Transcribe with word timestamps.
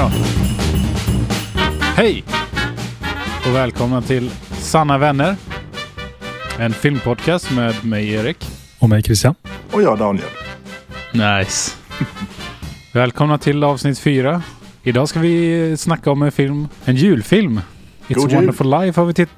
då. 0.00 0.10
Hej! 1.80 2.24
Och 3.46 3.54
välkomna 3.54 4.02
till 4.02 4.30
Sanna 4.50 4.98
vänner. 4.98 5.36
En 6.58 6.72
filmpodcast 6.72 7.50
med 7.50 7.84
mig 7.84 8.12
Erik. 8.12 8.46
Och 8.78 8.88
mig 8.88 9.02
Christian. 9.02 9.34
Och 9.72 9.82
jag 9.82 9.98
Daniel. 9.98 10.28
Nice. 11.12 11.72
Välkomna 12.94 13.38
till 13.38 13.64
avsnitt 13.64 13.98
fyra. 13.98 14.42
Idag 14.82 15.08
ska 15.08 15.20
vi 15.20 15.76
snacka 15.76 16.10
om 16.10 16.22
en 16.22 16.32
film, 16.32 16.68
en 16.84 16.96
julfilm. 16.96 17.60
It's 18.08 18.14
God 18.14 18.24
a 18.24 18.28
jul. 18.28 18.36
wonderful 18.36 18.70
life 18.70 19.00
har 19.00 19.06
vi 19.06 19.14
tittat... 19.14 19.36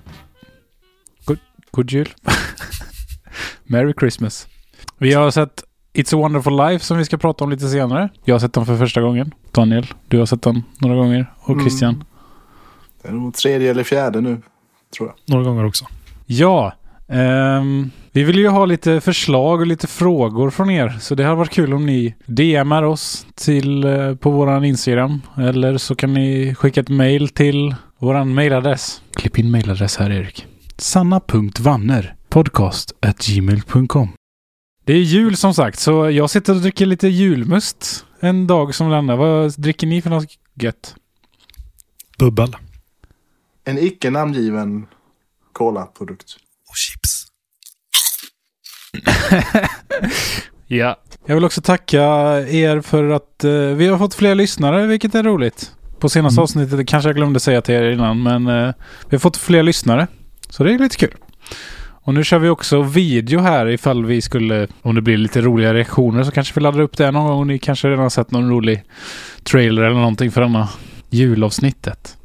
God, 1.24 1.38
god 1.70 1.90
jul. 1.90 2.08
Merry 3.64 3.94
Christmas. 4.00 4.48
Vi 4.98 5.12
har 5.12 5.30
sett 5.30 5.64
It's 5.94 6.14
a 6.14 6.18
wonderful 6.18 6.56
life 6.56 6.84
som 6.84 6.98
vi 6.98 7.04
ska 7.04 7.16
prata 7.16 7.44
om 7.44 7.50
lite 7.50 7.68
senare. 7.68 8.08
Jag 8.24 8.34
har 8.34 8.40
sett 8.40 8.52
den 8.52 8.66
för 8.66 8.76
första 8.76 9.00
gången. 9.00 9.34
Daniel, 9.52 9.86
du 10.08 10.18
har 10.18 10.26
sett 10.26 10.42
den 10.42 10.62
några 10.78 10.94
gånger. 10.96 11.32
Och 11.40 11.50
Mm. 11.50 11.64
Christian. 11.64 12.04
Det 13.02 13.08
är 13.08 13.12
nog 13.12 13.34
tredje 13.34 13.70
eller 13.70 13.84
fjärde 13.84 14.20
nu, 14.20 14.42
tror 14.96 15.08
jag. 15.08 15.34
Några 15.36 15.44
gånger 15.50 15.64
också. 15.66 15.86
Ja, 16.26 16.72
ehm, 17.08 17.90
vi 18.12 18.24
vill 18.24 18.38
ju 18.38 18.48
ha 18.48 18.64
lite 18.66 19.00
förslag 19.00 19.60
och 19.60 19.66
lite 19.66 19.86
frågor 19.86 20.50
från 20.50 20.70
er. 20.70 20.96
Så 21.00 21.14
det 21.14 21.24
hade 21.24 21.36
varit 21.36 21.50
kul 21.50 21.74
om 21.74 21.86
ni 21.86 22.14
DMar 22.26 22.82
oss 22.82 23.26
till, 23.34 23.84
eh, 23.84 24.14
på 24.14 24.30
våran 24.30 24.64
Instagram. 24.64 25.20
Eller 25.38 25.78
så 25.78 25.94
kan 25.94 26.14
ni 26.14 26.54
skicka 26.54 26.80
ett 26.80 26.88
mail 26.88 27.28
till 27.28 27.74
våran 27.98 28.34
mailadress. 28.34 29.02
Klipp 29.16 29.38
in 29.38 29.50
mailadress 29.50 29.96
här 29.96 30.10
Erik. 30.10 30.46
Sanna.vanner 30.76 32.14
podcast 32.28 32.92
gmail.com 33.26 34.08
Det 34.84 34.92
är 34.92 34.98
jul 34.98 35.36
som 35.36 35.54
sagt, 35.54 35.78
så 35.78 36.10
jag 36.10 36.30
sitter 36.30 36.54
och 36.54 36.60
dricker 36.60 36.86
lite 36.86 37.08
julmust 37.08 38.06
en 38.20 38.46
dag 38.46 38.74
som 38.74 38.90
denna. 38.90 39.16
Vad 39.16 39.60
dricker 39.60 39.86
ni 39.86 40.02
för 40.02 40.10
något 40.10 40.28
gött? 40.54 40.94
Bubbel. 42.18 42.56
En 43.64 43.78
icke 43.78 44.10
namngiven 44.10 44.86
Cola-produkt. 45.52 46.36
Och 46.68 46.76
chips. 46.76 47.26
Ja. 50.66 50.96
Jag 51.26 51.34
vill 51.34 51.44
också 51.44 51.62
tacka 51.62 52.00
er 52.48 52.80
för 52.80 53.08
att 53.10 53.44
eh, 53.44 53.50
vi 53.52 53.86
har 53.86 53.98
fått 53.98 54.14
fler 54.14 54.34
lyssnare, 54.34 54.86
vilket 54.86 55.14
är 55.14 55.22
roligt. 55.22 55.72
På 55.98 56.08
senaste 56.08 56.34
Mm. 56.38 56.42
avsnittet, 56.42 56.88
kanske 56.88 57.08
jag 57.08 57.16
glömde 57.16 57.40
säga 57.40 57.62
till 57.62 57.74
er 57.74 57.90
innan, 57.90 58.22
men 58.22 58.46
eh, 58.46 58.74
vi 59.08 59.16
har 59.16 59.18
fått 59.18 59.36
fler 59.36 59.62
lyssnare. 59.62 60.06
Så 60.50 60.64
det 60.64 60.74
är 60.74 60.78
lite 60.78 60.96
kul. 60.96 61.14
Och 62.04 62.14
nu 62.14 62.24
kör 62.24 62.38
vi 62.38 62.48
också 62.48 62.82
video 62.82 63.40
här 63.40 63.66
ifall 63.68 64.04
vi 64.04 64.20
skulle, 64.20 64.66
om 64.82 64.94
det 64.94 65.00
blir 65.02 65.16
lite 65.16 65.40
roliga 65.40 65.74
reaktioner 65.74 66.24
så 66.24 66.30
kanske 66.30 66.54
vi 66.54 66.60
laddar 66.60 66.80
upp 66.80 66.96
det 66.96 67.10
någon 67.10 67.26
gång 67.26 67.40
och 67.40 67.46
ni 67.46 67.58
kanske 67.58 67.88
redan 67.88 68.10
sett 68.10 68.30
någon 68.30 68.50
rolig 68.50 68.82
trailer 69.42 69.82
eller 69.82 69.96
någonting 69.96 70.30
för 70.30 70.40
denna 70.40 70.68
julavsnittet. 71.10 72.16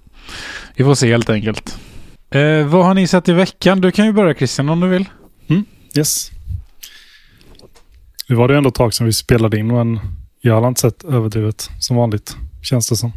Vi 0.75 0.83
får 0.83 0.95
se 0.95 1.11
helt 1.11 1.29
enkelt. 1.29 1.77
Eh, 2.29 2.65
vad 2.67 2.85
har 2.85 2.93
ni 2.93 3.07
sett 3.07 3.29
i 3.29 3.33
veckan? 3.33 3.81
Du 3.81 3.91
kan 3.91 4.05
ju 4.05 4.11
börja 4.11 4.33
Christian 4.33 4.69
om 4.69 4.79
du 4.79 4.87
vill. 4.87 5.05
Yes. 5.97 6.31
Nu 8.29 8.35
var 8.35 8.47
det 8.47 8.57
ändå 8.57 8.69
ett 8.69 8.75
tag 8.75 8.93
sedan 8.93 9.05
vi 9.07 9.13
spelade 9.13 9.57
in, 9.59 9.67
men 9.67 9.99
jag 10.41 10.61
har 10.61 10.67
inte 10.67 10.81
sett 10.81 11.03
överdrivet 11.03 11.69
som 11.79 11.95
vanligt, 11.97 12.37
känns 12.61 12.89
det 12.89 12.95
som. 12.95 13.11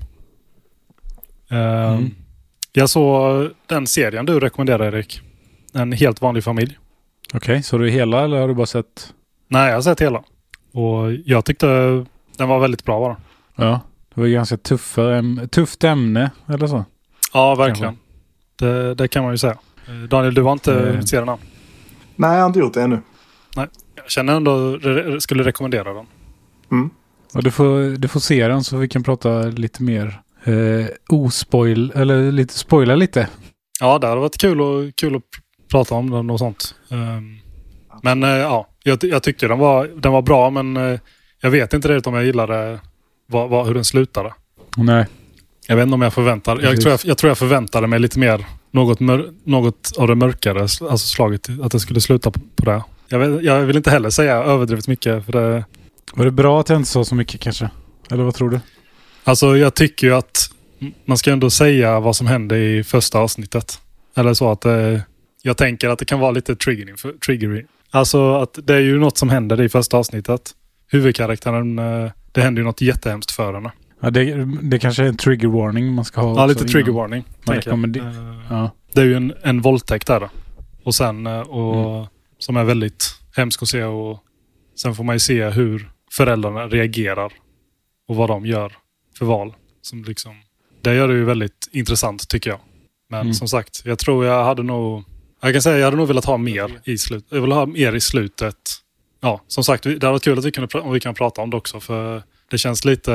Ehm, 1.51 1.95
Mm. 1.97 2.15
Jag 2.73 2.91
såg 2.91 3.51
den 3.67 3.87
serien 3.87 4.27
du 4.27 4.41
rekommenderade, 4.41 4.87
Erik. 4.99 5.21
En 5.73 5.93
helt 5.93 6.21
vanlig 6.23 6.45
familj. 6.45 6.79
Okej, 7.35 7.63
så 7.63 7.79
du 7.79 7.91
hela 7.91 8.25
eller 8.25 8.41
har 8.41 8.49
du 8.49 8.55
bara 8.55 8.67
sett? 8.67 9.15
Nej, 9.49 9.69
jag 9.69 9.75
har 9.77 9.83
sett 9.83 10.01
hela. 10.01 10.19
Och 10.73 11.13
jag 11.25 11.45
tyckte 11.45 11.67
den 12.37 12.49
var 12.49 12.59
väldigt 12.61 12.85
bra 12.85 13.01
bara. 13.01 13.17
Ja, 13.57 13.81
det 14.15 14.21
var 14.21 14.27
ju 14.29 14.35
ganska 14.35 14.57
tuffa, 14.57 15.01
äm- 15.03 15.49
tufft 15.49 15.85
ämne 15.85 16.31
eller 16.49 16.67
så. 16.67 16.85
Ja, 17.33 17.55
verkligen. 17.55 17.97
Det, 18.57 18.95
det 18.95 19.09
kan 19.09 19.23
man 19.25 19.33
ju 19.33 19.39
säga. 19.39 19.59
Eh, 19.89 19.95
Daniel, 20.09 20.35
du 20.35 20.41
var 20.41 20.53
inte 20.53 20.73
Mm. 20.73 20.99
av 21.21 21.27
den? 21.27 21.39
Nej, 22.17 22.31
jag 22.35 22.41
har 22.41 22.47
inte 22.47 22.59
gjort 22.59 22.75
det 22.75 22.83
ännu. 22.83 23.01
Jag 23.95 24.11
känner 24.11 24.35
ändå 24.35 24.77
re- 24.77 25.19
skulle 25.21 25.43
rekommendera 25.45 25.95
den. 25.95 26.07
Mm. 26.73 26.91
Och 27.35 27.43
du 27.43 27.51
får, 27.51 27.97
du 27.99 28.09
får 28.09 28.21
se 28.21 28.49
den 28.49 28.65
så 28.65 28.77
vi 28.77 28.89
kan 28.89 29.03
prata 29.03 29.43
lite 29.43 29.83
mer 29.83 30.21
eh, 30.45 30.87
ospoil, 31.09 31.93
eller 31.95 32.33
lite 32.33 32.55
spoila 32.55 32.95
lite. 32.95 33.29
Ja, 33.81 33.99
det 33.99 34.07
hade 34.07 34.21
varit 34.21 34.39
kul, 34.39 34.61
och, 34.61 34.97
kul 34.97 35.17
att 35.17 35.23
prata 35.71 35.95
om 35.95 36.11
den 36.11 36.31
och 36.31 36.39
sånt. 36.39 36.75
Ehm, 36.91 37.39
men 38.03 38.23
eh, 38.23 38.29
ja, 38.29 38.69
jag, 38.83 39.05
jag 39.05 39.23
tyckte 39.23 39.49
den 39.49 39.59
var, 39.59 39.87
den 39.87 40.13
var 40.13 40.23
bra, 40.23 40.51
men 40.51 40.77
eh, 40.77 41.01
jag 41.41 41.51
vet 41.51 41.75
inte 41.75 41.89
riktigt 41.89 42.07
om 42.07 42.15
jag 42.15 42.25
gillade 42.25 42.79
vad, 43.27 43.51
vad, 43.51 43.67
hur 43.67 43.75
den 43.75 43.85
slutade. 43.85 44.35
Nej. 44.77 45.07
Jag 45.67 45.77
vet 45.77 45.83
inte 45.83 45.95
om 45.95 46.03
jag 46.03 46.15
förväntade 46.15 46.63
jag 46.63 46.81
tror 46.81 46.91
jag, 46.91 47.01
jag 47.05 47.19
tror 47.19 47.31
jag 47.31 47.39
förväntade 47.39 47.87
mig 47.87 47.99
lite 47.99 48.19
mer 48.19 48.47
något, 48.71 49.01
mör, 49.01 49.31
något 49.45 49.93
av 49.99 50.09
det 50.09 50.15
mörkare, 50.15 50.61
alltså 50.61 50.99
slaget, 50.99 51.49
att 51.63 51.73
det 51.73 51.81
skulle 51.81 52.01
sluta 52.01 52.31
på, 52.31 52.41
på 52.57 52.65
det. 52.65 52.83
Jag, 53.09 53.19
vet, 53.19 53.45
jag 53.45 53.61
vill 53.61 53.77
inte 53.77 53.91
heller 53.91 54.11
säga 54.11 54.35
överdrivet 54.35 54.89
mycket, 54.89 55.25
för 55.25 55.33
det, 55.33 55.65
Var 56.13 56.25
det 56.25 56.31
bra 56.31 56.61
att 56.61 56.69
jag 56.69 56.77
inte 56.77 56.91
sa 56.91 57.05
så 57.05 57.15
mycket 57.15 57.41
kanske? 57.41 57.71
Eller 58.11 58.23
vad 58.23 58.35
tror 58.35 58.51
du? 58.51 58.61
Alltså 59.25 59.57
jag 59.57 59.75
tycker 59.75 60.07
ju 60.07 60.15
att 60.15 60.51
man 61.05 61.19
ska 61.19 61.33
ändå 61.33 61.51
säga 61.51 62.01
vad 62.01 62.17
som 62.17 62.27
hände 62.27 62.59
i 62.59 62.85
första 62.85 63.19
avsnittet. 63.19 63.81
Eller 64.17 64.35
så 64.35 64.51
att 64.51 64.65
eh, 64.65 64.99
jag 65.43 65.57
tänker 65.57 65.89
att 65.89 65.99
det 65.99 66.05
kan 66.05 66.21
vara 66.21 66.31
lite 66.31 66.57
triggering. 66.57 66.97
För, 66.97 67.13
triggering. 67.13 67.67
Alltså 67.91 68.35
att 68.35 68.59
det 68.63 68.75
är 68.75 68.81
ju 68.81 68.99
något 68.99 69.19
som 69.19 69.31
händer 69.31 69.61
i 69.61 69.69
första 69.69 69.97
avsnittet. 69.97 70.51
Huvudkaraktären, 70.93 71.79
eh, 71.79 72.11
det 72.33 72.41
händer 72.43 72.61
ju 72.63 72.67
något 72.67 72.81
jättehemskt 72.81 73.31
för 73.31 73.55
henne. 73.55 73.73
Ja, 74.01 74.11
det, 74.11 74.45
det 74.63 74.79
kanske 74.79 75.03
är 75.03 75.07
en 75.07 75.17
trigger 75.17 75.49
warning 75.49 75.93
man 75.95 76.05
ska 76.05 76.21
ha. 76.21 76.37
Ja, 76.37 76.47
lite 76.47 76.61
innan. 76.61 76.73
trigger 76.73 76.93
warning. 76.93 77.25
Man 77.47 77.57
rekommenderar- 77.57 78.07
Eh, 78.09 78.41
Ja. 78.51 78.71
Det 78.95 79.01
är 79.01 79.05
ju 79.05 79.15
en, 79.15 79.33
en 79.43 79.61
våldtäkt 79.61 80.07
där. 80.07 80.29
Och 80.85 80.95
sen, 80.95 81.27
eh, 81.27 81.41
och, 81.41 81.95
Mm. 81.97 82.07
som 82.39 82.57
är 82.57 82.65
väldigt 82.65 83.05
hemsk 83.37 83.63
att 83.63 83.69
se. 83.69 83.85
Och 83.85 84.19
sen 84.83 84.95
får 84.95 85.05
man 85.05 85.15
ju 85.15 85.19
se 85.21 85.49
hur 85.51 85.91
föräldrarna 86.13 86.67
reagerar 86.69 87.33
och 88.09 88.17
vad 88.17 88.29
de 88.29 88.47
gör 88.47 88.73
för 89.19 89.27
val. 89.27 89.55
Som 89.83 90.05
liksom, 90.05 90.33
det 90.83 90.95
gör 90.95 91.09
det 91.09 91.15
ju 91.15 91.25
väldigt 91.25 91.69
intressant 91.73 92.29
tycker 92.29 92.51
jag. 92.51 92.61
Men 93.11 93.21
Mm. 93.21 93.35
som 93.35 93.49
sagt, 93.49 93.83
jag 93.85 93.99
tror 93.99 94.25
jag 94.27 94.45
hade 94.45 94.63
nog... 94.63 95.05
Jag 95.41 95.53
kan 95.53 95.63
säga 95.63 95.79
jag 95.79 95.85
hade 95.85 95.97
nog 95.97 96.09
velat 96.09 96.25
ha 96.25 96.37
mer 96.37 96.81
i 96.85 96.99
slutet. 96.99 97.33
Jag 97.33 97.41
vill 97.41 97.53
ha 97.53 97.67
mer 97.67 97.93
i 97.93 98.01
slutet. 98.01 98.57
Ja, 99.21 99.41
som 99.47 99.65
sagt, 99.65 99.83
det 99.83 99.91
hade 99.91 100.07
varit 100.11 100.25
kul 100.25 100.39
att 100.39 100.45
vi 100.45 100.51
kunde, 100.53 100.79
om 100.81 100.93
vi 100.93 101.01
kan 101.01 101.15
prata 101.15 101.41
om 101.43 101.51
det 101.51 101.57
också. 101.57 101.81
För 101.81 102.23
det 102.51 102.59
känns 102.59 102.85
lite... 102.85 103.13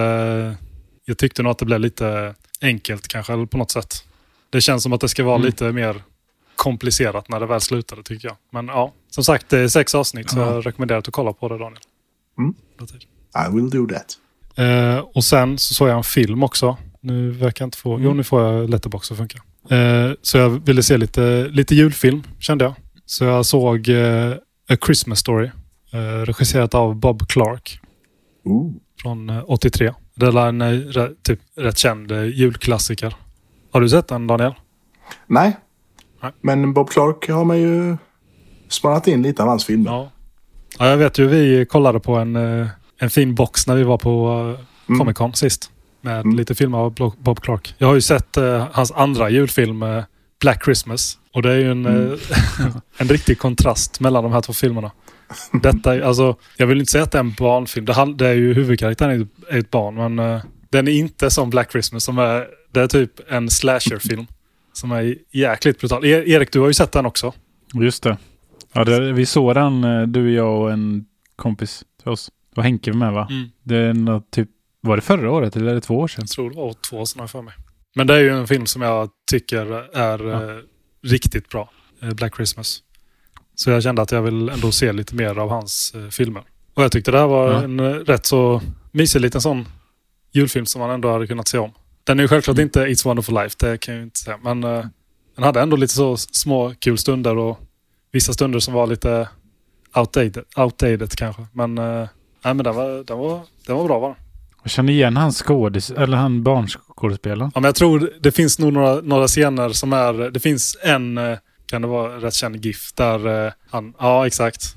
Jag 1.06 1.18
tyckte 1.18 1.44
nog 1.44 1.52
att 1.52 1.58
det 1.60 1.66
blev 1.66 1.80
lite 1.80 2.36
enkelt 2.62 3.08
kanske, 3.08 3.48
på 3.48 3.58
något 3.58 3.72
sätt. 3.72 4.04
Det 4.50 4.62
känns 4.62 4.84
som 4.84 4.94
att 4.94 5.02
det 5.02 5.10
ska 5.10 5.24
vara 5.24 5.36
Mm. 5.36 5.46
lite 5.46 5.72
mer 5.72 6.02
komplicerat 6.56 7.30
när 7.30 7.40
det 7.40 7.46
väl 7.46 7.62
slutade 7.62 8.04
tycker 8.04 8.28
jag. 8.28 8.38
Men 8.52 8.68
ja, 8.68 8.94
som 9.10 9.24
sagt, 9.24 9.50
det 9.50 9.60
är 9.60 9.68
sex 9.68 9.96
avsnitt 9.96 10.30
så 10.30 10.40
Ja. 10.40 10.54
jag 10.54 10.66
rekommenderar 10.66 11.00
att 11.00 11.06
du 11.06 11.12
kollar 11.12 11.34
på 11.34 11.48
det 11.50 11.58
Daniel. 11.58 11.82
Mm. 12.38 12.54
I 13.50 13.56
will 13.56 13.70
do 13.70 13.88
that. 13.88 14.18
Eh, 14.58 14.98
och 15.00 15.24
sen 15.24 15.58
så 15.58 15.74
såg 15.74 15.90
jag 15.90 15.98
en 15.98 16.04
film 16.04 16.44
också. 16.44 16.78
Nu 17.02 17.32
verkar 17.32 17.64
jag 17.64 17.68
inte 17.68 17.78
få... 17.78 17.90
Jo, 18.00 18.06
Mm. 18.06 18.18
nu 18.18 18.24
får 18.24 18.42
jag 18.44 18.70
letterbox 18.70 19.12
att 19.12 19.18
funka. 19.18 19.40
Eh, 19.70 20.12
så 20.22 20.38
jag 20.38 20.50
ville 20.50 20.84
se 20.84 20.98
lite, 20.98 21.48
lite 21.52 21.76
julfilm, 21.76 22.24
kände 22.40 22.66
jag. 22.66 22.74
Så 23.06 23.24
jag 23.26 23.46
såg 23.46 23.90
eh, 23.90 24.32
A 24.70 24.78
Christmas 24.86 25.20
Story. 25.20 25.50
Eh, 25.94 26.26
regisserat 26.26 26.76
av 26.76 26.96
Bob 26.96 27.28
Clark 27.28 27.80
Ooh. 28.44 28.72
från 29.02 29.30
eh, 29.30 29.44
83. 29.48 29.94
Det 30.16 30.26
är 30.26 30.38
en 30.38 31.16
typ, 31.24 31.40
rätt 31.58 31.78
känd 31.78 32.12
julklassiker. 32.12 33.16
Har 33.72 33.82
du 33.82 33.90
sett 33.90 34.08
den 34.08 34.28
Daniel? 34.28 34.54
Nej. 35.28 35.58
Nej. 36.22 36.32
Men 36.42 36.74
Bob 36.74 36.90
Clark 36.90 37.30
har 37.30 37.46
man 37.46 37.60
ju 37.62 37.98
spanat 38.70 39.08
in 39.08 39.22
lite 39.22 39.44
av 39.44 39.50
hans 39.50 39.66
filmer. 39.66 39.92
Ja. 39.92 40.12
ja. 40.80 40.88
Jag 40.88 40.98
vet 40.98 41.18
ju, 41.20 41.28
vi 41.28 41.66
kollade 41.66 42.00
på 42.00 42.16
en, 42.16 42.36
en 42.98 43.10
fin 43.10 43.36
box 43.36 43.68
när 43.68 43.76
vi 43.76 43.84
var 43.84 43.98
på 43.98 44.56
Mm. 44.90 45.00
Comic 45.00 45.18
Con 45.18 45.34
sist. 45.34 45.72
Med 46.06 46.20
Mm. 46.20 46.36
lite 46.38 46.56
filmer 46.56 46.78
av 46.78 46.94
Bob 47.20 47.40
Clark. 47.42 47.76
Jag 47.78 47.88
har 47.88 47.96
ju 47.96 48.02
sett 48.02 48.38
eh, 48.38 48.68
hans 48.72 48.92
andra 48.92 49.30
julfilm, 49.30 49.84
eh, 49.84 50.04
Black 50.42 50.64
Christmas. 50.66 51.18
Och 51.34 51.42
det 51.42 51.52
är 51.52 51.58
ju 51.58 51.72
en, 51.72 51.86
Mm. 51.86 52.12
eh, 52.12 52.76
en 52.98 53.08
riktig 53.08 53.40
kontrast 53.40 54.00
mellan 54.00 54.24
de 54.24 54.34
här 54.34 54.42
två 54.42 54.54
filmerna. 54.54 54.92
Detta, 55.64 56.06
alltså, 56.08 56.36
jag 56.58 56.68
vill 56.68 56.80
inte 56.80 56.92
säga 56.92 57.04
att 57.04 57.12
det 57.12 57.18
är 57.18 57.20
en 57.20 57.34
barnfilm. 57.38 57.86
Det, 57.86 58.14
det 58.18 58.28
är 58.28 58.34
ju 58.34 58.54
huvudkaraktären 58.54 59.30
är 59.50 59.58
ett- 59.60 59.72
barn, 59.72 59.96
men 59.96 60.20
eh, 60.20 60.42
den 60.70 60.88
är 60.88 60.92
inte 60.92 61.30
som 61.30 61.50
Black 61.50 61.72
Christmas. 61.72 62.04
Som 62.04 62.18
är, 62.18 62.48
det 62.72 62.80
är 62.82 62.88
typ 62.88 63.12
en 63.32 63.50
slasherfilm. 63.50 64.26
Som 64.74 64.92
är 64.92 65.16
jäkligt 65.32 65.80
brutal. 65.80 66.06
E- 66.06 66.24
Erik, 66.32 66.52
du 66.52 66.60
har 66.60 66.68
ju 66.68 66.74
sett 66.74 66.92
den 66.92 67.06
också. 67.06 67.34
Just 67.74 68.04
det. 68.04 68.18
Ja, 68.74 68.84
det, 68.84 69.14
vi 69.14 69.26
såg 69.26 69.56
den, 69.56 69.84
eh, 69.84 70.02
du, 70.02 70.32
jag 70.34 70.62
och 70.62 70.72
en 70.72 71.06
kompis 71.36 71.84
till 72.04 72.12
oss. 72.12 72.32
Det 72.50 72.60
var 72.62 72.64
Henke 72.64 72.94
med 72.94 73.14
va? 73.14 73.28
Det 73.64 73.76
är 73.78 73.94
något 73.94 74.32
typ, 74.32 74.50
var 74.86 74.96
det 74.96 75.02
förra 75.02 75.32
året 75.32 75.56
eller 75.56 75.72
är 75.72 75.76
det 75.76 75.82
två 75.82 76.00
år 76.00 76.08
sedan? 76.08 76.22
Jag 76.22 76.30
tror 76.30 76.50
det 76.50 76.56
var 76.56 76.74
två 76.74 77.06
sådana 77.06 77.28
för 77.28 77.42
mig. 77.42 77.54
Men 77.96 78.08
det 78.08 78.16
är 78.16 78.20
ju 78.20 78.30
en 78.30 78.48
film 78.48 78.66
som 78.66 78.82
jag 78.82 79.10
tycker 79.32 79.66
är 79.98 80.20
Ja. 80.28 80.44
eh, 80.52 80.60
riktigt 81.04 81.50
bra. 81.50 81.70
Eh, 82.02 82.10
Black 82.14 82.36
Christmas. 82.36 82.82
Så 83.56 83.70
jag 83.70 83.84
kände 83.84 84.02
att 84.02 84.12
jag 84.12 84.22
vill 84.22 84.50
ändå 84.50 84.72
se 84.72 84.92
lite 84.92 85.16
mer 85.16 85.38
av 85.40 85.50
hans 85.50 85.94
eh, 85.96 86.10
filmer. 86.10 86.44
Och 86.74 86.84
jag 86.84 86.92
tyckte 86.92 87.12
det 87.12 87.20
här 87.20 87.28
var 87.28 87.52
Ja. 87.52 87.64
en 87.64 87.80
rätt 88.06 88.26
så 88.26 88.62
mysig 88.92 89.22
liten 89.22 89.42
sån 89.42 89.68
julfilm 90.32 90.66
som 90.66 90.80
man 90.82 90.90
ändå 90.90 91.12
hade 91.12 91.28
kunnat 91.28 91.48
se 91.48 91.58
om. 91.58 91.72
Den 92.04 92.20
är 92.20 92.24
ju 92.24 92.28
självklart 92.28 92.58
inte 92.60 92.86
It's 92.86 93.06
Wonderful 93.06 93.36
Life, 93.36 93.56
det 93.60 93.78
kan 93.78 93.94
jag 93.94 94.00
ju 94.00 94.04
inte 94.04 94.20
säga. 94.20 94.38
Men 94.44 94.64
eh, 94.64 94.86
den 95.36 95.44
hade 95.44 95.62
ändå 95.62 95.76
lite 95.78 95.94
så 95.94 96.18
små 96.18 96.74
kul 96.80 96.98
stunder 96.98 97.38
och 97.38 97.60
vissa 98.12 98.34
stunder 98.34 98.60
som 98.60 98.74
var 98.74 98.88
lite 98.88 99.30
outdated, 99.96 100.44
outdated 100.58 101.12
kanske. 101.16 101.46
Men, 101.54 101.78
eh, 101.78 102.08
nej, 102.44 102.54
men 102.54 102.58
den, 102.58 102.76
var, 102.76 103.04
den, 103.04 103.18
var, 103.18 103.42
den 103.68 103.76
var 103.76 103.84
bra 103.88 104.00
var 104.00 104.08
den. 104.10 104.18
Jag 104.66 104.72
känner 104.72 104.94
igen 104.94 105.18
han 105.18 105.32
skådis, 105.32 105.92
eller 105.92 106.18
han 106.18 106.44
barnskådespelaren. 106.44 107.52
Ja, 107.56 107.62
men 107.62 107.68
jag 107.68 107.76
tror 107.76 108.12
det 108.20 108.32
finns 108.32 108.60
nog 108.60 108.74
några, 108.74 109.02
några 109.02 109.28
scener 109.28 109.70
som 109.70 109.94
är... 109.94 110.14
Det 110.32 110.40
finns 110.40 110.78
en, 110.84 111.18
eh, 111.18 111.38
kan 111.66 111.82
det 111.82 111.88
vara 111.88 112.18
rätt 112.18 112.34
känd 112.34 112.66
GIF, 112.66 112.94
där 112.94 113.46
eh, 113.46 113.52
han... 113.70 113.94
Ja, 114.00 114.28
exakt. 114.28 114.76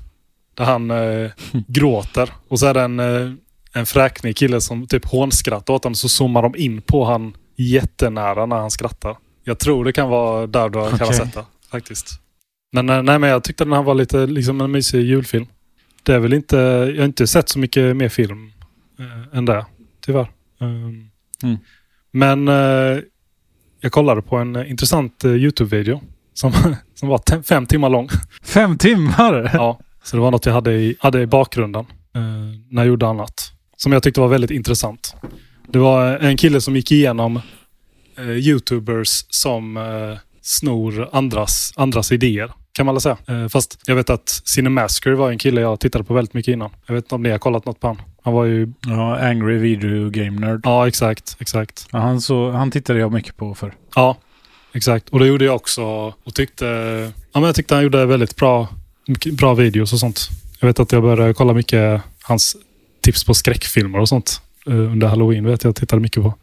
Där 0.53 0.65
han 0.65 0.91
eh, 0.91 1.31
gråter. 1.67 2.29
Och 2.47 2.59
så 2.59 2.65
är 2.65 2.73
det 2.73 2.81
en, 2.81 2.99
eh, 2.99 3.31
en 3.73 3.85
fräknig 3.85 4.37
kille 4.37 4.61
som 4.61 4.87
typ 4.87 5.05
hånskrattar 5.05 5.73
åt 5.73 5.83
honom. 5.83 5.95
Så 5.95 6.09
zoomar 6.09 6.41
de 6.41 6.55
in 6.55 6.81
på 6.81 7.05
han 7.05 7.35
jättenära 7.55 8.45
när 8.45 8.57
han 8.57 8.71
skrattar. 8.71 9.17
Jag 9.43 9.59
tror 9.59 9.85
det 9.85 9.93
kan 9.93 10.09
vara 10.09 10.47
där 10.47 10.69
du 10.69 10.73
kan 10.73 10.99
ha 10.99 11.05
Okej. 11.05 11.13
sett 11.13 11.33
det, 11.33 11.45
faktiskt. 11.71 12.21
Men, 12.71 12.85
nej, 12.85 13.19
men 13.19 13.23
jag 13.23 13.43
tyckte 13.43 13.63
den 13.63 13.73
här 13.73 13.83
var 13.83 13.95
lite 13.95 14.25
liksom 14.25 14.61
en 14.61 14.71
mysig 14.71 15.01
julfilm. 15.01 15.45
Det 16.03 16.13
är 16.13 16.19
väl 16.19 16.33
inte... 16.33 16.57
Jag 16.57 16.97
har 16.97 17.05
inte 17.05 17.27
sett 17.27 17.49
så 17.49 17.59
mycket 17.59 17.97
mer 17.97 18.09
film 18.09 18.51
eh, 18.99 19.37
än 19.37 19.45
det, 19.45 19.65
tyvärr. 20.01 20.31
Um, 20.59 21.09
Mm. 21.43 21.57
Men 22.11 22.47
eh, 22.47 23.03
jag 23.81 23.91
kollade 23.91 24.21
på 24.21 24.37
en 24.37 24.55
eh, 24.55 24.71
intressant 24.71 25.23
eh, 25.23 25.31
YouTube-video 25.31 26.01
som, 26.33 26.53
som 26.95 27.09
var 27.09 27.43
fem 27.43 27.65
timmar 27.65 27.89
lång. 27.89 28.09
Fem 28.43 28.77
timmar? 28.77 29.51
Ja, 29.53 29.79
så 30.03 30.15
det 30.17 30.21
var 30.21 30.31
något 30.31 30.45
jag 30.45 30.53
hade 30.53 30.73
i, 30.73 30.95
hade 30.99 31.21
i 31.21 31.27
bakgrunden 31.27 31.85
eh, 32.15 32.21
när 32.69 32.81
jag 32.81 32.87
gjorde 32.87 33.07
annat. 33.07 33.51
Som 33.77 33.91
jag 33.91 34.03
tyckte 34.03 34.21
var 34.21 34.27
väldigt 34.27 34.51
intressant. 34.51 35.15
Det 35.67 35.79
var 35.79 36.17
en 36.17 36.37
kille 36.37 36.61
som 36.61 36.75
gick 36.75 36.91
igenom 36.91 37.41
YouTubers 38.19 39.25
som 39.29 39.79
snor 40.41 41.09
andras, 41.11 41.73
andras 41.75 42.11
idéer. 42.11 42.51
Kan 42.71 42.85
man 42.85 42.95
väl 42.95 43.01
säga. 43.01 43.17
Fast 43.49 43.79
jag 43.85 43.95
vet 43.95 44.09
att 44.09 44.29
Cinemasker 44.45 45.11
var 45.11 45.31
en 45.31 45.37
kille 45.37 45.61
jag 45.61 45.79
tittade 45.79 46.03
på 46.03 46.13
väldigt 46.13 46.33
mycket 46.33 46.51
innan. 46.51 46.69
Jag 46.85 46.95
vet 46.95 47.05
inte 47.05 47.15
om 47.15 47.23
ni 47.23 47.29
har 47.29 47.37
kollat 47.37 47.65
något 47.65 47.79
på 47.79 47.87
han. 47.87 47.97
Han 48.23 48.33
var 48.33 48.45
ju... 48.45 48.73
Ja, 48.87 49.19
Angry 49.19 49.57
Video 49.57 50.09
Game 50.09 50.39
Nerd. 50.47 50.61
Ja, 50.63 50.87
exakt. 50.87 51.37
Exakt. 51.39 51.87
Ja, 51.91 51.99
han, 51.99 52.21
så, 52.21 52.51
han 52.51 52.71
tittade 52.71 52.99
jag 52.99 53.11
mycket 53.13 53.37
på 53.37 53.55
för. 53.55 53.73
Ja, 53.95 54.17
exakt. 54.73 55.09
Och 55.09 55.19
det 55.19 55.27
gjorde 55.27 55.45
jag 55.45 55.55
också. 55.55 55.83
Och 56.23 56.33
tyckte... 56.35 56.65
Ja, 57.31 57.39
men 57.39 57.43
jag 57.43 57.55
tyckte 57.55 57.73
han 57.75 57.83
gjorde 57.83 58.05
väldigt 58.05 58.35
bra, 58.35 58.67
bra 59.31 59.53
videos 59.53 59.93
och 59.93 59.99
sånt. 59.99 60.29
Jag 60.59 60.67
vet 60.67 60.79
att 60.79 60.91
jag 60.91 61.01
började 61.01 61.33
kolla 61.33 61.53
mycket 61.53 62.01
hans 62.23 62.55
tips 63.01 63.23
på 63.23 63.33
skräckfilmer 63.33 63.99
och 63.99 64.09
sånt. 64.09 64.41
eh, 64.67 64.73
Under 64.73 65.07
halloween 65.07 65.45
vet 65.45 65.63
jag 65.63 65.75
tittade 65.75 66.01
mycket 66.01 66.23
på. 66.23 66.33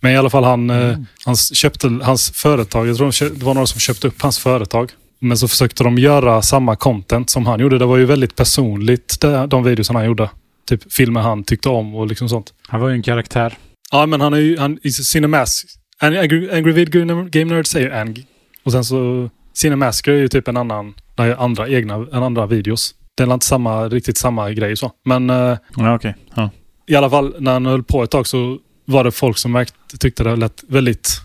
Men 0.00 0.12
i 0.12 0.16
alla 0.16 0.30
fall 0.30 0.44
han, 0.44 0.70
eh, 0.70 0.98
han 1.24 1.36
köpte 1.36 1.98
hans 2.02 2.30
företag. 2.30 2.88
Jag 2.88 2.96
tror 2.96 3.30
det 3.38 3.44
var 3.44 3.54
några 3.54 3.66
som 3.66 3.80
köpte 3.80 4.08
upp 4.08 4.22
hans 4.22 4.38
företag. 4.38 4.90
Men 5.18 5.38
så 5.38 5.48
försökte 5.48 5.84
de 5.84 5.98
göra 5.98 6.42
samma 6.42 6.76
content 6.76 7.30
som 7.30 7.46
han 7.46 7.60
gjorde. 7.60 7.78
Det 7.78 7.86
var 7.86 7.96
ju 7.96 8.04
väldigt 8.04 8.36
personligt, 8.36 9.20
de 9.48 9.64
videos 9.64 9.88
han 9.88 10.04
gjorde. 10.06 10.30
Typ 10.66 10.92
filmer 10.92 11.20
han 11.20 11.44
tyckte 11.44 11.68
om 11.68 11.94
och 11.94 12.06
liksom 12.06 12.28
sånt. 12.28 12.54
Han 12.68 12.80
var 12.80 12.88
ju 12.88 12.94
en 12.94 13.02
karaktär. 13.02 13.58
Ja, 13.92 14.06
men 14.06 14.20
han 14.20 14.32
är 14.32 14.38
ju... 14.38 14.58
Han, 14.58 14.78
Cinemask... 14.90 15.66
Angry, 15.98 16.50
Angry 16.50 16.72
Video 16.72 17.24
Game 17.30 17.54
Nerd 17.54 17.66
säger 17.66 17.90
Ang. 18.00 18.26
Och 18.64 18.72
sen 18.72 18.84
så... 18.84 19.30
Cinemasker 19.54 20.12
är 20.12 20.16
ju 20.16 20.28
typ 20.28 20.48
en 20.48 20.56
annan... 20.56 20.94
Nej, 21.16 21.34
andra 21.38 21.68
egna, 21.68 21.94
en 21.94 22.22
andra 22.22 22.46
videos. 22.46 22.94
Det 23.14 23.22
är 23.22 23.34
inte 23.34 23.46
samma, 23.46 23.88
riktigt 23.88 24.16
samma 24.16 24.50
grej 24.50 24.76
så. 24.76 24.92
Men 25.04 25.30
eh, 25.30 25.56
Ja, 25.76 25.94
okej. 25.94 26.14
Ja. 26.34 26.50
i 26.86 26.94
alla 26.96 27.10
fall 27.10 27.34
när 27.38 27.52
han 27.52 27.66
höll 27.66 27.82
på 27.82 28.02
ett 28.02 28.10
tag 28.10 28.26
så 28.26 28.58
var 28.84 29.04
det 29.04 29.10
folk 29.12 29.38
som 29.38 29.52
märkte, 29.52 29.98
tyckte 29.98 30.24
det 30.24 30.36
lät 30.36 30.64
väldigt... 30.68 31.20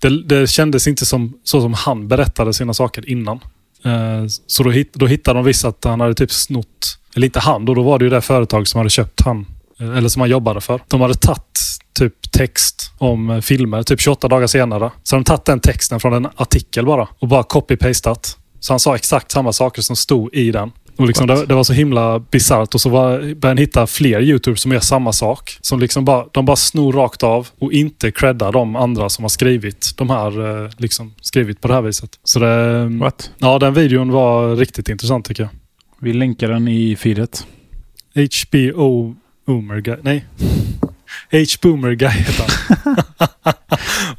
Det, 0.00 0.22
det 0.22 0.50
kändes 0.50 0.86
inte 0.86 1.06
som 1.06 1.38
så 1.44 1.60
som 1.60 1.74
han 1.74 2.08
berättade 2.08 2.52
sina 2.52 2.74
saker 2.74 3.10
innan. 3.10 3.40
Eh, 3.84 4.24
så 4.46 4.62
då, 4.62 4.70
hitt, 4.70 4.94
då 4.94 5.06
hittade 5.06 5.38
de 5.38 5.44
vissa 5.44 5.68
att 5.68 5.84
han 5.84 6.00
hade 6.00 6.14
typ 6.14 6.32
snott, 6.32 6.98
eller 7.16 7.26
inte 7.26 7.40
han 7.40 7.64
då, 7.64 7.74
då 7.74 7.82
var 7.82 7.98
det 7.98 8.04
ju 8.04 8.10
det 8.10 8.20
företag 8.20 8.68
som 8.68 8.78
hade 8.78 8.90
köpt 8.90 9.20
han, 9.20 9.46
eh, 9.80 9.96
eller 9.96 10.08
som 10.08 10.20
han 10.20 10.30
jobbade 10.30 10.60
för. 10.60 10.80
De 10.88 11.00
hade 11.00 11.14
tagit 11.14 11.60
typ 11.98 12.32
text 12.32 12.92
om 12.98 13.30
eh, 13.30 13.40
filmer, 13.40 13.82
typ 13.82 14.00
28 14.00 14.28
dagar 14.28 14.46
senare. 14.46 14.90
Så 15.02 15.16
de 15.16 15.24
tagit 15.24 15.44
den 15.44 15.60
texten 15.60 16.00
från 16.00 16.12
en 16.12 16.28
artikel 16.36 16.86
bara 16.86 17.08
och 17.18 17.28
bara 17.28 17.42
copy-pastat. 17.42 18.36
Så 18.60 18.72
han 18.72 18.80
sa 18.80 18.96
exakt 18.96 19.30
samma 19.30 19.52
saker 19.52 19.82
som 19.82 19.96
stod 19.96 20.34
i 20.34 20.50
den. 20.50 20.72
Och 21.02 21.08
liksom 21.08 21.26
det, 21.26 21.46
det 21.46 21.54
var 21.54 21.64
så 21.64 21.72
himla 21.72 22.18
bisarrt 22.18 22.74
och 22.74 22.80
så 22.80 22.88
var, 22.88 23.18
började 23.18 23.48
han 23.48 23.56
hitta 23.56 23.86
fler 23.86 24.20
YouTubers 24.20 24.60
som 24.60 24.72
gör 24.72 24.80
samma 24.80 25.12
sak. 25.12 25.58
Som 25.60 25.80
liksom 25.80 26.04
bara, 26.04 26.26
de 26.32 26.44
bara 26.44 26.56
snor 26.56 26.92
rakt 26.92 27.22
av 27.22 27.48
och 27.58 27.72
inte 27.72 28.10
creddar 28.10 28.52
de 28.52 28.76
andra 28.76 29.08
som 29.08 29.24
har 29.24 29.28
skrivit 29.28 29.92
de 29.96 30.10
här, 30.10 30.64
eh, 30.64 30.70
liksom 30.76 31.14
skrivit 31.20 31.60
på 31.60 31.68
det 31.68 31.74
här 31.74 31.82
viset. 31.82 32.10
Så 32.24 32.38
det, 32.38 32.84
What? 32.84 33.30
ja 33.38 33.58
den 33.58 33.74
videon 33.74 34.10
var 34.10 34.56
riktigt 34.56 34.88
intressant 34.88 35.26
tycker 35.26 35.42
jag. 35.42 35.50
Vi 35.98 36.12
länkar 36.12 36.48
den 36.48 36.68
i 36.68 36.96
feedet. 36.96 37.46
HBO 38.14 39.14
Boomer 39.46 39.80
Guy. 39.80 39.96
Nej. 40.02 40.24
H-Boomer 41.30 41.92
Guy 41.92 42.08
heter 42.08 42.44
han. 42.44 42.94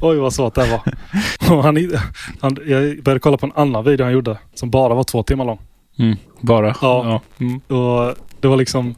Oj 0.00 0.16
vad 0.16 0.34
svårt 0.34 0.54
det 0.54 0.70
var. 0.70 0.80
Och 1.56 1.62
han, 1.62 1.90
han, 2.40 2.58
jag 2.66 3.02
började 3.02 3.20
kolla 3.20 3.36
på 3.36 3.46
en 3.46 3.52
annan 3.54 3.84
video 3.84 4.04
han 4.04 4.12
gjorde 4.12 4.38
som 4.54 4.70
bara 4.70 4.94
var 4.94 5.04
två 5.04 5.22
timmar 5.22 5.44
lång. 5.44 5.58
Mm. 5.98 6.16
Bara? 6.40 6.76
Ja. 6.82 7.22
Mm. 7.40 7.58
Och 7.58 8.14
det 8.40 8.48
var 8.48 8.56
liksom 8.56 8.94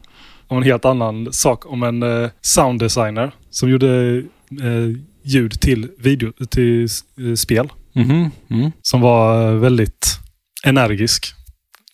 om 0.47 0.57
en 0.57 0.63
helt 0.63 0.85
annan 0.85 1.33
sak. 1.33 1.65
Om 1.65 1.83
en 1.83 2.03
eh, 2.03 2.29
sounddesigner 2.41 3.31
som 3.49 3.69
gjorde 3.69 4.17
eh, 4.61 5.01
ljud 5.23 5.61
till, 5.61 5.87
video, 5.99 6.31
till 6.49 6.83
eh, 6.83 7.33
spel. 7.35 7.69
Mhm. 7.93 8.31
Mm. 8.49 8.71
Som 8.81 9.01
var 9.01 9.51
väldigt 9.51 10.19
energisk 10.63 11.33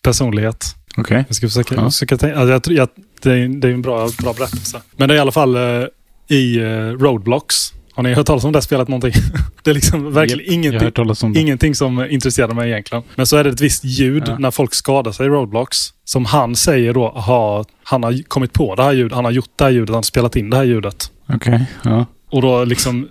personlighet. 0.02 0.64
Okej. 0.96 1.24
Jag 1.28 1.36
ska 1.36 1.46
försöka, 1.48 1.74
Ja. 1.74 1.90
försöka 1.90 2.16
tänka. 2.16 2.38
Alltså 2.38 2.72
jag, 2.72 2.78
jag, 2.78 2.88
det, 3.22 3.32
är, 3.32 3.48
det 3.48 3.68
är 3.68 3.72
en 3.72 3.82
bra, 3.82 4.08
bra 4.22 4.32
berättelse. 4.32 4.82
Men 4.96 5.08
det 5.08 5.14
är 5.14 5.16
i 5.16 5.20
alla 5.20 5.32
fall 5.32 5.56
eh, 5.56 5.84
i 6.28 6.58
eh, 6.58 6.66
Roadblocks. 6.78 7.72
Har 7.94 8.02
ni 8.02 8.14
hört 8.14 8.26
talas 8.26 8.44
om 8.44 8.52
det 8.52 8.62
spelet 8.62 8.88
någonting? 8.88 9.12
det 9.62 9.70
är 9.70 9.74
liksom 9.74 10.12
verkligen 10.12 10.46
har 10.48 10.54
ingenting. 10.54 11.36
Ingenting 11.36 11.74
som 11.74 12.06
intresserar 12.10 12.54
mig 12.54 12.70
egentligen. 12.70 13.04
Men 13.14 13.26
så 13.26 13.36
är 13.36 13.44
det 13.44 13.50
ett 13.50 13.60
visst 13.60 13.84
ljud 13.84 14.22
Ja. 14.26 14.38
när 14.38 14.50
folk 14.50 14.74
skadar 14.74 15.12
sig 15.12 15.26
i 15.26 15.28
Roadblocks. 15.28 15.78
Som 16.04 16.24
han 16.24 16.56
säger 16.56 16.94
då, 16.94 17.08
aha, 17.08 17.64
han 17.82 18.02
har 18.02 18.22
kommit 18.28 18.52
på 18.52 18.74
det 18.74 18.82
här 18.82 18.92
ljudet, 18.92 19.12
han 19.12 19.24
har 19.24 19.32
gjort 19.32 19.50
det 19.56 19.64
här 19.64 19.70
ljudet, 19.70 19.88
han 19.88 19.94
har 19.94 20.02
spelat 20.02 20.36
in 20.36 20.50
det 20.50 20.56
här 20.56 20.64
ljudet. 20.64 21.10
Okej. 21.34 21.66
Ja. 21.82 22.06
Och 22.30 22.42
då 22.42 22.64
liksom, 22.64 23.08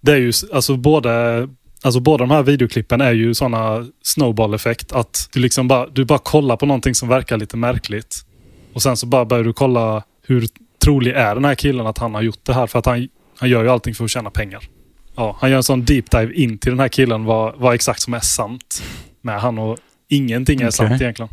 det 0.00 0.12
är 0.12 0.16
ju, 0.16 0.32
alltså 0.52 0.76
både, 0.76 1.48
alltså 1.82 2.00
båda 2.00 2.18
de 2.24 2.30
här 2.30 2.42
videoklippen 2.42 3.00
är 3.00 3.12
ju 3.12 3.34
sådana 3.34 3.86
snowball-effekt. 4.02 4.92
Att 4.92 5.28
du 5.32 5.40
liksom 5.40 5.68
bara, 5.68 5.86
du 5.86 6.04
bara 6.04 6.18
kollar 6.18 6.56
på 6.56 6.66
någonting 6.66 6.94
som 6.94 7.08
verkar 7.08 7.36
lite 7.36 7.56
märkligt. 7.56 8.16
Och 8.74 8.82
sen 8.82 8.96
så 8.96 9.06
bara 9.06 9.24
börjar 9.24 9.44
du 9.44 9.52
kolla 9.52 10.02
hur 10.26 10.46
trolig 10.84 11.12
är 11.12 11.34
den 11.34 11.44
här 11.44 11.54
killen 11.54 11.86
att 11.86 11.98
han 11.98 12.14
har 12.14 12.22
gjort 12.22 12.40
det 12.42 12.54
här. 12.54 12.66
För 12.66 12.78
att 12.78 12.86
han, 12.86 13.08
han 13.42 13.50
gör 13.50 13.62
ju 13.64 13.70
allting 13.70 13.94
för 13.94 14.04
att 14.04 14.10
tjäna 14.10 14.30
pengar. 14.30 14.62
Ja, 15.16 15.36
han 15.40 15.50
gör 15.50 15.56
en 15.56 15.62
sån 15.62 15.84
deep 15.84 16.10
dive 16.10 16.34
in 16.34 16.58
till 16.58 16.72
den 16.72 16.80
här 16.80 16.88
killen 16.88 17.24
vad, 17.24 17.54
vad 17.58 17.74
exakt 17.74 18.00
som 18.02 18.14
är 18.14 18.20
sant 18.20 18.82
med 19.22 19.40
han 19.40 19.58
och 19.58 19.78
ingenting 20.08 20.60
är 20.60 20.64
Okej. 20.64 20.72
sant 20.72 21.02
egentligen. 21.02 21.28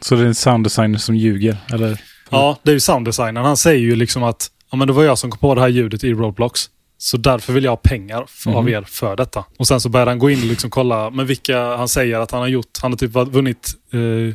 Så 0.00 0.14
det 0.14 0.22
är 0.22 0.26
en 0.26 0.34
sounddesigner 0.34 0.98
som 0.98 1.16
ljuger? 1.16 1.56
Eller? 1.72 2.00
Ja, 2.30 2.58
det 2.62 2.70
är 2.70 2.72
ju 2.74 2.80
sounddesignern. 2.80 3.44
Han 3.44 3.56
säger 3.56 3.80
ju 3.80 3.96
liksom 3.96 4.22
att 4.22 4.50
ja, 4.70 4.76
men 4.76 4.88
det 4.88 4.94
var 4.94 5.04
jag 5.04 5.18
som 5.18 5.30
kom 5.30 5.38
på 5.38 5.54
det 5.54 5.60
här 5.60 5.68
ljudet 5.68 6.04
i 6.04 6.12
Roblox. 6.12 6.60
Så 6.98 7.16
därför 7.16 7.52
vill 7.52 7.64
jag 7.64 7.72
ha 7.72 7.76
pengar 7.76 8.24
för, 8.28 8.50
av 8.54 8.64
Mhm. 8.64 8.72
er 8.74 8.82
för 8.82 9.16
detta. 9.16 9.44
Och 9.58 9.66
sen 9.66 9.80
så 9.80 9.88
börjar 9.88 10.06
han 10.06 10.18
gå 10.18 10.30
in 10.30 10.38
och 10.40 10.46
liksom 10.46 10.70
kolla 10.70 11.10
men 11.10 11.26
vilka 11.26 11.76
han 11.76 11.88
säger 11.88 12.18
att 12.20 12.30
han 12.30 12.40
har 12.40 12.48
gjort. 12.48 12.78
Han 12.82 12.92
har 12.92 12.96
typ 12.96 13.10
vunnit 13.10 13.74
eh, 13.92 14.34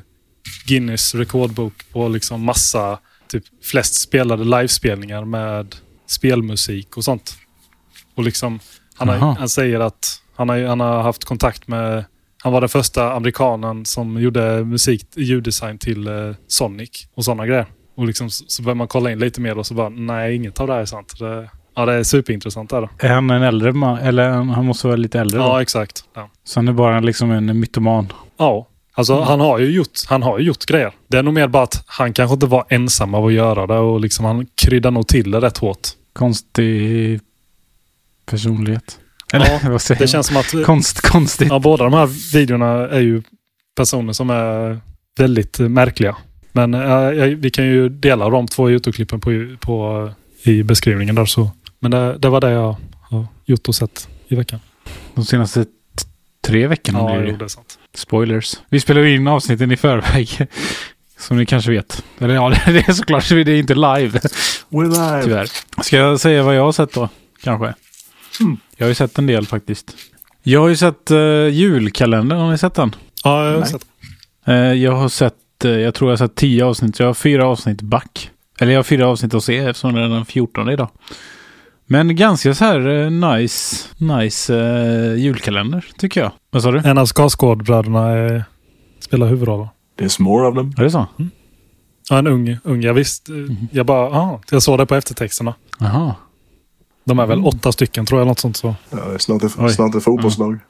Guinness 0.67 1.15
rekordbok 1.15 1.73
på 1.91 2.07
liksom 2.07 2.41
massa, 2.41 2.99
typ 3.31 3.43
flest 3.63 4.01
spelade 4.01 4.43
livespelningar 4.43 5.25
med 5.25 5.75
spelmusik 6.09 6.97
och 6.97 7.03
sånt. 7.03 7.37
Och 8.15 8.23
liksom, 8.23 8.59
han, 8.95 9.09
har, 9.09 9.17
han 9.17 9.49
säger 9.49 9.79
att 9.79 10.21
han 10.35 10.49
har, 10.49 10.63
han 10.65 10.79
har 10.79 11.01
haft 11.01 11.25
kontakt 11.25 11.67
med 11.67 12.05
han 12.43 12.53
var 12.53 12.61
den 12.61 12.69
första 12.69 13.13
amerikanen 13.13 13.85
som 13.85 14.21
gjorde 14.21 14.63
musik, 14.65 15.05
ljuddesign 15.15 15.77
till 15.77 16.07
eh, 16.07 16.13
Sonic 16.47 17.07
och 17.15 17.25
sådana 17.25 17.45
grejer. 17.45 17.65
Och 17.97 18.05
liksom, 18.07 18.29
så 18.29 18.63
börjar 18.63 18.75
man 18.75 18.87
kolla 18.87 19.11
in 19.11 19.19
lite 19.19 19.41
mer 19.41 19.57
och 19.57 19.65
så 19.67 19.73
bara, 19.73 19.89
nej 19.89 20.35
inget 20.35 20.59
av 20.59 20.67
det 20.67 20.73
här 20.73 20.81
är 20.81 20.85
sant. 20.85 21.19
Det, 21.19 21.49
ja, 21.75 21.85
det 21.85 21.93
är 21.93 22.03
superintressant. 22.03 22.71
Är 22.71 22.81
det. 22.81 22.89
Är 23.07 23.13
han 23.13 23.29
en 23.29 23.43
äldre 23.43 23.73
man? 23.73 23.97
Eller 23.97 24.29
han 24.29 24.49
han 24.49 24.65
måste 24.65 24.87
vara 24.87 24.97
lite 24.97 25.19
äldre 25.19 25.39
Ja, 25.39 25.53
då? 25.53 25.57
exakt. 25.57 26.03
Ja. 26.15 26.29
Så 26.43 26.59
han 26.59 26.67
är 26.67 26.73
bara 26.73 26.99
liksom 26.99 27.31
en 27.31 27.59
mytoman? 27.59 28.13
ja. 28.37 28.67
Alltså 28.99 29.21
han 29.21 29.39
har 29.39 29.59
ju 29.59 29.71
gjort, 29.71 29.99
han 30.07 30.23
har 30.23 30.39
ju 30.39 30.45
gjort 30.45 30.65
grejer. 30.65 30.91
Det 31.07 31.17
är 31.17 31.23
nog 31.23 31.33
mer 31.33 31.47
bara 31.47 31.63
att 31.63 31.83
han 31.85 32.13
kanske 32.13 32.33
inte 32.33 32.45
var 32.45 32.65
ensam 32.69 33.13
av 33.13 33.25
att 33.25 33.33
göra 33.33 33.67
det 33.67 33.77
och 33.77 33.99
liksom 33.99 34.25
han 34.25 34.47
kryddar 34.55 34.91
nog 34.91 35.07
till 35.07 35.31
det 35.31 35.41
rätt 35.41 35.57
hårt. 35.57 35.87
Konstig 36.13 37.19
personlighet? 38.25 38.99
Eller 39.33 39.45
Ja, 39.45 39.59
vad 39.71 39.81
säger 39.81 40.01
Det 40.01 40.07
känns 40.07 40.27
som 40.27 40.37
att 40.37 40.65
Konst, 40.65 41.01
konstigt. 41.01 41.47
ja, 41.49 41.59
båda 41.59 41.83
de 41.83 41.93
här 41.93 42.33
videorna 42.33 42.67
är 42.67 42.99
ju 42.99 43.21
personer 43.75 44.13
som 44.13 44.29
är 44.29 44.79
väldigt 45.17 45.59
eh, 45.59 45.69
märkliga. 45.69 46.15
Men 46.51 46.73
eh, 46.73 46.81
jag- 46.89 47.27
vi 47.35 47.49
kan 47.49 47.65
ju 47.65 47.89
dela 47.89 48.29
de 48.29 48.47
två 48.47 48.69
YouTube-klippen 48.69 49.19
på, 49.19 49.55
på, 49.59 50.09
i 50.43 50.63
beskrivningen 50.63 51.15
där. 51.15 51.25
Så. 51.25 51.51
Men 51.79 51.91
det, 51.91 52.17
det 52.17 52.29
var 52.29 52.41
det 52.41 52.51
jag 52.51 52.75
har 53.01 53.25
gjort 53.45 53.67
och 53.67 53.75
sett 53.75 54.07
i 54.27 54.35
veckan. 54.35 54.59
De 55.15 55.25
senaste 55.25 55.65
tre 56.47 56.67
veckorna 56.67 56.99
Ja, 56.99 57.07
det 57.09 57.15
jo, 57.25 57.31
ju. 57.31 57.37
det 57.37 57.45
är 57.45 57.47
sant. 57.49 57.78
Spoilers. 57.95 58.59
Vi 58.69 58.79
spelar 58.79 59.05
in 59.05 59.27
avsnitten 59.27 59.71
i 59.71 59.77
förväg. 59.77 60.47
Som 61.17 61.37
ni 61.37 61.45
kanske 61.45 61.71
vet. 61.71 62.03
Eller 62.19 62.33
ja, 62.33 62.49
det 62.65 62.87
är 62.87 62.93
såklart. 62.93 63.29
Det 63.29 63.35
är 63.35 63.49
inte 63.49 63.75
live. 63.75 64.19
We're 64.69 65.11
live. 65.11 65.23
Tyvärr. 65.23 65.49
Ska 65.83 65.97
jag 65.97 66.19
säga 66.19 66.43
vad 66.43 66.55
jag 66.55 66.63
har 66.63 66.71
sett 66.71 66.93
då? 66.93 67.09
Kanske. 67.43 67.73
Mm. 68.39 68.57
Jag 68.77 68.85
har 68.85 68.89
ju 68.89 68.95
sett 68.95 69.17
en 69.17 69.27
del 69.27 69.47
faktiskt. 69.47 69.95
Jag 70.43 70.61
har 70.61 70.67
ju 70.67 70.77
sett 70.77 71.11
uh, 71.11 71.47
julkalendern. 71.47 72.39
Har 72.39 72.51
ni 72.51 72.57
sett 72.57 72.73
den? 72.73 72.95
Ja, 73.23 73.45
jag 73.45 73.51
har 73.51 73.59
Nej. 73.59 73.69
sett. 73.69 73.85
Eh, 74.45 74.55
jag 74.55 74.91
har 74.91 75.09
sett, 75.09 75.65
eh, 75.65 75.71
jag 75.71 75.93
tror 75.93 76.11
jag 76.11 76.17
har 76.17 76.27
sett 76.27 76.35
tio 76.35 76.65
avsnitt. 76.65 76.99
Jag 76.99 77.07
har 77.07 77.13
fyra 77.13 77.47
avsnitt 77.47 77.81
back. 77.81 78.31
Eller 78.59 78.71
jag 78.71 78.79
har 78.79 78.83
fyra 78.83 79.07
avsnitt 79.07 79.33
att 79.33 79.43
se 79.43 79.57
eftersom 79.57 79.95
det 79.95 80.01
är 80.01 80.09
den 80.09 80.25
14 80.25 80.69
idag. 80.69 80.89
Men 81.91 82.15
ganska 82.15 82.53
så 82.53 82.65
här 82.65 82.87
eh, 82.87 83.09
nice, 83.11 83.85
nice 83.97 84.55
eh, 84.59 85.13
julkalender 85.15 85.85
tycker 85.97 86.21
jag. 86.21 86.31
Vad 86.51 86.63
sa 86.63 86.71
du? 86.71 86.79
En 86.89 86.97
av 86.97 87.05
Skarsgård-bröderna 87.05 88.09
är- 88.09 88.43
spelar 88.99 89.27
huvudrollen. 89.27 89.67
There's 89.99 90.21
more 90.21 90.47
of 90.47 90.55
them. 90.55 90.73
Är 90.77 90.83
det 90.83 90.91
så? 90.91 91.07
Ja, 92.09 92.17
en 92.17 92.27
ung, 92.27 92.57
ung. 92.63 92.81
Jag 92.81 92.93
visste. 92.93 93.31
Jag 93.71 93.85
bara, 93.85 94.09
ja, 94.09 94.41
jag 94.51 94.63
såg 94.63 94.77
det 94.77 94.85
på 94.85 94.95
eftertexterna. 94.95 95.53
Jaha. 95.79 96.15
De 97.05 97.19
är 97.19 97.25
väl 97.25 97.45
åtta 97.45 97.71
stycken 97.71 98.05
tror 98.05 98.19
jag, 98.21 98.27
något 98.27 98.39
sånt 98.39 98.57
så. 98.57 98.75
Ja, 98.89 98.97
det 99.07 99.13
är 99.13 99.17
snart 99.17 99.43
ett, 99.43 99.55
Oj. 99.57 99.73
snart 99.73 99.95
ett 99.95 100.03
fotbollslag. 100.03 100.59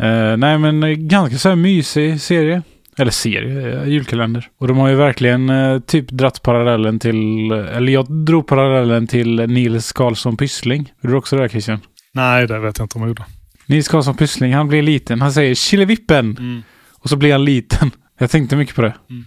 Eh, 0.00 0.36
nej 0.36 0.58
men 0.58 0.82
eh, 0.82 0.90
ganska 0.90 1.38
så 1.38 1.48
här 1.48 1.56
mysig 1.56 2.20
serie. 2.20 2.62
Eller 2.98 3.10
serie, 3.10 3.80
eh, 3.82 3.88
julkalender. 3.88 4.48
Och 4.58 4.68
de 4.68 4.76
har 4.76 4.88
ju 4.88 4.94
verkligen 4.94 5.50
eh, 5.50 5.78
typ 5.80 6.08
dratt 6.10 6.42
parallellen 6.42 6.98
till, 6.98 7.50
eller 7.52 7.92
jag 7.92 8.12
drog 8.24 8.46
parallellen 8.46 9.06
till 9.06 9.36
Nils 9.36 9.92
Karlsson 9.92 10.36
Pyssling. 10.36 10.92
Gjorde 11.02 11.14
du 11.14 11.18
också 11.18 11.36
det 11.36 11.42
där 11.42 11.48
Christian? 11.48 11.80
Nej, 12.12 12.46
det 12.46 12.58
vet 12.58 12.78
jag 12.78 12.84
inte 12.84 12.98
om 12.98 13.02
jag 13.02 13.08
gjorde. 13.08 13.24
Nils 13.66 13.88
Karlsson 13.88 14.16
Pyssling, 14.16 14.54
han 14.54 14.68
blir 14.68 14.82
liten. 14.82 15.20
Han 15.20 15.32
säger 15.32 15.54
Killevippen! 15.54 16.62
Och 17.00 17.08
så 17.08 17.16
blir 17.16 17.32
han 17.32 17.44
liten. 17.44 17.90
Jag 18.20 18.30
tänkte 18.30 18.56
mycket 18.56 18.74
på 18.74 18.82
det. 18.82 18.94
Mm. 19.10 19.24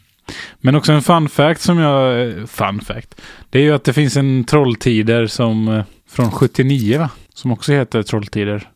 Men 0.62 0.76
också 0.76 0.92
en 0.92 1.02
fun 1.02 1.30
fact 1.30 1.62
som 1.62 1.78
jag... 1.80 2.28
eh, 2.30 2.46
Fun 2.46 2.80
fact. 2.82 3.22
Det 3.50 3.60
är 3.60 3.64
ju 3.64 3.72
att 3.74 3.84
det 3.84 3.94
finns 3.94 4.18
en 4.18 4.44
Trolltider 4.44 5.28
som... 5.28 5.68
eh, 5.68 5.84
Från 6.10 6.32
79 6.32 7.00
va? 7.00 7.10
Som 7.34 7.52
också 7.52 7.74
heter 7.74 8.04
Trolltider. 8.04 8.70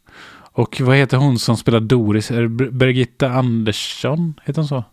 Och 0.57 0.81
vad 0.81 0.97
heter 0.97 1.17
hon 1.17 1.39
som 1.39 1.57
spelar 1.57 1.79
Doris? 1.79 2.31
Är 2.31 2.41
det 2.41 2.71
Birgitta 2.71 3.29
Andersson? 3.29 4.33
Heter 4.45 4.61
hon 4.61 4.67
så? 4.67 4.83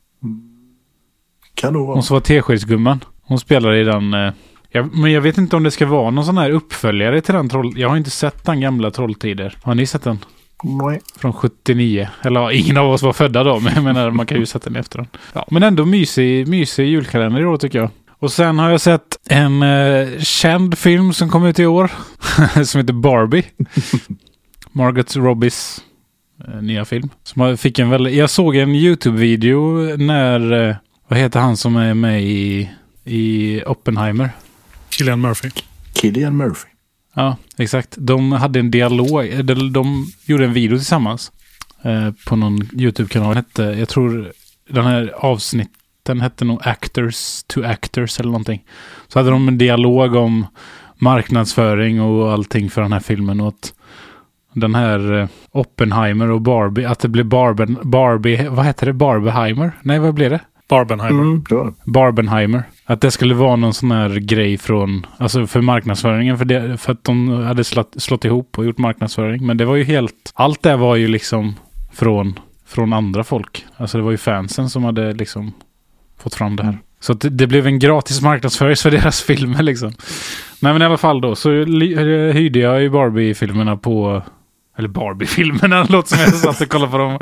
Kan 1.54 1.72
nog 1.72 1.86
vara. 1.86 1.94
Hon 1.96 2.02
som 2.02 2.14
var 2.14 2.20
Teskedsgumman. 2.20 3.04
Hon 3.22 3.38
spelar 3.38 3.74
i 3.74 3.84
den... 3.84 4.14
eh, 4.14 4.32
Jag, 4.70 4.94
men 4.94 5.12
jag 5.12 5.20
vet 5.20 5.38
inte 5.38 5.56
om 5.56 5.62
det 5.62 5.70
ska 5.70 5.86
vara 5.86 6.10
någon 6.10 6.24
sån 6.24 6.38
här 6.38 6.50
uppföljare 6.50 7.20
till 7.20 7.34
den 7.34 7.48
troll... 7.48 7.72
Jag 7.76 7.88
har 7.88 7.96
inte 7.96 8.10
sett 8.10 8.44
den 8.44 8.60
gamla 8.60 8.90
Trolltider. 8.90 9.56
Har 9.62 9.74
ni 9.74 9.86
sett 9.86 10.02
den? 10.02 10.18
Nej. 10.64 11.00
Från 11.16 11.32
79. 11.32 12.08
Eller 12.22 12.40
ja, 12.40 12.52
ingen 12.52 12.76
av 12.76 12.90
oss 12.90 13.02
var 13.02 13.12
födda 13.12 13.44
då, 13.44 13.60
men 13.64 13.72
jag 13.74 13.84
menar 13.84 14.10
man 14.10 14.26
kan 14.26 14.38
ju 14.38 14.46
sätta 14.46 14.64
den 14.70 14.76
i 14.76 14.80
efterhand. 14.80 15.08
Ja, 15.32 15.46
men 15.50 15.62
ändå 15.62 15.84
mysig, 15.84 16.48
mysig 16.48 16.86
julkalender 16.86 17.40
i 17.40 17.44
år 17.44 17.56
tycker 17.56 17.78
jag. 17.78 17.90
Och 18.18 18.32
sen 18.32 18.58
har 18.58 18.70
jag 18.70 18.80
sett 18.80 19.18
en 19.30 19.62
eh, 19.62 20.18
känd 20.18 20.78
film 20.78 21.12
som 21.12 21.28
kom 21.30 21.44
ut 21.46 21.58
i 21.58 21.66
år. 21.66 21.90
som 22.64 22.80
heter 22.80 22.92
Barbie. 22.92 23.44
Margaret 24.72 25.16
Robbies 25.16 25.80
eh, 26.48 26.62
nya 26.62 26.84
film. 26.84 27.08
Som 27.22 27.56
fick 27.56 27.78
en 27.78 27.90
väldigt... 27.90 28.14
Jag 28.14 28.30
såg 28.30 28.56
en 28.56 28.74
YouTube-video 28.74 29.96
när... 29.96 30.68
Eh, 30.68 30.76
vad 31.08 31.18
heter 31.18 31.40
han 31.40 31.56
som 31.56 31.76
är 31.76 31.94
med 31.94 32.22
i, 32.22 32.70
i 33.04 33.60
Oppenheimer? 33.66 34.30
Killian 34.90 35.20
Murphy. 35.20 35.50
Killian 35.92 36.36
Murphy. 36.36 36.68
Ja, 37.14 37.36
exakt. 37.56 37.94
De 37.98 38.32
hade 38.32 38.60
en 38.60 38.70
dialog. 38.70 39.28
eh, 39.28 39.38
De, 39.38 39.72
de 39.72 40.06
gjorde 40.26 40.44
en 40.44 40.52
video 40.52 40.76
tillsammans. 40.76 41.32
Eh, 41.82 42.10
på 42.26 42.36
någon 42.36 42.68
YouTube-kanal. 42.80 43.34
Hette, 43.34 43.62
jag 43.62 43.88
tror 43.88 44.32
den 44.68 44.84
här 44.84 45.12
avsnitten 45.16 46.20
hette 46.20 46.44
nog 46.44 46.60
Actors 46.62 47.42
to 47.46 47.62
Actors 47.64 48.20
eller 48.20 48.30
någonting. 48.30 48.64
Så 49.08 49.18
hade 49.18 49.30
de 49.30 49.48
en 49.48 49.58
dialog 49.58 50.14
om 50.14 50.46
marknadsföring 50.98 52.00
och 52.00 52.32
allting 52.32 52.70
för 52.70 52.82
den 52.82 52.92
här 52.92 53.00
filmen. 53.00 53.40
Och 53.40 53.48
att 53.48 53.74
den 54.52 54.74
här 54.74 55.20
eh, 55.20 55.28
Oppenheimer 55.50 56.30
och 56.30 56.40
Barbie, 56.40 56.84
att 56.84 56.98
det 56.98 57.08
blev 57.08 57.26
Barben, 57.26 57.78
Barbie, 57.82 58.48
vad 58.48 58.66
heter 58.66 58.86
det? 58.86 58.92
Barbieheimer? 58.92 59.72
Nej, 59.82 59.98
vad 59.98 60.14
blev 60.14 60.30
det? 60.30 60.40
Barbenheimer. 60.68 61.22
Mm, 61.22 61.44
det. 61.48 61.74
Barbenheimer. 61.84 62.62
Att 62.84 63.00
det 63.00 63.10
skulle 63.10 63.34
vara 63.34 63.56
någon 63.56 63.74
sån 63.74 63.90
här 63.90 64.08
grej 64.08 64.58
från, 64.58 65.06
alltså 65.18 65.46
för 65.46 65.60
marknadsföringen. 65.60 66.38
För, 66.38 66.44
det, 66.44 66.76
för 66.76 66.92
att 66.92 67.04
de 67.04 67.28
hade 67.28 67.64
slått, 67.64 67.94
slått 67.96 68.24
ihop 68.24 68.58
och 68.58 68.64
gjort 68.64 68.78
marknadsföring. 68.78 69.46
Men 69.46 69.56
det 69.56 69.64
var 69.64 69.76
ju 69.76 69.84
helt, 69.84 70.32
allt 70.34 70.62
det 70.62 70.76
var 70.76 70.96
ju 70.96 71.08
liksom 71.08 71.54
från, 71.92 72.38
från 72.66 72.92
andra 72.92 73.24
folk. 73.24 73.64
Alltså 73.76 73.98
det 73.98 74.04
var 74.04 74.10
ju 74.10 74.16
fansen 74.16 74.70
som 74.70 74.84
hade 74.84 75.12
liksom 75.12 75.52
fått 76.18 76.34
fram 76.34 76.56
det 76.56 76.64
här. 76.64 76.78
Så 77.00 77.12
att 77.12 77.20
det, 77.20 77.28
det 77.28 77.46
blev 77.46 77.66
en 77.66 77.78
gratis 77.78 78.22
marknadsföring 78.22 78.76
för 78.76 78.90
deras 79.00 79.22
filmer 79.22 79.62
liksom. 79.62 79.92
Nej 80.60 80.72
men 80.72 80.82
i 80.82 80.84
alla 80.84 80.98
fall 80.98 81.20
då 81.20 81.34
så 81.34 81.52
eh, 81.52 81.66
hyrde 82.32 82.58
jag 82.58 82.82
ju 82.82 82.90
Barbie-filmerna 82.90 83.76
på, 83.76 84.22
eller 84.76 84.88
Barbie-filmerna, 84.88 85.84
låter 85.88 86.08
som 86.08 86.18
jag 86.20 86.34
satt 86.34 86.60
och 86.60 86.68
kollade 86.68 86.92
på 86.92 86.98
dem. 86.98 87.18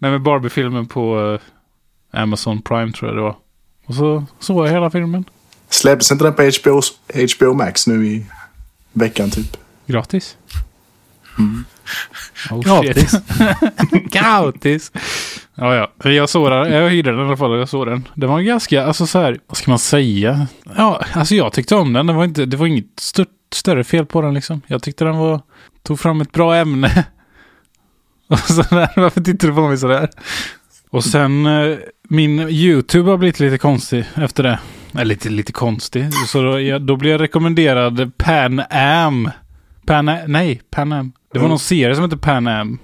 Nej 0.00 0.10
men 0.10 0.22
Barbie-filmen 0.22 0.86
på 0.86 1.38
eh, 2.12 2.20
Amazon 2.22 2.62
Prime 2.62 2.92
tror 2.92 3.10
jag 3.10 3.18
det 3.18 3.22
var. 3.22 3.36
Och 3.86 3.94
så 3.94 4.24
såg 4.38 4.66
jag 4.66 4.72
hela 4.72 4.90
filmen. 4.90 5.24
Släpptes 5.68 6.12
inte 6.12 6.24
den 6.24 6.34
på 6.34 6.42
HBO, 6.42 6.80
HBO 7.36 7.54
Max 7.54 7.86
nu 7.86 8.06
i 8.06 8.26
veckan 8.92 9.30
typ? 9.30 9.56
Gratis. 9.86 10.36
Oh, 12.50 12.60
Gratis. 12.62 13.10
shit. 13.10 13.22
Gratis. 14.12 14.92
Ja, 15.54 15.74
ja. 15.74 16.10
Jag 16.10 16.28
såg 16.28 16.50
den. 16.50 16.72
Jag 16.72 16.90
hyrde 16.90 17.10
den 17.10 17.20
i 17.20 17.22
alla 17.22 17.36
fall. 17.36 17.58
Jag 17.58 17.68
såg 17.68 17.86
den. 17.86 18.08
Den 18.14 18.28
var 18.28 18.40
ganska, 18.40 18.86
alltså 18.86 19.06
så 19.06 19.18
här, 19.18 19.38
vad 19.46 19.56
ska 19.56 19.70
man 19.70 19.78
säga? 19.78 20.46
Ja, 20.76 21.04
alltså 21.12 21.34
jag 21.34 21.52
tyckte 21.52 21.74
om 21.74 21.92
den. 21.92 22.06
Det 22.06 22.12
var, 22.12 22.24
inte, 22.24 22.46
det 22.46 22.56
var 22.56 22.66
inget 22.66 23.00
stört, 23.00 23.28
större 23.54 23.84
fel 23.84 24.06
på 24.06 24.20
den 24.22 24.34
liksom. 24.34 24.60
Jag 24.66 24.82
tyckte 24.82 25.04
den 25.04 25.16
var, 25.16 25.40
tog 25.82 26.00
fram 26.00 26.20
ett 26.20 26.32
bra 26.32 26.56
ämne. 26.56 27.04
Och 28.28 28.38
så 28.38 28.62
där, 28.62 29.00
varför 29.00 29.20
tittar 29.20 29.48
du 29.48 29.54
på 29.54 29.68
mig 29.68 29.78
sådär? 29.78 30.08
Och 30.90 31.04
sen, 31.04 31.46
eh, 31.46 31.76
min 32.08 32.40
YouTube 32.40 33.10
har 33.10 33.16
blivit 33.18 33.40
lite 33.40 33.58
konstig 33.58 34.04
efter 34.14 34.42
det. 34.42 34.58
Eller 34.92 35.04
lite, 35.04 35.28
lite 35.28 35.52
konstig. 35.52 36.12
Så 36.14 36.42
då, 36.42 36.60
jag, 36.60 36.82
då 36.82 36.96
blev 36.96 37.12
jag 37.12 37.20
rekommenderad 37.20 38.16
Pan 38.16 38.62
Am. 38.70 39.30
Pan 39.86 40.08
Am, 40.08 40.18
nej, 40.26 40.60
Pan 40.70 40.92
Am. 40.92 41.12
Det 41.32 41.38
var 41.38 41.44
Mm. 41.44 41.48
någon 41.50 41.58
serie 41.58 41.94
som 41.94 42.04
hette 42.04 42.16
Pan 42.16 42.46
Am. 42.46 42.78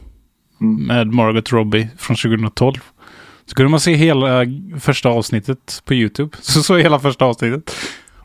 Mm. 0.60 0.86
Med 0.86 1.06
Margaret 1.06 1.52
Robbie 1.52 1.88
från 1.98 2.16
2012. 2.16 2.74
Så 3.46 3.54
kunde 3.54 3.70
man 3.70 3.80
se 3.80 3.94
hela 3.94 4.44
första 4.80 5.08
avsnittet 5.08 5.82
på 5.84 5.94
YouTube. 5.94 6.36
Så 6.40 6.62
såg 6.62 6.76
jag 6.78 6.82
hela 6.82 6.98
första 7.00 7.24
avsnittet. 7.24 7.76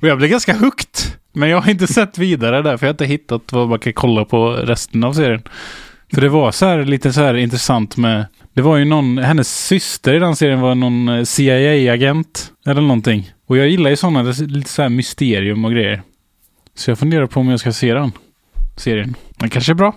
Och 0.06 0.10
jag 0.10 0.18
blev 0.18 0.30
ganska 0.30 0.54
hooked. 0.54 1.14
Men 1.34 1.50
jag 1.50 1.62
har 1.62 1.72
inte 1.72 1.88
sett 1.88 2.18
vidare 2.18 2.62
där, 2.62 2.78
för 2.78 2.86
jag 2.86 2.90
har 2.90 2.94
inte 2.94 3.06
hittat 3.06 3.52
vad 3.52 3.70
man 3.70 3.80
kan 3.80 3.94
kolla 3.94 4.26
på 4.26 4.50
resten 4.50 5.04
av 5.04 5.14
serien. 5.14 5.42
För 6.14 6.22
det 6.22 6.30
var 6.30 6.52
så 6.52 6.66
här 6.66 6.86
lite 6.86 7.14
så 7.14 7.22
här 7.22 7.34
intressant 7.34 7.98
med... 7.98 8.26
Det 8.54 8.62
var 8.62 8.78
ju 8.78 8.86
någon, 8.86 9.18
hennes 9.18 9.66
syster 9.68 10.14
i 10.14 10.20
den 10.20 10.36
serien 10.36 10.62
var 10.62 10.76
någon 10.76 11.10
eh, 11.10 11.24
CIA-agent 11.24 12.52
eller 12.66 12.82
någonting. 12.82 13.32
Och 13.48 13.58
jag 13.58 13.70
gillar 13.70 13.90
ju 13.90 13.96
sådana, 13.96 14.24
lite 14.48 14.70
så 14.70 14.82
här 14.82 14.90
mysterium 14.90 15.66
och 15.66 15.72
grejer. 15.72 16.02
Så 16.76 16.92
jag 16.92 17.00
funderar 17.00 17.28
på 17.28 17.40
om 17.40 17.50
jag 17.50 17.60
ska 17.60 17.72
se 17.72 17.94
den 17.94 18.12
serien. 18.76 19.16
Den 19.38 19.50
kanske 19.50 19.72
är 19.72 19.74
bra. 19.74 19.96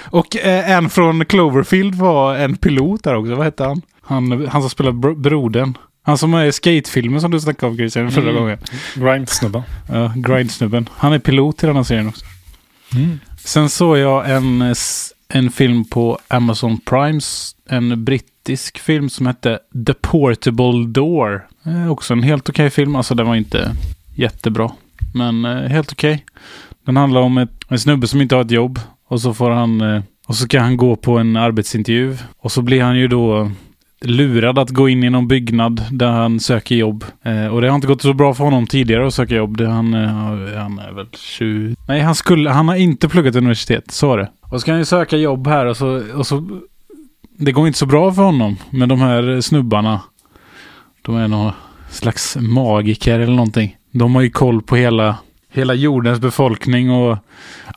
Och 0.00 0.36
eh, 0.36 0.70
en 0.70 0.90
från 0.90 1.24
Cloverfield 1.24 1.94
var 1.94 2.36
en 2.36 2.56
pilot 2.56 3.04
där 3.04 3.14
också. 3.14 3.34
Vad 3.34 3.44
hette 3.44 3.64
han? 3.64 3.82
Han, 4.02 4.46
han 4.46 4.60
som 4.62 4.70
spelar 4.70 4.92
bro 4.92 5.14
brodern. 5.14 5.74
Han 6.06 6.18
som 6.18 6.34
är 6.34 6.44
i 6.44 6.52
skatefilmen 6.52 7.20
som 7.20 7.30
du 7.30 7.40
snackade 7.40 7.70
om 7.70 7.76
Christian 7.76 8.10
förra 8.10 8.30
Mm. 8.30 8.34
gången. 8.42 8.58
Grind-snubben. 8.94 9.62
Ja, 9.92 10.12
Grindsnubben. 10.16 10.88
Han 10.96 11.12
är 11.12 11.18
pilot 11.18 11.64
i 11.64 11.66
den 11.66 11.76
här 11.76 11.82
serien 11.82 12.08
också. 12.08 12.24
Mm. 12.94 13.20
Sen 13.44 13.68
såg 13.68 13.98
jag 13.98 14.30
en, 14.30 14.74
en 15.28 15.50
film 15.50 15.84
på 15.84 16.18
Amazon 16.28 16.78
Primes. 16.80 17.56
En 17.68 18.04
brittisk 18.04 18.78
film 18.78 19.08
som 19.10 19.26
hette 19.26 19.58
The 19.86 19.94
Portable 19.94 20.86
Door. 20.86 21.46
Eh, 21.66 21.90
också 21.90 22.12
en 22.12 22.22
helt 22.22 22.48
okej 22.48 22.70
film. 22.70 22.96
Alltså 22.96 23.14
den 23.14 23.26
var 23.26 23.34
inte 23.34 23.72
jättebra. 24.14 24.70
Men 25.14 25.44
eh, 25.44 25.68
helt 25.68 25.92
okej. 25.92 26.24
Den 26.86 26.96
handlar 26.96 27.20
om 27.20 27.38
ett, 27.38 27.50
en 27.68 27.78
snubbe 27.78 28.06
som 28.06 28.20
inte 28.20 28.34
har 28.34 28.42
ett 28.42 28.50
jobb. 28.50 28.80
Och 29.08 29.20
så 29.20 29.34
får 29.34 29.50
han... 29.50 29.80
Eh, 29.80 30.02
och 30.26 30.36
så 30.36 30.44
ska 30.44 30.60
han 30.60 30.76
gå 30.76 30.96
på 30.96 31.18
en 31.18 31.36
arbetsintervju. 31.36 32.16
Och 32.38 32.52
så 32.52 32.62
blir 32.62 32.82
han 32.82 32.98
ju 32.98 33.08
då 33.08 33.50
lurad 34.00 34.58
att 34.58 34.70
gå 34.70 34.88
in 34.88 35.04
i 35.04 35.10
någon 35.10 35.28
byggnad 35.28 35.84
där 35.90 36.10
han 36.10 36.40
söker 36.40 36.74
jobb. 36.74 37.04
Eh, 37.22 37.46
och 37.46 37.60
det 37.60 37.68
har 37.68 37.74
inte 37.74 37.86
gått 37.86 38.02
så 38.02 38.12
bra 38.12 38.34
för 38.34 38.44
honom 38.44 38.66
tidigare 38.66 39.06
att 39.06 39.14
söka 39.14 39.34
jobb. 39.34 39.56
Det, 39.56 39.68
han, 39.68 39.94
eh, 39.94 40.08
han 40.56 40.78
är 40.78 40.92
väl 40.92 41.06
20... 41.12 41.76
Nej, 41.88 42.00
han, 42.00 42.14
skulle, 42.14 42.50
han 42.50 42.68
har 42.68 42.76
inte 42.76 43.08
pluggat 43.08 43.36
universitet. 43.36 43.90
Så 43.90 44.08
var 44.08 44.18
det. 44.18 44.30
Och 44.40 44.60
så 44.60 44.64
kan 44.64 44.72
han 44.72 44.80
ju 44.80 44.84
söka 44.84 45.16
jobb 45.16 45.46
här 45.46 45.66
och 45.66 45.76
så, 45.76 46.16
och 46.16 46.26
så... 46.26 46.60
Det 47.38 47.52
går 47.52 47.66
inte 47.66 47.78
så 47.78 47.86
bra 47.86 48.12
för 48.12 48.22
honom 48.22 48.56
med 48.70 48.88
de 48.88 49.00
här 49.00 49.40
snubbarna. 49.40 50.00
De 51.02 51.16
är 51.16 51.28
någon 51.28 51.52
slags 51.90 52.36
magiker 52.40 53.20
eller 53.20 53.34
någonting. 53.34 53.76
De 53.90 54.14
har 54.14 54.22
ju 54.22 54.30
koll 54.30 54.62
på 54.62 54.76
hela, 54.76 55.16
hela 55.52 55.74
jordens 55.74 56.20
befolkning 56.20 56.90
och 56.90 57.18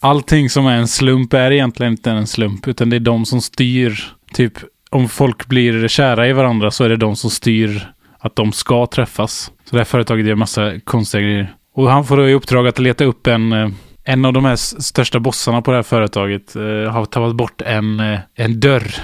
allting 0.02 0.50
som 0.50 0.68
är 0.68 0.78
en 0.78 0.88
slump 0.88 1.34
är 1.34 1.52
egentligen 1.52 1.94
inte 1.94 2.12
en 2.12 2.28
slump, 2.28 2.68
utan 2.68 2.90
det 2.90 2.96
är 2.96 3.00
de 3.00 3.26
som 3.26 3.42
styr. 3.42 4.14
Typ 4.34 4.54
om 4.90 5.10
folk 5.10 5.48
blir 5.48 5.88
kära 5.88 6.28
i 6.28 6.34
varandra 6.34 6.72
så 6.72 6.84
är 6.84 6.90
det 6.90 6.98
de 6.98 7.16
som 7.16 7.30
styr 7.30 7.88
att 8.20 8.36
de 8.36 8.52
ska 8.52 8.86
träffas. 8.86 9.52
Så 9.66 9.76
det 9.76 9.78
här 9.78 9.86
företaget 9.86 10.26
gör 10.26 10.36
massa 10.36 10.80
konstiga 10.80 11.24
grejer. 11.24 11.54
Och 11.74 11.92
han 11.92 12.06
får 12.06 12.18
då 12.18 12.30
i 12.30 12.34
uppdrag 12.34 12.68
att 12.68 12.80
leta 12.80 13.04
upp 13.04 13.28
en, 13.28 13.52
eh, 13.52 13.70
en 14.04 14.26
av 14.26 14.34
de 14.34 14.46
här 14.46 14.56
största 14.56 15.20
bossarna 15.20 15.62
på 15.62 15.72
det 15.72 15.78
här 15.78 15.84
företaget. 15.84 16.56
Eh, 16.56 16.62
har 16.64 17.06
tagit 17.06 17.36
bort 17.36 17.62
en, 17.62 18.00
eh, 18.00 18.20
en 18.36 18.60
dörr. 18.60 18.96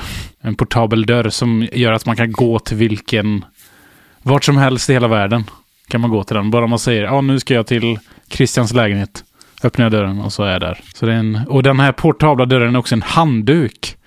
En 0.41 0.55
portabel 0.55 1.05
dörr 1.05 1.29
som 1.29 1.67
gör 1.73 1.91
att 1.91 2.05
man 2.05 2.15
kan 2.15 2.31
gå 2.31 2.59
till 2.59 2.77
vilken, 2.77 3.45
vart 4.23 4.43
som 4.43 4.57
helst 4.57 4.89
i 4.89 4.93
hela 4.93 5.07
världen. 5.07 5.43
Kan 5.87 6.01
man 6.01 6.09
gå 6.09 6.23
till 6.23 6.35
den. 6.35 6.51
Bara 6.51 6.67
man 6.67 6.79
säger, 6.79 7.03
ja 7.03 7.21
nu 7.21 7.39
ska 7.39 7.53
jag 7.53 7.67
till 7.67 7.99
Christians 8.29 8.73
lägenhet. 8.73 9.23
Öppnar 9.63 9.85
jag 9.85 9.91
dörren 9.91 10.21
och 10.21 10.33
så 10.33 10.43
är 10.43 10.51
jag 10.51 10.61
där. 10.61 10.79
Så 10.95 11.05
det 11.05 11.13
är 11.13 11.17
en, 11.17 11.39
och 11.47 11.63
den 11.63 11.79
här 11.79 11.91
portabla 11.91 12.45
dörren 12.45 12.75
är 12.75 12.79
också 12.79 12.95
en 12.95 13.01
handduk. 13.01 13.97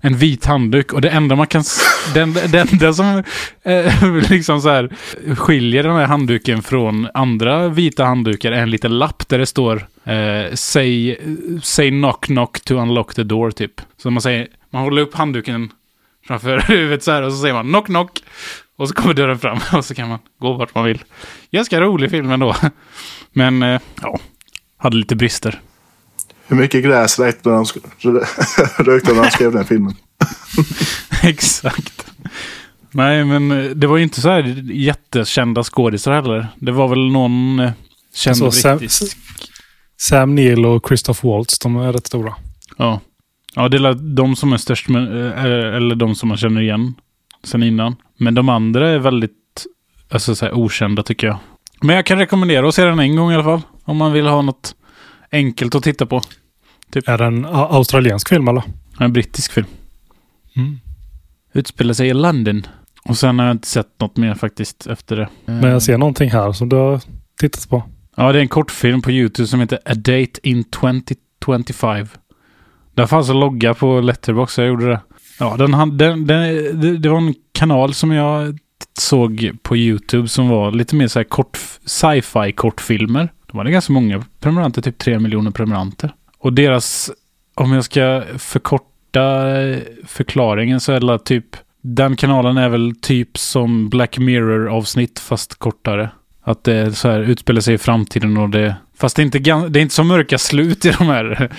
En 0.00 0.16
vit 0.16 0.44
handduk. 0.44 0.92
Och 0.92 1.00
det 1.00 1.10
enda 1.10 1.36
man 1.36 1.46
kan... 1.46 1.64
Den, 2.14 2.32
det 2.32 2.72
enda 2.72 2.92
som 2.92 3.22
eh, 3.62 4.12
liksom 4.30 4.60
så 4.60 4.68
här 4.68 4.90
skiljer 5.36 5.82
den 5.82 5.96
här 5.96 6.06
handduken 6.06 6.62
från 6.62 7.08
andra 7.14 7.68
vita 7.68 8.04
handdukar 8.04 8.52
är 8.52 8.62
en 8.62 8.70
liten 8.70 8.98
lapp 8.98 9.28
där 9.28 9.38
det 9.38 9.46
står 9.46 9.86
eh, 10.04 10.54
say, 10.54 11.16
say 11.62 11.90
knock 11.90 12.26
knock 12.26 12.60
to 12.60 12.74
unlock 12.74 13.14
the 13.14 13.22
door 13.22 13.50
typ. 13.50 13.80
Så 13.96 14.10
man 14.10 14.22
säger, 14.22 14.48
man 14.70 14.82
håller 14.82 15.02
upp 15.02 15.14
handduken 15.14 15.72
framför 16.26 16.58
huvudet 16.68 17.02
så 17.02 17.10
här 17.10 17.22
och 17.22 17.32
så 17.32 17.38
säger 17.38 17.54
man 17.54 17.66
knock 17.66 17.86
knock. 17.86 18.22
Och 18.76 18.88
så 18.88 18.94
kommer 18.94 19.14
dörren 19.14 19.38
fram 19.38 19.58
och 19.72 19.84
så 19.84 19.94
kan 19.94 20.08
man 20.08 20.18
gå 20.38 20.52
vart 20.52 20.74
man 20.74 20.84
vill. 20.84 21.04
Ganska 21.50 21.80
rolig 21.80 22.10
film 22.10 22.30
ändå. 22.30 22.56
Men 23.32 23.62
eh, 23.62 23.80
ja, 24.02 24.18
hade 24.78 24.96
lite 24.96 25.16
brister. 25.16 25.60
Hur 26.48 26.56
mycket 26.56 26.84
gräs 26.84 27.18
rökte 27.18 27.48
när 27.48 29.22
de 29.22 29.30
skrev 29.30 29.52
den 29.52 29.64
filmen? 29.64 29.94
Exakt. 31.22 32.06
Nej, 32.90 33.24
men 33.24 33.50
eh, 33.50 33.70
det 33.70 33.86
var 33.86 33.96
ju 33.96 34.02
inte 34.02 34.20
så 34.20 34.28
här 34.28 34.42
jättekända 34.72 35.64
skådisar 35.64 36.12
heller. 36.12 36.48
Det 36.56 36.72
var 36.72 36.88
väl 36.88 37.12
någon 37.12 37.60
eh, 37.60 37.72
känd 38.14 38.36
Så 38.36 38.50
Sam, 38.50 38.78
brittisk. 38.78 39.16
Sam 39.96 40.34
Neill 40.34 40.66
och 40.66 40.88
Christoph 40.88 41.26
Waltz, 41.26 41.58
de 41.58 41.76
är 41.76 41.92
rätt 41.92 42.06
stora. 42.06 42.34
Ja. 42.76 43.00
Ja, 43.54 43.68
det 43.68 43.76
är 43.76 44.14
de 44.14 44.36
som 44.36 44.52
är 44.52 44.56
störst, 44.56 44.88
eh, 44.90 44.96
eller 45.76 45.94
de 45.94 46.14
som 46.14 46.28
man 46.28 46.38
känner 46.38 46.60
igen 46.60 46.94
sen 47.44 47.62
innan. 47.62 47.96
Men 48.18 48.34
de 48.34 48.48
andra 48.48 48.88
är 48.90 48.98
väldigt 48.98 49.66
alltså, 50.10 50.34
så 50.34 50.44
här, 50.44 50.52
okända 50.52 51.02
tycker 51.02 51.26
jag. 51.26 51.38
Men 51.80 51.96
jag 51.96 52.06
kan 52.06 52.18
rekommendera 52.18 52.68
att 52.68 52.74
se 52.74 52.84
den 52.84 52.98
en 52.98 53.16
gång 53.16 53.32
i 53.32 53.34
alla 53.34 53.44
fall. 53.44 53.62
Om 53.84 53.96
man 53.96 54.12
vill 54.12 54.26
ha 54.26 54.42
något 54.42 54.74
enkelt 55.32 55.74
att 55.74 55.82
titta 55.82 56.06
på. 56.06 56.22
Är 57.06 57.18
det 57.18 57.24
en 57.24 57.46
australiensk 57.46 58.28
film 58.28 58.48
eller? 58.48 58.62
En 59.00 59.12
brittisk 59.12 59.52
film. 59.52 59.66
Mm. 60.56 60.78
Utspelar 61.52 61.94
sig 61.94 62.08
i 62.08 62.14
London. 62.14 62.66
Och 63.04 63.18
sen 63.18 63.38
har 63.38 63.46
jag 63.46 63.54
inte 63.54 63.68
sett 63.68 64.00
något 64.00 64.16
mer 64.16 64.34
faktiskt 64.34 64.86
efter 64.86 65.16
det. 65.16 65.28
Men 65.44 65.70
jag 65.70 65.82
ser 65.82 65.98
någonting 65.98 66.30
här 66.30 66.52
som 66.52 66.68
du 66.68 66.76
har 66.76 67.00
tittat 67.40 67.68
på. 67.68 67.82
Ja, 68.16 68.32
det 68.32 68.38
är 68.38 68.42
en 68.42 68.48
kortfilm 68.48 69.02
på 69.02 69.10
YouTube 69.10 69.46
som 69.46 69.60
heter 69.60 69.78
A 69.84 69.94
Date 69.94 70.40
in 70.42 70.64
2025. 70.64 72.06
Där 72.94 73.06
fanns 73.06 73.28
en 73.28 73.40
logga 73.40 73.74
på 73.74 74.00
Letterboxd, 74.00 74.58
jag 74.58 74.68
gjorde 74.68 74.88
det. 74.88 75.00
Ja, 75.38 75.56
den, 75.56 75.96
den, 75.96 76.26
den, 76.26 77.02
det 77.02 77.08
var 77.08 77.18
en 77.18 77.34
kanal 77.52 77.94
som 77.94 78.10
jag 78.10 78.58
såg 78.98 79.50
på 79.62 79.76
YouTube 79.76 80.28
som 80.28 80.48
var 80.48 80.72
lite 80.72 80.96
mer 80.96 81.08
så 81.08 81.18
här 81.18 81.24
kort, 81.24 81.58
sci-fi 81.84 82.52
kortfilmer. 82.52 83.32
De 83.56 83.58
hade 83.58 83.70
ganska 83.70 83.92
många 83.92 84.24
prenumeranter, 84.40 84.82
typ 84.82 84.98
3 84.98 85.18
miljoner 85.18 85.50
prenumeranter. 85.50 86.14
Och 86.38 86.52
deras, 86.52 87.10
om 87.54 87.72
jag 87.72 87.84
ska 87.84 88.22
förkorta 88.38 89.56
eh, 89.60 89.78
förklaringen 90.06 90.80
så 90.80 90.92
är 90.92 91.00
det 91.00 91.18
typ, 91.18 91.56
den 91.80 92.16
kanalen 92.16 92.56
är 92.56 92.68
väl 92.68 92.94
typ 93.00 93.38
som 93.38 93.88
Black 93.88 94.18
Mirror-avsnitt 94.18 95.18
fast 95.18 95.54
kortare. 95.54 96.10
Att 96.42 96.64
det 96.64 96.92
så 96.92 97.08
här 97.08 97.20
utspelar 97.20 97.60
sig 97.60 97.74
i 97.74 97.78
framtiden 97.78 98.36
och 98.36 98.50
det... 98.50 98.76
Fast 98.98 99.16
det 99.16 99.22
är 99.22 99.24
inte, 99.24 99.38
det 99.38 99.78
är 99.78 99.82
inte 99.82 99.94
så 99.94 100.04
mörka 100.04 100.38
slut 100.38 100.84
i 100.84 100.90
de 100.90 101.06
här 101.06 101.50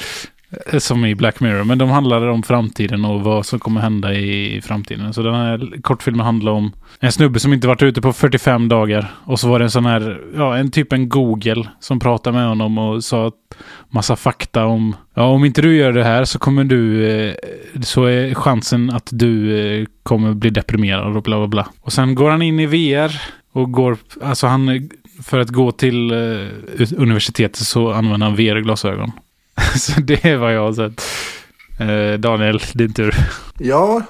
Eh, 0.49 0.79
som 0.79 1.05
i 1.05 1.15
Black 1.15 1.39
Mirror. 1.39 1.63
Men 1.63 1.77
de 1.77 1.89
handlar 1.89 2.27
om 2.27 2.43
framtiden 2.43 3.05
och 3.05 3.21
vad 3.21 3.45
som 3.45 3.59
kommer 3.59 3.81
hända 3.81 4.13
i, 4.13 4.61
framtiden. 4.61 5.13
Så 5.13 5.21
den 5.21 5.35
här 5.35 5.81
kortfilmen 5.81 6.25
handlar 6.25 6.51
om 6.51 6.71
en 6.99 7.11
snubbe 7.11 7.39
som 7.39 7.53
inte 7.53 7.67
varit 7.67 7.83
ute 7.83 8.01
på 8.01 8.13
45 8.13 8.69
dagar. 8.69 9.11
Och 9.25 9.39
så 9.39 9.47
var 9.49 9.59
det 9.59 9.65
en 9.65 9.71
sån 9.71 9.85
här, 9.85 10.21
ja 10.35 10.57
en 10.57 10.71
typ 10.71 10.93
en 10.93 11.09
Google 11.09 11.67
som 11.79 11.99
pratade 11.99 12.37
med 12.37 12.47
honom 12.47 12.77
och 12.77 13.03
sa 13.03 13.31
massa 13.89 14.15
fakta 14.15 14.65
om, 14.65 14.95
ja 15.13 15.23
om 15.23 15.45
inte 15.45 15.61
du 15.61 15.75
gör 15.75 15.93
det 15.93 16.03
här 16.03 16.25
så 16.25 16.39
kommer 16.39 16.63
du, 16.63 17.09
eh, 17.09 17.35
så 17.81 18.03
är 18.03 18.33
chansen 18.33 18.89
att 18.89 19.09
du 19.11 19.59
eh, 19.59 19.85
kommer 20.03 20.33
bli 20.33 20.49
deprimerad 20.49 21.15
och 21.15 21.23
bla 21.23 21.37
bla 21.37 21.47
bla. 21.47 21.67
Och 21.81 21.93
sen 21.93 22.15
går 22.15 22.29
han 22.29 22.41
in 22.41 22.59
i 22.59 22.65
VR 22.65 23.21
och 23.51 23.71
går, 23.71 23.97
alltså 24.21 24.47
han, 24.47 24.89
för 25.23 25.39
att 25.39 25.49
gå 25.49 25.71
till 25.71 26.11
universitetet 26.97 27.57
så 27.57 27.91
använder 27.91 28.27
han 28.27 28.35
VR-glasögon. 28.35 29.11
så 29.77 30.01
det 30.01 30.25
är 30.25 30.37
vad 30.37 30.53
jag 30.53 30.61
har 30.61 30.73
sett. 30.73 31.01
Eh, 31.79 32.19
Daniel, 32.19 32.61
din 32.73 32.93
tur. 32.93 33.15
Ja, 33.57 34.01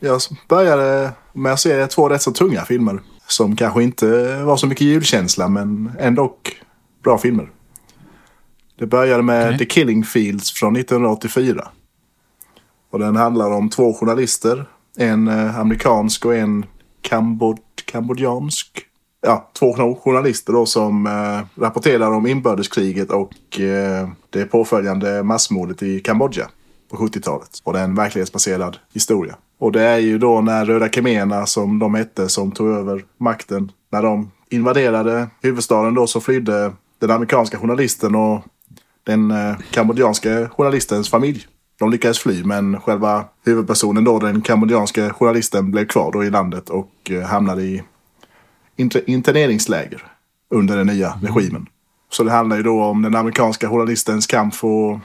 jag 0.00 0.20
började 0.48 1.12
med 1.32 1.52
att 1.52 1.60
se 1.60 1.86
två 1.86 2.08
rätt 2.08 2.22
så 2.22 2.32
tunga 2.32 2.64
filmer. 2.64 3.00
Som 3.26 3.56
kanske 3.56 3.82
inte 3.82 4.36
var 4.42 4.56
så 4.56 4.66
mycket 4.66 4.86
julkänsla 4.86 5.48
men 5.48 5.92
ändå 5.98 6.36
bra 7.04 7.18
filmer. 7.18 7.50
Det 8.78 8.86
började 8.86 9.22
med 9.22 9.46
Okej. 9.46 9.58
The 9.58 9.64
Killing 9.64 10.04
Fields 10.04 10.52
från 10.52 10.76
1984. 10.76 11.68
Och 12.90 12.98
den 12.98 13.16
handlar 13.16 13.50
om 13.50 13.70
två 13.70 13.94
journalister. 13.94 14.64
En 14.96 15.28
eh, 15.28 15.58
amerikansk 15.58 16.26
och 16.26 16.34
en 16.34 16.66
kambod 17.00 17.58
kambodjansk. 17.84 18.82
Ja, 19.22 19.50
två 19.58 19.94
journalister 19.94 20.52
då 20.52 20.66
som 20.66 21.06
eh, 21.06 21.62
rapporterar 21.62 22.10
om 22.10 22.26
inbördeskriget 22.26 23.10
och 23.10 23.60
eh, 23.60 24.08
det 24.30 24.44
påföljande 24.44 25.22
massmordet 25.22 25.82
i 25.82 26.00
Kambodja 26.00 26.48
på 26.90 26.96
70-talet. 26.96 27.60
Och 27.64 27.72
det 27.72 27.78
är 27.78 27.84
en 27.84 27.94
verklighetsbaserad 27.94 28.76
historia. 28.94 29.36
Och 29.58 29.72
det 29.72 29.82
är 29.82 29.98
ju 29.98 30.18
då 30.18 30.40
när 30.40 30.64
Röda 30.64 30.88
khmererna 30.88 31.46
som 31.46 31.78
de 31.78 31.94
hette 31.94 32.28
som 32.28 32.52
tog 32.52 32.68
över 32.68 33.04
makten. 33.18 33.72
När 33.92 34.02
de 34.02 34.30
invaderade 34.50 35.28
huvudstaden 35.42 35.94
då 35.94 36.06
så 36.06 36.20
flydde 36.20 36.72
den 36.98 37.10
amerikanska 37.10 37.58
journalisten 37.58 38.14
och 38.14 38.42
den 39.04 39.30
eh, 39.30 39.56
kambodjanska 39.70 40.48
journalistens 40.48 41.10
familj. 41.10 41.46
De 41.78 41.90
lyckades 41.90 42.18
fly 42.18 42.44
men 42.44 42.80
själva 42.80 43.24
huvudpersonen 43.44 44.04
då, 44.04 44.18
den 44.18 44.40
kambodjanska 44.40 45.12
journalisten, 45.12 45.70
blev 45.70 45.86
kvar 45.86 46.12
då 46.12 46.24
i 46.24 46.30
landet 46.30 46.70
och 46.70 47.10
eh, 47.10 47.22
hamnade 47.22 47.62
i 47.62 47.82
interneringsläger 49.06 50.02
under 50.54 50.76
den 50.76 50.86
nya 50.86 51.18
regimen. 51.22 51.66
Så 52.10 52.22
det 52.22 52.30
handlar 52.30 52.56
ju 52.56 52.62
då 52.62 52.82
om 52.82 53.02
den 53.02 53.16
amerikanska 53.16 53.68
journalistens 53.68 54.26
kamp 54.26 54.54
för 54.54 54.94
att 54.94 55.00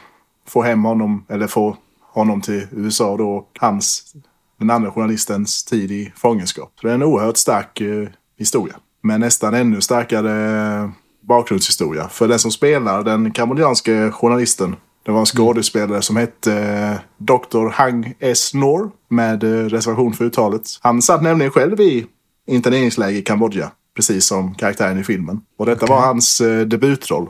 få 0.48 0.62
hem 0.62 0.84
honom, 0.84 1.26
eller 1.30 1.48
få 1.48 1.78
honom 2.02 2.42
till 2.42 2.68
USA 2.72 3.18
då, 3.18 3.30
och 3.30 3.50
hans, 3.60 4.14
den 4.60 4.70
andra 4.70 4.92
journalistens 4.92 5.64
tid 5.64 5.92
i 5.92 6.14
fångenskap. 6.16 6.72
Så 6.82 6.88
det 6.88 6.92
är 6.92 6.96
en 6.96 7.04
oerhört 7.04 7.38
stark 7.38 7.82
eh, 7.82 8.08
historia. 8.38 8.76
Men 9.04 9.20
nästan 9.20 9.54
ännu 9.54 9.82
starkare 9.82 10.82
eh, 10.84 10.90
bakgrundshistoria. 11.22 12.10
För 12.10 12.28
den 12.28 12.40
som 12.40 12.52
spelar 12.52 13.04
den 13.04 13.32
kambodjanske 13.32 14.12
journalisten, 14.12 14.76
det 15.06 15.12
var 15.12 15.20
en 15.20 15.26
skådespelare 15.26 16.02
som 16.02 16.16
hette 16.16 16.54
eh, 16.54 16.98
Dr. 17.18 17.70
Hang 17.70 18.14
S. 18.20 18.54
Nor 18.54 18.92
med 19.10 19.44
eh, 19.44 19.70
reservation 19.70 20.14
för 20.14 20.26
uttalet. 20.26 20.62
Han 20.82 21.02
satt 21.02 21.24
nämligen 21.24 21.52
själv 21.52 21.82
i 21.82 22.06
interneringsläger 22.48 23.20
i 23.20 23.22
Kambodja, 23.22 23.72
precis 23.96 24.26
som 24.26 24.56
karaktären 24.56 25.00
i 25.00 25.04
filmen. 25.04 25.42
Och 25.58 25.66
detta 25.66 25.86
var 25.86 26.02
hans 26.02 26.42
eh, 26.42 26.66
debutroll, 26.66 27.28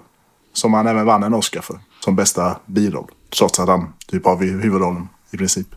som 0.53 0.73
han 0.73 0.87
även 0.87 1.05
vann 1.05 1.23
en 1.23 1.33
Oscar 1.33 1.61
för, 1.61 1.79
som 1.99 2.15
bästa 2.15 2.57
biroll. 2.65 3.07
Trots 3.37 3.59
att 3.59 3.67
han 3.67 3.93
typ 4.07 4.25
har 4.25 4.35
hu- 4.35 4.61
huvudrollen 4.61 5.07
i 5.31 5.37
princip. 5.37 5.67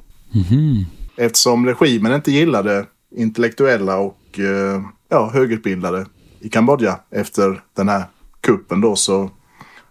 Eftersom 1.16 1.66
regimen 1.66 2.12
inte 2.12 2.32
gillade 2.32 2.86
intellektuella 3.16 3.96
och 3.96 4.38
eh, 4.38 4.82
ja, 5.08 5.30
högutbildade 5.32 6.06
i 6.40 6.48
Kambodja 6.48 6.98
efter 7.10 7.62
den 7.76 7.88
här 7.88 8.04
kuppen 8.40 8.80
då 8.80 8.96
så 8.96 9.30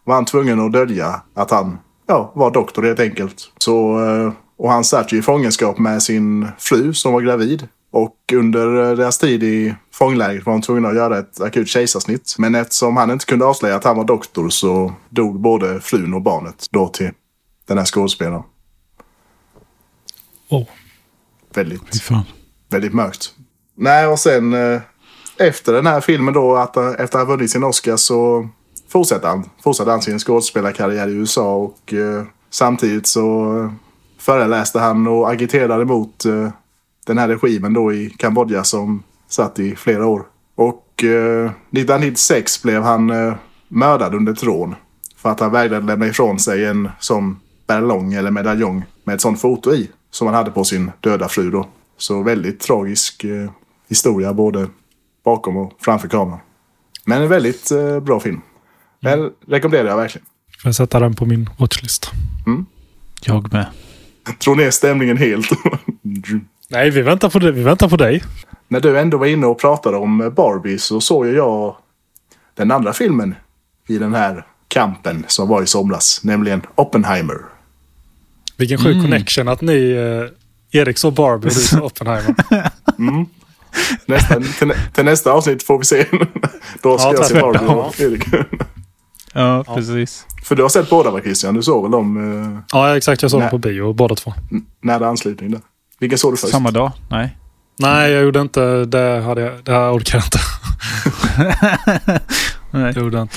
var 0.04 0.16
han 0.16 0.26
tvungen 0.26 0.60
att 0.60 0.72
dölja 0.72 1.22
att 1.34 1.52
han 1.52 1.78
ja, 2.08 2.32
var 2.36 2.52
doktor 2.52 2.84
helt 2.84 3.00
enkelt. 3.00 3.52
Så, 3.58 4.06
eh, 4.06 4.34
och 4.58 4.72
han 4.72 4.84
satt 4.84 5.14
ju 5.14 5.18
i 5.18 5.22
fångenskap 5.22 5.80
med 5.80 6.04
sin 6.04 6.48
fru 6.60 6.94
som 6.94 7.14
var 7.14 7.22
gravid. 7.22 7.68
Och 7.98 8.34
under 8.34 8.90
eh, 8.90 8.98
deras 8.98 9.18
tid 9.18 9.44
i 9.44 9.76
fånglägret 9.92 10.46
var 10.46 10.54
han 10.54 10.62
tvungen 10.62 10.86
att 10.86 10.96
göra 10.96 11.20
ett 11.20 11.42
akut 11.42 11.68
kejsarsnitt. 11.68 12.36
Men 12.38 12.56
eftersom 12.56 12.98
han 12.98 13.12
inte 13.12 13.26
kunde 13.26 13.46
avslöja 13.46 13.76
att 13.76 13.84
han 13.84 13.98
var 13.98 14.04
doktor 14.04 14.50
så 14.50 14.94
dog 15.10 15.40
både 15.40 15.80
frun 15.80 16.14
och 16.14 16.22
barnet 16.22 16.66
då 16.72 16.88
till 16.88 17.12
den 17.68 17.78
här 17.78 17.86
skådespelaren. 17.86 18.44
Oh. 20.50 20.68
Väldigt, 21.54 22.10
väldigt 22.70 22.94
mörkt. 22.94 23.34
Nej, 23.76 24.08
och 24.08 24.20
sen 24.20 24.54
eh, 24.54 24.82
efter 25.38 25.74
den 25.74 25.88
här 25.88 26.02
filmen 26.02 26.34
då, 26.34 26.56
att, 26.56 26.78
eh, 26.78 26.88
efter 26.88 27.04
att 27.04 27.28
ha 27.28 27.36
vunnit 27.36 27.52
sin 27.52 27.64
Oscar 27.64 27.98
så 27.98 28.50
fortsatte 28.90 29.28
han, 29.28 29.50
fortsatte 29.64 29.92
han 29.92 30.02
sin 30.02 30.20
skådespelarkarriär 30.20 31.08
i 31.08 31.12
USA 31.12 31.56
och 31.56 31.94
eh, 31.94 32.24
samtidigt 32.50 33.08
så 33.08 33.74
föreläste 34.18 34.80
han 34.80 35.08
och 35.08 35.32
agiterade 35.32 35.86
mot 35.86 36.26
eh, 36.26 36.50
den 37.08 37.18
här 37.18 37.28
regimen 37.28 37.74
då 37.74 37.94
i 37.94 38.10
Kambodja 38.10 38.64
som 38.64 39.04
satt 39.28 39.60
i 39.60 39.76
flera 39.76 40.06
år. 40.06 40.24
Och 40.56 41.04
eh, 41.04 41.46
1996 41.46 42.64
blev 42.64 42.84
han 42.84 43.10
eh, 43.10 43.36
mördad 43.68 44.16
under 44.16 44.34
ett 44.34 44.44
rån 44.44 44.76
för 45.18 45.30
att 45.30 45.40
han 45.40 45.52
vägrade 45.52 45.86
lämna 45.86 46.08
ifrån 46.08 46.40
sig 46.40 46.66
en 46.66 46.90
sån 47.00 47.40
ballong 47.68 48.14
eller 48.14 48.32
medaljong 48.32 48.84
med 49.04 49.16
ett 49.16 49.22
sånt 49.22 49.42
foto 49.42 49.74
i 49.74 49.90
som 50.12 50.28
han 50.28 50.36
hade 50.36 50.52
på 50.52 50.64
sin 50.64 50.92
döda 51.00 51.30
fru 51.30 51.52
då. 51.52 51.68
Så 51.98 52.24
väldigt 52.24 52.60
tragisk 52.60 53.24
eh, 53.24 53.52
historia 53.90 54.34
både 54.34 54.68
bakom 55.24 55.58
och 55.58 55.74
framför 55.80 56.08
kameran. 56.08 56.40
Men 57.06 57.22
en 57.22 57.30
väldigt 57.30 57.72
eh, 57.72 58.00
bra 58.00 58.20
film. 58.20 58.42
Den 59.00 59.32
rekommenderar 59.48 59.90
jag 59.90 59.98
verkligen. 59.98 60.26
Får 60.62 60.70
jag 60.70 60.76
sätta 60.76 61.00
den 61.00 61.14
på 61.14 61.26
min 61.26 61.50
watchlist? 61.58 62.12
Jag 63.22 63.54
med. 63.54 63.66
Tror 64.40 64.56
ner 64.56 64.72
stämningen 64.72 65.18
helt. 65.18 65.50
Nej, 66.70 66.90
vi 66.90 67.02
väntar 67.02 67.30
på, 67.30 67.40
det. 67.40 67.52
Vi 67.52 67.64
väntar 67.64 67.90
på 67.90 67.98
dig. 67.98 68.24
När 68.68 68.80
du 68.80 69.00
ändå 69.00 69.18
var 69.18 69.26
inne 69.26 69.46
och 69.48 69.60
pratade 69.60 69.98
om 69.98 70.34
Barbie 70.36 70.78
så 70.78 71.02
såg 71.02 71.28
jag 71.28 71.76
den 72.56 72.72
andra 72.72 72.94
filmen 72.94 73.36
i 73.88 73.98
den 73.98 74.14
här 74.14 74.46
kampen 74.68 75.26
som 75.28 75.48
var 75.48 75.64
i 75.64 75.68
somras. 75.68 76.20
Nämligen 76.24 76.62
Oppenheimer. 76.76 77.38
Vilken 78.58 78.78
sjuk 78.78 79.02
connection 79.02 79.48
att 79.48 79.62
ni... 79.62 79.92
Eh, 79.92 80.80
Erik 80.82 80.98
såg 80.98 81.14
Barbie 81.14 81.48
och 81.48 81.54
du 81.54 81.60
såg 81.60 81.84
Oppenheimer. 81.86 82.36
Nästa, 84.06 84.36
till, 84.60 84.74
till 84.94 85.06
nästa 85.06 85.32
avsnitt 85.32 85.64
får 85.64 85.78
vi 85.78 85.86
se. 85.86 86.06
Då 86.82 86.98
ska 86.98 87.08
Ja, 87.08 87.14
jag 87.14 87.26
se. 87.26 87.42
Barbie 87.42 87.60
Ja. 87.68 87.74
och 87.74 88.00
Erik. 88.02 88.24
Ja, 89.34 89.64
precis. 89.76 90.26
För 90.44 90.56
du 90.56 90.62
har 90.62 90.70
sett 90.70 90.90
båda 90.90 91.12
va 91.12 91.22
Christian? 91.22 91.54
Du 91.56 91.64
såg 91.64 91.84
väl 91.84 91.92
dem 91.92 92.18
eh, 92.54 92.60
Ja, 92.72 92.98
exakt. 92.98 93.22
Jag 93.22 93.32
såg 93.32 93.40
Nej. 93.40 93.50
på 93.50 93.58
bio, 93.58 93.94
båda 93.94 94.16
två. 94.16 94.34
nära 94.82 95.08
anslutning 95.08 95.52
där? 95.52 95.62
Vilken 96.00 96.18
såg 96.18 96.34
du 96.34 96.38
först? 96.38 96.54
Samma 96.54 96.72
dag? 96.72 96.92
Nej. 97.10 97.38
Nej, 97.80 98.12
jag 98.12 98.24
gjorde 98.24 98.42
inte... 98.42 98.86
Det, 98.86 99.22
hade 99.22 99.42
jag, 99.42 99.64
det 99.64 99.72
här 99.72 99.98
orkar 99.98 100.18
jag 100.18 100.26
inte. 100.26 100.40
Nej. 102.72 102.94
Jag 102.96 103.04
gjorde 103.04 103.22
inte. 103.22 103.36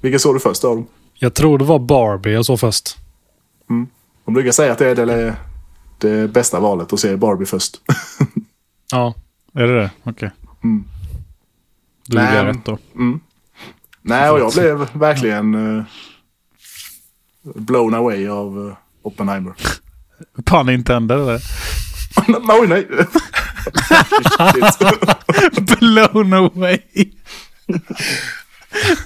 Vilken 0.00 0.20
såg 0.20 0.34
du 0.34 0.40
först 0.40 0.64
av 0.64 0.76
dem? 0.76 0.86
Jag 1.14 1.34
tror 1.34 1.58
det 1.58 1.64
var 1.64 1.78
Barbie 1.78 2.32
jag 2.32 2.46
såg 2.46 2.60
först. 2.60 2.96
De 4.24 4.34
brukar 4.34 4.52
säga 4.52 4.72
att 4.72 4.78
det 4.78 4.86
är 4.88 4.94
det, 5.06 5.36
det 5.98 6.30
bästa 6.30 6.60
valet 6.60 6.92
att 6.92 7.00
se 7.00 7.16
Barbie 7.16 7.46
först. 7.46 7.80
Ja. 8.90 9.14
Är 9.54 9.66
det 9.66 9.80
det? 9.80 9.90
Okej. 10.02 10.30
Mm. 10.64 10.84
Då 12.06 12.18
gjorde 12.18 12.24
Nej, 12.24 12.36
jag 12.36 12.46
rätt 12.46 12.64
då. 12.64 12.78
Mm. 12.94 13.20
Nej, 14.02 14.30
och 14.30 14.40
jag 14.40 14.52
blev 14.52 14.88
verkligen 14.92 15.54
uh, 15.54 15.84
blown 17.42 17.94
away 17.94 18.28
av 18.28 18.58
uh, 18.58 18.74
Oppenheimer. 19.02 19.54
Pun 20.44 20.68
intended 20.68 21.16
eller? 21.18 21.40
Nej! 22.68 22.86
Shit. 24.52 25.78
Blown 25.80 26.32
away. 26.32 26.78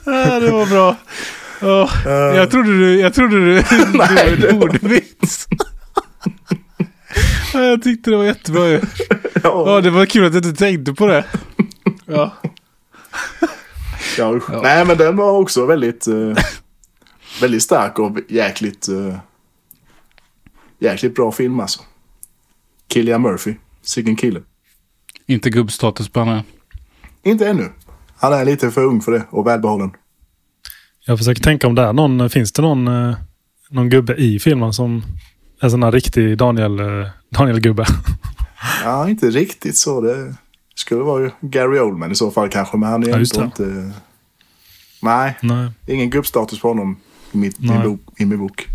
ah, 0.04 0.40
det 0.40 0.50
var 0.50 0.66
bra. 0.66 0.96
Åh, 1.62 1.90
jag 2.36 2.50
trodde 2.50 2.78
du... 2.78 3.00
Jag 3.00 3.14
trodde 3.14 3.36
du... 3.36 3.54
det 3.54 3.98
var 3.98 4.14
Nej, 4.14 4.46
en 4.48 4.58
var- 4.58 4.68
ordvits. 4.68 5.48
Ja, 7.54 7.60
jag 7.60 7.82
tyckte 7.82 8.10
det 8.10 8.16
var 8.16 8.24
jättebra 8.24 8.68
ju. 8.68 8.80
Ja, 9.42 9.64
ja, 9.74 9.80
det 9.80 9.90
var 9.90 10.06
kul 10.06 10.26
att 10.26 10.32
du 10.32 10.38
inte 10.38 10.52
tänkte 10.58 10.92
på 10.94 11.06
det. 11.06 11.24
Ja. 12.06 12.32
ja. 14.18 14.40
Ja. 14.52 14.60
Nej, 14.62 14.84
men 14.84 14.96
den 14.98 15.16
var 15.16 15.30
också 15.30 15.66
väldigt, 15.66 16.06
eh, 16.06 16.32
väldigt 17.40 17.62
stark 17.62 17.98
och 17.98 18.18
jäkligt, 18.28 18.88
uh, 18.88 19.14
jäkligt 20.78 21.14
bra 21.14 21.32
film 21.32 21.60
alltså. 21.60 21.80
Killian 22.88 23.22
Murphy, 23.22 23.54
Sicken 23.82 24.16
kille. 24.16 24.40
Inte 25.26 25.50
gubbstatus 25.50 26.08
på 26.08 26.20
henne. 26.20 26.44
Inte 27.22 27.48
ännu. 27.48 27.68
Han 28.16 28.32
är 28.32 28.44
lite 28.44 28.70
för 28.70 28.84
ung 28.84 29.00
för 29.00 29.12
det 29.12 29.22
och 29.30 29.46
välbehållen. 29.46 29.90
Jag 31.06 31.18
försöker 31.18 31.42
tänka 31.42 31.66
om 31.66 31.74
det 31.74 31.82
är 31.82 31.92
någon... 31.92 32.30
Finns 32.30 32.52
det 32.52 32.62
någon, 32.62 32.88
eh, 32.88 33.16
någon 33.70 33.88
gubbe 33.88 34.14
i 34.14 34.38
filmen 34.38 34.72
som 34.72 35.02
är 35.60 35.68
sån 35.68 35.82
här 35.82 35.92
riktig 35.92 36.38
Daniel, 36.38 36.80
eh, 36.80 37.06
Daniel-gubbe? 37.30 37.84
Ja, 38.84 39.08
inte 39.08 39.30
riktigt 39.30 39.76
så. 39.76 40.00
Det 40.00 40.34
skulle 40.74 41.00
vara 41.00 41.22
ju 41.22 41.30
Gary 41.40 41.78
Oldman 41.78 42.12
i 42.12 42.14
så 42.14 42.30
fall 42.30 42.48
kanske, 42.48 42.76
men 42.76 42.88
han 42.88 43.02
är 43.02 43.08
Ja, 43.08 43.16
det. 43.16 43.44
inte... 43.44 43.92
Nej, 45.02 45.36
Nej. 45.42 45.70
ingen 45.86 46.10
gubbstatus 46.10 46.60
på 46.60 46.68
honom 46.68 46.96
i, 47.32 47.36
mitt, 47.38 47.58
min, 47.58 47.70
Nej. 47.70 47.88
bok, 47.88 48.00
i 48.16 48.24
min 48.26 48.38
bok. 48.38 48.66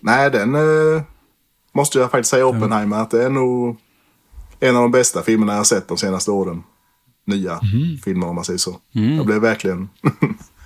Nej, 0.00 0.30
den 0.30 0.54
eh, 0.54 1.02
måste 1.74 1.98
jag 1.98 2.10
faktiskt 2.10 2.30
säga 2.30 2.46
Oppenheimer 2.46 2.96
att 2.96 3.10
det 3.10 3.24
är 3.24 3.30
nog 3.30 3.76
en 4.60 4.76
av 4.76 4.82
de 4.82 4.90
bästa 4.90 5.22
filmerna 5.22 5.52
jag 5.52 5.58
har 5.58 5.64
sett 5.64 5.88
de 5.88 5.96
senaste 5.96 6.30
åren. 6.30 6.62
Nya 7.26 7.60
filmer 8.04 8.26
om 8.28 8.34
man 8.34 8.44
säger 8.44 8.58
så. 8.58 8.76
Mm. 8.94 9.16
Jag 9.16 9.26
blev 9.26 9.40
verkligen... 9.40 9.88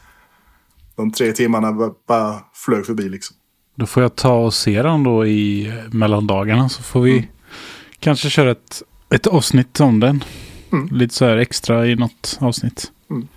de 0.97 1.12
tre 1.12 1.33
timmarna 1.33 1.73
bara- 2.07 2.40
flög 2.55 2.87
förbi 2.87 3.09
liksom. 3.09 3.37
Då 3.75 3.87
får 3.87 4.03
jag 4.03 4.16
ta 4.16 4.35
och 4.35 4.55
se 4.55 4.83
den 4.83 5.03
då 5.03 5.27
i 5.27 5.73
mellandagarna 5.92 6.68
så 6.68 6.83
får 6.83 7.01
vi 7.01 7.29
kanske 7.99 8.31
köra 8.31 8.51
ett, 8.51 8.83
ett 9.11 9.27
avsnitt 9.27 9.81
om 9.81 10.01
den. 10.01 10.25
Mm. 10.73 10.88
Lite 10.88 11.14
så 11.14 11.25
här 11.25 11.37
extra 11.37 11.87
i 11.87 11.97
något 11.97 12.38
avsnitt. 12.40 12.92
Mm. 13.11 13.29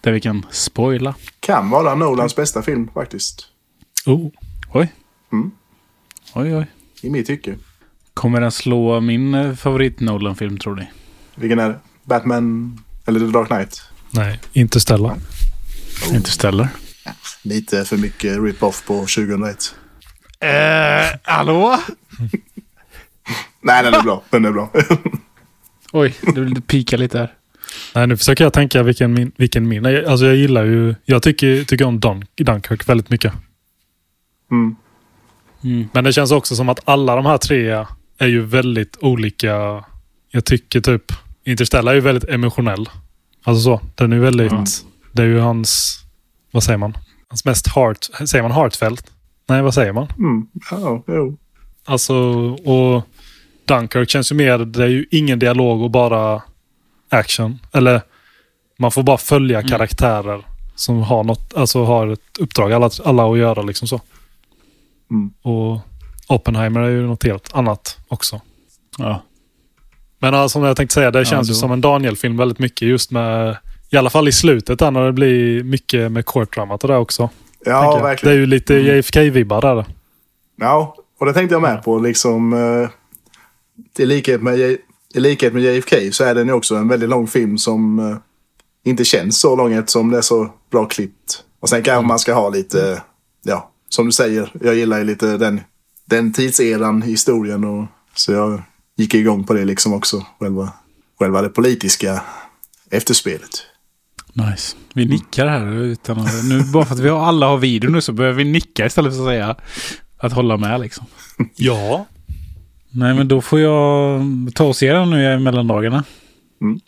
Där 0.00 0.12
vi 0.12 0.20
kan 0.20 0.46
spoila. 0.50 1.14
Kan 1.40 1.70
vara 1.70 1.94
Nolans 1.94 2.36
bästa 2.36 2.62
film 2.62 2.88
faktiskt. 2.94 3.46
Oh. 4.06 4.30
Oj. 4.72 4.92
Mm. 5.32 5.50
Oj, 6.34 6.56
oj. 6.56 6.66
I 7.04 7.10
mitt 7.10 7.26
tycke. 7.26 7.54
Kommer 8.14 8.40
den 8.40 8.52
slå 8.52 9.00
min 9.00 9.34
eh, 9.34 9.54
favorit 9.54 10.00
Nolan-film 10.00 10.58
tror 10.58 10.74
ni? 10.74 10.86
Vilken 11.34 11.58
är 11.58 11.68
det? 11.68 11.78
Batman 12.04 12.78
eller 13.06 13.20
The 13.20 13.26
Dark 13.26 13.48
Knight? 13.48 13.82
Nej, 14.10 14.40
inte 14.52 14.80
ställa. 14.80 15.16
Interstellar. 16.14 16.68
Lite 17.42 17.84
för 17.84 17.96
mycket 17.96 18.42
rip-off 18.42 18.86
på 18.86 18.94
2001. 18.94 19.74
Eh, 20.40 20.48
hallå? 21.22 21.78
Nej, 23.60 23.84
den 23.84 23.94
är 23.94 24.02
bra. 24.02 24.22
Den 24.30 24.44
är 24.44 24.52
bra. 24.52 24.72
Oj, 25.92 26.14
det 26.34 26.40
vill 26.40 26.62
pika 26.62 26.96
lite 26.96 27.18
här. 27.18 27.32
Nej, 27.94 28.06
nu 28.06 28.16
försöker 28.16 28.44
jag 28.44 28.52
tänka 28.52 28.82
vilken 28.82 29.14
min, 29.14 29.32
vilken 29.36 29.68
min. 29.68 29.86
Alltså 29.86 30.26
jag 30.26 30.36
gillar 30.36 30.64
ju... 30.64 30.94
Jag 31.04 31.22
tycker, 31.22 31.64
tycker 31.64 31.84
om 31.84 32.00
Dun, 32.00 32.24
Dunkirk 32.36 32.88
väldigt 32.88 33.10
mycket. 33.10 33.32
Mm. 34.50 34.76
Mm. 35.64 35.88
Men 35.92 36.04
det 36.04 36.12
känns 36.12 36.32
också 36.32 36.56
som 36.56 36.68
att 36.68 36.80
alla 36.84 37.16
de 37.16 37.26
här 37.26 37.38
tre 37.38 37.86
är 38.18 38.26
ju 38.26 38.40
väldigt 38.40 38.96
olika. 39.00 39.84
Jag 40.30 40.44
tycker 40.44 40.80
typ 40.80 41.12
Interstellar 41.46 41.92
är 41.92 41.94
ju 41.94 42.00
väldigt 42.00 42.30
emotionell. 42.30 42.88
Alltså 43.44 43.62
så. 43.62 43.80
Den 43.94 44.12
är 44.12 44.16
ju 44.16 44.22
väldigt... 44.22 44.52
Mm. 44.52 44.64
Det 45.12 45.22
är 45.22 45.26
ju 45.26 45.38
hans... 45.38 46.00
Vad 46.50 46.62
säger 46.62 46.78
man? 46.78 46.96
Hans 47.28 47.44
mest 47.44 47.68
heart... 47.68 47.98
Säger 48.28 48.42
man 48.42 48.52
heartfelt? 48.52 49.10
Nej, 49.46 49.62
vad 49.62 49.74
säger 49.74 49.92
man? 49.92 50.08
Mm. 50.18 50.46
Ja, 50.70 51.02
jo. 51.06 51.36
Alltså, 51.84 52.14
och 52.64 53.02
Dunkirk 53.64 54.10
känns 54.10 54.32
ju 54.32 54.36
mer... 54.36 54.58
Det 54.58 54.84
är 54.84 54.88
ju 54.88 55.06
ingen 55.10 55.38
dialog 55.38 55.82
och 55.82 55.90
bara 55.90 56.42
action. 57.08 57.58
Eller 57.72 58.02
man 58.78 58.90
får 58.90 59.02
bara 59.02 59.18
följa 59.18 59.58
Mm. 59.58 59.68
karaktärer 59.70 60.46
som 60.74 61.02
har 61.02 61.24
något, 61.24 61.54
alltså 61.54 61.84
har 61.84 62.08
ett 62.08 62.38
uppdrag 62.38 62.72
alla, 62.72 62.90
alla 63.04 63.32
att 63.32 63.38
göra 63.38 63.62
liksom 63.62 63.88
så. 63.88 64.00
Mm. 65.14 65.32
Och 65.42 65.80
Oppenheimer 66.28 66.80
är 66.80 66.88
ju 66.90 67.06
något 67.06 67.24
helt 67.24 67.54
annat 67.54 67.98
också. 68.08 68.40
Ja. 68.98 69.22
Men 70.18 70.34
ja, 70.34 70.48
som 70.48 70.62
jag 70.62 70.76
tänkte 70.76 70.94
säga, 70.94 71.10
det 71.10 71.24
känns 71.24 71.48
ju 71.48 71.52
då- 71.52 71.58
som 71.58 71.72
en 71.72 71.80
Daniel-film 71.80 72.36
väldigt 72.36 72.58
mycket 72.58 72.88
just 72.88 73.10
med, 73.10 73.56
i 73.90 73.96
alla 73.96 74.10
fall 74.10 74.28
i 74.28 74.32
slutet 74.32 74.78
där 74.78 74.90
när 74.90 75.06
det 75.06 75.12
blir 75.12 75.62
mycket 75.64 76.12
med 76.12 76.24
court-dramat 76.26 76.82
och 76.84 76.88
det 76.88 76.96
också. 76.96 77.30
Ja, 77.64 77.84
jag. 77.84 77.94
Det 77.94 77.98
är 77.98 78.02
verkligen. 78.02 78.36
ju 78.36 78.46
lite 78.46 78.74
Mm. 78.74 78.86
JFK-vibbar 78.86 79.60
där. 79.60 79.84
Ja, 80.56 80.96
och 81.20 81.26
det 81.26 81.32
tänkte 81.32 81.54
jag 81.54 81.62
med 81.62 81.82
på. 81.84 81.98
Liksom, 81.98 82.52
eh, 82.52 82.88
i, 84.02 84.06
likhet 84.06 84.42
med, 84.42 84.58
I 84.58 85.20
likhet 85.20 85.52
med 85.52 85.62
JFK 85.62 86.12
så 86.12 86.24
är 86.24 86.34
den 86.34 86.46
ju 86.46 86.52
också 86.52 86.74
en 86.76 86.88
väldigt 86.88 87.08
lång 87.08 87.26
film 87.26 87.58
som 87.58 87.98
eh, 87.98 88.16
inte 88.84 89.04
känns 89.04 89.40
så 89.40 89.56
lång 89.56 89.72
eftersom 89.72 90.10
det 90.10 90.18
är 90.18 90.22
så 90.22 90.48
bra 90.70 90.84
klippt. 90.86 91.44
Och 91.60 91.68
sen 91.68 91.82
kanske 91.82 92.06
man 92.08 92.18
ska 92.18 92.34
ha 92.34 92.48
lite, 92.48 93.02
ja, 93.44 93.70
som 93.94 94.06
du 94.06 94.12
säger, 94.12 94.52
jag 94.60 94.74
gillar 94.74 94.98
ju 94.98 95.04
lite 95.04 95.36
den, 95.36 95.60
den 96.04 96.32
tidseran 96.32 97.02
historien. 97.02 97.64
Och, 97.64 97.86
så 98.14 98.32
jag 98.32 98.62
gick 98.96 99.14
igång 99.14 99.44
på 99.44 99.54
det 99.54 99.64
liksom 99.64 99.92
också. 99.92 100.26
Själva, 100.40 100.72
själva 101.18 101.42
det 101.42 101.48
politiska 101.48 102.22
efterspelet. 102.90 103.66
Nice. 104.32 104.76
Vi 104.94 105.04
nickar 105.04 105.46
här 105.46 105.72
utan 105.72 106.18
att, 106.18 106.44
nu 106.44 106.62
Bara 106.72 106.84
för 106.84 106.94
att 106.94 107.00
vi 107.00 107.08
har, 107.08 107.26
alla 107.26 107.46
har 107.46 107.58
video 107.58 107.90
nu 107.90 108.00
så 108.00 108.12
behöver 108.12 108.38
vi 108.38 108.44
nicka 108.44 108.86
istället 108.86 109.12
för 109.12 109.20
att 109.20 109.28
säga 109.28 109.56
att 110.18 110.32
hålla 110.32 110.56
med 110.56 110.80
liksom. 110.80 111.06
Ja. 111.56 112.06
Nej 112.90 113.14
men 113.14 113.28
då 113.28 113.40
får 113.40 113.60
jag 113.60 114.22
ta 114.54 114.64
och 114.64 114.76
se 114.76 114.92
den 114.92 115.10
nu 115.10 115.34
i 115.34 115.38
mellandagarna. 115.38 116.04
Mm. 116.60 116.80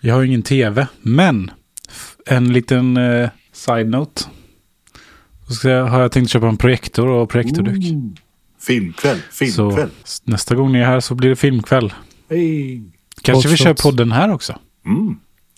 Jag 0.00 0.14
har 0.14 0.22
ju 0.22 0.28
ingen 0.28 0.42
tv. 0.42 0.86
Men 1.02 1.50
en 2.26 2.52
liten 2.52 2.96
eh, 2.96 3.28
side-note. 3.52 4.22
Så 5.48 5.68
jag, 5.68 5.86
har 5.86 6.00
jag 6.00 6.12
tänkt 6.12 6.30
köpa 6.30 6.48
en 6.48 6.56
projektor 6.56 7.06
och 7.08 7.28
projektorduk. 7.30 7.84
Ooh. 7.92 8.10
Filmkväll, 8.60 9.18
Så 9.30 9.32
filmkväll. 9.32 9.90
s- 10.04 10.22
nästa 10.24 10.54
gång 10.54 10.72
ni 10.72 10.78
är 10.78 10.84
här 10.84 11.00
så 11.00 11.14
blir 11.14 11.30
det 11.30 11.36
filmkväll. 11.36 11.94
Hey. 12.30 12.80
Kanske 13.22 13.48
vi 13.48 13.56
kör 13.56 13.74
podden 13.74 14.12
här 14.12 14.32
också. 14.32 14.58
Mm. 14.86 15.16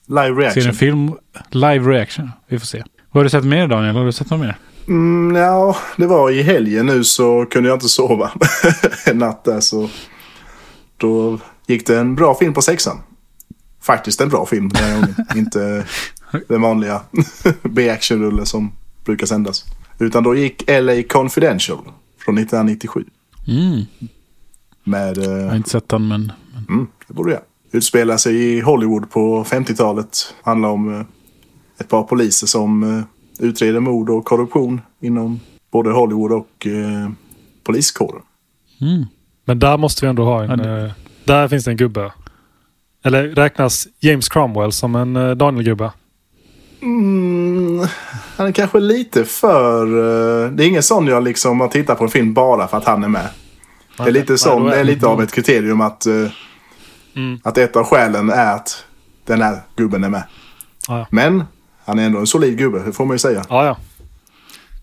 Live 0.09 0.27
Ser 0.27 0.35
reaction. 0.35 0.66
en 0.66 0.75
film, 0.75 1.12
live 1.51 1.90
reaction. 1.92 2.31
Vi 2.49 2.59
får 2.59 2.66
se. 2.66 2.79
Vad 3.12 3.18
har 3.20 3.25
du 3.25 3.31
sett 3.31 3.44
mer 3.44 3.68
Daniel? 3.68 3.96
Har 3.96 4.05
du 4.05 4.12
sett 4.12 4.31
något 4.31 4.40
mer? 4.40 4.57
Mm, 4.88 5.37
ja, 5.37 5.77
det 5.96 6.07
var 6.07 6.31
i 6.31 6.42
helgen 6.42 6.87
nu 6.87 7.05
så 7.05 7.46
kunde 7.51 7.68
jag 7.68 7.77
inte 7.77 7.88
sova 7.88 8.31
en 9.07 9.18
natt 9.18 9.44
där 9.44 9.61
så 9.61 9.88
då 10.96 11.38
gick 11.66 11.87
det 11.87 11.99
en 11.99 12.14
bra 12.14 12.35
film 12.35 12.55
på 12.55 12.62
sexan. 12.62 12.99
Faktiskt 13.83 14.20
en 14.20 14.29
bra 14.29 14.46
film 14.46 14.68
den 14.68 14.85
här 14.85 14.94
gången. 14.94 15.14
Inte 15.37 15.85
den 16.49 16.61
vanliga 16.62 17.01
B-action-rulle 17.62 18.46
som 18.46 18.72
brukar 19.05 19.27
sändas. 19.27 19.64
Utan 19.98 20.22
då 20.22 20.35
gick 20.35 20.70
LA 20.70 21.02
Confidential 21.09 21.78
från 22.18 22.38
1997. 22.38 23.04
Mm. 23.48 23.82
Med, 24.85 25.18
Jag 25.18 25.30
har 25.30 25.50
eh, 25.50 25.56
inte 25.56 25.70
sett 25.70 25.88
den 25.88 26.09
men... 26.09 26.32
mm, 26.68 26.87
det 27.09 27.14
borde 27.14 27.32
jag. 27.32 27.40
Utspelar 27.72 28.16
sig 28.16 28.37
i 28.37 28.61
Hollywood 28.61 29.11
på 29.11 29.44
50-talet. 29.44 30.35
Handlar 30.42 30.68
om 30.68 30.94
eh, 30.94 31.06
ett 31.78 31.88
par 31.88 32.02
poliser 32.02 32.46
som 32.46 32.82
eh, 32.82 33.04
utreder 33.46 33.80
mord 33.80 34.11
och 34.11 34.24
korruption 34.24 34.80
inom 35.00 35.40
både 35.70 35.90
Hollywood 35.90 36.32
och 36.32 36.66
eh, 36.66 37.11
poliskåren. 37.64 38.22
Mm. 38.80 39.04
Men 39.44 39.59
där 39.59 39.78
måste 39.78 40.04
vi 40.04 40.09
ändå 40.09 40.24
ha 40.24 40.44
en... 40.44 40.61
Eh, 40.61 40.92
där 41.24 41.48
finns 41.48 41.64
det 41.64 41.70
en 41.70 41.76
gubbe. 41.76 42.12
Eller 43.04 43.28
räknas 43.28 43.88
James 44.00 44.28
Cromwell 44.28 44.72
som 44.72 44.94
en 44.94 45.16
eh, 45.16 45.30
Daniel-gubbe? 45.30 45.92
Mm, 46.83 47.87
han 48.37 48.47
är 48.47 48.53
kanske 48.53 48.81
lite 48.81 49.25
för... 49.25 49.83
eh, 49.87 50.51
det 50.51 50.65
är 50.65 50.69
ingen 50.69 50.83
sån 50.83 51.07
jag 51.07 51.23
liksom 51.23 51.61
har 51.61 51.69
tittat 51.69 51.99
på 51.99 52.05
en 52.05 52.11
film 52.11 52.35
bara 52.35 52.69
för 52.69 52.77
att 52.77 52.85
han 52.85 53.05
är 53.05 53.09
med. 53.09 53.29
Det 53.97 54.03
är 54.03 54.11
lite, 54.11 54.39
sån, 54.39 54.65
det 54.65 54.77
är 54.81 54.85
lite 54.85 55.07
av 55.07 55.23
ett 55.23 55.33
kriterium 55.33 55.81
att, 55.81 56.07
eh, 56.07 56.12
Mm. 57.17 57.41
att 57.45 57.59
ett 57.59 57.77
av 57.77 57.85
skälen 57.85 58.31
är 58.31 58.55
att 58.55 58.85
den 59.27 59.43
här 59.43 59.61
gubben 59.77 60.05
är 60.05 60.09
med. 60.09 60.23
Ja, 60.89 60.99
ja. 60.99 61.07
Men 61.11 61.45
han 61.85 61.99
är 61.99 62.07
ändå 62.07 62.19
en 62.19 62.27
solid 62.27 62.59
gubbe, 62.59 62.83
det 62.87 62.93
får 62.93 63.05
man 63.05 63.15
ju 63.15 63.19
säga. 63.19 63.45
Ja, 63.49 63.67
ja. 63.67 63.77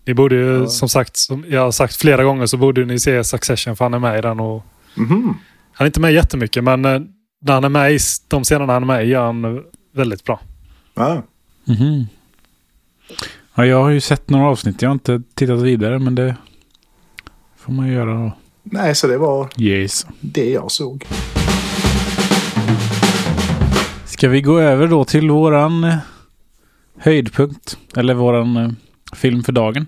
Ni 0.06 0.14
borde 0.14 0.34
ju, 0.34 0.66
som 0.66 0.88
sagt, 0.88 1.16
som 1.16 1.44
jag 1.48 1.60
har 1.60 1.70
sagt 1.70 1.96
flera 1.96 2.24
gånger, 2.24 2.46
så 2.46 2.56
borde 2.56 2.84
ni 2.84 2.98
se 2.98 3.24
Succession 3.24 3.76
för 3.76 3.84
han 3.84 3.94
är 3.94 3.98
med 3.98 4.18
i 4.18 4.22
den. 4.22 4.40
Och, 4.40 4.62
Mhm. 4.94 5.34
han 5.72 5.84
är 5.84 5.86
inte 5.86 6.00
med 6.00 6.12
jättemycket, 6.12 6.64
men 6.64 6.84
eh, 6.84 7.00
när 7.42 7.52
han 7.54 7.64
är 7.64 7.68
med 7.68 7.92
i 7.92 7.98
de 8.28 8.44
scenerna 8.44 8.72
han 8.72 8.82
är 8.82 8.86
med 8.86 9.04
i 9.04 9.08
gör 9.08 9.24
han 9.26 9.62
väldigt 9.96 10.24
bra. 10.24 10.40
Ja. 10.94 11.22
Mhm. 11.64 12.06
Ja, 13.54 13.66
jag 13.66 13.82
har 13.82 13.90
ju 13.90 14.00
sett 14.00 14.30
några 14.30 14.46
avsnitt. 14.46 14.82
Jag 14.82 14.88
har 14.88 14.92
inte 14.94 15.22
tittat 15.34 15.60
vidare 15.60 15.98
men 15.98 16.14
det 16.14 16.36
får 17.56 17.72
man 17.72 17.86
ju 17.86 17.92
göra 17.92 18.14
då. 18.14 18.32
Nej, 18.62 18.94
så 18.94 19.06
det 19.06 19.18
var 19.18 19.48
Yes. 19.58 20.06
det 20.20 20.50
jag 20.50 20.70
såg. 20.70 21.04
Ska 24.06 24.28
vi 24.28 24.40
gå 24.40 24.58
över 24.58 24.86
då 24.88 25.04
till 25.04 25.30
våran 25.30 25.84
eh, 25.84 25.96
höjdpunkt? 26.98 27.78
Eller 27.96 28.14
våran 28.14 28.56
eh, 28.56 28.70
film 29.16 29.44
för 29.44 29.52
dagen? 29.52 29.86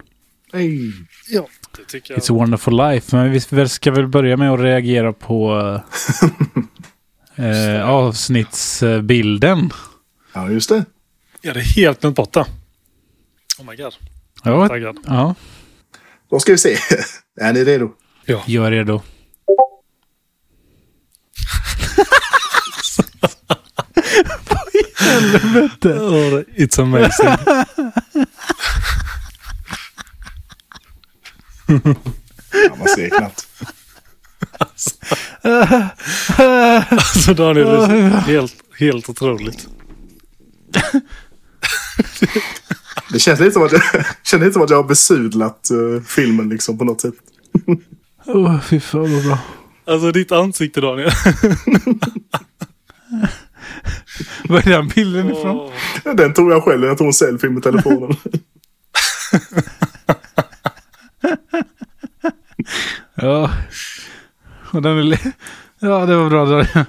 Hey. 0.53 0.93
Ja, 1.29 1.47
det 1.77 1.85
tycker 1.85 2.15
It's 2.17 2.33
a 2.33 2.35
wonderful 2.35 2.77
life. 2.77 3.17
Men 3.17 3.31
vi 3.31 3.69
ska 3.69 3.91
väl 3.91 4.07
börja 4.09 4.37
med 4.37 4.53
att 4.53 4.61
reagera 4.61 5.13
på 5.13 5.57
eh, 7.37 7.75
eh, 7.77 7.89
avsnittsbilden. 7.91 9.71
Ja, 10.35 10.51
just 10.51 10.69
det. 10.69 10.85
Jag 11.47 11.53
hade 11.55 11.65
helt 11.65 12.01
glömt 12.01 12.17
bort 12.17 12.33
det. 12.33 12.47
Oh 13.59 13.71
my 13.71 13.77
god. 13.77 13.95
Ja, 14.45 14.69
Taggad. 14.69 14.99
ja, 15.07 15.35
Då 16.31 16.41
ska 16.41 16.53
vi 16.53 16.59
se. 16.59 16.79
är 17.41 17.53
ni 17.53 17.65
redo? 17.65 17.93
jag 18.47 18.67
är 18.67 18.71
redo. 18.71 18.95
Oh, 18.95 19.03
it's 26.57 26.83
amazing. 26.83 27.29
Ja, 32.69 32.77
man 32.79 32.89
ser 32.89 33.09
knappt. 33.09 33.49
alltså 36.91 37.35
Daniel, 37.35 37.67
det 37.67 37.73
är 37.73 38.09
helt, 38.21 38.55
helt 38.79 39.09
otroligt. 39.09 39.69
Det 43.13 43.19
känns 43.19 43.41
lite 43.41 43.53
som 43.53 43.63
att 43.63 43.73
jag, 43.73 43.83
känns 44.23 44.41
lite 44.41 44.53
som 44.53 44.63
att 44.63 44.71
jag 44.71 44.77
har 44.77 44.85
besudlat 44.89 45.71
eh, 45.71 46.03
filmen 46.07 46.49
liksom 46.49 46.79
på 46.79 46.85
något 46.85 47.01
sätt. 47.01 47.15
Åh, 48.27 48.61
fy 48.61 48.81
fan 48.81 49.13
vad 49.15 49.25
bra. 49.25 49.39
Alltså 49.87 50.13
ditt 50.13 50.33
ansikte 50.33 50.81
Daniel. 50.81 51.11
Var 54.49 54.59
är 54.59 54.63
den 54.71 54.89
bilden 54.89 55.31
ifrån? 55.31 55.73
Den 56.17 56.35
tog 56.35 56.53
jag 56.53 56.63
själv. 56.65 56.85
Jag 56.85 56.99
tog 56.99 57.07
en 57.07 57.13
selfie 57.13 57.51
med 57.51 57.63
telefonen. 57.63 58.17
Ja. 63.15 63.51
Och 64.73 64.83
den 64.83 64.99
är 64.99 65.03
li- 65.03 65.33
ja, 65.79 66.07
det 66.07 66.17
var 66.17 66.31
bra. 66.31 66.45
Daniel. 66.45 66.85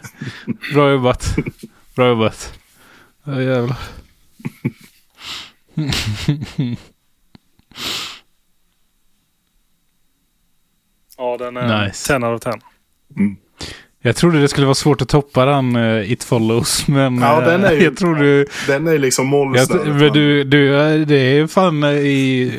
Bra 0.74 0.92
jobbat. 0.92 1.36
Bra 1.96 2.08
jobbat. 2.08 2.54
Ja, 3.24 3.42
jävlar. 3.42 3.78
Ja, 11.18 11.38
den 11.40 11.58
är 11.58 11.86
Nice. 11.86 12.20
10 12.20 12.26
av 12.28 12.38
10. 12.40 12.54
Jag 14.02 14.16
trodde 14.16 14.42
det 14.42 14.48
skulle 14.48 14.66
vara 14.68 14.76
svårt 14.76 15.02
att 15.02 15.10
toppa 15.10 15.46
den 15.46 15.76
uh, 15.76 16.12
It 16.12 16.24
Follows, 16.24 16.88
men 16.88 17.18
Ja, 17.20 17.42
eh, 17.42 17.48
den 17.48 17.64
är 17.64 17.72
ju- 17.72 17.84
jag 17.84 17.98
tror 17.98 18.16
du... 18.16 18.46
Den 18.68 18.88
är 18.88 18.98
liksom 18.98 19.28
målsnöret. 19.28 19.88
men 19.88 20.14
du, 20.14 20.44
du, 20.44 20.80
eh, 20.80 21.08
det 21.08 21.16
är 21.16 21.48
fan 21.48 21.84
i, 21.84 22.52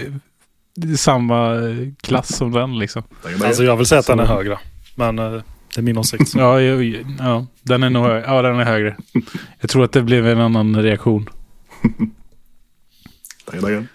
samma 0.98 1.56
klass 2.00 2.36
som 2.36 2.52
den 2.52 2.78
liksom. 2.78 3.02
Alltså 3.44 3.64
jag 3.64 3.76
vill 3.76 3.86
säga 3.86 3.98
att 3.98 4.06
den 4.06 4.20
är 4.20 4.26
högre. 4.26 4.58
Men 4.94 5.18
eh, 5.18 5.30
det 5.74 5.80
är 5.80 5.82
min 5.82 5.98
åsikt. 5.98 6.34
Ja, 6.34 6.60
jag, 6.60 6.84
ja 7.18 7.46
den 7.62 7.82
är 7.82 7.90
nog 7.90 8.04
hö- 8.06 8.22
ja, 8.26 8.42
den 8.42 8.60
är 8.60 8.64
högre. 8.64 8.96
Jag 9.60 9.70
tror 9.70 9.84
att 9.84 9.92
det 9.92 10.02
blev 10.02 10.26
en 10.26 10.40
annan 10.40 10.82
reaktion. 10.82 11.28
Tackar, 13.48 13.60
tackar. 13.60 13.88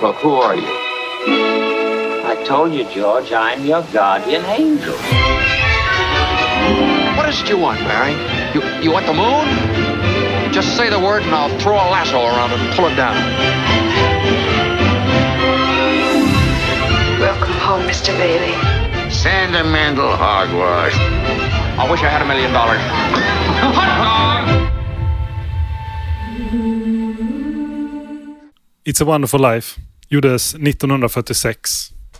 Well, 0.00 0.12
who 0.14 0.30
are 0.30 0.56
you? 0.56 0.66
I 2.26 2.42
told 2.46 2.72
you, 2.72 2.84
George, 2.84 3.32
I'm 3.32 3.66
your 3.66 3.82
guardian 3.92 4.44
angel. 4.46 4.94
What 7.16 7.28
is 7.28 7.40
it 7.42 7.50
you 7.50 7.58
want, 7.58 7.80
Barry? 7.80 8.12
You, 8.54 8.62
you 8.82 8.90
want 8.90 9.04
the 9.06 9.12
moon? 9.12 10.52
Just 10.52 10.76
say 10.76 10.88
the 10.88 10.98
word 10.98 11.22
and 11.22 11.34
I'll 11.34 11.56
throw 11.60 11.74
a 11.74 11.88
lasso 11.90 12.18
around 12.18 12.52
it 12.52 12.60
and 12.60 12.74
pull 12.74 12.86
it 12.86 12.96
down. 12.96 13.14
Welcome 17.20 17.52
home, 17.52 17.82
Mr. 17.82 18.16
Bailey. 18.16 18.56
Sentimental 19.10 20.16
hogwash. 20.16 20.94
I 21.78 21.90
wish 21.90 22.00
I 22.00 22.08
had 22.08 22.22
a 22.22 22.26
million 22.26 22.52
dollars. 22.52 24.36
It's 28.90 29.02
a 29.02 29.04
wonderful 29.04 29.42
life 29.42 29.80
gjordes 30.08 30.54
1946 30.54 31.70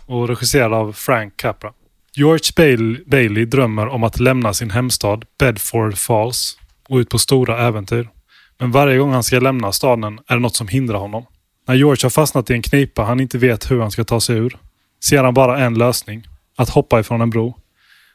och 0.05 0.27
regisserad 0.27 0.73
av 0.73 0.93
Frank 0.93 1.37
Capra. 1.37 1.73
George 2.15 2.95
Bailey 3.05 3.45
drömmer 3.45 3.87
om 3.87 4.03
att 4.03 4.19
lämna 4.19 4.53
sin 4.53 4.71
hemstad 4.71 5.25
Bedford 5.39 5.97
Falls 5.97 6.57
och 6.89 6.97
ut 6.97 7.09
på 7.09 7.19
stora 7.19 7.67
äventyr. 7.67 8.09
Men 8.59 8.71
varje 8.71 8.97
gång 8.97 9.11
han 9.11 9.23
ska 9.23 9.39
lämna 9.39 9.71
staden 9.71 10.19
är 10.27 10.35
det 10.35 10.41
något 10.41 10.55
som 10.55 10.67
hindrar 10.67 10.97
honom. 10.97 11.25
När 11.67 11.75
George 11.75 12.05
har 12.05 12.09
fastnat 12.09 12.49
i 12.49 12.53
en 12.53 12.61
knipa 12.61 13.03
han 13.03 13.19
inte 13.19 13.37
vet 13.37 13.71
hur 13.71 13.81
han 13.81 13.91
ska 13.91 14.03
ta 14.03 14.21
sig 14.21 14.37
ur 14.37 14.57
ser 15.03 15.23
han 15.23 15.33
bara 15.33 15.59
en 15.59 15.73
lösning. 15.73 16.27
Att 16.57 16.69
hoppa 16.69 16.99
ifrån 16.99 17.21
en 17.21 17.29
bro. 17.29 17.57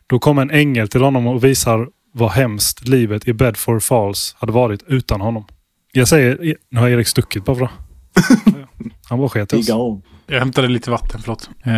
Då 0.06 0.18
kommer 0.18 0.42
en 0.42 0.50
ängel 0.50 0.88
till 0.88 1.02
honom 1.02 1.26
och 1.26 1.44
visar 1.44 1.88
vad 2.12 2.30
hemskt 2.30 2.88
livet 2.88 3.28
i 3.28 3.32
Bedford 3.32 3.82
Falls 3.82 4.36
hade 4.38 4.52
varit 4.52 4.82
utan 4.86 5.20
honom. 5.20 5.46
Jag 5.92 6.08
säger, 6.08 6.56
nu 6.70 6.80
har 6.80 6.88
Erik 6.88 7.08
stuckit 7.08 7.44
bara 7.44 7.56
bra. 7.56 7.70
Han 9.08 9.18
bara 9.18 9.28
sket 9.28 9.52
i 9.52 9.56
oss. 9.56 9.68
Igång. 9.68 10.02
Jag 10.26 10.38
hämtade 10.38 10.68
lite 10.68 10.90
vatten, 10.90 11.20
förlåt. 11.22 11.50
Eh, 11.62 11.72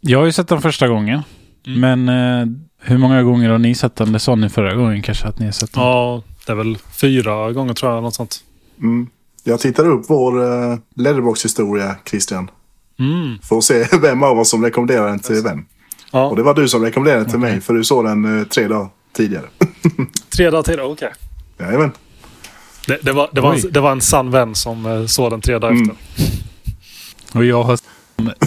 jag 0.00 0.18
har 0.18 0.26
ju 0.26 0.32
sett 0.32 0.48
den 0.48 0.60
första 0.60 0.88
gången. 0.88 1.22
Men 1.66 2.08
eh, 2.08 2.46
hur 2.80 2.98
många 2.98 3.22
gånger 3.22 3.50
har 3.50 3.58
ni 3.58 3.74
sett 3.74 3.96
den? 3.96 4.12
Det 4.12 4.18
sa 4.18 4.34
ni 4.34 4.48
förra 4.48 4.74
gången 4.74 5.02
kanske 5.02 5.26
att 5.26 5.38
ni 5.38 5.44
har 5.44 5.52
sett 5.52 5.72
den. 5.72 5.82
Ja, 5.82 6.22
det 6.46 6.52
är 6.52 6.56
väl 6.56 6.78
fyra 7.00 7.52
gånger 7.52 7.74
tror 7.74 7.92
jag. 7.92 8.02
Något 8.02 8.14
sånt. 8.14 8.44
Mm. 8.80 9.06
Jag 9.44 9.60
tittade 9.60 9.88
upp 9.88 10.04
vår 10.08 10.42
uh, 10.42 10.78
Letterbox-historia, 10.96 11.96
Christian. 12.10 12.50
Mm. 12.98 13.38
För 13.42 13.58
att 13.58 13.64
se 13.64 13.86
vem 14.02 14.22
av 14.22 14.38
oss 14.38 14.50
som 14.50 14.64
rekommenderade 14.64 15.08
den 15.08 15.18
till 15.18 15.42
vem. 15.42 15.58
Och 15.58 15.64
Ja, 16.10 16.32
det 16.36 16.42
var 16.42 16.54
du 16.54 16.68
som 16.68 16.82
rekommenderade 16.82 17.22
den 17.22 17.30
till 17.30 17.40
mig, 17.40 17.60
för 17.60 17.74
du 17.74 17.84
såg 17.84 18.04
den 18.04 18.46
tre 18.48 18.68
dagar 18.68 18.88
tidigare. 19.12 19.46
tre 20.36 20.50
dagar 20.50 20.62
till. 20.62 20.80
Okej. 20.80 21.12
Jajamän. 21.58 21.92
Det, 22.86 22.98
det, 23.02 23.12
var, 23.12 23.28
det, 23.32 23.40
var 23.40 23.54
en, 23.54 23.60
det 23.70 23.80
var 23.80 23.92
en 23.92 24.00
sann 24.00 24.30
vän 24.30 24.54
som 24.54 24.86
eh, 24.86 25.06
såg 25.06 25.30
den 25.30 25.40
tre 25.40 25.58
dagar 25.58 25.70
Mm. 25.76 25.90
efter. 25.90 27.38
Och 27.38 27.44
jag 27.44 27.62
har 27.62 27.78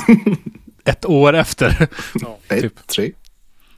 ett 0.86 1.06
år 1.06 1.34
efter. 1.36 1.88
Ett, 2.50 2.62
Typ. 2.62 2.88
tre. 2.88 3.12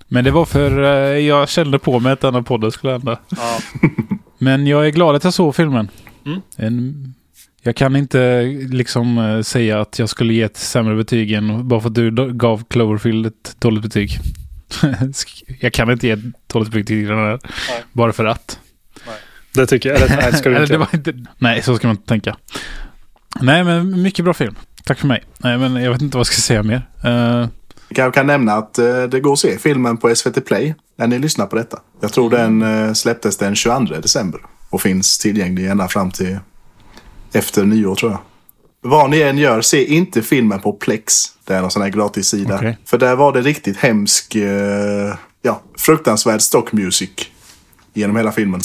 Men 0.07 0.23
det 0.23 0.31
var 0.31 0.45
för 0.45 0.83
eh, 0.83 1.19
jag 1.19 1.49
kände 1.49 1.79
på 1.79 1.99
mig 1.99 2.11
att 2.11 2.21
denna 2.21 2.43
podden 2.43 2.71
skulle 2.71 2.93
hända. 2.93 3.19
Ja. 3.29 3.59
Men 4.37 4.67
jag 4.67 4.85
är 4.87 4.91
glad 4.91 5.15
att 5.15 5.23
jag 5.23 5.33
såg 5.33 5.55
filmen. 5.55 5.89
Mm. 6.25 6.41
En, 6.55 7.13
jag 7.61 7.75
kan 7.75 7.95
inte 7.95 8.41
liksom 8.71 9.17
eh, 9.17 9.41
säga 9.41 9.81
att 9.81 9.99
jag 9.99 10.09
skulle 10.09 10.33
ge 10.33 10.41
ett 10.41 10.57
sämre 10.57 10.95
betyg 10.95 11.31
än 11.31 11.67
bara 11.67 11.81
för 11.81 11.87
att 11.89 11.95
du 11.95 12.33
gav 12.33 12.63
Cloverfield 12.69 13.25
ett 13.25 13.55
dåligt 13.59 13.83
betyg. 13.83 14.19
jag 15.59 15.73
kan 15.73 15.91
inte 15.91 16.07
ge 16.07 16.13
ett 16.13 16.47
dåligt 16.47 16.71
betyg 16.71 16.85
till 16.87 17.07
den 17.07 17.17
här. 17.17 17.39
Nej. 17.69 17.83
Bara 17.93 18.13
för 18.13 18.25
att. 18.25 18.59
Det 19.57 19.67
tycker 19.67 19.89
jag. 19.89 20.01
Eller, 20.01 20.15
nej, 20.15 20.31
det 20.31 20.37
ska 20.37 20.49
du 20.49 20.55
inte 20.55 20.65
det 20.67 20.73
göra. 20.73 20.87
var 20.91 20.99
inte. 20.99 21.13
Nej, 21.37 21.61
så 21.61 21.75
ska 21.75 21.87
man 21.87 21.95
inte 21.95 22.07
tänka. 22.07 22.35
Nej, 23.41 23.63
men 23.63 24.01
mycket 24.01 24.25
bra 24.25 24.33
film. 24.33 24.55
Tack 24.85 24.99
för 24.99 25.07
mig. 25.07 25.23
Nej, 25.37 25.57
men 25.57 25.75
jag 25.75 25.91
vet 25.91 26.01
inte 26.01 26.17
vad 26.17 26.19
jag 26.19 26.27
ska 26.27 26.41
säga 26.41 26.63
mer. 26.63 26.87
Eh, 27.03 27.47
Jag 27.89 28.13
kan, 28.13 28.27
nämna 28.27 28.53
att 28.53 28.77
eh, 28.79 29.03
det 29.03 29.19
går 29.19 29.33
att 29.33 29.39
se 29.39 29.57
filmen 29.57 29.97
på 29.97 30.15
SVT 30.15 30.45
Play 30.45 30.75
när 30.97 31.07
ni 31.07 31.19
lyssnar 31.19 31.45
på 31.45 31.55
detta. 31.55 31.79
Jag 32.01 32.13
tror 32.13 32.29
den 32.29 32.61
eh, 32.61 32.93
släpptes 32.93 33.37
den 33.37 33.55
22 33.55 33.93
december 34.01 34.41
och 34.69 34.81
finns 34.81 35.17
tillgänglig 35.17 35.67
ända 35.67 35.87
fram 35.87 36.11
till 36.11 36.37
efter 37.33 37.63
nyår 37.63 37.95
tror 37.95 38.11
jag. 38.11 38.19
Vad 38.81 39.09
ni 39.09 39.21
än 39.21 39.37
gör, 39.37 39.61
se 39.61 39.85
inte 39.85 40.21
filmen 40.21 40.59
på 40.59 40.73
Plex. 40.73 41.25
Det 41.45 41.53
är 41.53 41.61
någon 41.61 41.71
sån 41.71 41.81
här 41.81 41.89
gratis 41.89 42.27
sida. 42.27 42.55
Okej. 42.55 42.77
För 42.85 42.97
där 42.97 43.15
var 43.15 43.33
det 43.33 43.41
riktigt 43.41 43.77
hemsk, 43.77 44.35
ja, 45.41 45.61
fruktansvärd 45.77 46.41
stock 46.41 46.73
music 46.73 47.09
genom 47.93 48.15
hela 48.15 48.31
filmen. 48.31 48.61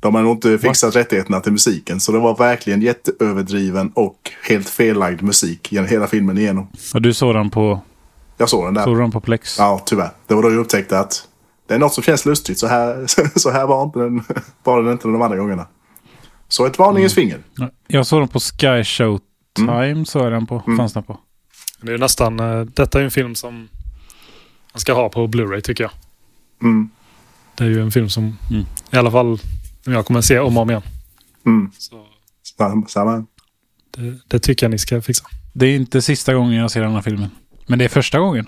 De 0.00 0.14
har 0.14 0.22
nog 0.22 0.36
inte 0.36 0.58
fixat 0.58 0.96
rättigheterna 0.96 1.40
till 1.40 1.52
musiken, 1.52 2.00
så 2.00 2.12
det 2.12 2.18
var 2.18 2.36
verkligen 2.36 2.82
jätteöverdriven 2.82 3.92
och 3.94 4.30
helt 4.48 4.68
fellagd 4.68 5.22
musik 5.22 5.72
genom 5.72 5.88
hela 5.88 6.06
filmen 6.06 6.38
igenom. 6.38 6.68
och 6.94 7.02
du 7.02 7.14
såg 7.14 7.34
den 7.34 7.50
på, 7.50 7.80
Jag 8.36 8.48
såg 8.48 8.64
den 8.66 8.74
där. 8.74 8.84
såg 8.84 8.96
du 8.96 9.00
den 9.00 9.10
på 9.10 9.20
Plex? 9.20 9.58
Ja, 9.58 9.82
tyvärr. 9.86 10.10
Det 10.26 10.34
var 10.34 10.42
då 10.42 10.50
jag 10.50 10.58
upptäckte 10.58 10.98
att 10.98 11.28
det 11.68 11.74
är 11.74 11.78
något 11.78 11.94
som 11.94 12.02
känns 12.04 12.26
lustigt. 12.26 12.58
Så 12.58 12.66
här, 12.66 13.06
så 13.38 13.50
här 13.50 13.66
var, 13.66 13.82
inte 13.84 13.98
den, 13.98 14.24
var 14.64 14.82
den 14.82 14.92
inte 14.92 15.08
de 15.08 15.22
andra 15.22 15.36
gångerna. 15.38 15.66
Så 16.48 16.66
ett 16.66 16.78
varningens 16.78 17.14
finger. 17.14 17.38
Ja, 17.56 17.70
Jag 17.86 18.06
såg 18.06 18.20
den 18.20 18.28
på 18.28 18.40
Sky 18.40 18.84
Show 18.84 19.20
Time. 19.54 20.04
såg 20.06 20.24
jag 20.24 20.32
den 20.32 20.46
på. 20.46 20.62
Fanns 20.76 20.92
den 20.92 21.02
på. 21.02 21.18
Det 21.82 21.92
är 21.92 21.98
nästan, 21.98 22.40
eh, 22.40 22.60
detta 22.60 22.98
är 22.98 23.02
ju 23.02 23.04
en 23.04 23.10
film 23.10 23.34
som 23.34 23.54
man 24.72 24.80
ska 24.80 24.92
ha 24.94 25.08
på 25.08 25.26
Blu-ray 25.26 25.60
tycker 25.60 25.84
jag. 25.84 25.90
Mm. 26.62 26.90
Det 27.54 27.64
är 27.64 27.68
ju 27.68 27.80
en 27.82 27.90
film 27.90 28.08
som 28.08 28.36
Mm. 28.50 28.64
i 28.92 28.96
alla 28.96 29.10
fall 29.10 29.40
som 29.88 29.94
jag 29.94 30.06
kommer 30.06 30.20
se 30.20 30.38
om 30.38 30.56
och 30.56 30.62
om 30.62 30.70
igen. 30.70 30.82
Mm. 31.46 31.70
Så 31.78 32.06
Samma. 32.88 33.26
Det, 33.96 34.18
det 34.28 34.38
tycker 34.38 34.66
jag 34.66 34.70
ni 34.70 34.78
ska 34.78 35.02
fixa. 35.02 35.24
Det 35.52 35.66
är 35.66 35.76
inte 35.76 36.02
sista 36.02 36.34
gången 36.34 36.60
jag 36.60 36.70
ser 36.70 36.82
den 36.82 36.92
här 36.92 37.02
filmen. 37.02 37.30
Men 37.66 37.78
det 37.78 37.84
är 37.84 37.88
första 37.88 38.18
gången. 38.18 38.46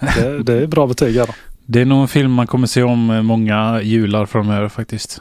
Det, 0.00 0.42
det 0.42 0.52
är 0.52 0.66
bra 0.66 0.86
betyg 0.86 1.16
här 1.16 1.26
då. 1.26 1.34
Det 1.66 1.80
är 1.80 1.84
nog 1.84 2.02
en 2.02 2.08
film 2.08 2.32
man 2.32 2.46
kommer 2.46 2.66
se 2.66 2.82
om 2.82 3.10
eh, 3.10 3.22
många 3.22 3.82
jular 3.82 4.26
framöver 4.26 4.68
faktiskt. 4.68 5.20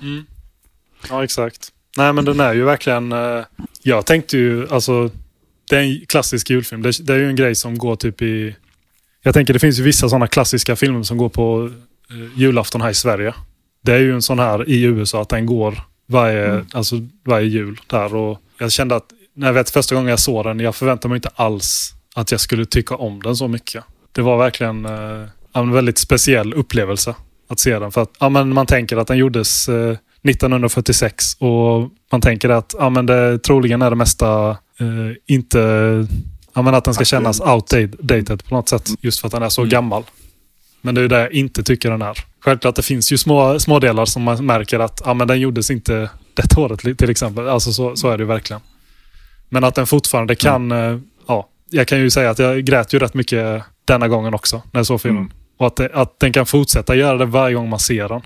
Ja, 1.10 1.23
exakt. 1.23 1.69
Nej, 1.97 2.13
men 2.13 2.25
den 2.25 2.39
är 2.39 2.54
ju 2.54 2.63
verkligen... 2.63 3.12
eh, 3.12 3.43
jag 3.84 4.06
tänkte 4.06 4.38
ju, 4.38 4.69
alltså... 4.69 5.12
Det 5.69 5.75
är 5.75 5.82
en 5.82 6.06
klassisk 6.06 6.49
julfilm. 6.49 6.82
Det, 6.82 7.06
det 7.08 7.13
är 7.13 7.17
ju 7.17 7.30
en 7.30 7.36
grej 7.36 7.56
som 7.56 7.78
går 7.78 7.95
typ 7.95 8.21
i... 8.21 8.56
Jag 9.21 9.34
tänker 9.34 9.54
det 9.54 9.60
finns 9.60 9.80
ju 9.80 9.84
vissa 9.84 10.10
sådana 10.10 10.28
klassiska 10.28 10.75
filmer 10.75 11.04
som 11.04 11.17
går 11.17 11.30
på 11.30 11.71
eh, 12.10 12.39
julafton 12.39 12.82
här 12.82 12.89
i 12.89 12.93
Sverige. 12.93 13.34
Det 13.82 13.94
är 13.94 14.00
ju 14.00 14.13
en 14.13 14.22
sån 14.22 14.39
här 14.39 14.70
i 14.70 14.82
USA 14.82 15.22
att 15.22 15.30
den 15.30 15.46
går 15.46 15.82
varje, 16.08 16.65
alltså, 16.74 16.96
varje 17.26 17.48
jul 17.48 17.80
där. 17.88 18.15
Och 18.15 18.39
jag 18.58 18.72
kände 18.72 18.96
att 18.96 19.06
när 19.34 19.48
jag 19.48 19.54
vet 19.54 19.70
första 19.70 19.96
gången 19.96 20.10
jag 20.10 20.20
såg 20.20 20.46
den, 20.46 20.60
jag 20.60 20.76
förväntade 20.76 21.10
mig 21.10 21.15
inte 21.15 21.30
alls 21.36 21.94
att 22.15 22.32
jag 22.32 22.39
skulle 22.42 22.65
tycka 22.65 22.96
om 22.96 23.22
den 23.22 23.36
så 23.36 23.48
mycket. 23.48 23.84
Det 24.12 24.22
var 24.22 24.38
verkligen 24.38 24.86
eh, 24.86 25.26
en 25.54 25.72
väldigt 25.72 25.98
speciell 25.98 26.54
upplevelse 26.54 27.15
att 27.50 27.60
se 27.60 27.80
den. 27.80 27.92
För 27.92 28.02
att 28.02 28.12
ja, 28.20 28.30
men 28.30 28.54
man 28.54 28.65
tänker 28.65 28.98
att 28.98 29.08
den 29.08 29.18
gjordes 29.18 29.70
eh, 29.70 29.98
1946 30.24 31.36
och 31.39 31.89
man 32.12 32.22
tänker 32.22 32.50
att 32.50 32.76
ja, 32.78 32.89
men 32.89 33.06
det 33.06 33.39
troligen 33.39 33.82
är 33.82 33.89
det 33.89 33.96
mesta 33.96 34.50
eh, 34.50 35.15
inte... 35.28 35.60
Ja, 36.54 36.62
men 36.62 36.76
att 36.76 36.86
den 36.86 36.94
ska 36.94 37.06
kännas 37.06 37.42
outdated 37.42 38.46
på 38.46 38.56
något 38.56 38.70
sätt. 38.70 38.89
Just 39.02 39.20
för 39.20 39.28
att 39.28 39.32
den 39.32 39.44
är 39.44 39.50
så 39.50 39.63
gammal. 39.63 40.04
Men 40.82 40.96
det 40.96 41.02
är 41.02 41.08
det 41.08 41.20
jag 41.20 41.32
inte 41.32 41.63
tycker 41.63 41.92
den 41.92 42.02
är. 42.02 42.18
Självklart 42.42 42.76
det 42.76 42.82
finns 42.82 43.12
ju 43.12 43.18
små, 43.18 43.60
små 43.60 43.80
delar 43.80 44.06
som 44.06 44.24
man 44.24 44.46
märker 44.46 44.80
att 44.80 45.02
ja, 45.06 45.13
men 45.13 45.28
den 45.28 45.39
gjordes 45.39 45.72
inte 45.72 46.10
detta 46.34 46.62
året 46.62 46.80
till 46.98 47.10
exempel. 47.10 47.48
Alltså 47.50 47.72
så, 47.74 47.96
så 47.96 48.10
är 48.10 48.18
det 48.18 48.22
ju 48.22 48.28
verkligen. 48.28 48.62
Men 49.50 49.63
att 49.63 49.76
den 49.76 49.88
fortfarande 49.88 50.36
kan... 50.36 50.72
eh, 50.72 50.98
Ja, 51.28 51.50
jag 51.70 51.88
kan 51.88 52.00
ju 52.00 52.10
säga 52.10 52.30
att 52.30 52.39
jag 52.39 52.63
grät 52.65 52.94
ju 52.94 53.00
rätt 53.00 53.13
mycket 53.13 53.63
denna 53.86 54.08
gången 54.08 54.34
också 54.34 54.62
när 54.72 54.80
jag 54.80 54.86
såg 54.86 55.02
filmen. 55.02 55.22
Mm. 55.24 55.34
Och 55.58 55.68
att, 55.68 55.76
det, 55.76 55.89
att 55.94 56.20
den 56.20 56.34
kan 56.34 56.46
fortsätta 56.46 56.96
göra 56.96 57.18
det 57.18 57.26
varje 57.26 57.56
gång 57.56 57.70
man 57.70 57.80
ser 57.80 58.10
den. 58.10 58.22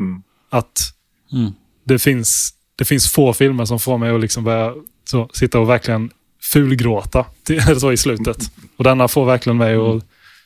Mm. 0.00 0.22
Att 0.50 0.90
Mm. 1.32 1.52
det 1.84 1.98
finns, 1.98 2.54
det 2.76 2.84
finns 2.84 3.12
få 3.12 3.32
filmer 3.32 3.64
som 3.64 3.78
får 3.80 3.98
mig 3.98 4.14
att 4.14 4.20
liksom 4.20 4.44
börja 4.44 4.74
så, 5.04 5.28
sitta 5.32 5.58
och 5.58 5.68
verkligen 5.70 6.10
fulgråta 6.52 7.26
till, 7.44 7.80
så 7.80 7.92
i 7.92 7.96
slutet. 7.96 8.36
Och 8.76 8.84
denna 8.84 9.08
får 9.08 9.24
verkligen 9.24 9.56
mig 9.56 9.74
att... 9.76 10.04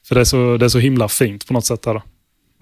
För 0.09 0.15
det 0.15 0.21
är, 0.21 0.25
så, 0.25 0.57
det 0.57 0.65
är 0.65 0.69
så 0.69 0.79
himla 0.79 1.09
fint 1.09 1.47
på 1.47 1.53
något 1.53 1.67
sätt. 1.67 1.83
Där. 1.83 2.03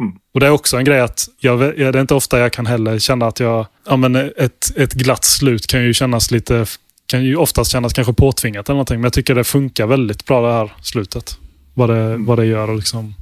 Mm. 0.00 0.18
Och 0.34 0.40
det 0.40 0.46
är 0.46 0.50
också 0.50 0.76
en 0.76 0.84
grej 0.84 1.00
att 1.00 1.28
jag, 1.40 1.60
det 1.60 1.82
är 1.82 2.00
inte 2.00 2.14
ofta 2.14 2.38
jag 2.38 2.52
kan 2.52 2.66
heller 2.66 2.98
känna 2.98 3.26
att 3.26 3.40
jag... 3.40 3.66
Ja, 3.86 3.96
men 3.96 4.16
ett, 4.16 4.76
ett 4.76 4.92
glatt 4.92 5.24
slut 5.24 5.66
kan 5.66 5.84
ju 5.84 5.94
kännas 5.94 6.30
lite... 6.30 6.66
Kan 7.06 7.24
ju 7.24 7.36
oftast 7.36 7.72
kännas 7.72 7.92
kanske 7.92 8.12
påtvingat 8.12 8.68
eller 8.68 8.74
någonting. 8.74 8.96
Men 8.96 9.04
jag 9.04 9.12
tycker 9.12 9.34
det 9.34 9.44
funkar 9.44 9.86
väldigt 9.86 10.24
bra 10.26 10.48
det 10.48 10.54
här 10.54 10.72
slutet. 10.82 11.38
Vad 11.74 11.90
det, 11.90 12.16
vad 12.16 12.38
det 12.38 12.46
gör 12.46 12.70
och 12.70 12.76
liksom... 12.76 13.14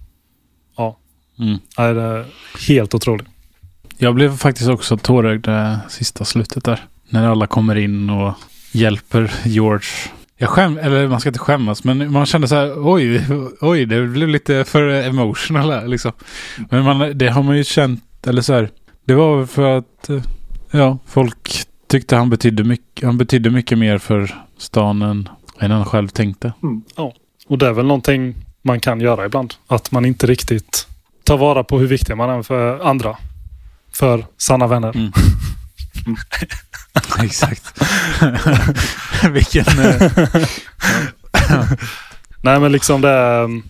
Ja. 0.77 0.99
Mm. 1.39 1.59
Nej, 1.79 1.95
det 1.95 2.03
är 2.03 2.27
helt 2.69 2.95
otroligt. 2.95 3.27
Jag 3.99 4.15
blev 4.15 4.37
faktiskt 4.37 4.69
också 4.69 4.97
tårögd 4.97 5.45
det 5.45 5.81
sista 5.89 6.25
slutet 6.25 6.65
där. 6.65 6.85
När 7.09 7.29
alla 7.29 7.47
kommer 7.47 7.77
in 7.77 8.11
och 8.11 8.35
hjälper 8.73 9.33
George. 9.45 9.89
Jag 10.37 10.49
skäm, 10.49 10.79
eller 10.79 11.09
man 11.09 11.21
ska 11.21 11.29
inte 11.29 11.39
skämmas, 11.39 11.85
men 11.85 12.13
man 12.13 12.27
kände 12.27 12.49
så 12.49 12.55
här, 12.55 12.75
oj, 12.77 13.25
oj, 13.61 13.87
det 13.87 14.07
blev 14.07 14.29
lite 14.29 14.65
för 14.65 14.89
emotional 14.89 15.71
här, 15.71 15.87
liksom. 15.87 16.13
Men 16.71 16.85
man, 16.85 17.19
det 17.19 17.29
har 17.29 17.43
man 17.43 17.57
ju 17.57 17.65
känt, 17.65 18.27
eller 18.27 18.43
så 18.43 18.53
här, 18.53 18.71
det 19.05 19.15
var 19.15 19.47
för 19.47 19.79
att, 19.79 20.11
eh, 20.11 20.23
ja, 20.71 20.99
folk 21.07 21.65
tyckte 21.87 22.17
han 22.17 22.31
betydde 22.31 22.65
mycket, 22.65 23.05
han 23.05 23.19
betydde 23.19 23.51
mycket 23.51 23.79
mer 23.79 23.99
för 23.99 24.35
stan 24.59 25.03
än, 25.03 25.29
än 25.61 25.71
han 25.71 25.85
själv 25.85 26.09
tänkte. 26.09 26.53
Och 27.47 27.59
det 27.59 27.67
är 27.67 27.73
väl 27.73 27.87
någonting 27.87 28.35
man 28.63 28.81
kan 28.81 29.01
göra 29.01 29.27
ibland. 29.27 29.55
Att 29.67 29.91
man 29.91 30.05
inte 30.05 30.27
riktigt 30.27 30.87
tar 31.25 31.37
vara 31.37 31.65
på 31.65 31.79
hur 31.79 31.87
viktig 31.87 32.17
man 32.17 32.31
är 32.31 32.43
för 32.43 32.81
andra. 32.81 33.17
För 33.93 34.27
sanna 34.37 34.67
vänner. 34.67 34.97
Mm. 34.97 35.13
Exakt. 37.25 37.81
Vilken... 39.31 39.79
eh, 39.79 40.13
Nej 42.43 42.61
men 42.61 42.73
liksom 42.73 43.01
det 43.01 43.09
är, 43.09 43.63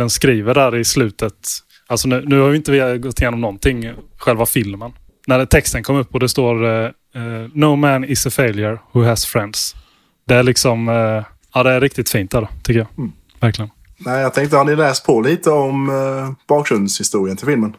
eh, 0.00 0.06
skriver 0.06 0.54
där 0.54 0.76
i 0.76 0.84
slutet. 0.84 1.48
Alltså 1.86 2.08
nu, 2.08 2.24
nu 2.26 2.40
har 2.40 2.50
ju 2.50 2.56
inte 2.56 2.72
vi 2.72 2.98
gått 2.98 3.20
igenom 3.20 3.40
någonting, 3.40 3.92
själva 4.16 4.46
filmen. 4.46 4.92
När 5.26 5.46
texten 5.46 5.82
kom 5.82 5.96
upp 5.96 6.14
och 6.14 6.20
det 6.20 6.28
står 6.28 6.64
eh, 6.64 6.90
No 7.52 7.76
man 7.76 8.04
is 8.04 8.26
a 8.26 8.30
failure 8.30 8.78
who 8.92 9.04
has 9.04 9.26
friends. 9.26 9.76
Det 10.26 10.34
är 10.34 10.42
liksom, 10.42 10.88
eh, 10.88 11.24
ja 11.54 11.62
det 11.62 11.70
är 11.70 11.80
riktigt 11.80 12.10
fint 12.10 12.30
där 12.30 12.48
tycker 12.62 12.78
jag. 12.78 12.88
Mm. 12.98 13.12
Verkligen. 13.40 13.70
Nej, 13.98 14.20
jag 14.20 14.34
tänkte, 14.34 14.56
har 14.56 14.64
ni 14.64 14.76
läst 14.76 15.06
på 15.06 15.20
lite 15.20 15.50
om 15.50 15.88
eh, 15.88 16.46
bakgrundshistorien 16.48 17.36
till 17.36 17.46
filmen? 17.46 17.76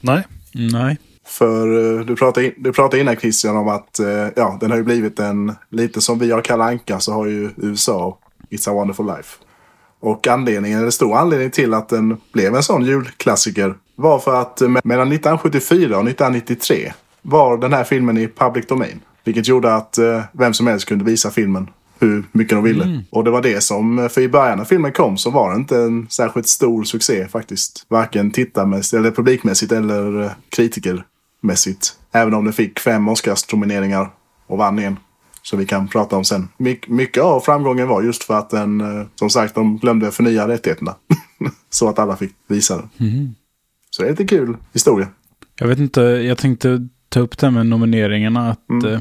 Nej? 0.00 0.22
nej. 0.52 0.98
För 1.26 1.98
eh, 1.98 2.04
du 2.04 2.16
pratade, 2.16 2.46
in, 2.46 2.52
du 2.56 2.72
pratade 2.72 3.00
innan 3.00 3.16
Christian 3.16 3.56
om 3.56 3.68
att 3.68 3.98
eh, 3.98 4.28
ja, 4.36 4.58
den 4.60 4.70
har 4.70 4.78
ju 4.78 4.84
blivit 4.84 5.18
en, 5.18 5.52
lite 5.70 6.00
som 6.00 6.18
vi 6.18 6.30
har 6.30 6.40
Kalle 6.40 6.64
Anka 6.64 7.00
så 7.00 7.12
har 7.12 7.26
ju 7.26 7.50
USA 7.56 8.18
It's 8.50 8.70
a 8.70 8.72
wonderful 8.72 9.06
life. 9.06 9.38
Och 10.00 10.26
anledningen, 10.26 10.78
eller 10.78 10.90
stor 10.90 11.16
anledning 11.16 11.50
till 11.50 11.74
att 11.74 11.88
den 11.88 12.16
blev 12.32 12.54
en 12.54 12.62
sån 12.62 12.84
julklassiker 12.84 13.74
var 13.96 14.18
för 14.18 14.40
att 14.40 14.60
mellan 14.60 15.12
1974 15.12 15.86
och 15.98 16.08
1993 16.08 16.92
var 17.22 17.58
den 17.58 17.72
här 17.72 17.84
filmen 17.84 18.18
i 18.18 18.28
public 18.28 18.66
domain. 18.66 19.00
Vilket 19.24 19.48
gjorde 19.48 19.74
att 19.74 19.98
eh, 19.98 20.22
vem 20.32 20.54
som 20.54 20.66
helst 20.66 20.88
kunde 20.88 21.04
visa 21.04 21.30
filmen 21.30 21.70
hur 21.98 22.24
mycket 22.32 22.56
de 22.56 22.64
ville. 22.64 23.02
Och 23.10 23.24
det 23.24 23.30
var 23.30 23.42
det 23.42 23.60
som, 23.60 24.08
för 24.12 24.20
i 24.20 24.28
början 24.28 24.58
när 24.58 24.64
filmen 24.64 24.92
kom 24.92 25.16
så 25.16 25.30
var 25.30 25.50
det 25.50 25.56
inte 25.56 25.76
en 25.76 26.06
särskilt 26.10 26.48
stor 26.48 26.84
succé 26.84 27.28
faktiskt. 27.28 27.86
Varken 27.88 28.30
tittarmässigt, 28.30 28.94
eller 28.94 29.10
publikmässigt 29.10 29.72
eller 29.72 30.22
eh, 30.22 30.30
kritikermässigt. 31.44 31.96
Även 32.12 32.34
om 32.34 32.44
den 32.44 32.52
fick 32.52 32.80
fem 32.80 33.08
Oscars-nomineringar 33.08 34.10
och 34.48 34.58
vann 34.58 34.78
en. 34.78 34.96
Så 35.42 35.56
vi 35.56 35.66
kan 35.66 35.88
prata 35.88 36.16
om 36.16 36.24
sen. 36.24 36.48
My 36.58 36.78
mycket 36.88 37.22
av 37.22 37.40
framgången 37.40 37.88
var 37.88 38.02
just 38.02 38.24
för 38.24 38.34
att 38.38 38.50
den, 38.50 38.80
eh, 38.80 39.06
som 39.14 39.30
sagt, 39.30 39.54
de 39.54 39.76
glömde 39.78 40.10
förnya 40.10 40.48
rättigheterna. 40.48 40.94
så 41.70 41.88
att 41.88 41.98
alla 41.98 42.16
fick 42.16 42.32
visa 42.48 42.76
den. 42.76 43.34
Så 43.90 44.02
det 44.02 44.08
är 44.08 44.10
lite 44.10 44.24
kul 44.24 44.56
historia. 44.72 45.08
Jag 45.60 45.68
vet 45.68 45.78
inte, 45.78 46.00
jag 46.00 46.38
tänkte 46.38 46.88
ta 47.08 47.20
upp 47.20 47.38
det 47.38 47.46
här 47.46 47.52
med 47.52 47.66
nomineringarna. 47.66 48.50
Att, 48.50 48.70
Mm. 48.70 48.92
eh, 48.94 49.00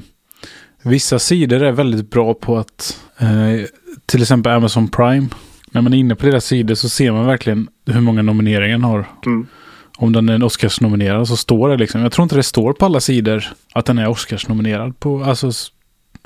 Vissa 0.86 1.20
sidor 1.20 1.64
är 1.64 1.72
väldigt 1.72 2.10
bra 2.10 2.34
på 2.34 2.58
att, 2.58 3.00
eh, 3.18 3.66
till 4.06 4.22
exempel 4.22 4.52
Amazon 4.52 4.88
Prime. 4.88 5.28
När 5.72 5.82
man 5.82 5.94
är 5.94 5.98
inne 5.98 6.16
på 6.16 6.26
deras 6.26 6.46
sidor 6.46 6.76
så 6.76 6.90
ser 6.90 7.12
man 7.12 7.26
verkligen 7.26 7.68
hur 7.86 8.02
många 8.02 8.22
nomineringar 8.22 8.72
den 8.72 8.84
har. 8.84 9.06
Mm. 9.26 9.48
Om 9.98 10.14
den 10.14 10.30
är 10.30 10.44
Oscars-nominerad 10.44 11.28
så 11.28 11.38
står 11.38 11.70
det 11.70 11.78
liksom. 11.78 12.02
Jag 12.02 12.12
tror 12.12 12.24
inte 12.24 12.36
det 12.36 12.44
står 12.44 12.74
på 12.74 12.86
alla 12.86 13.00
sidor 13.00 13.44
att 13.74 13.86
den 13.86 13.98
är 13.98 14.08
Oscars-nominerad 14.08 15.00
på 15.00 15.24
alltså, 15.24 15.52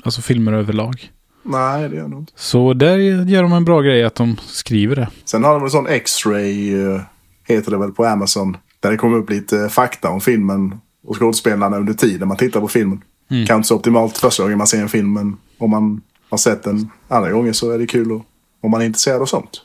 alltså 0.02 0.22
filmer 0.22 0.52
överlag. 0.52 1.10
Nej, 1.42 1.88
det 1.88 1.96
gör 1.96 2.08
nog 2.08 2.20
inte. 2.20 2.32
Så 2.36 2.74
där 2.74 2.98
gör 3.28 3.42
de 3.42 3.52
en 3.52 3.64
bra 3.64 3.80
grej 3.80 4.04
att 4.04 4.14
de 4.14 4.36
skriver 4.46 4.96
det. 4.96 5.08
Sen 5.24 5.44
har 5.44 5.54
de 5.54 5.64
en 5.64 5.70
sån 5.70 5.86
X-ray, 5.86 6.82
eh, 6.82 7.00
heter 7.44 7.70
det 7.70 7.78
väl 7.78 7.92
på 7.92 8.04
Amazon. 8.04 8.56
Där 8.80 8.90
det 8.90 8.96
kommer 8.96 9.18
upp 9.18 9.30
lite 9.30 9.68
fakta 9.68 10.08
om 10.08 10.20
filmen 10.20 10.80
och 11.06 11.18
skådespelarna 11.18 11.76
under 11.76 11.92
tiden 11.92 12.28
man 12.28 12.36
tittar 12.36 12.60
på 12.60 12.68
filmen. 12.68 13.02
Mm. 13.30 13.46
Kanske 13.46 13.54
inte 13.54 13.68
så 13.68 13.76
optimalt 13.76 14.18
första 14.18 14.42
gången 14.42 14.58
man 14.58 14.66
ser 14.66 14.82
en 14.82 14.88
film, 14.88 15.12
men 15.12 15.36
om 15.58 15.70
man 15.70 16.00
har 16.30 16.38
sett 16.38 16.62
den 16.62 16.90
andra 17.08 17.30
gången 17.30 17.54
så 17.54 17.70
är 17.70 17.78
det 17.78 17.86
kul 17.86 18.12
och, 18.12 18.24
om 18.62 18.70
man 18.70 18.80
är 18.80 18.86
intresserad 18.86 19.22
av 19.22 19.26
sånt. 19.26 19.62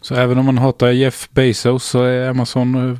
Så 0.00 0.14
även 0.14 0.38
om 0.38 0.44
man 0.46 0.58
hatar 0.58 0.90
Jeff 0.90 1.28
Bezos 1.30 1.84
så 1.84 2.02
är 2.02 2.28
Amazon 2.28 2.90
eh, 2.90 2.98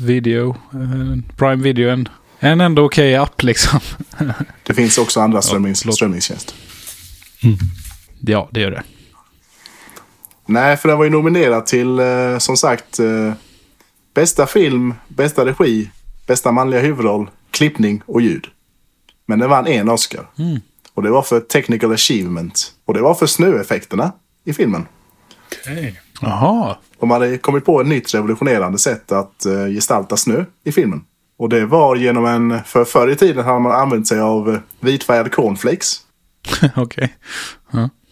Video, 0.00 0.56
eh, 0.72 1.34
Prime 1.36 1.62
Video 1.62 1.90
en, 1.90 2.08
en 2.38 2.60
ändå 2.60 2.84
okej 2.84 3.16
app 3.16 3.42
liksom. 3.42 3.80
Det 4.62 4.74
finns 4.74 4.98
också 4.98 5.20
andra 5.20 5.42
strömmings, 5.42 5.80
förlåt. 5.80 5.96
strömmingstjänster. 5.96 6.54
Ja, 8.20 8.48
det 8.52 8.60
gör 8.60 8.70
det. 8.70 8.82
Nej, 10.46 10.76
för 10.76 10.88
den 10.88 10.98
var 10.98 11.04
ju 11.04 11.10
nominerad 11.10 11.66
till, 11.66 11.98
eh, 11.98 12.38
som 12.38 12.56
sagt, 12.56 12.98
eh, 12.98 13.32
bästa 14.14 14.46
film, 14.46 14.94
bästa 15.08 15.46
regi, 15.46 15.90
bästa 16.26 16.52
manliga 16.52 16.80
huvudroll, 16.80 17.30
klippning 17.50 18.02
och 18.06 18.20
ljud. 18.20 18.46
Men 19.26 19.38
den 19.38 19.50
vann 19.50 19.66
en 19.66 19.88
Oscar. 19.88 20.26
Och 20.94 21.02
det 21.02 21.10
var 21.10 21.22
för 21.22 21.40
Technical 21.40 21.92
Achievement. 21.92 22.72
Och 22.84 22.94
det 22.94 23.00
var 23.00 23.14
för 23.14 23.26
snöeffekterna 23.26 24.12
i 24.44 24.52
filmen. 24.52 24.86
Okej. 25.46 26.00
Jaha. 26.20 26.76
De 27.00 27.10
hade 27.10 27.38
kommit 27.38 27.64
på 27.64 27.80
ett 27.80 27.86
nytt 27.86 28.14
revolutionerande 28.14 28.78
sätt 28.78 29.12
att 29.12 29.46
eh, 29.46 29.66
gestalta 29.66 30.16
snö 30.16 30.44
i 30.64 30.72
filmen. 30.72 31.00
Och 31.38 31.48
det 31.48 31.66
var 31.66 31.96
genom 31.96 32.26
en, 32.26 32.64
för 32.64 32.84
förr 32.84 33.08
i 33.08 33.16
tiden 33.16 33.44
hade 33.44 33.60
man 33.60 33.72
använt 33.72 34.08
sig 34.08 34.20
av 34.20 34.50
eh, 34.54 34.60
vitfärgade 34.80 35.30
cornflakes. 35.30 35.96
okej. 36.76 37.16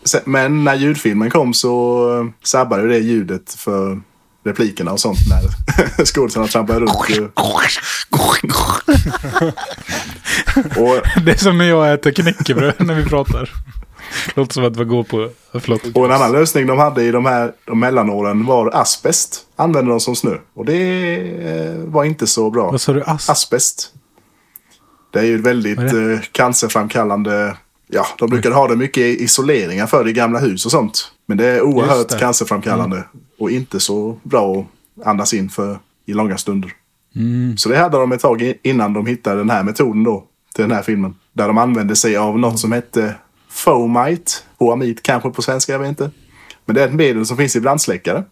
Sen- 0.05 0.23
Men 0.25 0.65
när 0.65 0.75
ljudfilmen 0.75 1.31
kom 1.31 1.55
så 1.55 2.05
eh, 2.21 2.27
sabbade 2.45 2.89
det 2.89 2.99
ljudet 2.99 3.53
för 3.55 4.01
replikerna 4.45 4.93
och 4.93 5.01
sånt 5.01 5.19
när 5.29 6.05
skådisarna 6.05 6.47
trampade 6.47 6.81
runt. 6.81 6.91
och, 10.77 11.23
Det 11.25 11.33
är 11.33 11.37
som 11.37 11.59
när 11.59 11.65
jag 11.65 11.93
äter 11.95 12.11
knäckebröd 12.11 12.75
när 12.79 12.95
vi 12.95 13.05
pratar. 13.05 13.51
Låter 14.35 14.55
som 14.55 14.65
att 14.65 14.77
vi 14.77 14.85
går 14.85 15.03
på... 15.05 15.31
Förlåt. 15.53 15.83
och 15.95 16.05
en 16.05 16.13
annan 16.13 16.33
lösning 16.33 16.67
de 16.67 16.79
hade 16.79 17.03
i 17.03 17.11
de 17.11 17.27
här 17.27 17.53
de 17.65 17.81
mellanåren 17.81 18.47
var 18.47 18.71
asbest. 18.75 19.47
Använde 19.57 19.91
de 19.91 20.01
som 20.01 20.17
snö. 20.17 20.37
Och 20.55 20.65
det 20.65 21.17
eh, 21.49 21.77
var 21.77 22.05
inte 22.05 22.27
så 22.27 22.51
bra. 22.51 22.71
Vad 22.71 22.81
sa 22.81 22.93
du? 22.93 23.03
Ass? 23.03 23.31
Asbest. 23.31 23.93
Det 25.11 25.19
är 25.19 25.25
ju 25.25 25.43
väldigt 25.43 25.79
är 25.79 26.13
eh, 26.13 26.21
cancerframkallande... 26.33 27.57
Ja, 27.91 28.07
de 28.19 28.31
brukade 28.31 28.55
ha 28.55 28.69
det 28.69 28.77
mycket 28.77 29.03
i 29.03 29.25
isoleringar 29.25 29.87
för 29.87 30.09
i 30.09 30.13
gamla 30.13 30.39
hus 30.39 30.65
och 30.67 30.71
sånt. 30.71 31.13
Men 31.27 31.39
det 31.39 31.47
är 31.47 31.63
oerhört 31.63 32.09
det. 32.09 32.19
cancerframkallande. 32.19 33.05
Och 33.39 33.51
inte 33.51 33.81
så 33.81 34.19
bra 34.23 34.67
att 35.01 35.07
andas 35.07 35.35
in 35.35 35.49
för 35.49 35.79
i 36.07 36.13
långa 36.13 36.37
stunder. 36.37 36.73
Mm. 37.17 37.57
Så 37.57 37.69
det 37.69 37.79
hade 37.79 37.97
de 37.97 38.13
ett 38.13 38.21
tag 38.21 38.55
innan 38.63 38.93
de 38.93 39.07
hittade 39.07 39.37
den 39.37 39.51
här 39.51 39.63
metoden 39.63 40.05
då. 40.05 40.25
Till 40.55 40.63
den 40.63 40.77
här 40.77 40.83
filmen. 40.83 41.15
Där 41.33 41.47
de 41.47 41.59
använde 41.59 41.97
sig 41.97 42.17
av 42.17 42.39
något 42.39 42.59
som 42.59 42.73
hette 42.73 43.15
Fomite. 43.51 44.33
Foamit 44.59 45.03
kanske 45.03 45.31
på 45.31 45.43
svenska, 45.43 45.73
jag 45.73 45.79
vet 45.79 45.89
inte. 45.89 46.11
Men 46.65 46.75
det 46.75 46.83
är 46.83 46.89
ett 46.89 46.95
medel 46.95 47.27
som 47.27 47.37
finns 47.37 47.57
i 47.57 47.61
brandsläckare. 47.61 48.25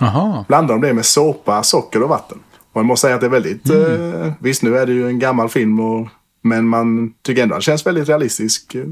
Jaha. 0.00 0.44
Blandar 0.48 0.74
de 0.74 0.80
det 0.80 0.94
med 0.94 1.04
såpa, 1.04 1.62
socker 1.62 2.02
och 2.02 2.08
vatten. 2.08 2.38
Och 2.72 2.78
jag 2.80 2.86
måste 2.86 3.06
säga 3.06 3.14
att 3.14 3.20
det 3.20 3.26
är 3.26 3.30
väldigt... 3.30 3.70
Eh, 3.70 4.32
visst, 4.40 4.62
nu 4.62 4.78
är 4.78 4.86
det 4.86 4.92
ju 4.92 5.06
en 5.08 5.18
gammal 5.18 5.48
film. 5.48 5.80
Och, 5.80 6.08
men 6.42 6.68
man 6.68 7.12
tycker 7.22 7.42
ändå 7.42 7.54
att 7.54 7.60
det 7.60 7.64
känns 7.64 7.86
väldigt 7.86 8.08
realistisk 8.08 8.74
eh, 8.74 8.84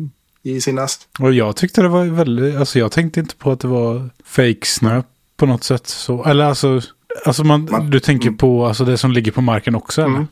i 0.43 0.61
sina... 0.61 0.87
Och 1.19 1.33
jag 1.33 1.57
tyckte 1.57 1.83
det 1.83 1.89
var 1.89 2.05
väldigt... 2.05 2.57
Alltså 2.57 2.79
jag 2.79 2.93
tänkte 2.93 3.21
inte 3.21 3.37
på 3.37 3.51
att 3.51 3.61
det 3.61 3.69
var 3.69 4.11
fake 4.25 4.59
snö 4.67 5.03
på 5.37 5.47
något 5.47 5.65
sätt. 5.65 5.87
Så, 5.87 6.25
eller 6.25 6.45
alltså... 6.45 6.81
Alltså 7.25 7.45
man, 7.45 7.69
Man- 7.71 7.91
du 7.91 8.01
tänker 8.01 8.31
på 8.31 8.67
alltså 8.67 8.85
det 8.85 8.99
som 8.99 9.13
ligger 9.13 9.33
på 9.33 9.41
marken 9.41 9.75
också 9.75 10.03
eller? 10.03 10.15
Mm. 10.15 10.27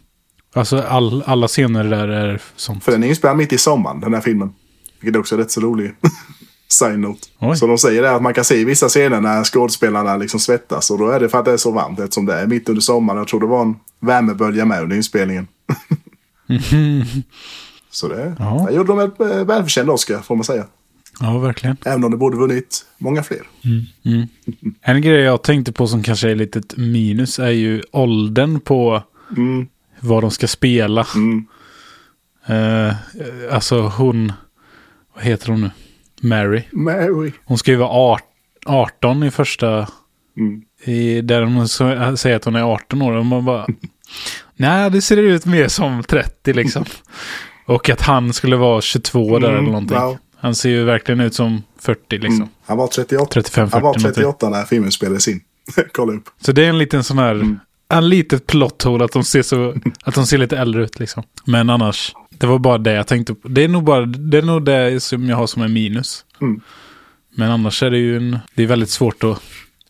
Alltså 0.54 0.82
all, 0.82 1.22
alla 1.26 1.48
scener 1.48 1.84
där 1.84 2.08
är 2.08 2.42
sånt. 2.56 2.84
För 2.84 2.92
den 2.92 3.04
är 3.04 3.08
inspelad 3.08 3.36
mitt 3.36 3.52
i 3.52 3.58
sommaren, 3.58 4.00
den 4.00 4.14
här 4.14 4.20
filmen. 4.20 4.52
Vilket 5.04 5.20
också 5.20 5.34
är 5.34 5.38
rätt 5.38 5.50
så 5.50 5.60
rolig. 5.60 5.94
Side-note. 6.68 7.20
Så 7.56 7.66
de 7.66 7.78
säger 7.78 8.02
det 8.02 8.10
att 8.14 8.22
man 8.22 8.34
kan 8.34 8.44
se 8.44 8.54
i 8.56 8.64
vissa 8.64 8.88
scener 8.88 9.20
när 9.20 9.44
skådespelarna 9.44 10.16
liksom 10.16 10.40
svettas. 10.40 10.90
Och 10.90 10.98
då 10.98 11.08
är 11.08 11.20
det 11.20 11.28
för 11.28 11.38
att 11.38 11.44
det 11.44 11.52
är 11.52 11.56
så 11.56 11.70
varmt 11.70 11.98
eftersom 12.00 12.26
det 12.26 12.34
är 12.34 12.46
mitt 12.46 12.68
under 12.68 12.82
sommaren. 12.82 13.18
Jag 13.18 13.28
tror 13.28 13.40
det 13.40 13.46
var 13.46 13.62
en 13.62 13.76
värmebölja 14.00 14.64
med 14.64 14.82
under 14.82 14.96
inspelningen. 14.96 15.46
så 17.90 18.08
det, 18.08 18.36
Ja. 18.38 18.64
där 18.68 18.76
gjorde 18.76 18.88
de 18.92 18.98
ett 19.00 19.20
eh, 19.20 19.44
välförtjänt 19.44 19.90
Oscar 19.90 20.18
får 20.18 20.36
man 20.36 20.44
säga. 20.44 20.64
Ja, 21.20 21.38
verkligen. 21.38 21.76
Även 21.84 22.04
om 22.04 22.10
det 22.10 22.16
borde 22.16 22.36
vunnit 22.36 22.86
många 22.98 23.22
fler. 23.22 23.42
En 24.82 25.02
grej 25.02 25.20
jag 25.20 25.42
tänkte 25.42 25.72
på 25.72 25.86
som 25.86 26.02
kanske 26.02 26.30
är 26.30 26.34
lite 26.34 26.62
minus 26.76 27.38
är 27.38 27.50
ju 27.50 27.82
åldern 27.92 28.60
på 28.60 29.02
Mm, 29.36 29.66
vad 30.00 30.22
de 30.22 30.30
ska 30.30 30.48
spela. 30.48 31.06
mm. 31.14 31.46
Eh, 32.46 32.94
alltså 33.54 33.80
hon... 33.80 34.32
Vad 35.14 35.24
heter 35.24 35.48
hon 35.48 35.60
nu? 35.60 35.70
Mary. 36.20 36.62
Mary. 36.72 37.32
Hon 37.44 37.58
ska 37.58 37.70
ju 37.70 37.76
vara 37.76 37.88
art, 37.90 38.24
18 38.66 39.22
i 39.22 39.30
första... 39.30 39.88
Mm. 40.36 40.62
I, 40.84 41.20
där 41.20 41.42
hon 41.42 41.68
säger 41.68 42.36
att 42.36 42.44
hon 42.44 42.56
är 42.56 42.62
18 42.62 43.02
år. 43.02 43.12
Och 43.12 43.26
man 43.26 43.44
bara... 43.44 43.66
Nej, 44.56 44.90
det 44.90 45.02
ser 45.02 45.16
ut 45.16 45.46
mer 45.46 45.68
som 45.68 46.02
30 46.02 46.52
liksom. 46.52 46.84
Och 47.66 47.90
att 47.90 48.00
han 48.00 48.32
skulle 48.32 48.56
vara 48.56 48.80
22 48.80 49.38
där 49.38 49.48
Mm, 49.48 49.58
eller 49.58 49.70
någonting. 49.70 49.96
ja. 49.96 50.18
Han 50.36 50.54
ser 50.54 50.70
ju 50.70 50.84
verkligen 50.84 51.20
ut 51.20 51.34
som 51.34 51.62
40 51.78 52.18
liksom. 52.18 52.36
Mm. 52.36 52.48
Han 52.66 52.76
var 52.78 52.86
38. 52.86 53.26
35, 53.32 53.66
40 53.70 53.72
Han 53.74 53.82
var 53.82 53.88
någonting. 53.88 54.12
38 54.12 54.48
när 54.48 54.64
filmen 54.64 54.92
spelades 54.92 55.28
in. 55.28 55.40
Kolla 55.92 56.12
upp. 56.12 56.24
Så 56.40 56.52
det 56.52 56.64
är 56.64 56.68
en 56.68 56.78
liten 56.78 57.04
sån 57.04 57.18
här... 57.18 57.34
Mm. 57.34 57.58
En 57.94 58.08
litet 58.08 58.46
plot 58.46 58.82
hole 58.82 59.04
att 59.04 59.12
de 59.12 59.24
ser 59.24 59.42
så... 59.42 59.74
att 60.04 60.14
de 60.14 60.26
ser 60.26 60.38
lite 60.38 60.58
äldre 60.58 60.82
ut 60.82 61.00
liksom. 61.00 61.22
Men 61.44 61.70
annars... 61.70 62.14
Det 62.38 62.46
var 62.46 62.58
bara 62.58 62.78
det 62.78 62.92
jag 62.92 63.06
tänkte 63.06 63.34
på. 63.34 63.48
Det 63.48 63.64
är 63.64 63.68
nog 63.68 63.84
bara... 63.84 64.06
Det 64.06 64.38
är 64.38 64.42
nog 64.42 64.64
det 64.64 65.02
som 65.02 65.28
jag 65.28 65.36
har 65.36 65.46
som 65.46 65.62
en 65.62 65.72
minus. 65.72 66.24
Mm. 66.40 66.60
Men 67.36 67.50
annars 67.50 67.82
är 67.82 67.90
det 67.90 67.98
ju 67.98 68.16
en... 68.16 68.38
Det 68.54 68.62
är 68.62 68.66
väldigt 68.66 68.90
svårt 68.90 69.24
att 69.24 69.42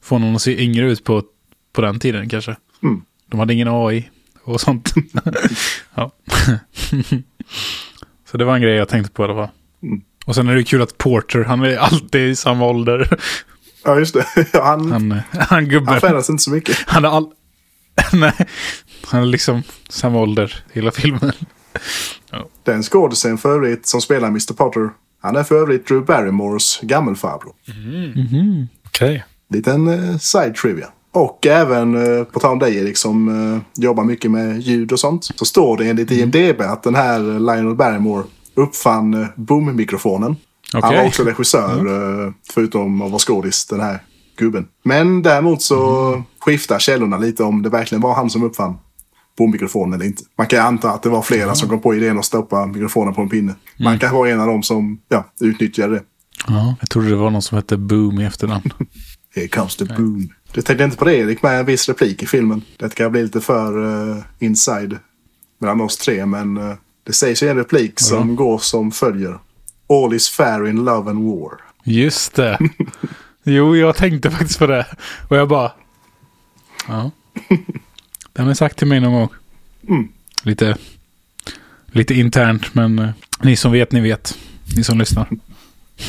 få 0.03 0.19
någon 0.19 0.35
att 0.35 0.43
se 0.43 0.63
yngre 0.63 0.91
ut 0.91 1.05
på, 1.05 1.23
på 1.73 1.81
den 1.81 1.99
tiden 1.99 2.29
kanske. 2.29 2.57
Mm. 2.83 3.03
De 3.31 3.41
hade 3.41 3.55
ingen 3.55 3.69
AI 3.69 4.11
och 4.45 4.61
sånt. 4.61 4.95
ja. 5.95 6.13
så 8.31 8.37
det 8.37 8.45
var 8.45 8.55
en 8.55 8.63
grej 8.63 8.75
jag 8.75 8.89
tänkte 8.89 9.13
på 9.13 9.23
i 9.23 9.25
alla 9.25 9.35
fall. 9.35 9.49
Mm. 9.83 10.03
Och 10.27 10.35
sen 10.35 10.49
är 10.49 10.55
det 10.55 10.65
kul 10.65 10.83
att 10.83 10.99
Porter, 10.99 11.45
han 11.45 11.63
är 11.63 11.77
alltid 11.77 12.29
i 12.29 12.37
samma 12.37 12.67
ålder. 12.67 13.19
Ja, 13.85 13.99
just 13.99 14.15
det. 14.15 14.27
Han, 14.53 14.93
Han, 14.93 15.21
han 15.33 15.69
gubben. 15.69 15.89
han 15.89 16.01
förändras 16.01 16.31
inte 16.31 16.43
så 16.43 16.51
mycket. 16.51 16.77
Han 16.87 17.05
är 17.05 17.09
all... 17.09 17.27
Nej. 18.13 18.47
Han 19.07 19.23
är 19.23 19.27
liksom 19.27 19.63
samma 19.89 20.19
ålder 20.19 20.65
hela 20.73 20.91
filmen. 20.91 21.33
Den 22.63 22.83
skådisen 22.83 23.39
för 23.39 23.55
övrigt 23.55 23.87
som 23.87 24.01
spelar 24.01 24.29
Mr 24.29 24.55
Potter. 24.55 24.91
Han 25.23 25.37
är 25.37 25.43
för 25.43 25.55
övrigt 25.55 25.89
Drew 25.89 26.05
Barrymores 26.05 26.81
gammelfarbror. 26.83 27.53
Okej. 28.87 29.25
Liten 29.51 29.89
eh, 29.89 30.19
side 30.19 30.55
trivia. 30.55 30.89
Och 31.13 31.47
även 31.47 32.19
eh, 32.19 32.25
på 32.25 32.41
tal 32.41 32.53
om 32.53 32.59
dig 32.59 32.77
Erik 32.77 32.97
som 32.97 33.29
eh, 33.29 33.83
jobbar 33.83 34.05
mycket 34.05 34.31
med 34.31 34.61
ljud 34.61 34.93
och 34.93 35.01
sånt. 35.01 35.25
Så 35.25 35.45
står 35.45 35.77
det 35.77 35.89
enligt 35.89 36.11
IMDB 36.11 36.61
att 36.61 36.83
den 36.83 36.95
här 36.95 37.19
Lionel 37.19 37.75
Barrymore 37.75 38.25
uppfann 38.55 39.27
boom-mikrofonen. 39.37 40.37
Han 40.73 40.85
Okej. 40.85 40.99
var 40.99 41.07
också 41.07 41.23
regissör 41.23 41.87
eh, 42.27 42.33
förutom 42.53 43.03
att 43.03 43.11
vara 43.11 43.19
skådis 43.19 43.67
den 43.67 43.81
här 43.81 43.99
gubben. 44.37 44.69
Men 44.83 45.23
däremot 45.23 45.63
så 45.63 46.23
skiftar 46.41 46.79
källorna 46.79 47.19
lite 47.19 47.43
om 47.43 47.63
det 47.63 47.69
verkligen 47.69 48.03
var 48.03 48.15
han 48.15 48.31
som 48.31 48.43
uppfann 48.43 48.79
boom-mikrofonen 49.39 49.95
eller 49.95 50.07
inte. 50.07 50.23
Man 50.39 50.47
kan 50.47 50.67
anta 50.67 50.91
att 50.91 51.03
det 51.03 51.09
var 51.09 51.23
flera 51.23 51.55
som 51.55 51.69
kom 51.69 51.81
på 51.81 51.95
idén 51.95 52.19
att 52.19 52.25
stoppa 52.25 52.67
mikrofonen 52.67 53.15
på 53.15 53.23
en 53.23 53.29
pinne. 53.29 53.55
Man 53.79 53.99
kan 53.99 54.15
vara 54.15 54.31
en 54.31 54.41
av 54.41 54.47
dem 54.47 54.63
som 54.63 55.01
ja, 55.09 55.25
utnyttjade 55.41 55.95
det. 55.95 56.03
Ja, 56.49 56.77
jag 56.81 56.91
trodde 56.91 57.09
det 57.09 57.17
var 57.17 57.31
någon 57.31 57.43
som 57.43 57.57
hette 57.57 57.77
Boom 57.77 58.21
i 58.21 58.25
efternamn. 58.25 58.71
Here 59.35 59.49
comes 59.49 59.77
the 59.77 59.85
boom. 59.85 60.29
Du 60.53 60.63
tänkte 60.63 60.85
inte 60.85 60.97
på 60.97 61.05
det 61.05 61.17
Erik 61.17 61.43
med 61.43 61.61
en 61.61 61.67
viss 61.67 61.89
replik 61.89 62.23
i 62.23 62.27
filmen. 62.27 62.63
Det 62.79 62.95
kan 62.95 63.13
bli 63.13 63.23
lite 63.23 63.41
för 63.41 63.79
uh, 63.79 64.23
inside 64.39 64.99
mellan 65.61 65.81
oss 65.81 65.97
tre 65.97 66.27
men 66.27 66.57
uh, 66.57 66.75
det 67.07 67.13
sägs 67.13 67.43
ju 67.43 67.49
en 67.49 67.57
replik 67.57 68.01
som 68.01 68.37
går 68.37 68.59
som 68.59 68.93
följer. 68.93 69.39
All 69.89 70.15
is 70.15 70.29
fair 70.29 70.69
in 70.69 70.85
love 70.85 71.11
and 71.11 71.25
war. 71.25 71.51
Just 71.85 72.35
det. 72.35 72.59
Jo, 73.45 73.77
jag 73.77 73.97
tänkte 73.97 74.31
faktiskt 74.31 74.59
på 74.59 74.67
det. 74.67 74.87
Och 75.29 75.37
jag 75.37 75.49
bara... 75.49 75.73
Ja. 76.89 77.11
Den 78.33 78.47
har 78.47 78.55
sagt 78.55 78.79
till 78.79 78.87
mig 78.87 79.01
någon 79.01 79.13
gång. 79.13 79.29
Mm. 79.89 80.09
Lite, 80.43 80.77
lite 81.87 82.15
internt, 82.15 82.75
men 82.75 82.99
eh, 82.99 83.09
ni 83.43 83.57
som 83.57 83.73
vet, 83.73 83.93
ni 83.93 84.01
vet. 84.01 84.39
Ni 84.77 84.85
som 84.85 84.99
lyssnar. 84.99 85.29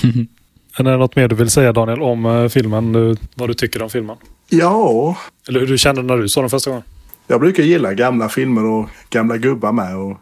Är 0.78 0.84
det 0.84 0.98
något 0.98 1.16
mer 1.16 1.28
du 1.28 1.36
vill 1.36 1.50
säga 1.50 1.74
Daniel 1.74 2.02
om 2.02 2.26
eh, 2.26 2.48
filmen? 2.48 3.18
Vad 3.36 3.50
du 3.50 3.54
tycker 3.54 3.82
om 3.84 3.90
filmen? 3.90 4.18
Ja, 4.50 5.18
Eller 5.48 5.60
hur 5.60 5.68
du 5.68 5.78
kände 5.78 6.02
när 6.02 6.18
du 6.18 6.30
såg 6.30 6.44
den 6.44 6.50
första 6.50 6.70
gången? 6.70 6.84
jag 7.28 7.40
brukar 7.40 7.64
gilla 7.64 7.94
gamla 7.94 8.30
filmer 8.30 8.66
och 8.66 8.90
gamla 9.10 9.38
gubbar 9.38 9.72
med. 9.72 9.96
Och, 9.98 10.18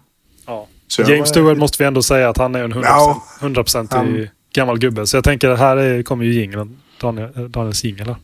Ja. 0.46 0.68
så 0.88 1.02
jag 1.02 1.10
James 1.10 1.20
var- 1.20 1.26
Stewart 1.26 1.58
måste 1.58 1.84
vi 1.84 1.88
ändå 1.88 2.04
säga 2.04 2.30
att 2.30 2.38
han 2.38 2.56
är 2.56 2.64
en 2.64 2.74
100%, 2.74 2.82
Ja. 2.86 3.24
100% 3.40 3.84
i 3.84 3.96
Han- 3.98 4.28
gammal 4.54 4.80
gubbe. 4.80 5.08
Så 5.08 5.18
jag 5.18 5.24
tänker 5.24 5.50
att 5.50 5.60
här 5.60 5.78
är, 5.78 6.04
kommer 6.04 6.26
ju 6.26 6.34
jingeln. 6.34 6.78
Daniel, 7.04 7.30
eh, 7.36 7.44
Daniels 7.44 7.84
jingel 7.84 8.08
här. 8.08 8.16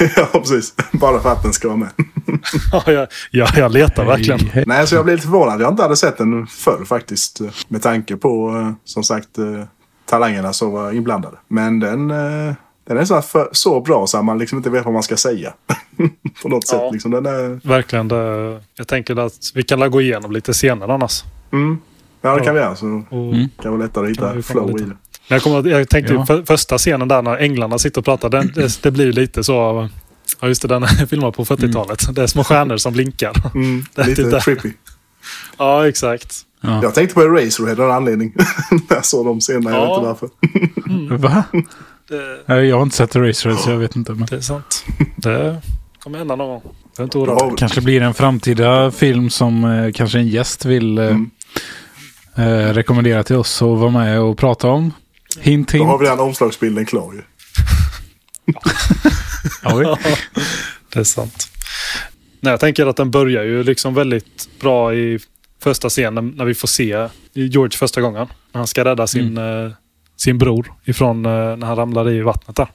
ja, 0.16 0.26
precis. 0.32 0.74
Bara 0.92 1.20
för 1.20 1.32
att 1.32 1.42
den 1.42 1.52
ska 1.52 1.68
vara 1.68 1.78
med. 1.78 1.88
Ja, 2.72 3.08
jag, 3.30 3.48
jag, 3.56 3.72
letar 3.72 4.04
verkligen. 4.04 4.40
Nej, 4.66 4.86
så 4.86 4.94
jag 4.94 5.04
blev 5.04 5.16
lite 5.16 5.26
förvånad. 5.28 5.60
Jag 5.60 5.72
inte 5.72 5.82
hade 5.82 5.96
sett 5.96 6.18
den 6.18 6.46
förr 6.46 6.84
faktiskt. 6.84 7.40
eh, 7.40 7.46
Med 7.68 7.82
tanke 7.82 8.16
på, 8.16 8.56
eh, 8.58 8.72
som 8.84 9.04
sagt, 9.04 9.28
talangerna 10.06 10.52
som 10.52 10.72
var 10.72 10.92
inblandade. 10.92 11.36
Men 11.48 11.80
den, 11.80 12.08
den 12.08 12.98
är 12.98 13.04
så, 13.04 13.22
för, 13.22 13.48
så 13.52 13.80
bra 13.80 14.06
så 14.06 14.18
att 14.18 14.24
man 14.24 14.38
liksom 14.38 14.58
inte 14.58 14.70
vet 14.70 14.84
vad 14.84 14.94
man 14.94 15.02
ska 15.02 15.16
säga. 15.16 15.52
på 16.42 16.48
något 16.48 16.64
Ja. 16.72 16.78
sätt. 16.78 16.92
Liksom. 16.92 17.10
Den 17.10 17.26
är, 17.26 17.68
Verkligen. 17.68 18.08
Det, 18.08 18.60
jag 18.74 18.88
tänker 18.88 19.16
att 19.26 19.32
vi 19.54 19.62
kan 19.62 19.78
la 19.80 19.88
gå 19.88 20.00
igenom 20.00 20.32
lite 20.32 20.54
senare 20.54 20.94
annars. 20.94 21.24
mm, 21.52 21.78
ja, 22.22 22.34
det 22.36 22.44
kan 22.44 22.54
vi 22.54 22.60
göra. 22.60 22.76
Så 22.76 23.02
Och, 23.10 23.34
Mm. 23.34 23.48
kan 23.62 23.72
vara 23.72 23.82
lättare 23.82 24.04
att 24.04 24.10
hitta 24.10 24.30
komma 24.30 24.42
flow 24.42 24.70
i 24.70 24.72
lite. 24.72 24.84
det. 24.84 24.88
Men 25.28 25.36
jag, 25.36 25.42
kommer, 25.42 25.68
jag 25.70 25.88
tänkte 25.88 26.12
Ja. 26.14 26.26
för, 26.26 26.42
första 26.42 26.78
scenen 26.78 27.08
där 27.08 27.22
när 27.22 27.36
änglarna 27.36 27.78
sitter 27.78 28.00
och 28.00 28.04
pratar. 28.04 28.28
Den, 28.28 28.52
det, 28.54 28.82
det 28.82 28.90
blir 28.90 29.12
lite 29.12 29.44
så... 29.44 29.88
Ja 30.40 30.48
just 30.48 30.62
det, 30.62 30.68
den 30.68 30.82
är 31.00 31.06
filmad 31.06 31.34
på 31.34 31.44
40-talet. 31.44 32.14
Det 32.14 32.22
är 32.22 32.26
små 32.26 32.44
stjärnor 32.44 32.76
som 32.76 32.92
blinkar. 32.92 33.32
Mm, 33.54 33.84
Det 33.94 34.02
är 34.02 34.06
lite 34.06 34.22
lite- 34.22 34.40
trippy. 34.40 34.70
Ja, 35.58 35.88
exakt. 35.88 36.34
Ja. 36.60 36.80
Jag 36.82 36.94
tänkte 36.94 37.14
på 37.14 37.22
Eraserhead 37.22 37.72
av 37.82 37.90
en 37.90 37.96
anledning. 37.96 38.32
När 38.70 38.96
jag 38.96 39.04
såg 39.04 39.26
dem 39.26 39.40
senare. 39.40 39.74
Jag 39.74 39.80
vet 39.80 39.88
Ja. 39.88 39.96
inte 39.96 40.28
varför. 41.08 41.16
Va? 41.18 41.44
Det, 42.46 42.64
Jag 42.66 42.76
har 42.76 42.82
inte 42.82 42.96
sett 42.96 43.16
Eraserhead 43.16 43.56
så 43.58 43.70
jag 43.70 43.78
vet 43.78 43.96
inte. 43.96 44.12
Men 44.12 44.26
det 44.30 44.36
är 44.36 44.40
sant. 44.40 44.84
Det 45.16 45.62
kommer 46.02 46.18
hända 46.18 46.36
någon 46.36 46.48
gång. 46.48 46.62
Jag 46.96 46.98
är 47.00 47.04
inte 47.04 47.18
orolig. 47.18 47.36
Ja, 47.40 47.54
kanske 47.56 47.80
blir 47.80 48.02
en 48.02 48.14
framtida 48.14 48.90
film 48.90 49.30
som 49.30 49.64
eh, 49.64 49.92
kanske 49.92 50.18
en 50.18 50.28
gäst 50.28 50.64
vill 50.64 50.98
eh, 50.98 51.04
Mm. 51.06 51.30
Eh, 52.36 52.74
rekommendera 52.74 53.22
till 53.22 53.36
oss 53.36 53.62
och 53.62 53.78
vara 53.78 53.90
med 53.90 54.20
och 54.20 54.38
prata 54.38 54.68
om. 54.68 54.92
Hint, 55.40 55.68
Då 55.72 55.78
hint. 55.78 55.88
har 55.88 55.98
vi 55.98 56.06
den 56.06 56.20
omslagsbilden 56.20 56.86
klar 56.86 57.12
ju. 57.12 57.22
Oj. 59.74 59.96
Det 60.92 61.00
är 61.00 61.04
sant. 61.04 61.48
Nej, 62.40 62.50
jag 62.50 62.60
tänker 62.60 62.86
att 62.86 62.96
den 62.96 63.10
börjar 63.10 63.42
ju 63.44 63.62
liksom 63.62 63.94
väldigt 63.94 64.48
bra 64.60 64.94
i 64.94 65.18
första 65.62 65.88
scenen 65.88 66.28
när 66.28 66.44
vi 66.44 66.54
får 66.54 66.68
se 66.68 67.08
George 67.32 67.78
första 67.78 68.00
gången. 68.00 68.26
När 68.52 68.58
han 68.58 68.66
ska 68.66 68.84
rädda 68.84 69.06
sin, 69.06 69.38
eh, 69.38 69.70
sin 70.16 70.38
bror 70.38 70.72
ifrån 70.84 71.26
eh, 71.26 71.56
när 71.56 71.66
han 71.66 71.76
ramlar 71.76 72.10
i 72.10 72.20
vattnet 72.20 72.56
där. 72.56 72.68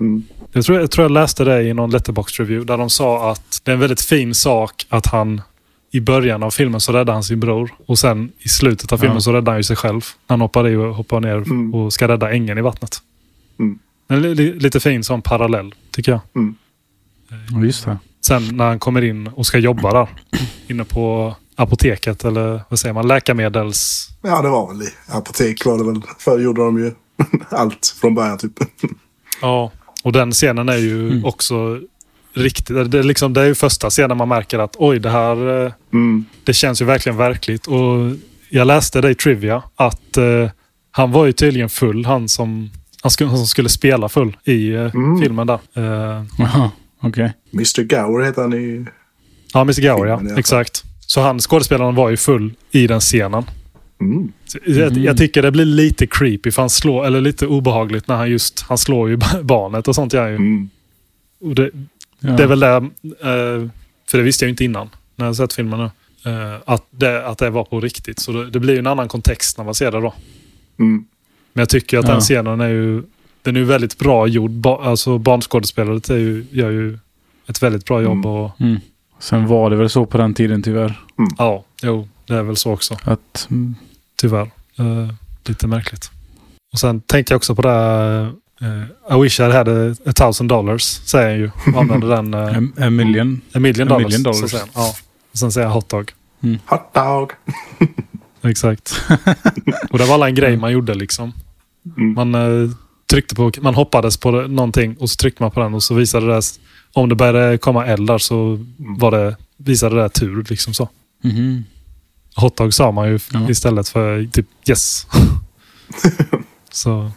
Mm. 0.00 0.22
Jag 0.52 0.64
tror, 0.64 0.80
jag 0.80 0.90
tror 0.90 1.04
jag 1.04 1.10
läste 1.10 1.44
det 1.44 1.62
i 1.62 1.74
någon 1.74 1.90
letterbox 1.90 2.40
review 2.40 2.72
där 2.72 2.78
de 2.78 2.90
sa 2.90 3.30
att 3.30 3.60
det 3.64 3.70
är 3.70 3.74
en 3.74 3.80
väldigt 3.80 4.00
fin 4.00 4.34
sak 4.34 4.86
att 4.88 5.06
han 5.06 5.42
i 5.94 6.00
början 6.00 6.42
av 6.42 6.50
filmen 6.50 6.80
så 6.80 6.92
räddar 6.92 7.12
han 7.12 7.22
sin 7.24 7.40
bror 7.40 7.74
och 7.86 7.98
sen 7.98 8.32
i 8.38 8.48
slutet 8.48 8.92
av 8.92 8.98
filmen 8.98 9.16
Ja. 9.16 9.20
så 9.20 9.32
räddar 9.32 9.52
han 9.52 9.58
ju 9.58 9.62
sig 9.62 9.76
själv. 9.76 10.00
Han 10.26 10.40
hoppar 10.40 10.68
i 10.68 10.76
och 10.76 10.94
hoppar 10.94 11.20
ner 11.20 11.34
Mm. 11.36 11.74
och 11.74 11.92
ska 11.92 12.08
rädda 12.08 12.32
ängeln 12.32 12.58
i 12.58 12.62
vattnet. 12.62 12.96
Mm. 13.58 13.78
En 14.08 14.22
li, 14.22 14.34
li, 14.34 14.52
lite 14.58 14.80
fin 14.80 15.04
sån 15.04 15.22
parallell 15.22 15.74
tycker 15.90 16.12
jag. 16.12 16.20
Ja, 17.50 17.64
Just 17.64 17.84
det. 17.84 17.98
Sen 18.26 18.56
när 18.56 18.64
han 18.66 18.78
kommer 18.78 19.04
in 19.04 19.26
och 19.28 19.46
ska 19.46 19.58
jobba 19.58 19.92
där. 19.92 20.08
Inne 20.68 20.84
på 20.84 21.34
apoteket 21.56 22.24
eller 22.24 22.60
vad 22.68 22.78
säger 22.78 22.92
man? 22.92 23.06
Läkemedels... 23.08 24.08
Ja, 24.22 24.42
det 24.42 24.48
var 24.48 24.68
väl 24.72 24.82
i 24.82 24.88
apotek 25.08 25.64
var 25.64 25.78
det 25.78 25.84
väl. 25.84 26.02
Förr 26.18 26.38
gjorde 26.38 26.60
de 26.64 26.78
ju 26.78 26.92
allt 27.50 27.94
från 28.00 28.14
början 28.14 28.38
typ. 28.38 28.52
Ja. 29.40 29.72
Och 30.04 30.12
den 30.12 30.32
scenen 30.32 30.68
är 30.68 30.76
ju 30.76 31.22
också 31.24 31.80
riktigt... 32.34 32.90
Det 32.90 32.98
är, 32.98 33.02
liksom, 33.02 33.32
det 33.32 33.40
är 33.40 33.44
ju 33.46 33.54
första 33.54 33.90
scenen 33.90 34.16
man 34.16 34.28
märker 34.28 34.58
att 34.58 34.76
oj, 34.78 34.98
det 34.98 35.10
här... 35.10 35.64
eh, 35.66 35.72
Mm. 35.92 36.24
Det 36.44 36.52
känns 36.52 36.82
ju 36.82 36.84
verkligen 36.84 37.18
verkligt. 37.18 37.66
Och 37.66 38.16
jag 38.50 38.66
läste 38.66 39.00
det 39.00 39.10
i 39.10 39.14
Trivia 39.14 39.62
att 39.76 40.16
eh, 40.16 40.50
han 40.90 41.12
var 41.12 41.26
ju 41.26 41.32
tydligen 41.32 41.68
full. 41.68 42.04
Han 42.06 42.28
som, 42.28 42.70
han 43.02 43.10
skulle, 43.10 43.28
han 43.30 43.38
som 43.38 43.46
skulle 43.46 43.68
spela 43.68 44.08
full 44.08 44.36
i 44.44 44.70
eh, 44.70 44.94
Mm. 44.94 45.20
filmen 45.20 45.46
där. 45.46 45.58
Eh, 45.74 46.24
okej. 47.00 47.32
Mr. 47.52 47.82
Gower 47.82 48.24
heter 48.24 48.42
han 48.42 48.52
i... 48.54 48.84
ja, 49.52 49.60
Mr. 49.60 49.82
Gower 49.82 50.06
ja. 50.06 50.38
Exakt. 50.38 50.82
Så 51.00 51.20
han, 51.20 51.40
skådespelaren 51.40 51.94
var 51.94 52.10
ju 52.10 52.16
full 52.16 52.52
i 52.70 52.86
den 52.86 53.00
scenen. 53.00 53.44
Mm. 54.00 54.32
Jag, 54.66 54.96
jag 54.96 55.16
tycker 55.16 55.42
det 55.42 55.50
blir 55.50 55.64
lite 55.64 56.06
creepy, 56.06 56.50
för 56.50 56.62
han 56.62 56.70
slår, 56.70 57.06
eller 57.06 57.20
lite 57.20 57.46
obehagligt 57.46 58.08
när 58.08 58.16
han 58.16 58.30
just, 58.30 58.60
han 58.68 58.78
slår 58.78 59.08
ju 59.10 59.16
barnet 59.42 59.88
och 59.88 59.94
sånt 59.94 60.12
han 60.12 60.28
ju. 60.28 60.36
Mm. 60.36 60.68
Och 61.40 61.54
det, 61.54 61.70
Ja. 62.24 62.30
det 62.36 62.42
är 62.42 62.46
väl 62.46 62.60
det, 62.60 62.68
eh, 62.76 63.68
för 64.10 64.18
det 64.18 64.22
visste 64.24 64.44
jag 64.44 64.48
ju 64.48 64.50
inte 64.50 64.64
innan 64.64 64.88
när 65.16 65.26
jag 65.26 65.36
sett 65.36 65.52
filmen 65.52 65.78
nu, 66.24 66.30
eh, 66.32 66.60
att, 66.66 66.86
det, 66.90 67.26
att 67.26 67.38
det 67.38 67.50
var 67.50 67.64
på 67.64 67.80
riktigt. 67.80 68.18
Så 68.20 68.32
det, 68.32 68.50
det 68.50 68.60
blir 68.60 68.72
ju 68.74 68.78
en 68.78 68.86
annan 68.86 69.08
kontext 69.08 69.58
när 69.58 69.64
man 69.64 69.74
ser 69.74 69.90
det 69.92 70.00
då. 70.00 70.14
Mm. 70.78 71.04
Men 71.52 71.60
jag 71.62 71.68
tycker 71.68 71.98
att 71.98 72.04
Ja. 72.08 72.12
den 72.12 72.20
scenen 72.20 72.60
är 72.60 72.68
ju, 72.68 73.02
den 73.42 73.56
är 73.56 73.60
ju 73.60 73.66
väldigt 73.66 73.98
bra 73.98 74.26
gjord. 74.26 74.50
Ba, 74.50 74.82
alltså 74.84 75.18
barnskådespelare 75.18 76.14
är 76.14 76.18
ju, 76.18 76.46
gör 76.50 76.70
ju 76.70 76.98
ett 77.48 77.62
väldigt 77.62 77.84
bra 77.84 78.02
jobb. 78.02 78.24
Mm. 78.24 78.26
Och, 78.30 78.60
Mm. 78.60 78.80
Sen 79.18 79.46
var 79.46 79.70
det 79.70 79.76
väl 79.76 79.88
så 79.90 80.06
på 80.06 80.18
den 80.18 80.34
tiden 80.34 80.62
tyvärr. 80.62 81.00
ja, 81.38 81.64
jo, 81.82 82.08
det 82.26 82.34
är 82.34 82.42
väl 82.42 82.56
så 82.56 82.72
också. 82.72 82.96
Att, 83.04 83.46
mm, 83.50 83.74
Tyvärr. 84.16 84.50
Eh, 84.78 85.08
lite 85.44 85.66
märkligt. 85.66 86.10
Och 86.72 86.78
sen 86.78 87.00
tänkte 87.00 87.32
jag 87.32 87.36
också 87.36 87.54
på 87.54 87.62
det 87.62 88.32
eh, 88.64 89.16
I 89.16 89.22
wish 89.22 89.40
I 89.40 89.42
had 89.42 89.68
a, 89.68 89.94
a 90.06 90.12
thousand 90.12 90.48
dollars, 90.48 90.82
säger 90.82 91.28
jag 91.28 91.38
ju. 91.38 91.50
Och 91.74 91.80
använder 91.80 92.08
den, 92.08 92.34
uh, 92.34 92.40
a, 92.84 92.86
a 92.86 92.90
million. 92.90 93.40
a 93.54 93.58
million 93.60 93.88
a 93.88 93.90
dollars. 93.90 94.04
million 94.06 94.22
dollars. 94.22 94.40
Så 94.40 94.48
säger 94.48 94.64
han. 94.64 94.70
ja. 94.84 94.94
Och 95.32 95.38
sen 95.38 95.52
säger 95.52 95.66
jag 95.66 95.74
hot 95.74 95.88
dog. 95.88 96.12
Hot 96.66 96.94
dog. 96.94 97.32
Exakt. 98.50 99.00
och 99.90 99.98
det 99.98 100.04
var 100.04 100.14
alla 100.14 100.28
en 100.28 100.34
grej 100.34 100.56
man 100.56 100.72
gjorde 100.72 100.94
liksom. 100.94 101.32
Mm. 101.96 102.14
Man 102.14 102.34
eh, 102.34 102.70
tryckte 103.10 103.34
på, 103.34 103.52
man 103.60 103.74
hoppades 103.74 104.16
på 104.16 104.30
någonting 104.30 104.96
och 105.00 105.10
så 105.10 105.16
tryckte 105.16 105.42
man 105.42 105.50
på 105.50 105.60
den 105.60 105.74
och 105.74 105.82
så 105.82 105.94
visade 105.94 106.26
det, 106.26 106.42
om 106.92 107.08
det 107.08 107.14
började 107.14 107.58
komma 107.58 107.86
eld 107.86 108.06
där 108.06 108.18
så 108.18 108.64
var 108.78 109.10
det, 109.10 109.36
visade 109.56 110.02
det 110.02 110.08
tur 110.08 110.44
liksom 110.48 110.74
så. 110.74 110.88
Mhm. 111.24 111.64
Hotdog 112.36 112.74
sa 112.74 112.90
man 112.92 113.08
ju 113.08 113.18
Ja. 113.32 113.50
istället 113.50 113.88
för 113.88 114.24
typ 114.32 114.46
yes. 114.68 115.06
så 116.72 117.10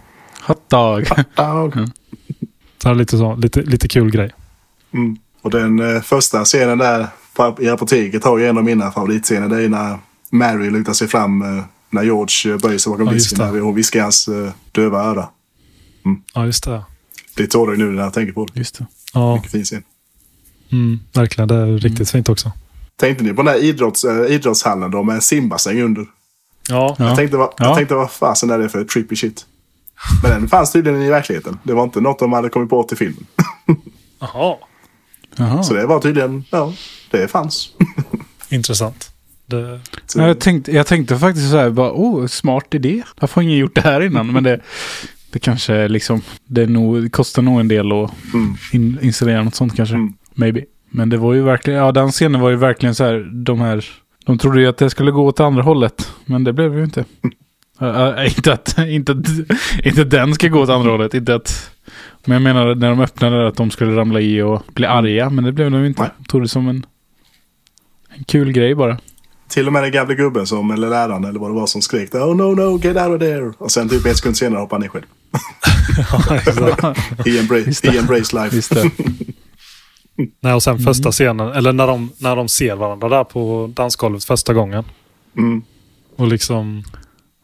Hot 0.69 1.05
dog. 1.05 1.07
Hot 1.17 1.35
dog. 1.35 1.89
det 2.83 2.89
är 2.89 2.95
lite, 2.95 3.17
så, 3.17 3.35
lite, 3.35 3.61
lite 3.61 3.87
kul 3.87 4.11
grej. 4.11 4.31
Mm. 4.93 5.17
Och 5.41 5.51
den 5.51 5.95
eh, 5.95 6.01
första 6.01 6.45
scenen 6.45 6.77
där 6.77 7.07
i 7.59 7.69
apoteket 7.69 8.23
har 8.23 8.37
ju 8.37 8.47
en 8.47 8.57
av 8.57 8.63
mina 8.63 8.91
favoritscener. 8.91 9.49
Det 9.49 9.63
är 9.63 9.69
när 9.69 9.97
Mary 10.31 10.69
lutar 10.69 10.93
sig 10.93 11.07
fram 11.07 11.41
eh, 11.41 11.63
när 11.89 12.03
George 12.03 12.53
eh, 12.53 12.59
böjer 12.59 12.77
sig 12.77 12.91
bakom 12.91 13.07
Ja, 13.07 13.13
disken. 13.13 13.61
hon 13.61 13.75
viskar 13.75 14.01
hans 14.01 14.27
eh, 14.27 14.49
döva 14.71 15.03
öra. 15.03 15.29
Ja, 16.33 16.45
just 16.45 16.63
det. 16.63 16.83
Det 17.35 17.43
är 17.43 17.47
tårar 17.47 17.75
nu 17.75 17.91
när 17.91 18.03
jag 18.03 18.13
tänker 18.13 18.33
på 18.33 18.45
det. 18.45 18.59
Just 18.59 18.77
det. 18.77 18.85
Ja, 19.13 19.35
Mycket 19.35 19.51
fin 19.51 19.63
scen. 19.63 19.83
mm, 20.71 20.99
verkligen. 21.13 21.47
Det 21.47 21.55
är 21.55 21.77
riktigt 21.77 22.09
fint 22.09 22.29
också. 22.29 22.51
Tänkte 22.95 23.23
ni 23.23 23.33
på 23.33 23.41
den 23.41 23.53
här 23.53 23.63
idrotts, 23.63 24.03
äh, 24.05 24.25
idrottshallen 24.31 24.91
då 24.91 25.03
med 25.03 25.23
simbassäng 25.23 25.81
under? 25.81 26.05
Ja, 26.69 26.95
Ja. 26.99 27.07
Jag 27.07 27.15
tänkte, 27.17 27.37
vad, 27.37 27.53
Ja. 27.57 27.75
tänkte 27.75 27.95
vad 27.95 28.11
fasen 28.11 28.49
är 28.49 28.59
det 28.59 28.69
för 28.69 28.83
trippy 28.83 29.15
shit? 29.15 29.45
Men 30.23 30.31
den 30.31 30.47
fanns 30.47 30.71
tydligen 30.71 31.01
i 31.01 31.09
verkligheten. 31.09 31.59
Det 31.63 31.73
var 31.73 31.83
inte 31.83 32.01
något 32.01 32.19
de 32.19 32.33
hade 32.33 32.49
kommit 32.49 32.69
på 32.69 32.83
till 32.83 32.97
filmen. 32.97 33.25
Jaha. 34.19 35.63
Så 35.63 35.73
det 35.73 35.85
var 35.85 35.99
tydligen, 35.99 36.43
ja, 36.51 36.73
det 37.11 37.27
fanns. 37.27 37.69
Intressant. 38.49 39.11
Det, 39.45 39.79
Ja, 40.15 40.27
jag, 40.27 40.39
tänkte, 40.39 40.71
jag 40.71 40.87
tänkte 40.87 41.17
faktiskt 41.17 41.51
så 41.51 41.57
här, 41.57 41.69
bara, 41.69 41.91
oh, 41.91 42.27
smart 42.27 42.73
idé. 42.73 43.03
Varför 43.19 43.35
har 43.35 43.41
ingen 43.41 43.57
gjort 43.57 43.75
det 43.75 43.81
här 43.81 44.01
innan? 44.01 44.31
Men 44.31 44.43
det, 44.43 44.59
det 45.31 45.39
kanske 45.39 45.87
liksom, 45.87 46.21
det, 46.45 46.61
är 46.61 46.67
nog, 46.67 47.03
det 47.03 47.09
kostar 47.09 47.41
nog 47.41 47.59
en 47.59 47.67
del 47.67 47.91
att 47.91 48.11
mm, 48.33 48.55
in, 48.73 48.99
installera 49.01 49.43
något 49.43 49.55
sånt 49.55 49.75
kanske. 49.75 49.95
Mm. 49.95 50.13
Maybe. 50.33 50.63
Men 50.89 51.09
det 51.09 51.17
var 51.17 51.33
ju 51.33 51.41
verkligen, 51.41 51.79
ja 51.79 51.91
den 51.91 52.11
scenen 52.11 52.41
var 52.41 52.49
ju 52.49 52.55
verkligen 52.55 52.95
så 52.95 53.03
här, 53.03 53.43
de 53.45 53.61
här, 53.61 53.85
de 54.25 54.37
trodde 54.37 54.61
ju 54.61 54.67
att 54.67 54.77
det 54.77 54.89
skulle 54.89 55.11
gå 55.11 55.25
åt 55.25 55.39
andra 55.39 55.61
hållet. 55.61 56.11
Men 56.25 56.43
det 56.43 56.53
blev 56.53 56.77
ju 56.77 56.83
inte. 56.83 57.05
Ja, 57.79 58.25
inte, 58.25 58.53
att, 58.53 58.77
inte, 58.77 59.11
att, 59.11 59.17
inte 59.85 60.01
att 60.01 60.09
den 60.09 60.33
ska 60.33 60.47
gå 60.47 60.59
åt 60.61 60.69
andra 60.69 60.91
hållet. 60.91 61.13
Inte 61.13 61.35
att, 61.35 61.71
men 62.25 62.33
jag 62.33 62.41
menar 62.41 62.75
när 62.75 62.89
de 62.89 62.99
öppnade 62.99 63.47
att 63.47 63.55
de 63.55 63.71
skulle 63.71 63.95
ramla 63.95 64.19
i 64.19 64.41
och 64.41 64.63
bli 64.73 64.85
arga. 64.85 65.29
Men 65.29 65.43
det 65.43 65.51
blev 65.51 65.71
de 65.71 65.85
inte. 65.85 66.01
Nej. 66.01 66.11
Tog 66.27 66.41
det 66.41 66.47
som 66.47 66.67
en, 66.67 66.85
en 68.17 68.23
kul 68.23 68.51
grej 68.51 68.75
bara. 68.75 68.97
till 69.49 69.67
och 69.67 69.73
med 69.73 69.83
den 69.83 69.91
gamla 69.91 70.13
gubben 70.13 70.47
som, 70.47 70.71
eller 70.71 70.89
läraren 70.89 71.25
eller 71.25 71.39
vad 71.39 71.49
det 71.49 71.55
var 71.55 71.67
som 71.67 71.81
skrek 71.81 72.15
Oh 72.15 72.35
no 72.35 72.55
no 72.55 72.77
get 72.83 72.97
out 72.97 73.15
of 73.15 73.19
there. 73.19 73.53
Och 73.57 73.71
sen 73.71 73.89
typ 73.89 74.05
en 74.05 74.15
sekund 74.15 74.37
senare 74.37 74.59
hoppade 74.59 74.75
han 74.75 74.81
ner 74.81 74.89
själv. 74.89 75.05
ja. 76.81 76.93
He, 77.25 77.39
embrace, 77.39 77.65
Just 77.67 77.81
det. 77.83 77.91
he 77.91 77.97
embraced 77.99 78.43
life. 78.43 78.55
Visst 78.55 78.75
det. 78.75 78.91
Nej, 80.41 80.53
och 80.53 80.63
sen 80.63 80.79
första 80.79 81.11
scenen, 81.11 81.47
eller 81.51 81.73
när 81.73 81.87
de, 81.87 82.11
när 82.17 82.35
de 82.35 82.47
ser 82.47 82.75
varandra 82.75 83.09
där 83.09 83.23
på 83.23 83.71
dansgolvet 83.75 84.23
första 84.23 84.53
gången. 84.53 84.83
Mm. 85.37 85.61
Och 86.15 86.27
liksom, 86.27 86.83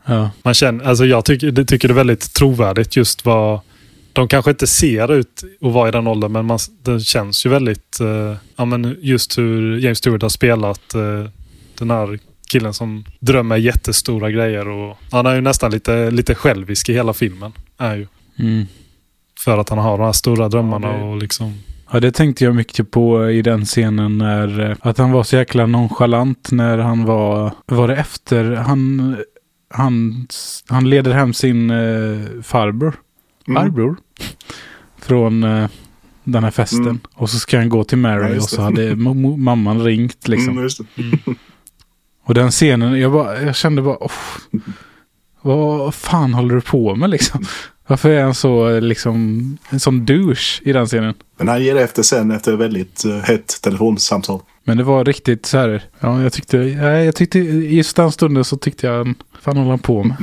Ja. 0.06 0.30
man 0.44 0.54
känner, 0.54 0.86
alltså 0.86 1.06
jag 1.06 1.26
tycker, 1.26 1.52
det- 1.52 1.66
tycker 1.66 1.88
det 1.88 1.92
är 1.92 1.96
väldigt 1.96 2.34
trovärdigt 2.34 2.96
just 2.96 3.26
vad, 3.26 3.60
de 4.14 4.28
kanske 4.28 4.52
inte 4.52 4.68
ser 4.68 5.14
ut 5.14 5.44
att 5.62 5.72
vara 5.74 5.90
i 5.90 5.92
den 5.92 6.08
åldern, 6.08 6.32
men 6.32 6.46
man, 6.46 6.60
det 6.84 7.00
känns 7.00 7.46
ju 7.46 7.50
väldigt, 7.50 8.00
eh, 8.00 8.36
ja 8.56 8.66
men 8.66 8.98
just 9.02 9.38
hur 9.38 9.78
James 9.80 9.98
Stewart 9.98 10.22
har 10.22 10.30
spelat 10.30 10.94
eh, 10.96 11.26
den 11.78 11.92
här 11.92 12.20
killen 12.52 12.74
som 12.74 13.06
drömmer 13.20 13.58
jättestora 13.58 14.32
grejer 14.32 14.68
och 14.68 14.98
han 15.12 15.26
är 15.26 15.36
ju 15.36 15.42
nästan 15.42 15.72
lite, 15.72 16.12
lite 16.12 16.36
självisk 16.36 16.90
i 16.90 16.94
hela 16.94 17.14
filmen. 17.14 17.52
Är 17.78 17.96
ju. 17.96 18.08
Mm. 18.40 18.66
För 19.40 19.58
att 19.58 19.70
han 19.70 19.78
har 19.80 19.98
de 19.98 20.04
här 20.06 20.12
stora 20.12 20.50
drömmarna 20.50 20.88
Ja, 20.88 20.94
det- 20.98 21.04
och 21.04 21.18
liksom... 21.18 21.54
Ja, 21.92 22.00
det 22.00 22.12
tänkte 22.12 22.44
jag 22.44 22.56
mycket 22.56 22.92
på 22.92 23.30
i 23.30 23.42
den 23.42 23.66
scenen 23.66 24.18
när 24.18 24.60
eh, 24.70 24.76
att 24.82 24.98
han 24.98 25.12
var 25.12 25.24
så 25.24 25.36
jäkla 25.36 25.66
nonchalant 25.66 26.52
när 26.52 26.78
han 26.78 27.06
var, 27.06 27.52
var 27.66 27.88
det 27.88 27.96
efter 27.96 28.52
han, 28.56 29.18
han, 29.74 30.28
han 30.68 30.90
leder 30.90 31.12
hem 31.14 31.34
sin 31.34 31.70
eh, 31.70 32.42
farbror, 32.44 32.94
Mm. 33.48 33.62
farbror, 33.64 33.98
från 35.02 35.44
eh, 35.44 35.70
den 36.24 36.44
här 36.44 36.52
festen. 36.52 36.82
Mm. 36.82 37.00
Och 37.14 37.30
så 37.30 37.40
ska 37.40 37.58
han 37.58 37.70
gå 37.70 37.84
till 37.84 37.98
Ja, 37.98 38.02
Mary 38.02 38.34
just 38.34 38.44
och 38.44 38.50
så 38.56 38.62
hade 38.62 38.96
mamman 38.96 39.84
ringt 39.84 40.28
liksom. 40.28 40.50
Mm, 40.50 40.64
just 40.64 40.78
det. 40.78 40.86
Och 42.26 42.34
den 42.34 42.52
scenen, 42.52 43.00
jag, 43.00 43.12
bara, 43.12 43.42
jag 43.42 43.56
kände 43.56 43.82
bara, 43.82 43.98
"Åh, 44.00 44.12
vad 45.42 45.94
fan 45.96 46.34
håller 46.34 46.56
du 46.56 46.62
på 46.62 46.96
med 46.96 47.10
liksom? 47.10 47.46
Varför 47.88 48.10
är 48.10 48.24
han 48.24 48.36
så 48.36 48.80
liksom, 48.80 49.58
en 49.70 49.80
sån 49.80 50.06
douche 50.06 50.62
i 50.62 50.74
den 50.74 50.86
scenen? 50.86 51.14
Men 51.38 51.48
han 51.48 51.64
ger 51.64 51.76
efter 51.76 52.04
sen 52.04 52.32
efter 52.32 52.54
ett 52.54 52.60
väldigt 52.60 53.06
uh, 53.06 53.18
hett 53.18 53.62
telefonsamtal. 53.62 54.40
Men 54.64 54.78
det 54.78 54.84
var 54.84 55.06
riktigt 55.06 55.46
så 55.46 55.58
här. 55.58 55.84
Ja, 56.00 56.22
jag 56.24 56.34
tyckte, 56.34 56.58
nej, 56.58 57.06
jag 57.06 57.16
tyckte 57.16 57.40
just 57.40 57.96
den 57.96 58.12
stunden 58.12 58.44
så 58.44 58.58
tyckte 58.58 58.88
jag, 58.88 59.14
fan 59.44 59.58
håller 59.58 59.70
han 59.70 59.80
på 59.80 60.04
med? 60.04 60.16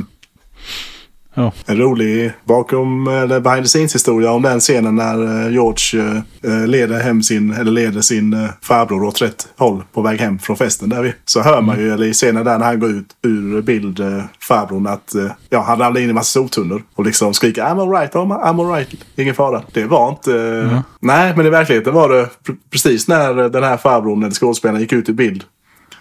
En 1.67 1.77
rolig 1.79 2.33
bakom, 2.45 3.09
eller 3.09 3.41
behind 3.41 3.65
the 3.65 3.69
scenes 3.69 3.95
historia 3.95 4.31
om 4.31 4.43
den 4.43 4.61
scenen 4.61 4.97
när 4.97 5.47
eh, 5.47 5.53
George 5.53 6.23
eh, 6.45 6.67
leder 6.67 7.01
hem 7.01 7.23
sin, 7.23 7.53
eller 7.53 7.73
leder 7.73 8.01
sin 8.01 8.33
eh, 8.33 8.51
farbror 8.63 9.05
åt 9.05 9.23
rätt 9.23 9.49
håll 9.59 9.83
på 9.93 10.03
väg 10.03 10.21
hem 10.21 10.39
från 10.39 10.57
festen 10.57 10.89
där 10.89 11.03
vi. 11.03 11.13
Så 11.25 11.41
hör 11.41 11.61
man 11.61 11.79
ju, 11.79 11.93
eller 11.93 12.07
i 12.07 12.13
scenen 12.13 12.45
där 12.45 12.59
när 12.59 12.67
han 12.67 12.81
går 12.81 12.91
ut 12.91 13.07
ur 13.23 13.63
bild, 13.63 14.01
eh, 14.01 14.23
farbrorn, 14.41 14.87
att 14.87 15.15
eh, 15.15 15.31
ja, 15.51 15.63
han 15.63 15.79
ramlar 15.79 16.01
in 16.01 16.07
i 16.07 16.09
en 16.09 16.15
massa 16.15 16.41
soptunnor 16.41 16.83
och 16.95 17.05
liksom 17.05 17.35
skriker 17.35 17.63
I'm 17.63 17.81
alright, 17.83 18.13
I'm, 18.15 18.61
alright, 18.61 18.89
ingen 19.17 19.35
fara. 19.35 19.63
Det 19.73 19.85
var 19.85 20.09
inte, 20.09 20.41
eh, 20.41 20.81
nej 21.01 21.33
men 21.37 21.47
i 21.47 21.51
verkligheten 21.51 21.95
var 21.95 22.09
det 22.09 22.23
pr- 22.47 22.57
precis 22.71 23.09
när 23.09 23.49
den 23.49 23.65
här 23.65 23.77
farbrorn, 23.77 24.23
eller 24.23 24.35
skådespelaren, 24.35 24.81
gick 24.81 24.93
ut 24.93 25.09
ur 25.09 25.13
bild. 25.13 25.45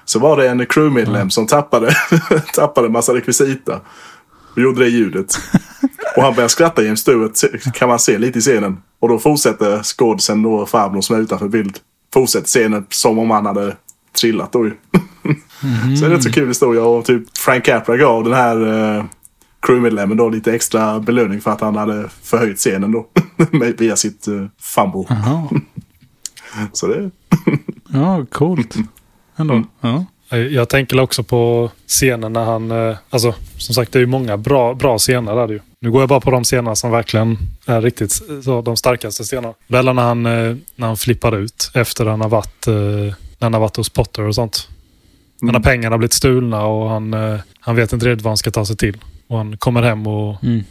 Så 0.09 0.19
var 0.19 0.37
det 0.37 0.49
en 0.49 0.65
crewmedlem 0.65 1.29
som 1.29 1.47
tappade, 1.47 1.95
tappade 2.53 2.87
en 2.87 2.91
massa 2.91 3.13
rekvisita. 3.13 3.81
Och 4.53 4.61
gjorde 4.61 4.83
det 4.83 4.89
ljudet. 4.89 5.39
Och 6.15 6.23
han 6.23 6.35
börjar 6.35 6.47
skratta 6.47 6.83
James 6.83 6.99
Stewart 6.99 7.31
kan 7.73 7.89
man 7.89 7.99
se 7.99 8.17
lite 8.17 8.39
i 8.39 8.41
scenen. 8.41 8.77
Och 8.99 9.09
då 9.09 9.19
fortsätter 9.19 9.83
skådisen 9.83 10.43
då, 10.43 10.65
farbrorn 10.65 11.03
som 11.03 11.15
är 11.15 11.19
utanför 11.19 11.47
bild. 11.47 11.77
Fortsätter 12.13 12.47
scenen 12.47 12.85
som 12.89 13.19
om 13.19 13.31
han 13.31 13.45
hade 13.45 13.75
trillat 14.19 14.51
då 14.51 14.65
ju. 14.65 14.71
Så 15.99 16.05
det 16.05 16.05
är 16.05 16.09
rätt 16.09 16.23
så 16.23 16.31
kul 16.31 16.47
historia. 16.47 16.83
Och 16.83 17.05
typ 17.05 17.37
Frank 17.37 17.65
Capra 17.65 17.97
gav 17.97 18.23
den 18.23 18.33
här 18.33 18.67
uh, 18.67 19.05
crewmedlemmen 19.61 20.17
då 20.17 20.29
lite 20.29 20.53
extra 20.53 20.99
belöning 20.99 21.41
för 21.41 21.51
att 21.51 21.61
han 21.61 21.75
hade 21.75 22.09
förhöjt 22.23 22.57
scenen 22.57 22.91
då. 22.91 23.07
via 23.77 23.95
sitt 23.95 24.27
uh, 24.27 24.45
fumble. 24.61 25.05
Jaha, 25.09 25.49
Så 26.73 26.87
det... 26.87 27.11
ja, 27.89 28.25
coolt. 28.31 28.75
Ändå. 29.39 29.63
Ja. 29.81 30.05
Eh, 30.31 30.37
Jag 30.39 30.69
tänker 30.69 30.99
också 30.99 31.23
på 31.23 31.71
scenen 31.87 32.33
när 32.33 32.43
han... 32.45 32.71
eh, 32.71 32.95
Alltså, 33.09 33.35
som 33.57 33.75
sagt, 33.75 33.91
det 33.91 33.99
är 33.99 34.01
ju 34.01 34.05
många 34.07 34.37
bra, 34.37 34.73
bra 34.73 34.97
scener 34.97 35.35
där. 35.35 35.47
ju. 35.47 35.59
Nu 35.81 35.91
går 35.91 36.01
jag 36.01 36.09
bara 36.09 36.19
på 36.19 36.31
de 36.31 36.43
scener 36.43 36.75
som 36.75 36.91
verkligen 36.91 37.37
är 37.65 37.81
riktigt 37.81 38.11
så, 38.43 38.61
de 38.61 38.77
starkaste 38.77 39.23
scenerna. 39.23 39.53
Bella 39.67 39.93
när 39.93 40.03
han, 40.03 40.25
eh, 40.25 40.55
när 40.75 40.87
han 40.87 40.97
flippar 40.97 41.37
ut 41.37 41.71
efter 41.73 42.05
han 42.05 42.21
har 42.21 42.29
varit, 42.29 42.67
eh, 42.67 42.73
när 42.73 43.13
han 43.39 43.53
har 43.53 43.59
varit 43.61 43.75
hos 43.75 43.89
Potter 43.89 44.23
och 44.23 44.35
sånt. 44.35 44.67
Mm. 45.41 45.53
När 45.53 45.59
pengarna 45.59 45.93
har 45.93 45.97
blivit 45.97 46.13
stulna 46.13 46.65
och 46.65 46.89
han, 46.89 47.13
eh, 47.13 47.39
han 47.59 47.75
vet 47.75 47.93
inte 47.93 48.05
riktigt 48.05 48.23
vad 48.23 48.29
han 48.31 48.37
ska 48.37 48.51
ta 48.51 48.65
sig 48.65 48.75
till. 48.77 48.97
Och 49.27 49.37
han 49.37 49.57
kommer 49.57 49.81
hem 49.81 50.07
och 50.07 50.43
Mm. 50.43 50.63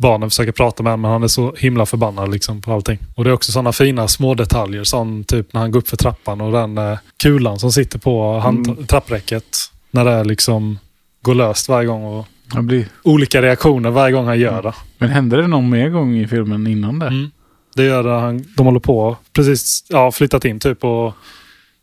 Barnen 0.00 0.30
försöker 0.30 0.52
prata 0.52 0.82
med 0.82 0.92
honom, 0.92 1.00
men 1.02 1.10
han 1.10 1.22
är 1.22 1.28
så 1.28 1.54
himla 1.58 1.86
förbannad 1.86 2.30
liksom 2.30 2.60
på 2.62 2.72
allting. 2.72 2.98
Och 3.14 3.24
det 3.24 3.30
är 3.30 3.34
också 3.34 3.52
sådana 3.52 3.72
fina 3.72 4.08
små 4.08 4.34
detaljer 4.34 4.84
som 4.84 5.24
typ 5.24 5.52
när 5.52 5.60
han 5.60 5.70
går 5.70 5.78
upp 5.80 5.88
för 5.88 5.96
trappan 5.96 6.40
och 6.40 6.52
den 6.52 6.78
eh, 6.78 6.98
kulan 7.22 7.58
som 7.58 7.72
sitter 7.72 7.98
på 7.98 8.38
hand, 8.38 8.66
Mm. 8.68 8.86
trappräcket. 8.86 9.44
När 9.90 10.04
det 10.04 10.24
liksom 10.24 10.78
går 11.22 11.34
löst 11.34 11.68
varje 11.68 11.86
gång 11.86 12.04
och 12.04 12.26
blir... 12.64 12.86
olika 13.02 13.42
reaktioner 13.42 13.90
varje 13.90 14.12
gång 14.12 14.26
han 14.26 14.38
gör 14.38 14.62
det. 14.62 14.74
Men 14.98 15.08
hände 15.08 15.36
det 15.36 15.46
någon 15.46 15.70
mer 15.70 15.88
gång 15.88 16.16
i 16.16 16.28
filmen 16.28 16.66
innan 16.66 16.98
det? 16.98 17.06
Mm. 17.06 17.30
Det 17.76 17.84
gör 17.84 18.02
det. 18.02 18.10
Han, 18.20 18.44
de 18.56 18.66
håller 18.66 18.80
på 18.80 19.16
precis 19.32 19.84
ja, 19.88 20.12
flyttat 20.12 20.44
in 20.44 20.60
typ 20.60 20.84
och 20.84 21.14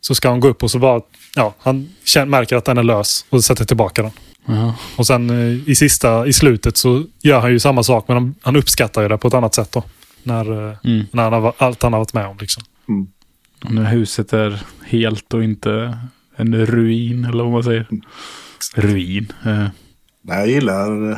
så 0.00 0.14
ska 0.14 0.28
han 0.28 0.40
gå 0.40 0.48
upp 0.48 0.62
och 0.62 0.70
så 0.70 0.78
bara 0.78 1.00
ja, 1.36 1.54
han 1.58 1.88
märker 2.26 2.56
att 2.56 2.64
den 2.64 2.78
är 2.78 2.82
lös 2.82 3.24
och 3.30 3.44
sätter 3.44 3.64
tillbaka 3.64 4.02
den. 4.02 4.10
Ja. 4.48 4.74
Och 4.96 5.06
sen 5.06 5.30
eh, 5.30 5.68
i 5.70 5.74
sista, 5.74 6.26
i 6.26 6.32
slutet 6.32 6.76
så 6.76 7.04
gör 7.22 7.40
han 7.40 7.50
ju 7.52 7.58
samma 7.60 7.82
sak 7.82 8.04
men 8.08 8.16
han, 8.16 8.34
han 8.40 8.56
uppskattar 8.56 9.02
ju 9.02 9.08
det 9.08 9.18
på 9.18 9.28
ett 9.28 9.34
annat 9.34 9.54
sätt 9.54 9.72
då. 9.72 9.82
När, 10.22 10.68
eh, 10.70 10.76
Mm. 10.84 11.06
när 11.12 11.22
han 11.22 11.32
har, 11.32 11.52
allt 11.58 11.82
han 11.82 11.92
har 11.92 12.00
varit 12.00 12.14
med 12.14 12.26
om 12.26 12.36
liksom. 12.40 12.62
Och 13.64 13.70
när 13.74 13.84
huset 13.84 14.32
är 14.32 14.62
helt 14.84 15.34
och 15.34 15.44
inte 15.44 15.98
en 16.36 16.66
ruin 16.66 17.24
eller 17.24 17.42
vad 17.44 17.52
man 17.52 17.62
säger. 17.64 17.86
Ruin. 18.74 19.32
Eh, 19.46 19.66
Nej, 20.22 20.38
jag 20.38 20.48
gillar 20.48 21.10
eh, 21.10 21.16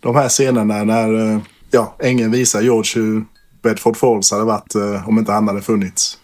de 0.00 0.16
här 0.16 0.28
scenerna 0.28 0.84
när 0.84 1.40
ja, 1.70 1.96
ängeln 2.02 2.30
visar 2.30 2.60
George 2.62 3.02
hur 3.02 3.24
Bedford 3.62 3.96
Falls 3.96 4.30
hade 4.30 4.44
varit 4.44 4.74
om 5.06 5.18
inte 5.18 5.32
han 5.32 5.48
hade 5.48 5.62
funnits. 5.62 6.18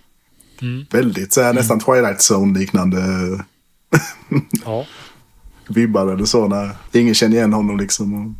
Mm. 0.62 0.86
Väldigt 0.90 1.32
så 1.32 1.42
här, 1.42 1.52
nästan 1.52 1.80
Twilight 1.80 2.18
Zone-liknande 2.20 2.98
Ja. 4.64 4.86
Vibbar 5.68 6.06
eller 6.12 6.24
så 6.24 6.48
när 6.48 6.70
ingen 6.92 7.14
känner 7.14 7.36
igen 7.36 7.52
honom 7.52 7.78
liksom. 7.78 8.36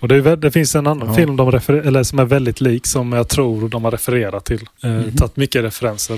Och, 0.00 0.08
det, 0.08 0.16
är, 0.16 0.36
det 0.36 0.50
finns 0.50 0.74
en 0.74 0.86
annan 0.86 1.08
Ja. 1.08 1.14
film 1.14 1.36
de 1.36 1.50
refer- 1.50 1.86
eller 1.86 2.02
som 2.02 2.18
är 2.18 2.24
väldigt 2.24 2.60
lik 2.60 2.86
som 2.86 3.12
jag 3.12 3.28
tror 3.28 3.68
de 3.68 3.84
har 3.84 3.90
refererat 3.90 4.44
till. 4.44 4.68
Eh, 4.82 4.90
Mhm. 4.90 5.16
Tagit 5.16 5.36
mycket 5.36 5.62
referenser 5.64 6.14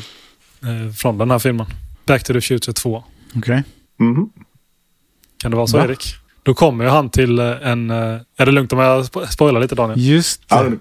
eh, 0.63 0.93
från 0.95 1.19
den 1.19 1.31
här 1.31 1.39
filmen. 1.39 1.67
Back 2.07 2.25
to 2.25 2.33
the 2.33 2.41
Future 2.41 2.73
2. 2.73 3.05
Okej. 3.37 3.63
Mhm. 3.99 4.31
Kan 5.43 5.51
det 5.51 5.57
vara 5.57 5.67
så 5.67 5.77
Va? 5.79 5.85
Erik? 5.85 6.15
Då 6.43 6.55
kommer 6.55 6.85
ju 6.85 6.91
han 6.91 7.11
till 7.11 7.39
eh, 7.39 7.45
en... 7.63 7.91
eh, 7.91 7.97
Är 8.37 8.47
det 8.47 8.53
lugnt 8.53 8.73
om 8.73 8.79
jag 8.79 9.05
spo- 9.05 9.27
spoilar 9.27 9.61
lite 9.61 9.75
Daniel? 9.75 10.01
Just 10.01 10.49
det- 10.49 10.79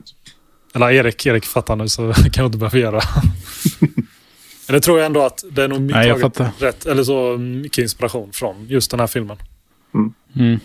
Eller 0.74 0.92
Erik, 0.92 1.26
Erik 1.26 1.46
fattar 1.46 1.76
nu 1.76 1.88
så 1.90 2.14
kan 2.14 2.32
jag 2.36 2.46
inte 2.46 2.58
behöva 2.58 2.78
göra. 2.78 3.02
Men 4.68 4.74
det 4.74 4.80
tror 4.80 4.98
jag 4.98 5.06
ändå 5.06 5.22
att 5.22 5.44
det 5.52 5.64
är 5.64 5.68
nog 5.68 5.82
mycket, 5.82 5.96
Nej, 5.96 6.08
jag 6.08 6.22
taget 6.22 6.38
fattar. 6.38 6.66
rätt, 6.66 6.86
eller 6.86 7.04
så 7.04 7.38
mycket 7.38 7.78
inspiration 7.78 8.30
från 8.34 8.66
just 8.68 8.92
den 8.92 9.00
här 9.00 9.08
filmen. 9.08 9.38
Mm. 10.36 10.60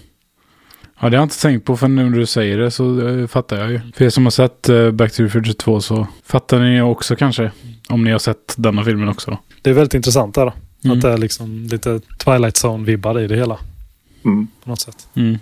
Ja, 1.01 1.09
det 1.09 1.17
har 1.17 1.23
jag 1.23 1.27
inte 1.27 1.41
tänkt 1.41 1.65
på 1.65 1.77
för 1.77 1.89
nu 1.89 2.11
när 2.11 2.19
du 2.19 2.27
säger 2.27 2.59
det 2.59 2.71
så 2.71 3.09
eh, 3.09 3.27
fattar 3.27 3.57
jag 3.57 3.71
ju. 3.71 3.81
För 3.95 4.05
er 4.05 4.11
som 4.11 4.25
har 4.27 4.31
sett 4.31 4.69
eh, 4.69 4.91
Back 4.91 5.13
to 5.13 5.17
the 5.17 5.29
Future 5.29 5.55
2 5.55 5.81
så 5.81 6.07
fattar 6.25 6.61
ni 6.61 6.83
också 6.83 7.17
kanske. 7.17 7.51
Om 7.89 8.05
ni 8.05 8.11
har 8.11 8.19
sett 8.19 8.55
denna 8.57 8.85
filmen 8.85 9.09
också. 9.09 9.39
Det 9.63 9.71
är 9.71 9.75
väldigt 9.75 9.95
intressant 9.95 10.35
där. 10.35 10.53
Mm. 10.85 10.97
Att 10.97 11.03
det 11.03 11.11
är 11.11 11.19
liksom 11.19 11.69
lite 11.71 12.01
Twilight 12.19 12.55
Zone-vibbar 12.55 13.21
i 13.21 13.27
det 13.27 13.37
hela. 13.37 13.59
Mm. 14.25 14.49
På 14.65 14.71
något 14.71 14.81
sätt. 14.81 15.09
Mm. 15.15 15.39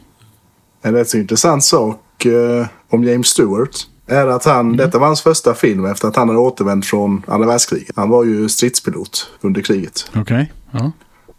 En 0.82 0.94
rätt 0.94 1.08
så 1.08 1.18
intressant 1.18 1.64
sak 1.64 2.24
eh, 2.24 2.66
om 2.88 3.04
James 3.04 3.26
Stewart 3.26 3.86
är 4.08 4.26
att 4.26 4.44
han, 4.44 4.60
Mm. 4.66 4.76
detta 4.76 4.98
var 4.98 5.06
hans 5.06 5.22
första 5.22 5.54
film 5.54 5.84
efter 5.84 6.08
att 6.08 6.16
han 6.16 6.28
hade 6.28 6.40
återvänt 6.40 6.86
från 6.86 7.22
andra 7.26 7.46
världskriget. 7.48 7.96
Han 7.96 8.08
var 8.08 8.24
ju 8.24 8.48
stridspilot 8.48 9.30
under 9.40 9.60
kriget. 9.60 10.10
Okej. 10.16 10.52
Ja. 10.70 10.92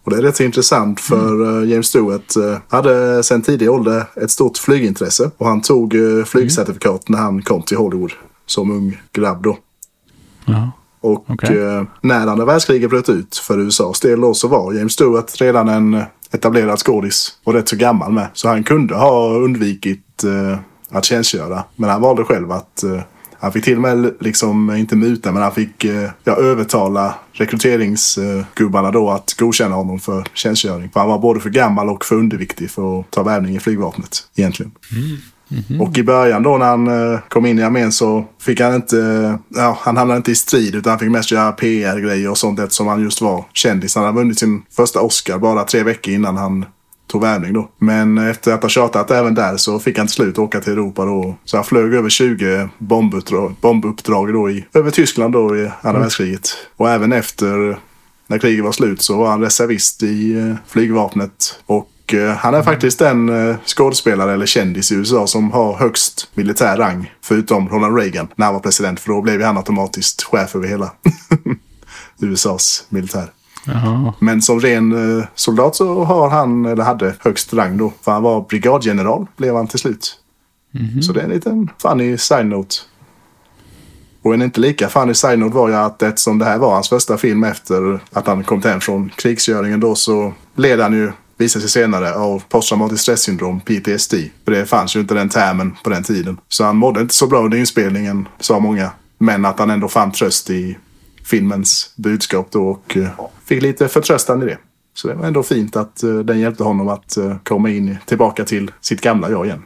Och 0.04 0.12
det 0.12 0.18
är 0.18 0.22
rätt 0.22 0.40
intressant 0.40 1.00
för 1.00 1.62
eh, 1.64 1.70
James 1.70 1.88
Stewart 1.88 2.36
eh, 2.36 2.58
hade 2.70 3.24
sedan 3.24 3.42
tidig 3.42 3.70
ålder 3.72 4.06
ett 4.16 4.32
stort 4.32 4.58
flygintresse. 4.58 5.32
Och 5.38 5.48
han 5.48 5.62
tog 5.62 5.96
eh, 5.96 6.24
flygcertifikat 6.26 7.10
när 7.10 7.18
han 7.20 7.42
kom 7.42 7.62
till 7.62 7.78
Hollywood 7.78 8.12
som 8.46 8.72
ung 8.72 9.02
grabb 9.14 9.44
då. 9.44 9.58
Ja. 10.46 10.72
Och 11.02 11.44
eh, 11.44 11.84
när 12.02 12.28
andra 12.28 12.46
världskriget 12.46 12.90
bröt 12.90 13.10
ut 13.10 13.36
för 13.38 13.60
USAs 13.60 14.00
del 14.00 14.22
då 14.22 14.34
så 14.34 14.48
var 14.48 14.74
James 14.74 14.94
Stewart 14.94 15.42
redan 15.42 15.70
en 15.70 16.04
etablerad 16.32 16.80
skådis 16.80 17.38
och 17.44 17.54
rätt 17.54 17.70
så 17.70 17.76
gammal 17.76 18.12
med. 18.12 18.28
Så 18.34 18.48
han 18.48 18.64
kunde 18.64 18.96
ha 18.96 19.34
undvikit 19.34 20.24
att 20.90 21.06
tjänstgöra. 21.06 21.64
Men 21.76 21.90
han 21.90 22.02
valde 22.02 22.24
själv 22.24 22.52
att 22.52 22.84
eh, 22.84 23.02
han 23.40 23.52
fick 23.52 23.64
till 23.64 23.76
och 23.76 23.82
med 23.82 24.14
liksom, 24.20 24.76
inte 24.76 24.96
muta, 24.96 25.32
men 25.32 25.44
han 25.44 25.52
fick 25.52 25.86
eh, 25.86 26.10
ja, 26.24 26.36
övertala 26.36 27.16
rekryteringsgubbarna 27.32 28.92
då 28.92 29.10
att 29.10 29.36
godkänna 29.40 29.76
honom 29.76 30.00
för 30.00 30.24
tjänstgöring. 30.34 30.90
För 30.90 31.00
han 31.00 31.10
var 31.10 31.20
både 31.20 31.40
för 31.40 31.50
gammal 31.50 31.90
och 31.90 32.06
för 32.06 32.16
underviktig 32.16 32.72
för 32.72 33.00
att 33.00 33.12
ta 33.12 33.24
värvning 33.24 33.56
i 33.56 33.60
flygvapnet 33.60 34.18
egentligen. 34.36 34.72
Och 35.80 35.98
i 35.98 36.04
början 36.04 36.44
då 36.44 36.58
när 36.58 36.66
han 36.66 36.88
eh, 36.88 37.20
kom 37.30 37.46
in 37.46 37.60
i 37.60 37.64
armén 37.64 37.92
så 37.92 38.26
fick 38.42 38.62
han 38.62 38.76
inte, 38.76 39.38
ja, 39.48 39.78
han 39.82 39.98
hamnade 39.98 40.18
inte 40.18 40.32
i 40.32 40.36
strid 40.36 40.76
utan 40.76 40.90
han 40.90 41.00
fick 41.00 41.12
mest 41.12 41.32
göra 41.32 41.52
PR-grejer 41.52 42.30
och 42.30 42.38
sånt 42.38 42.60
eftersom 42.60 42.88
han 42.88 43.04
just 43.04 43.22
var 43.22 43.46
kändis. 43.54 43.96
Han 43.96 44.06
hade 44.06 44.18
vunnit 44.18 44.40
sin 44.40 44.62
första 44.76 45.02
Oscar 45.02 45.38
bara 45.38 45.64
tre 45.64 45.84
veckor 45.84 46.14
innan 46.14 46.38
han 46.38 46.66
tog 47.10 47.22
värvning 47.22 47.54
då. 47.54 47.70
Men 47.78 48.18
efter 48.18 48.54
att 48.54 48.62
ha 48.62 48.70
tjatat 48.70 49.12
även 49.12 49.36
där 49.36 49.58
så 49.58 49.80
fick 49.80 49.98
han 49.98 50.08
till 50.08 50.14
slut 50.14 50.38
åka 50.38 50.62
till 50.62 50.74
Europa 50.74 51.06
då. 51.06 51.36
Så 51.46 51.58
han 51.58 51.64
flög 51.64 51.94
över 51.94 52.10
20 52.10 52.70
bombuppdrag, 52.78 53.56
bombuppdrag 53.62 54.34
då 54.34 54.50
i, 54.50 54.66
över 54.74 54.92
Tyskland 54.92 55.34
då 55.34 55.58
i 55.58 55.72
andra 55.82 56.02
världskriget. 56.02 56.50
Och 56.78 56.90
även 56.90 57.14
efter 57.14 57.78
när 58.28 58.38
kriget 58.38 58.66
var 58.66 58.72
slut 58.72 59.02
så 59.02 59.18
var 59.18 59.30
han 59.30 59.42
reservist 59.42 60.04
i 60.04 60.34
eh, 60.34 60.56
flygvapnet. 60.68 61.60
Och 61.66 62.14
eh, 62.14 62.36
han 62.36 62.54
är 62.54 62.64
faktiskt 62.64 63.00
den 63.00 63.50
eh, 63.50 63.56
skådespelare 63.66 64.34
eller 64.34 64.46
kändis 64.46 64.92
i 64.92 64.96
USA 64.96 65.28
som 65.28 65.52
har 65.52 65.78
högst 65.78 66.30
militär 66.34 66.78
rang. 66.78 67.14
Förutom 67.22 67.70
Ronald 67.70 67.98
Reagan 67.98 68.28
när 68.36 68.46
han 68.46 68.54
var 68.54 68.62
president. 68.62 69.00
För 69.00 69.14
då 69.14 69.22
blev 69.22 69.42
han 69.42 69.58
automatiskt 69.58 70.24
chef 70.24 70.56
över 70.56 70.68
hela 70.68 70.92
USAs 72.22 72.86
militär. 72.90 73.32
Jaha. 73.66 74.14
Men 74.20 74.42
som 74.42 74.60
ren 74.60 75.20
eh, 75.20 75.26
soldat 75.36 75.76
så 75.76 76.04
har 76.04 76.30
han, 76.30 76.66
eller 76.66 76.84
hade 76.84 77.16
högst 77.20 77.54
rang 77.54 77.78
då. 77.78 77.94
För 78.02 78.12
han 78.12 78.24
var 78.24 78.42
brigadgeneral 78.42 79.28
blev 79.38 79.56
han 79.56 79.68
till 79.68 79.80
slut. 79.80 80.20
Så 81.02 81.14
det 81.14 81.20
är 81.20 81.24
en 81.24 81.30
liten 81.30 81.70
funny 81.82 82.18
side-note. 82.18 82.76
Och 84.22 84.34
en 84.34 84.42
inte 84.42 84.60
lika 84.60 84.90
funny 84.90 85.14
side-note 85.14 85.56
var 85.56 85.70
ju 85.70 85.76
att 85.76 86.02
eftersom 86.02 86.40
det 86.40 86.46
här 86.46 86.58
var 86.58 86.74
hans 86.74 86.90
första 86.90 87.18
film 87.18 87.44
efter 87.44 88.00
att 88.12 88.28
han 88.28 88.44
kommit 88.44 88.66
hem 88.66 88.82
från 88.82 89.10
krigsgöringen 89.10 89.80
då 89.80 89.96
så 89.96 90.34
led 90.56 90.80
han 90.80 90.94
ju, 90.94 91.12
visade 91.38 91.62
sig 91.62 91.84
senare, 91.84 92.14
av 92.14 92.44
posttraumatiskt 92.50 93.02
stressyndrom, 93.02 93.60
PTSD. 93.60 94.14
För 94.46 94.52
det 94.52 94.66
fanns 94.66 94.96
ju 94.96 95.00
inte 95.00 95.14
den 95.14 95.30
termen 95.30 95.76
på 95.84 95.90
den 95.90 96.04
tiden. 96.04 96.38
Så 96.48 96.64
han 96.64 96.78
mådde 96.78 97.02
inte 97.02 97.14
så 97.14 97.28
bra 97.28 97.44
under 97.44 97.58
inspelningen, 97.58 98.28
sa 98.40 98.60
många. 98.60 98.92
Men 99.18 99.46
att 99.46 99.60
han 99.60 99.70
ändå 99.70 99.88
fann 99.88 100.12
tröst 100.12 100.50
i 100.50 100.78
filmens 101.24 101.94
budskap 101.96 102.48
då 102.52 102.68
och 102.68 102.98
eh, 102.98 103.10
fick 103.50 103.62
lite 103.64 103.88
förtröstan 103.88 104.42
i 104.44 104.46
det. 104.46 104.58
Så 104.94 105.08
det 105.08 105.14
var 105.14 105.28
ändå 105.28 105.44
fint 105.44 105.76
att 105.76 106.04
eh, 106.04 106.16
den 106.20 106.40
hjälpte 106.40 106.64
honom 106.64 106.88
att 106.88 107.18
eh, 107.18 107.36
komma 107.44 107.70
in 107.70 107.98
tillbaka 108.06 108.46
till 108.46 108.72
sitt 108.82 109.02
gamla 109.02 109.30
jag 109.32 109.46
igen. 109.46 109.64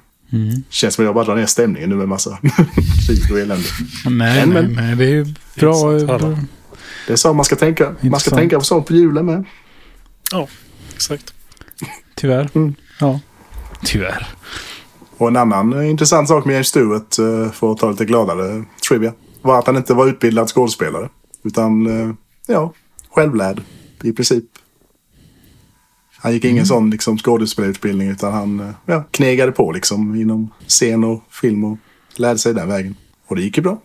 Känns 0.69 0.93
som 0.95 1.03
att 1.03 1.07
jag 1.07 1.15
bara 1.15 1.25
drar 1.25 1.36
ner 1.36 1.45
stämningen 1.45 1.89
nu 1.89 1.95
med 1.95 2.07
massa 2.07 2.38
krig 3.07 3.31
och 3.31 3.39
elände. 3.39 3.63
Nej, 4.09 4.45
Men, 4.47 4.49
nej, 4.65 4.75
men- 4.75 4.97
det 4.97 5.05
är 5.05 5.09
ju 5.09 5.25
bra. 5.55 5.93
Intressant, 5.93 6.21
bra. 6.21 6.38
Det 7.07 7.13
är 7.13 7.17
så 7.17 7.34
man 7.34 7.45
ska 7.45 7.55
tänka. 7.55 7.84
Man 7.86 7.95
ska 7.95 8.05
Intressant. 8.07 8.36
tänka 8.39 8.59
på 8.59 8.65
sånt 8.65 8.88
på 8.88 8.93
julen 8.93 9.25
med. 9.25 9.45
Ja, 10.31 10.47
exakt. 10.95 11.34
Tyvärr. 12.15 12.49
Mm. 12.53 12.75
Ja. 12.99 13.19
Tyvärr. 13.86 14.27
Och 15.17 15.27
en 15.27 15.38
annan 15.38 15.73
eh, 15.73 15.89
intressant 15.89 16.27
sak 16.27 16.45
med 16.45 16.53
James 16.53 16.67
Stewart, 16.67 17.15
för 17.53 17.71
att 17.71 17.77
ta 17.77 17.91
lite 17.91 18.05
gladare 18.05 18.63
trivia, 18.89 19.13
var 19.41 19.59
att 19.59 19.67
han 19.67 19.75
inte 19.77 19.93
var 19.93 20.07
utbildad 20.07 20.47
skådespelare. 20.49 21.09
Utan, 21.43 21.88
ja, 22.47 22.73
självlärd 23.16 23.61
i 24.03 24.11
princip. 24.11 24.43
Han 26.18 26.34
gick 26.34 26.45
ingen 26.45 26.66
sån 26.66 26.89
liksom, 26.89 27.18
skådespelarutbildning 27.18 28.09
utan 28.09 28.34
han 28.34 28.59
eh, 28.59 28.70
ja, 28.86 29.03
knegade 29.11 29.51
på 29.51 29.72
liksom 29.72 30.16
inom 30.16 30.49
scen 30.68 31.03
och 31.03 31.24
film 31.30 31.64
och 31.64 31.78
lärde 32.16 32.39
sig 32.39 32.53
den 32.53 32.68
vägen. 32.68 32.95
Och 33.28 33.36
det 33.36 33.41
gick 33.41 33.57
ju 33.57 33.64
bra. 33.64 33.82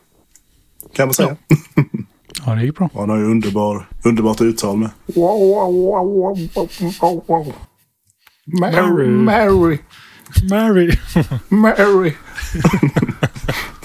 Kan 0.92 1.06
man 1.08 1.14
säga. 1.14 1.36
Ja, 2.46 2.54
det 2.54 2.64
gick 2.64 2.76
bra. 2.76 2.90
Och 2.92 3.00
han 3.00 3.10
har 3.10 3.18
ju 3.18 3.24
underbar, 3.24 3.88
underbart 4.04 4.40
uttal 4.40 4.76
med. 4.76 4.90
Mary, 8.60 9.08
Mary, 9.08 9.78
Mary. 10.50 10.92
Mary. 11.48 12.12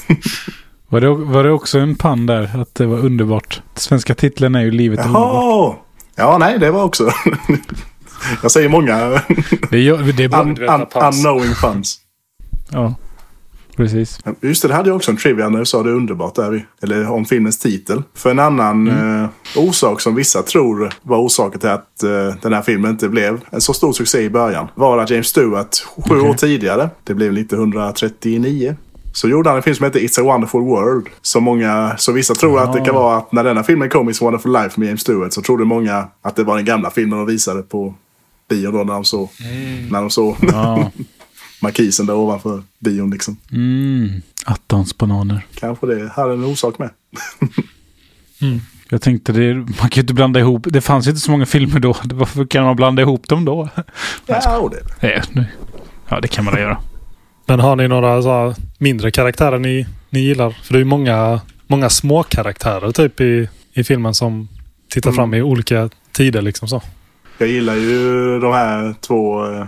Var 0.93 1.01
det, 1.01 1.09
var 1.09 1.43
det 1.43 1.51
också 1.51 1.79
en 1.79 1.95
pann 1.95 2.25
där? 2.25 2.61
Att 2.61 2.75
det 2.75 2.85
var 2.85 2.97
underbart. 2.97 3.61
Svenska 3.75 4.15
titeln 4.15 4.55
är 4.55 4.61
ju 4.61 4.71
Livet 4.71 4.99
är 4.99 5.03
underbart. 5.03 5.33
Jaha! 5.33 5.75
Ja, 6.15 6.37
nej, 6.37 6.59
det 6.59 6.71
var 6.71 6.83
också. 6.83 7.09
Jag 8.41 8.51
säger 8.51 8.69
många 8.69 8.97
Det 9.69 9.87
är, 9.87 10.13
det 10.17 10.23
är 10.23 10.41
un, 10.41 10.57
un, 10.63 10.85
unknowing 11.03 11.53
fans. 11.55 11.99
Ja, 12.69 12.95
precis. 13.75 14.19
Just 14.41 14.61
det, 14.61 14.67
det 14.67 14.73
hade 14.73 14.89
jag 14.89 14.95
också 14.95 15.11
en 15.11 15.17
trivia 15.17 15.49
när 15.49 15.59
du 15.59 15.65
sa 15.65 15.83
det 15.83 15.91
underbart 15.91 16.35
där. 16.35 16.49
vi- 16.51 16.65
Eller 16.81 17.11
om 17.11 17.25
filmens 17.25 17.59
titel. 17.59 18.03
För 18.15 18.31
en 18.31 18.39
annan 18.39 18.87
eh, 18.87 19.29
orsak 19.57 20.01
som 20.01 20.15
vissa 20.15 20.41
tror 20.43 20.93
var 21.01 21.17
orsaken 21.17 21.59
till 21.59 21.69
att 21.69 22.03
eh, 22.03 22.09
den 22.41 22.53
här 22.53 22.61
filmen 22.61 22.91
inte 22.91 23.09
blev 23.09 23.39
en 23.49 23.61
så 23.61 23.73
stor 23.73 23.93
succé 23.93 24.21
i 24.21 24.29
början. 24.29 24.67
Var 24.75 24.97
att 24.97 25.09
James 25.09 25.27
Stewart 25.27 25.75
sju 26.09 26.19
år 26.19 26.33
tidigare, 26.33 26.89
det 27.03 27.13
blev 27.13 27.37
1939. 27.37 28.75
Så 29.13 29.29
gjorde 29.29 29.49
han 29.49 29.57
en 29.57 29.63
film 29.63 29.75
som 29.75 29.83
heter 29.85 29.99
It's 29.99 30.19
a 30.19 30.23
wonderful 30.23 30.61
world. 30.61 31.07
Så, 31.21 31.39
många, 31.39 31.95
så 31.97 32.11
vissa 32.11 32.33
tror 32.35 32.59
att 32.59 32.73
det 32.73 32.81
kan 32.81 32.95
vara 32.95 33.17
att 33.17 33.31
när 33.31 33.43
denna 33.43 33.63
filmen 33.63 33.89
kom, 33.89 34.09
It's 34.09 34.15
a 34.23 34.25
wonderful 34.25 34.51
life 34.53 34.79
med 34.79 34.87
James 34.87 35.01
Stewart, 35.01 35.33
så 35.33 35.41
trodde 35.41 35.65
många 35.65 36.07
att 36.21 36.35
det 36.35 36.43
var 36.43 36.55
den 36.55 36.65
gamla 36.65 36.89
filmen 36.89 37.19
de 37.19 37.27
visade 37.27 37.61
på 37.61 37.93
bio 38.49 38.71
då 38.71 38.83
när 38.83 38.93
de 38.93 39.05
såg, 39.05 39.29
när 39.89 40.01
de 40.01 40.09
såg 40.09 40.35
Ja. 40.41 40.91
markisen 41.61 42.05
där 42.05 42.15
ovanför 42.15 42.63
bion 42.79 43.11
liksom. 43.11 43.37
Mm. 43.51 44.21
Attans 44.45 44.97
bananer. 44.97 45.45
Kanske 45.55 45.87
det 45.87 46.09
hade 46.15 46.33
en 46.33 46.43
orsak 46.43 46.79
med. 46.79 46.89
Jag 48.89 49.01
tänkte 49.01 49.31
det, 49.31 49.53
man 49.53 49.65
kan 49.65 49.89
ju 49.91 50.01
inte 50.01 50.13
blanda 50.13 50.39
ihop. 50.39 50.67
Det 50.69 50.81
fanns 50.81 51.07
ju 51.07 51.09
inte 51.09 51.21
så 51.21 51.31
många 51.31 51.45
filmer 51.45 51.79
då. 51.79 51.95
Varför 52.03 52.45
kan 52.45 52.63
man 52.63 52.75
blanda 52.75 53.01
ihop 53.01 53.27
dem 53.27 53.45
då? 53.45 53.69
Ja, 54.25 54.69
det. 54.71 55.07
Nej, 55.07 55.21
nu. 55.31 55.45
Ja, 56.07 56.19
det 56.19 56.27
kan 56.27 56.45
man 56.45 56.53
göra. 56.59 56.77
Men 57.45 57.59
har 57.59 57.75
ni 57.75 57.87
några 57.87 58.21
så 58.21 58.55
mindre 58.77 59.11
karaktärer 59.11 59.59
ni, 59.59 59.87
ni 60.09 60.19
gillar? 60.19 60.49
För 60.49 60.73
det 60.73 60.77
är 60.77 60.79
ju 60.79 60.85
många, 60.85 61.41
många 61.67 61.89
små 61.89 62.23
karaktärer 62.23 62.91
typ 62.91 63.21
i, 63.21 63.49
i 63.73 63.83
filmen 63.83 64.13
som 64.13 64.47
tittar 64.89 65.09
Mm. 65.09 65.15
fram 65.15 65.33
i 65.33 65.41
olika 65.41 65.89
tider 66.11 66.41
liksom 66.41 66.67
så. 66.67 66.81
Jag 67.37 67.49
gillar 67.49 67.75
ju 67.75 68.39
de 68.39 68.53
här 68.53 68.95
två. 69.01 69.45
eh, 69.45 69.65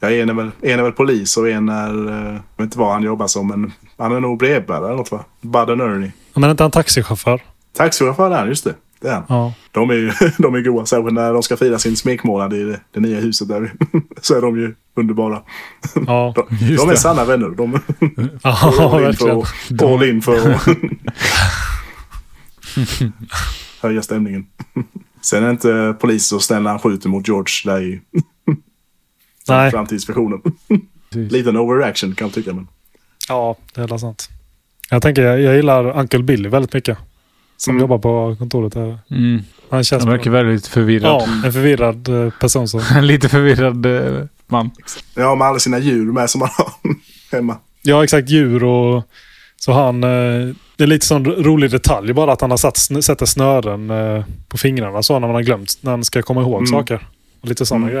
Ja, 0.00 0.10
en, 0.10 0.28
är 0.28 0.34
väl, 0.34 0.50
en 0.62 0.78
är 0.78 0.82
väl 0.82 0.92
polis 0.92 1.36
och 1.36 1.48
en 1.50 1.68
är... 1.68 2.08
eh, 2.08 2.24
Jag 2.32 2.32
vet 2.56 2.60
inte 2.64 2.78
vad 2.78 2.92
han 2.92 3.02
jobbar 3.02 3.26
som, 3.26 3.48
men 3.48 3.72
han 3.96 4.12
är 4.12 4.20
nog 4.20 4.38
brevbärare 4.38 4.86
eller 4.86 4.96
något 4.96 5.10
va? 5.12 5.24
Bud 5.40 5.70
and 5.70 5.80
Ernie. 5.80 6.12
Men 6.34 6.50
inte 6.50 6.64
han 6.64 6.70
taxichaufför? 6.70 7.40
Taxichaufför 7.76 8.30
är 8.30 8.38
han, 8.38 8.48
just 8.48 8.64
det. 8.64 8.74
Det 9.00 9.08
är 9.08 9.12
han. 9.12 9.24
Ja. 9.28 9.52
De 9.72 9.90
är 9.90 9.94
ju 9.94 10.12
de 10.38 10.54
är 10.54 10.60
goa, 10.60 10.86
särskilt 10.86 11.12
när 11.14 11.32
de 11.32 11.42
ska 11.42 11.56
fira 11.56 11.78
sin 11.78 11.96
smekmånad 11.96 12.52
i 12.54 12.62
det, 12.64 12.80
det 12.94 13.00
nya 13.00 13.20
huset 13.20 13.48
där. 13.48 13.72
Så 14.20 14.36
är 14.36 14.42
de 14.42 14.56
ju 14.58 14.74
underbara. 15.00 15.42
Ja, 16.06 16.32
De, 16.50 16.56
Just 16.66 16.82
de 16.82 16.88
är 16.88 16.92
det. 16.92 16.98
sanna 16.98 17.24
vänner. 17.24 17.48
De 17.48 17.80
ja 18.42 18.90
all 18.92 19.04
in 19.04 19.12
för, 19.14 19.94
all 19.94 20.08
in 20.08 20.22
för 20.22 20.50
att 20.50 20.68
höja 23.82 24.02
stämningen. 24.02 24.46
Sen 25.22 25.44
är 25.44 25.50
inte 25.50 25.94
polis 26.00 26.26
så 26.26 26.40
snäll 26.40 26.62
när 26.62 26.70
han 26.70 26.78
skjuter 26.78 27.08
mot 27.08 27.28
George 27.28 27.52
där 27.64 27.82
i 27.82 28.00
Nej, 29.48 29.70
framtidsversionen. 29.70 30.40
Liten 31.10 31.56
overreaction 31.56 32.14
kan 32.14 32.26
jag 32.26 32.34
tycka. 32.34 32.52
Men... 32.54 32.68
ja 33.28 33.56
det 33.74 33.80
är 33.80 33.98
sant. 33.98 34.28
Jag 34.90 35.02
tänker, 35.02 35.22
jag, 35.22 35.40
jag 35.40 35.56
gillar 35.56 35.98
Uncle 35.98 36.22
Billy 36.22 36.48
väldigt 36.48 36.72
mycket. 36.74 36.98
Som 37.56 37.70
Mm. 37.70 37.80
jobbar 37.80 37.98
på 37.98 38.36
kontoret 38.38 38.74
här. 38.74 38.98
Mm. 39.10 39.40
Han 39.70 39.84
känns 39.84 40.02
Han 40.04 40.12
verkar 40.12 40.30
väldigt 40.30 40.66
förvirrad. 40.66 41.10
Ja, 41.22 41.28
en 41.44 41.52
förvirrad 41.52 42.08
eh, 42.08 42.30
person 42.40 42.68
som... 42.68 42.80
Lite 43.02 43.28
förvirrad 43.28 43.86
eh, 43.86 44.26
man. 44.50 44.70
Ja, 45.14 45.34
med 45.34 45.46
alla 45.46 45.58
sina 45.58 45.78
djur 45.78 46.12
med 46.12 46.30
som 46.30 46.40
han 46.40 46.50
har 46.56 46.72
hemma. 47.36 47.56
Ja, 47.82 48.04
exakt. 48.04 48.28
Djur 48.28 48.64
och... 48.64 49.02
Så 49.56 49.72
han... 49.72 50.04
eh, 50.04 50.54
Det 50.76 50.84
är 50.84 50.86
lite 50.86 51.06
sån 51.06 51.24
rolig 51.26 51.70
detalj 51.70 52.12
bara 52.12 52.32
att 52.32 52.40
han 52.40 52.50
har 52.50 52.58
satt, 52.58 52.76
sätter 53.04 53.26
snören 53.26 53.90
eh, 53.90 54.24
på 54.48 54.58
fingrarna 54.58 55.02
så 55.02 55.18
när 55.18 55.26
man 55.28 55.34
har 55.34 55.42
glömt. 55.42 55.78
När 55.80 55.90
han 55.90 56.04
ska 56.04 56.22
komma 56.22 56.40
ihåg 56.40 56.54
Mm. 56.60 56.66
saker. 56.66 57.08
Och 57.40 57.48
lite 57.48 57.66
sådana 57.66 57.84
Mm. 57.86 57.94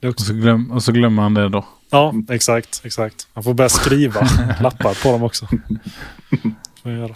grejer. 0.00 0.12
Och 0.14 0.20
så, 0.20 0.32
glöm, 0.32 0.70
och 0.70 0.82
så 0.82 0.92
glömmer 0.92 1.22
han 1.22 1.34
det 1.34 1.48
då. 1.48 1.66
ja, 1.90 2.14
exakt. 2.28 2.80
exakt. 2.84 3.26
Han 3.34 3.44
får 3.44 3.54
börja 3.54 3.68
skriva 3.68 4.20
lappar 4.60 5.02
på 5.02 5.12
dem 5.12 5.22
också. 5.22 5.46
Får 6.82 6.92
göra. 6.92 7.12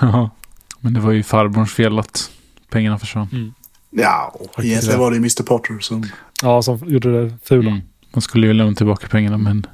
Ja. 0.00 0.30
Men 0.80 0.94
det 0.94 1.00
var 1.00 1.12
ju 1.12 1.22
farbrorns 1.22 1.72
fel 1.72 1.98
att 1.98 2.30
pengarna 2.70 2.98
försvann. 2.98 3.54
Ja, 3.90 4.34
egentligen 4.62 4.98
var 5.00 5.10
det 5.10 5.16
Mr 5.16 5.42
Potter 5.42 5.78
som... 5.80 6.04
Ja, 6.44 6.62
som 6.62 6.78
gjorde 6.86 7.22
det 7.24 7.34
fula. 7.44 7.70
Mm. 7.70 7.82
Man 8.12 8.22
skulle 8.22 8.46
ju 8.46 8.52
lämna 8.52 8.74
tillbaka 8.74 9.06
pengarna 9.08 9.38
men 9.38 9.66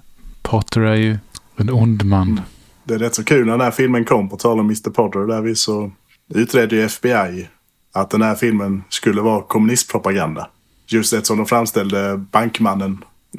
Potter 0.42 0.80
är 0.80 0.94
ju 0.94 1.18
en 1.56 1.70
ond 1.70 2.04
man. 2.04 2.40
Det 2.84 2.94
är 2.94 2.98
rätt 2.98 3.14
så 3.14 3.24
kul 3.24 3.44
när 3.46 3.52
den 3.52 3.60
här 3.60 3.70
filmen 3.70 4.04
kom, 4.04 4.28
på 4.28 4.36
tal 4.36 4.60
om 4.60 4.66
Mr 4.66 4.90
Potter. 4.90 5.20
Där 5.20 5.40
vi 5.42 5.54
så 5.56 5.90
utredde 6.34 6.76
ju 6.76 6.82
FBI 6.82 7.48
att 7.92 8.10
den 8.10 8.22
här 8.22 8.34
filmen 8.34 8.82
skulle 8.88 9.20
vara 9.22 9.42
kommunistpropaganda. 9.42 10.48
Just 10.86 11.12
eftersom 11.12 11.36
de 11.36 11.46
framställde 11.46 12.16
bankmannen 12.30 13.04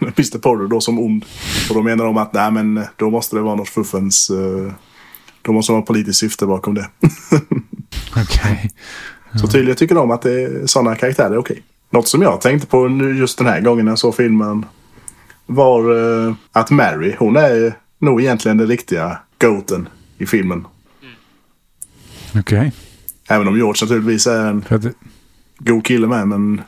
Mr 0.00 0.38
Potter 0.38 0.68
då 0.68 0.80
som 0.80 0.98
ond. 0.98 1.24
Och 1.68 1.74
då 1.74 1.82
menar 1.82 2.04
de 2.04 2.16
att 2.16 2.32
nej 2.34 2.50
men 2.52 2.84
då 2.96 3.10
måste 3.10 3.36
det 3.36 3.42
vara 3.42 3.54
något 3.54 3.68
fuffens... 3.68 4.30
eh, 4.30 4.72
Då 5.42 5.52
måste 5.52 5.72
det 5.72 5.74
vara 5.74 5.86
politiskt 5.86 6.18
syfte 6.20 6.46
bakom 6.46 6.74
det. 6.74 6.88
Okej. 8.16 8.70
Så 9.40 9.46
tydligen 9.46 9.76
tycker 9.76 9.94
de 9.94 10.10
att 10.10 10.22
det 10.22 10.42
är, 10.42 10.66
sådana 10.66 10.96
karaktärer 10.96 11.30
är 11.30 11.36
okej. 11.38 11.62
Något 11.90 12.08
som 12.08 12.22
jag 12.22 12.40
tänkte 12.40 12.66
på 12.66 12.88
just 13.18 13.38
den 13.38 13.46
här 13.46 13.60
gången 13.60 13.84
när 13.84 13.92
jag 13.92 13.98
såg 13.98 14.14
filmen 14.14 14.66
var 15.46 15.80
eh, 16.28 16.34
att 16.52 16.70
Mary, 16.70 17.14
hon 17.18 17.36
är 17.36 17.74
nog 17.98 18.20
egentligen 18.20 18.56
den 18.58 18.66
riktiga 18.66 19.18
goaten 19.38 19.88
i 20.18 20.26
filmen. 20.26 20.66
Okej. 22.38 22.72
Även 23.28 23.48
om 23.48 23.56
George 23.56 23.84
naturligtvis 23.84 24.26
är 24.26 24.46
en 24.46 24.64
det- 24.68 24.92
god 25.58 25.84
kille 25.86 26.06
med. 26.06 26.28
Men 26.28 26.60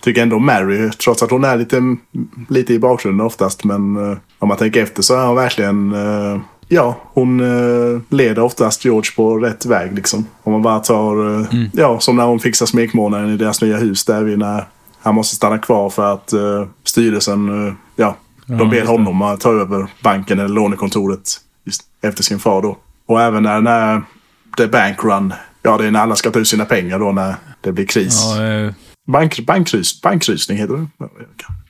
tycker 0.00 0.22
ändå 0.22 0.38
Mary, 0.38 0.90
trots 0.90 1.22
att 1.22 1.30
hon 1.30 1.44
är 1.44 1.56
lite, 1.56 1.96
lite 2.48 2.74
i 2.74 2.78
bakgrunden 2.78 3.26
oftast. 3.26 3.64
Men 3.64 3.96
eh, 4.10 4.16
om 4.38 4.48
man 4.48 4.56
tänker 4.56 4.82
efter 4.82 5.02
så 5.02 5.14
är 5.20 5.26
hon 5.26 5.36
verkligen... 5.36 5.92
eh, 5.92 6.40
ja, 6.68 6.96
hon 7.12 7.40
eh, 7.40 8.00
leder 8.08 8.42
oftast 8.42 8.84
George 8.84 9.10
på 9.16 9.38
rätt 9.38 9.66
väg 9.66 9.94
liksom. 9.94 10.26
Om 10.42 10.52
man 10.52 10.62
bara 10.62 10.78
tar... 10.80 11.40
eh, 11.40 11.46
Ja, 11.72 12.00
som 12.00 12.16
när 12.16 12.24
hon 12.24 12.40
fixar 12.40 12.66
smekmånaden 12.66 13.30
i 13.30 13.36
deras 13.36 13.62
nya 13.62 13.76
hus. 13.76 14.04
Där 14.04 14.22
vi 14.22 14.36
när 14.36 14.64
han 15.02 15.14
måste 15.14 15.36
stanna 15.36 15.58
kvar 15.58 15.90
för 15.90 16.12
att 16.14 16.32
uh, 16.34 16.66
styrelsen... 16.84 17.66
eh, 17.68 17.74
ja, 17.96 18.16
Ja, 18.46 18.54
de 18.54 18.70
ber 18.70 18.86
honom 18.86 19.22
att 19.22 19.40
ta 19.40 19.52
över 19.52 19.86
banken 20.02 20.38
eller 20.38 20.48
lånekontoret 20.54 21.40
efter 22.02 22.22
sin 22.22 22.38
far 22.38 22.62
då. 22.62 22.76
Och 23.06 23.20
även 23.20 23.42
när, 23.42 23.60
när 23.60 24.02
The 24.56 24.66
Bank 24.66 25.04
Run. 25.04 25.32
Ja, 25.62 25.78
det 25.78 25.86
är 25.86 25.90
när 25.90 26.00
alla 26.00 26.16
ska 26.16 26.30
ta 26.30 26.38
ut 26.38 26.48
sina 26.48 26.64
pengar 26.64 26.98
då 26.98 27.12
när 27.12 27.34
det 27.60 27.72
blir 27.72 27.86
kris. 27.86 28.22
Ja, 28.36 28.44
eh, 28.44 28.72
Bank, 29.06 29.46
bankrys, 29.46 30.02
bankrysning 30.02 30.58
heter 30.58 30.74
det. 30.74 31.06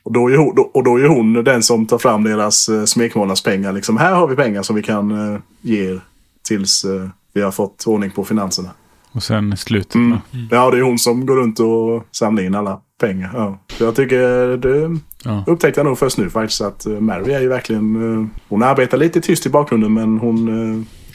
Och 0.05 0.13
då, 0.13 0.29
är 0.31 0.37
hon, 0.37 0.55
då, 0.55 0.63
och 0.63 0.85
då 0.85 0.97
är 0.97 1.09
hon 1.09 1.33
den 1.45 1.63
som 1.63 1.87
tar 1.87 1.99
fram 1.99 2.25
deras 2.25 2.69
eh, 2.69 2.85
smekmånadspengar. 2.85 3.73
Liksom, 3.73 3.97
här 3.97 4.15
har 4.15 4.27
vi 4.29 4.37
pengar 4.37 4.63
som 4.63 4.77
vi 4.77 4.83
kan 4.83 5.11
eh, 5.35 5.41
ge 5.61 5.91
er 5.91 6.01
tills 6.43 6.85
eh, 6.85 7.09
vi 7.33 7.41
har 7.43 7.51
fått 7.51 7.85
ordning 7.87 8.11
på 8.11 8.25
finanserna. 8.25 8.71
och 9.13 9.23
sen 9.23 9.53
i 9.53 9.57
slutet. 9.57 9.95
Mm. 9.95 10.11
då. 10.11 10.57
Ja, 10.57 10.71
det 10.71 10.79
är 10.79 10.83
hon 10.83 10.99
som 10.99 11.27
går 11.27 11.37
runt 11.37 11.61
och 11.61 12.07
samlar 12.13 12.43
in 12.43 12.55
alla 12.55 12.81
pengar. 13.01 13.31
Ja. 13.35 13.59
Så 13.79 13.85
jag 13.85 13.95
tycker 13.97 14.57
det 14.57 14.99
Ja. 15.25 15.45
upptäckte 15.47 15.81
jag 15.81 15.87
nog 15.87 15.99
först 15.99 16.19
nu 16.19 16.31
faktiskt 16.31 16.61
att 16.61 16.87
eh, 16.87 16.93
Mary 17.01 17.33
är 17.33 17.41
ju 17.41 17.49
verkligen... 17.49 18.21
eh, 18.23 18.27
Hon 18.49 18.63
arbetar 18.63 18.99
lite 18.99 19.21
tyst 19.21 19.47
i 19.47 19.51
bakgrunden 19.51 19.95
men 19.95 20.19
hon 20.19 20.49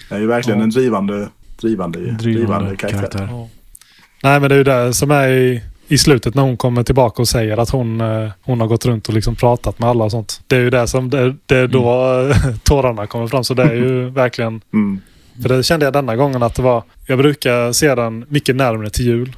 eh, 0.09 0.15
är 0.15 0.19
ju 0.19 0.27
verkligen 0.27 0.59
Ja. 0.59 0.63
en 0.63 0.69
drivande, 0.69 1.29
drivande, 1.61 1.99
drivande, 1.99 2.23
Drivande 2.23 2.75
karaktär. 2.75 2.99
karaktär. 2.99 3.27
Ja. 3.31 3.47
Nej, 4.23 4.39
men 4.39 4.49
det 4.49 4.55
är 4.55 4.57
ju 4.57 4.63
det 4.63 4.93
som 4.93 5.11
är 5.11 5.27
i, 5.29 5.61
i 5.89 5.97
slutet 5.97 6.35
när 6.35 6.43
hon 6.43 6.57
kommer 6.57 6.83
tillbaka 6.83 7.21
och 7.21 7.27
säger 7.27 7.57
att 7.57 7.69
hon, 7.69 8.01
eh, 8.01 8.29
hon 8.41 8.59
har 8.61 8.67
gått 8.67 8.85
runt 8.85 9.07
och 9.07 9.13
liksom 9.13 9.35
pratat 9.35 9.79
med 9.79 9.89
alla 9.89 10.03
och 10.03 10.11
sånt. 10.11 10.41
Det 10.47 10.55
är 10.55 10.59
ju 10.59 10.69
det 10.69 10.87
som 10.87 11.09
det, 11.09 11.35
det 11.45 11.57
är 11.57 11.67
då 11.67 12.19
eh, 12.29 12.55
tårarna 12.63 13.07
kommer 13.07 13.27
fram. 13.27 13.43
Så 13.43 13.53
det 13.53 13.63
är 13.63 13.73
ju 13.73 14.09
verkligen... 14.09 14.61
Mm. 14.73 14.99
För 15.41 15.49
det 15.49 15.63
kände 15.63 15.85
jag 15.85 15.93
denna 15.93 16.15
gången 16.15 16.43
att 16.43 16.55
det 16.55 16.61
var... 16.61 16.83
Jag 17.07 17.17
brukar 17.17 17.71
se 17.71 17.95
den 17.95 18.25
mycket 18.29 18.55
närmare 18.55 18.89
till 18.89 19.05
jul. 19.05 19.35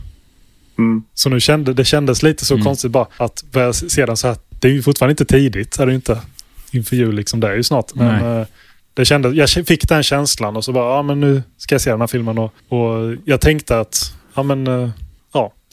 Mm. 0.78 1.04
Så 1.14 1.30
nu 1.30 1.40
kände 1.40 1.74
det 1.74 1.86
kändes 1.86 2.24
lite 2.24 2.46
så 2.46 2.54
Mm. 2.54 2.66
konstigt 2.66 2.92
bara 2.92 3.08
att 3.18 3.44
börja 3.52 3.74
se 3.74 4.06
den 4.06 4.18
så 4.18 4.28
här. 4.28 4.38
Det 4.50 4.68
är 4.68 4.72
ju 4.72 4.82
fortfarande 4.82 5.12
inte 5.12 5.26
tidigt. 5.26 5.80
Är 5.80 5.86
det 5.86 5.94
inte. 5.96 6.20
Inför 6.72 6.96
jul 6.96 7.16
liksom. 7.16 7.40
Det 7.40 7.48
är 7.48 7.56
ju 7.56 7.64
snart. 7.64 7.96
Men 7.96 8.24
Nej. 8.26 8.40
eh, 8.42 8.48
det 8.94 9.06
kände, 9.06 9.30
jag 9.30 9.50
fick 9.50 9.88
den 9.90 10.04
känslan 10.04 10.56
och 10.58 10.64
så 10.66 10.72
bara, 10.72 10.96
ja 10.96 11.02
men 11.02 11.20
nu 11.20 11.44
ska 11.58 11.76
jag 11.76 11.82
se 11.82 11.92
den 11.92 12.00
här 12.00 12.08
filmen. 12.08 12.38
Och, 12.38 12.54
och 12.70 13.16
jag 13.26 13.42
tänkte 13.42 13.80
att, 13.80 14.14
ja 14.34 14.44
men, 14.44 14.68
eh. 14.68 14.90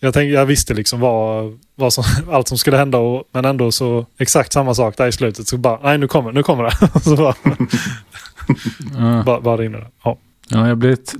Jag, 0.01 0.15
tänkte, 0.15 0.33
jag 0.35 0.47
visste 0.47 0.75
liksom 0.75 1.01
vad, 1.01 1.59
vad 1.75 1.93
som, 1.93 2.05
allt 2.33 2.49
som 2.49 2.59
skulle 2.59 2.77
hända. 2.77 2.99
Och, 2.99 3.25
men 3.33 3.45
ändå 3.45 3.73
så 3.73 4.07
exakt 4.19 4.53
samma 4.53 4.75
sak 4.75 4.97
där 4.97 5.07
i 5.07 5.13
slutet. 5.13 5.49
Så 5.49 5.57
bara, 5.57 5.79
nej 5.83 5.99
nu 5.99 6.09
kommer, 6.09 6.33
nu 6.33 6.43
kommer 6.43 6.65
det. 6.65 7.01
så 7.01 7.17
bara, 7.17 7.35
Ja. 8.99 9.23
bara, 9.27 9.41
bara 9.41 9.57
rinner 9.57 9.79
det. 9.79 9.87
Ja. 10.05 10.17
Ja, 10.49 10.69
jag 10.69 10.79
blev, 10.79 10.93
ett, 10.93 11.15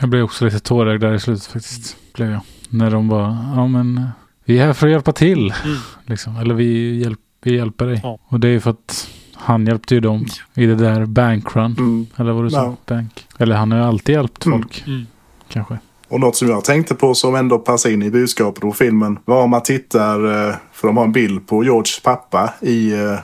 jag 0.00 0.08
blev 0.08 0.24
också 0.24 0.44
lite 0.44 0.60
tårögd 0.60 1.00
där 1.00 1.14
i 1.14 1.20
slutet 1.20 1.46
faktiskt. 1.46 1.96
Blev 2.14 2.30
jag. 2.30 2.40
När 2.68 2.90
de 2.90 3.08
bara, 3.08 3.52
ja 3.56 3.66
men 3.66 4.08
vi 4.44 4.58
är 4.58 4.66
här 4.66 4.72
för 4.72 4.86
att 4.86 4.92
hjälpa 4.92 5.12
till. 5.12 5.54
Mm. 5.64 5.76
Liksom. 6.06 6.36
Eller 6.36 6.54
vi, 6.54 7.00
hjälp, 7.02 7.20
vi 7.42 7.56
hjälper 7.56 7.86
dig. 7.86 8.00
Ja. 8.02 8.18
Och 8.28 8.40
det 8.40 8.48
är 8.48 8.60
för 8.60 8.70
att 8.70 9.08
han 9.34 9.66
hjälpte 9.66 9.94
ju 9.94 10.00
dem 10.00 10.26
i 10.54 10.66
det 10.66 10.74
där 10.74 11.06
bankrun. 11.06 11.74
Mm. 11.78 12.06
Eller 12.16 12.32
vad 12.32 12.44
du 12.44 12.50
sa? 12.50 12.64
Ja. 12.64 12.76
Bank. 12.94 13.26
Eller 13.38 13.56
han 13.56 13.72
har 13.72 13.78
ju 13.78 13.84
alltid 13.84 14.14
hjälpt 14.14 14.46
Mm. 14.46 14.58
folk. 14.62 14.84
Mm. 14.86 15.06
Kanske. 15.48 15.78
Och 16.14 16.20
något 16.20 16.36
som 16.36 16.48
jag 16.48 16.64
tänkte 16.64 16.94
på 16.94 17.14
som 17.14 17.34
ändå 17.34 17.58
passar 17.58 17.90
in 17.90 18.02
i 18.02 18.10
budskapet 18.10 18.60
på 18.60 18.72
filmen 18.72 19.18
var 19.24 19.42
om 19.42 19.50
man 19.50 19.62
tittar, 19.62 20.48
eh, 20.48 20.54
för 20.72 20.88
de 20.88 20.96
har 20.96 21.04
en 21.04 21.12
bild 21.12 21.46
på 21.46 21.64
Georges 21.64 22.00
pappa 22.00 22.54
i 22.60 22.92
eh, 22.92 23.18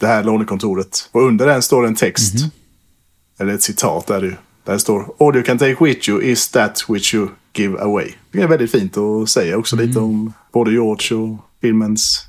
det 0.00 0.06
här 0.06 0.24
lånekontoret. 0.24 1.08
Och 1.12 1.22
under 1.22 1.46
den 1.46 1.62
står 1.62 1.86
en 1.86 1.94
text. 1.94 2.34
Mhm. 2.34 2.50
Eller 3.38 3.54
ett 3.54 3.62
citat 3.62 4.10
är 4.10 4.20
det 4.20 4.26
ju. 4.26 4.34
Där 4.64 4.72
det 4.72 4.78
står 4.78 5.14
All 5.18 5.36
you 5.36 5.44
can 5.44 5.58
take 5.58 5.84
with 5.84 6.08
you 6.08 6.22
is 6.22 6.48
that 6.48 6.84
which 6.88 7.14
you 7.14 7.28
give 7.54 7.80
away. 7.80 8.12
Det 8.32 8.42
är 8.42 8.48
väldigt 8.48 8.70
fint 8.70 8.96
att 8.96 9.28
säga 9.28 9.56
också 9.56 9.76
lite 9.76 9.98
om 9.98 10.32
både 10.52 10.72
George 10.72 11.16
och 11.16 11.38
filmens 11.60 12.26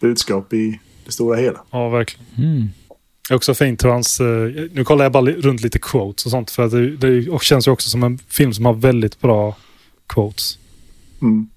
budskap 0.00 0.52
i 0.52 0.80
det 1.06 1.12
stora 1.12 1.36
hela. 1.36 1.58
ja, 1.70 1.88
verkligen. 1.88 2.26
Mm. 2.38 2.68
Det 3.28 3.34
är 3.34 3.36
också 3.36 3.54
fint 3.54 3.84
hur 3.84 3.88
hans... 3.90 4.20
eh, 4.20 4.26
Nu 4.72 4.84
kollar 4.84 5.04
jag 5.04 5.12
bara 5.12 5.24
runt 5.30 5.60
lite 5.60 5.78
quotes 5.78 6.24
och 6.24 6.30
sånt. 6.30 6.50
För 6.50 6.62
att 6.64 6.70
det, 6.70 6.96
det 6.96 7.42
känns 7.42 7.66
ju 7.68 7.70
också 7.72 7.90
som 7.90 8.02
en 8.02 8.18
film 8.18 8.54
som 8.54 8.64
har 8.66 8.72
väldigt 8.74 9.20
bra 9.20 9.56
quotes. 10.06 10.58
Mm. 11.22 11.48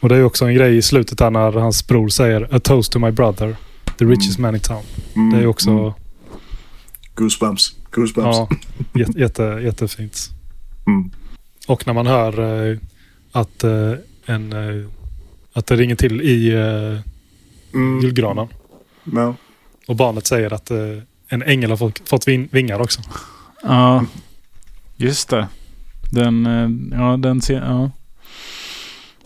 Och 0.00 0.08
det 0.08 0.14
är 0.14 0.18
ju 0.18 0.24
också 0.24 0.44
en 0.44 0.54
grej 0.54 0.76
i 0.76 0.82
slutet 0.82 1.18
där 1.18 1.30
när 1.30 1.52
hans 1.52 1.86
bror 1.86 2.08
säger 2.08 2.48
A 2.56 2.60
toast 2.60 2.92
to 2.92 2.98
my 2.98 3.10
brother. 3.10 3.56
The 3.98 4.04
richest 4.04 4.38
man 4.38 4.54
in 4.54 4.60
town. 4.60 4.82
Mm. 5.16 5.30
Det 5.32 5.38
är 5.42 5.46
också... 5.46 5.70
Mm. 5.70 5.92
Goosebumps. 7.14 7.76
Goosebumps. 7.90 8.36
Ja, 8.36 8.48
jätte, 9.00 9.20
jätte, 9.20 9.42
jättefint. 9.62 10.30
Mm. 10.86 11.10
Och 11.66 11.86
när 11.86 11.94
man 11.94 12.06
hör 12.06 12.68
eh, 12.70 12.78
att, 13.32 13.64
eh, 13.64 13.92
en, 14.26 14.52
eh, 14.52 14.86
att 15.52 15.66
det 15.66 15.76
ringer 15.76 15.96
till 15.96 16.20
i 16.22 16.52
Mm. 17.74 18.00
julgranen. 18.02 18.48
Ja. 19.04 19.34
Och 19.86 19.96
barnet 19.96 20.26
säger 20.26 20.52
att 20.54 20.70
eh, 20.70 20.78
en 21.28 21.42
ängel 21.42 21.70
har 21.70 21.76
fått, 21.76 22.08
fått 22.08 22.28
vin, 22.28 22.48
vingar 22.52 22.80
också. 22.80 23.00
Ja, 23.62 24.04
just 24.96 25.28
det. 25.28 25.48
Den, 26.10 26.46
eh, 26.46 26.98
ja 26.98 27.16
den 27.16 27.42
ser, 27.42 27.60
ja. 27.62 27.90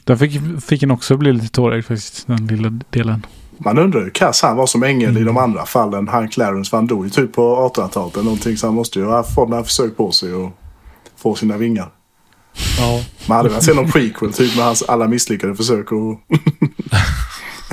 Den 0.05 0.19
fick, 0.19 0.41
fick 0.67 0.83
en 0.83 0.91
också 0.91 1.17
bli 1.17 1.33
lite 1.33 1.49
tårögd 1.49 1.85
faktiskt, 1.85 2.27
den 2.27 2.47
lilla 2.47 2.69
delen. 2.91 3.27
Man 3.59 3.79
undrar 3.79 4.01
hur 4.01 4.11
kass 4.11 4.43
han 4.43 4.57
var 4.57 4.67
som 4.67 4.83
ängel 4.83 5.11
Mm. 5.11 5.23
i 5.23 5.25
de 5.25 5.37
andra 5.37 5.67
fallen. 5.67 6.09
Han 6.09 6.29
Clarence 6.29 6.77
van 6.77 6.87
dog 6.87 7.05
ju 7.05 7.11
typ 7.11 7.33
på 7.33 7.71
1800-talet 7.75 8.15
eller 8.15 8.25
någonting. 8.25 8.57
Så 8.57 8.67
han 8.67 8.75
måste 8.75 8.99
ju 8.99 9.05
ha 9.05 9.23
fått 9.23 9.49
några 9.49 9.65
försök 9.65 9.97
på 9.97 10.13
sig 10.13 10.35
och 10.35 10.51
få 11.17 11.35
sina 11.35 11.57
vingar. 11.57 11.89
Ja, 12.79 13.03
Man 13.29 13.37
hade 13.37 13.49
velat 13.49 13.65
se 13.65 13.75
någon 13.75 13.91
prequel 13.91 14.33
typ 14.33 14.57
med 14.57 14.65
hans 14.65 14.83
alla 14.83 15.09
misslyckade 15.09 15.55
försök 15.55 15.87
att 15.93 16.39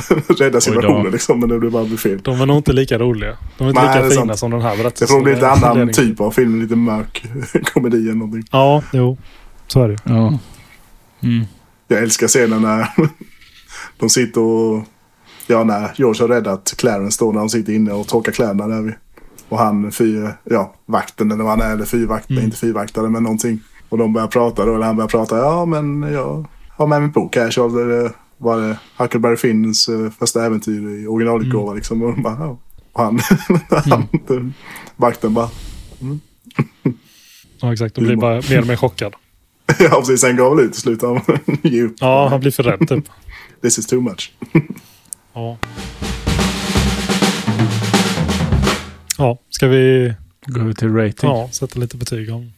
rädda 0.39 0.62
situationen 0.62 1.12
liksom. 1.12 1.39
Men 1.39 1.49
det 1.49 1.60
blev 1.60 1.72
bara 1.72 1.86
fel. 1.97 2.20
de 2.24 2.41
är 2.41 2.45
nog 2.45 2.58
inte 2.58 2.74
lika 2.74 2.97
roliga. 2.97 3.38
De 3.58 3.64
är 3.64 3.70
inte 3.70 3.82
Nej, 3.82 3.95
lika 3.95 4.06
är 4.06 4.10
fina 4.10 4.26
sant. 4.26 4.39
som 4.39 4.51
den 4.51 4.62
här 4.62 4.78
berättelsen. 4.78 5.03
Jag 5.03 5.10
tror 5.10 5.18
det 5.20 5.24
blir 5.24 5.34
lite 5.34 5.49
annan 5.49 5.64
anledningen. 5.72 5.93
typ 5.93 6.22
av 6.22 6.32
film. 6.32 6.62
Lite 6.62 6.76
mörk 6.76 7.26
komedi 7.74 7.97
eller 7.97 8.14
någonting. 8.14 8.43
Ja, 8.51 8.84
jo. 8.93 9.18
Så 9.68 9.84
är 9.84 9.88
det. 9.88 9.97
Ja. 10.03 10.39
Mm. 11.24 11.45
Jag 11.88 12.03
älskar 12.03 12.28
scenen 12.28 12.62
när 12.62 12.88
de 13.99 14.10
sitter 14.10 14.41
och... 14.41 14.84
Ja, 15.47 15.64
när 15.64 15.91
George 15.95 16.22
har 16.24 16.28
räddat 16.28 16.74
Clarence 16.78 17.24
då 17.26 17.32
när 17.32 17.39
de 17.39 17.49
sitter 17.49 17.74
inne 17.74 17.93
och 17.93 18.08
torkar 18.08 18.32
kläderna 18.32 18.68
där 18.68 18.82
vid. 18.82 18.93
Och 19.49 19.58
han 19.58 19.91
fyr, 19.91 20.32
ja, 20.43 20.74
vakten 20.86 21.32
eller 21.32 21.43
vad 21.43 21.51
han 21.60 21.70
är, 21.70 21.74
eller 21.74 21.86
fyrvaktare, 21.86 22.34
Mm. 22.38 22.45
inte 22.45 22.58
fyrvaktare 22.58 23.10
men 23.10 23.24
någonting. 23.24 23.60
Och 23.89 23.97
de 23.97 24.14
börjar 24.14 24.28
prata 24.28 24.66
då, 24.66 24.76
eller 24.76 24.86
han 24.86 24.95
börjar 24.95 25.08
prata, 25.08 25.38
ja 25.38 25.66
men 25.66 26.01
jag 26.01 26.45
har 26.70 26.88
med 26.88 27.01
min 27.01 27.12
bok 27.12 27.36
här, 27.36 27.88
det 28.03 28.12
var 28.38 28.62
det 28.62 28.78
Huckleberry 28.98 29.38
Finns 29.38 29.90
eh, 29.90 30.10
första 30.20 30.46
äventyr 30.46 30.90
i 30.90 31.08
originalutgåva 31.08 31.66
Mm. 31.66 31.76
liksom. 31.76 32.02
Och, 32.02 32.18
bara, 32.22 32.38
ja. 32.40 32.58
och 32.92 33.04
han, 33.04 33.20
han 33.86 34.08
den, 34.28 34.54
vakten 34.96 35.34
bara, 35.34 35.50
Ja, 37.62 37.74
exakt. 37.74 37.96
De 37.96 38.02
blir 38.06 38.16
bara 38.16 38.42
mer 38.50 38.62
och 38.62 38.68
mer 38.68 38.76
chockad. 38.76 39.14
ja 39.80 40.00
precis, 40.00 40.22
sen 40.22 40.36
gav 40.38 40.56
väl 40.56 40.66
ut 40.66 40.72
till 40.74 40.82
slut. 40.82 41.02
Han 41.02 41.16
upp. 41.86 41.96
Ja, 42.00 42.28
han 42.28 42.40
blir 42.40 42.52
för 42.52 42.64
rädd 42.64 42.88
typ. 42.88 43.06
This 43.62 43.78
is 43.80 43.88
too 43.88 44.02
much. 44.02 44.32
Ja. 45.34 45.58
Ja, 49.18 49.38
ska 49.50 49.68
vi 49.68 50.14
Går 50.46 50.62
vi 50.64 50.76
till 50.76 50.94
rating. 50.96 51.30
ja, 51.30 51.50
sätta 51.52 51.80
lite 51.80 51.98
betyg 51.98 52.34
om... 52.34 52.52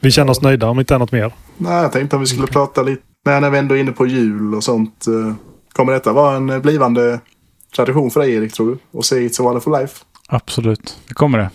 Vi 0.00 0.10
känner 0.10 0.30
oss 0.30 0.42
nöjda 0.42 0.68
om 0.68 0.78
inte 0.78 0.94
är 0.94 0.98
något 0.98 1.12
mer. 1.12 1.32
Nej, 1.56 1.72
jag 1.82 1.92
tänkte 1.92 2.16
om 2.16 2.20
vi 2.20 2.26
skulle 2.26 2.46
prata 2.46 2.82
lite, 2.82 3.02
nej, 3.28 3.40
när 3.40 3.50
vi 3.50 3.58
ändå 3.58 3.74
är 3.76 3.80
inne 3.80 3.92
på 3.92 4.06
jul 4.06 4.54
och 4.54 4.64
sånt. 4.64 5.06
eh, 5.06 5.34
Kommer 5.72 5.92
detta 5.92 6.12
vara 6.12 6.36
en 6.36 6.50
eh, 6.50 6.58
blivande 6.58 7.20
tradition 7.76 8.10
för 8.10 8.20
dig 8.20 8.34
Erik, 8.34 8.52
tror 8.52 8.66
du? 8.92 8.98
Att 8.98 9.04
se 9.04 9.16
It's 9.16 9.40
a 9.40 9.44
wonderful 9.44 9.72
life? 9.80 10.04
Absolut. 10.28 10.98
Det 11.08 11.14
kommer 11.14 11.38
det. 11.38 11.50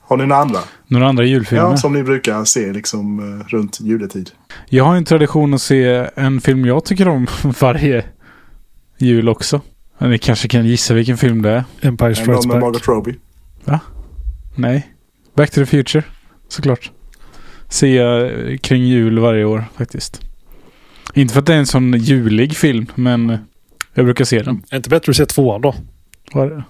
Har 0.00 0.16
ni 0.16 0.26
några 0.26 0.42
andra? 0.42 0.58
Några 0.86 1.06
andra 1.08 1.24
julfilmer? 1.24 1.64
Ja, 1.64 1.76
som 1.76 1.92
ni 1.92 2.02
brukar 2.02 2.44
se 2.44 2.72
liksom 2.72 3.18
eh, 3.40 3.46
runt 3.48 3.80
juletid. 3.80 4.30
Jag 4.68 4.84
har 4.84 4.96
en 4.96 5.04
tradition 5.04 5.54
att 5.54 5.62
se 5.62 6.08
en 6.14 6.40
film 6.40 6.66
jag 6.66 6.84
tycker 6.84 7.08
om 7.08 7.26
varje 7.60 8.04
jul 8.98 9.28
också. 9.28 9.60
Men 9.98 10.10
Ni 10.10 10.18
kanske 10.18 10.48
kan 10.48 10.66
gissa 10.66 10.94
vilken 10.94 11.16
film 11.16 11.42
det 11.42 11.50
är? 11.50 11.64
Empire 11.80 12.14
Strikes 12.14 12.46
någon 12.46 12.48
med 12.48 12.60
Back. 12.60 12.62
Margot 12.62 12.88
Robbie. 12.88 13.14
Nej. 14.54 14.92
Back 15.34 15.50
to 15.50 15.54
the 15.54 15.66
Future. 15.66 16.04
Såklart. 16.48 16.90
Ser 17.68 18.02
jag 18.02 18.30
kring 18.62 18.84
jul 18.84 19.18
varje 19.18 19.44
år 19.44 19.64
faktiskt. 19.76 20.20
Inte 21.14 21.32
för 21.34 21.40
att 21.40 21.46
det 21.46 21.54
är 21.54 21.58
en 21.58 21.66
sån 21.66 21.92
julig 21.98 22.56
film, 22.56 22.86
men 22.94 23.30
eh, 23.30 23.38
jag 23.94 24.04
brukar 24.04 24.24
se 24.24 24.42
den. 24.42 24.62
Är 24.70 24.76
inte 24.76 24.88
bättre 24.90 25.10
att 25.10 25.16
se 25.16 25.26
tvåan 25.26 25.60
då? 25.60 25.74
Var 26.32 26.50
det? 26.50 26.62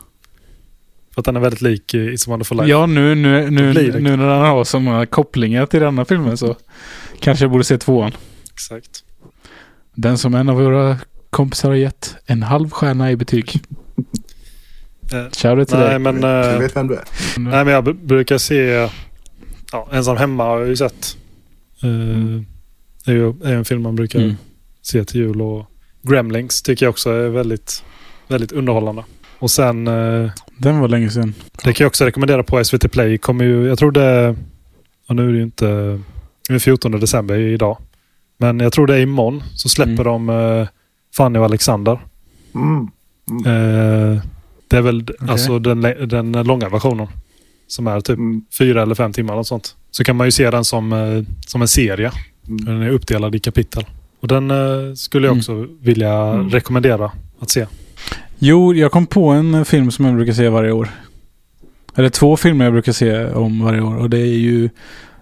För 1.14 1.20
att 1.20 1.24
den 1.24 1.36
är 1.36 1.40
väldigt 1.40 1.60
lik 1.60 1.94
eh, 1.94 1.98
It's 1.98 2.22
a 2.28 2.30
wonderful 2.30 2.56
life. 2.56 2.70
Ja, 2.70 2.86
nu, 2.86 3.14
nu, 3.14 3.50
nu, 3.50 3.72
det- 3.72 4.00
nu 4.00 4.16
när 4.16 4.26
han 4.28 4.46
har 4.46 4.64
så 4.64 4.80
många 4.80 5.06
kopplingar 5.06 5.66
till 5.66 5.80
denna 5.80 6.04
filmen 6.04 6.36
så 6.36 6.56
kanske 7.20 7.44
jag 7.44 7.50
borde 7.52 7.64
se 7.64 7.78
tvåan. 7.78 8.12
Exakt. 8.52 9.04
Den 9.94 10.18
som 10.18 10.34
en 10.34 10.48
av 10.48 10.56
våra 10.56 10.96
kompisar 11.30 11.68
har 11.68 11.76
gett 11.76 12.16
en 12.26 12.42
halv 12.42 12.70
stjärna 12.70 13.10
i 13.10 13.16
betyg. 13.16 13.60
Eh, 15.12 15.24
Shoutout 15.32 15.68
till 15.68 15.78
Nej, 15.78 15.88
dig. 15.88 15.98
men... 15.98 16.14
Du 16.54 16.58
vet 16.62 16.76
vem 16.76 16.88
du 16.88 16.94
är. 16.94 17.04
Nej, 17.38 17.64
men 17.64 17.74
jag 17.74 17.96
brukar 17.96 18.38
se... 18.38 18.88
Ja, 19.72 19.88
Ensam 19.92 20.16
hemma 20.16 20.44
har 20.44 20.58
jag 20.58 20.68
ju 20.68 20.76
sett. 20.76 21.16
Uh, 21.84 22.40
det 22.40 22.44
är 23.06 23.12
ju 23.12 23.28
är 23.44 23.54
en 23.54 23.64
film 23.64 23.82
man 23.82 23.96
brukar 23.96 24.18
Mm. 24.20 24.36
se 24.82 25.04
till 25.04 25.20
jul. 25.20 25.42
Och 25.42 25.66
Gremlings 26.02 26.62
tycker 26.62 26.86
jag 26.86 26.90
också 26.90 27.10
är 27.10 27.28
väldigt, 27.28 27.84
väldigt 28.28 28.52
underhållande. 28.52 29.04
Och 29.38 29.50
sen, 29.50 29.86
eh, 29.88 30.30
Den 30.58 30.78
var 30.80 30.88
länge 30.88 31.10
sedan. 31.10 31.34
det 31.64 31.72
kan 31.72 31.84
jag 31.84 31.88
också 31.88 32.04
rekommendera 32.04 32.42
på 32.42 32.64
SVT 32.64 32.88
Play. 32.88 33.18
Kommer 33.18 33.44
ju, 33.44 33.66
jag 33.66 33.78
tror 33.78 33.90
det... 33.92 34.36
Och 35.08 35.16
nu 35.16 35.28
är 35.28 35.32
det 35.32 35.38
ju 35.38 35.42
inte... 35.44 36.00
Nu 36.48 36.54
är 36.54 36.58
14 36.58 36.92
december 37.00 37.38
idag. 37.38 37.78
Men 38.38 38.60
jag 38.60 38.72
tror 38.72 38.86
det 38.86 38.94
är 38.94 39.00
imorgon 39.00 39.42
så 39.54 39.68
släpper 39.68 40.04
de 40.04 40.28
eh, 40.28 40.68
Fanny 41.16 41.38
och 41.38 41.44
Alexander. 41.44 41.98
Mm. 42.54 42.88
Eh, 43.46 44.22
det 44.68 44.76
är 44.76 44.80
väl 44.82 45.06
alltså 45.28 45.58
den, 45.58 45.80
den 46.08 46.32
långa 46.32 46.68
versionen. 46.68 47.06
Som 47.66 47.86
är 47.86 48.00
typ 48.00 48.18
Mm. 48.18 48.42
fyra 48.58 48.82
eller 48.82 48.94
fem 48.94 49.12
timmar. 49.12 49.34
Och 49.34 49.46
sånt. 49.46 49.76
Så 49.90 50.04
kan 50.04 50.16
man 50.16 50.26
ju 50.26 50.30
se 50.30 50.50
den 50.50 50.64
som, 50.64 51.24
som 51.46 51.62
en 51.62 51.68
serie. 51.68 52.10
Mm. 52.48 52.64
Den 52.64 52.82
är 52.82 52.90
uppdelad 52.90 53.34
i 53.34 53.38
kapitel. 53.40 53.84
Och 54.20 54.28
den 54.28 54.50
eh, 54.50 54.94
skulle 54.94 55.26
jag 55.26 55.32
Mm. 55.32 55.38
också 55.38 55.66
vilja 55.80 56.12
Mm. 56.14 56.50
rekommendera 56.50 57.12
att 57.40 57.50
se. 57.50 57.66
Jo, 58.38 58.74
jag 58.74 58.92
kom 58.92 59.06
på 59.06 59.28
en 59.28 59.54
eh, 59.54 59.64
film 59.64 59.90
som 59.90 60.04
jag 60.04 60.14
brukar 60.14 60.32
se 60.32 60.48
varje 60.48 60.72
år. 60.72 60.88
Eller 61.96 62.08
två 62.08 62.36
filmer 62.36 62.64
jag 62.64 62.72
brukar 62.72 62.92
se 62.92 63.24
om 63.26 63.64
varje 63.64 63.80
år. 63.80 63.96
Och 63.96 64.10
det 64.10 64.18
är 64.18 64.38
ju 64.38 64.68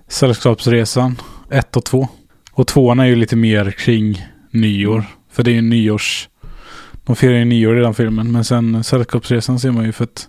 Sällskapsresan 0.08 1.16
1 1.50 1.76
och 1.76 1.84
2. 1.84 2.08
Och 2.52 2.66
tvåan 2.66 3.00
är 3.00 3.04
ju 3.04 3.16
lite 3.16 3.36
mer 3.36 3.70
kring 3.70 4.26
nyår. 4.50 5.04
För 5.32 5.42
det 5.42 5.50
är 5.50 5.54
ju 5.54 5.62
nyårs... 5.62 6.28
De 7.04 7.16
firar 7.16 7.32
ju 7.34 7.44
nyår 7.44 7.78
i 7.78 7.82
den 7.82 7.94
filmen. 7.94 8.32
Men 8.32 8.44
sen 8.44 8.84
Sällskapsresan 8.84 9.60
ser 9.60 9.70
man 9.70 9.84
ju 9.84 9.92
för 9.92 10.04
att... 10.04 10.28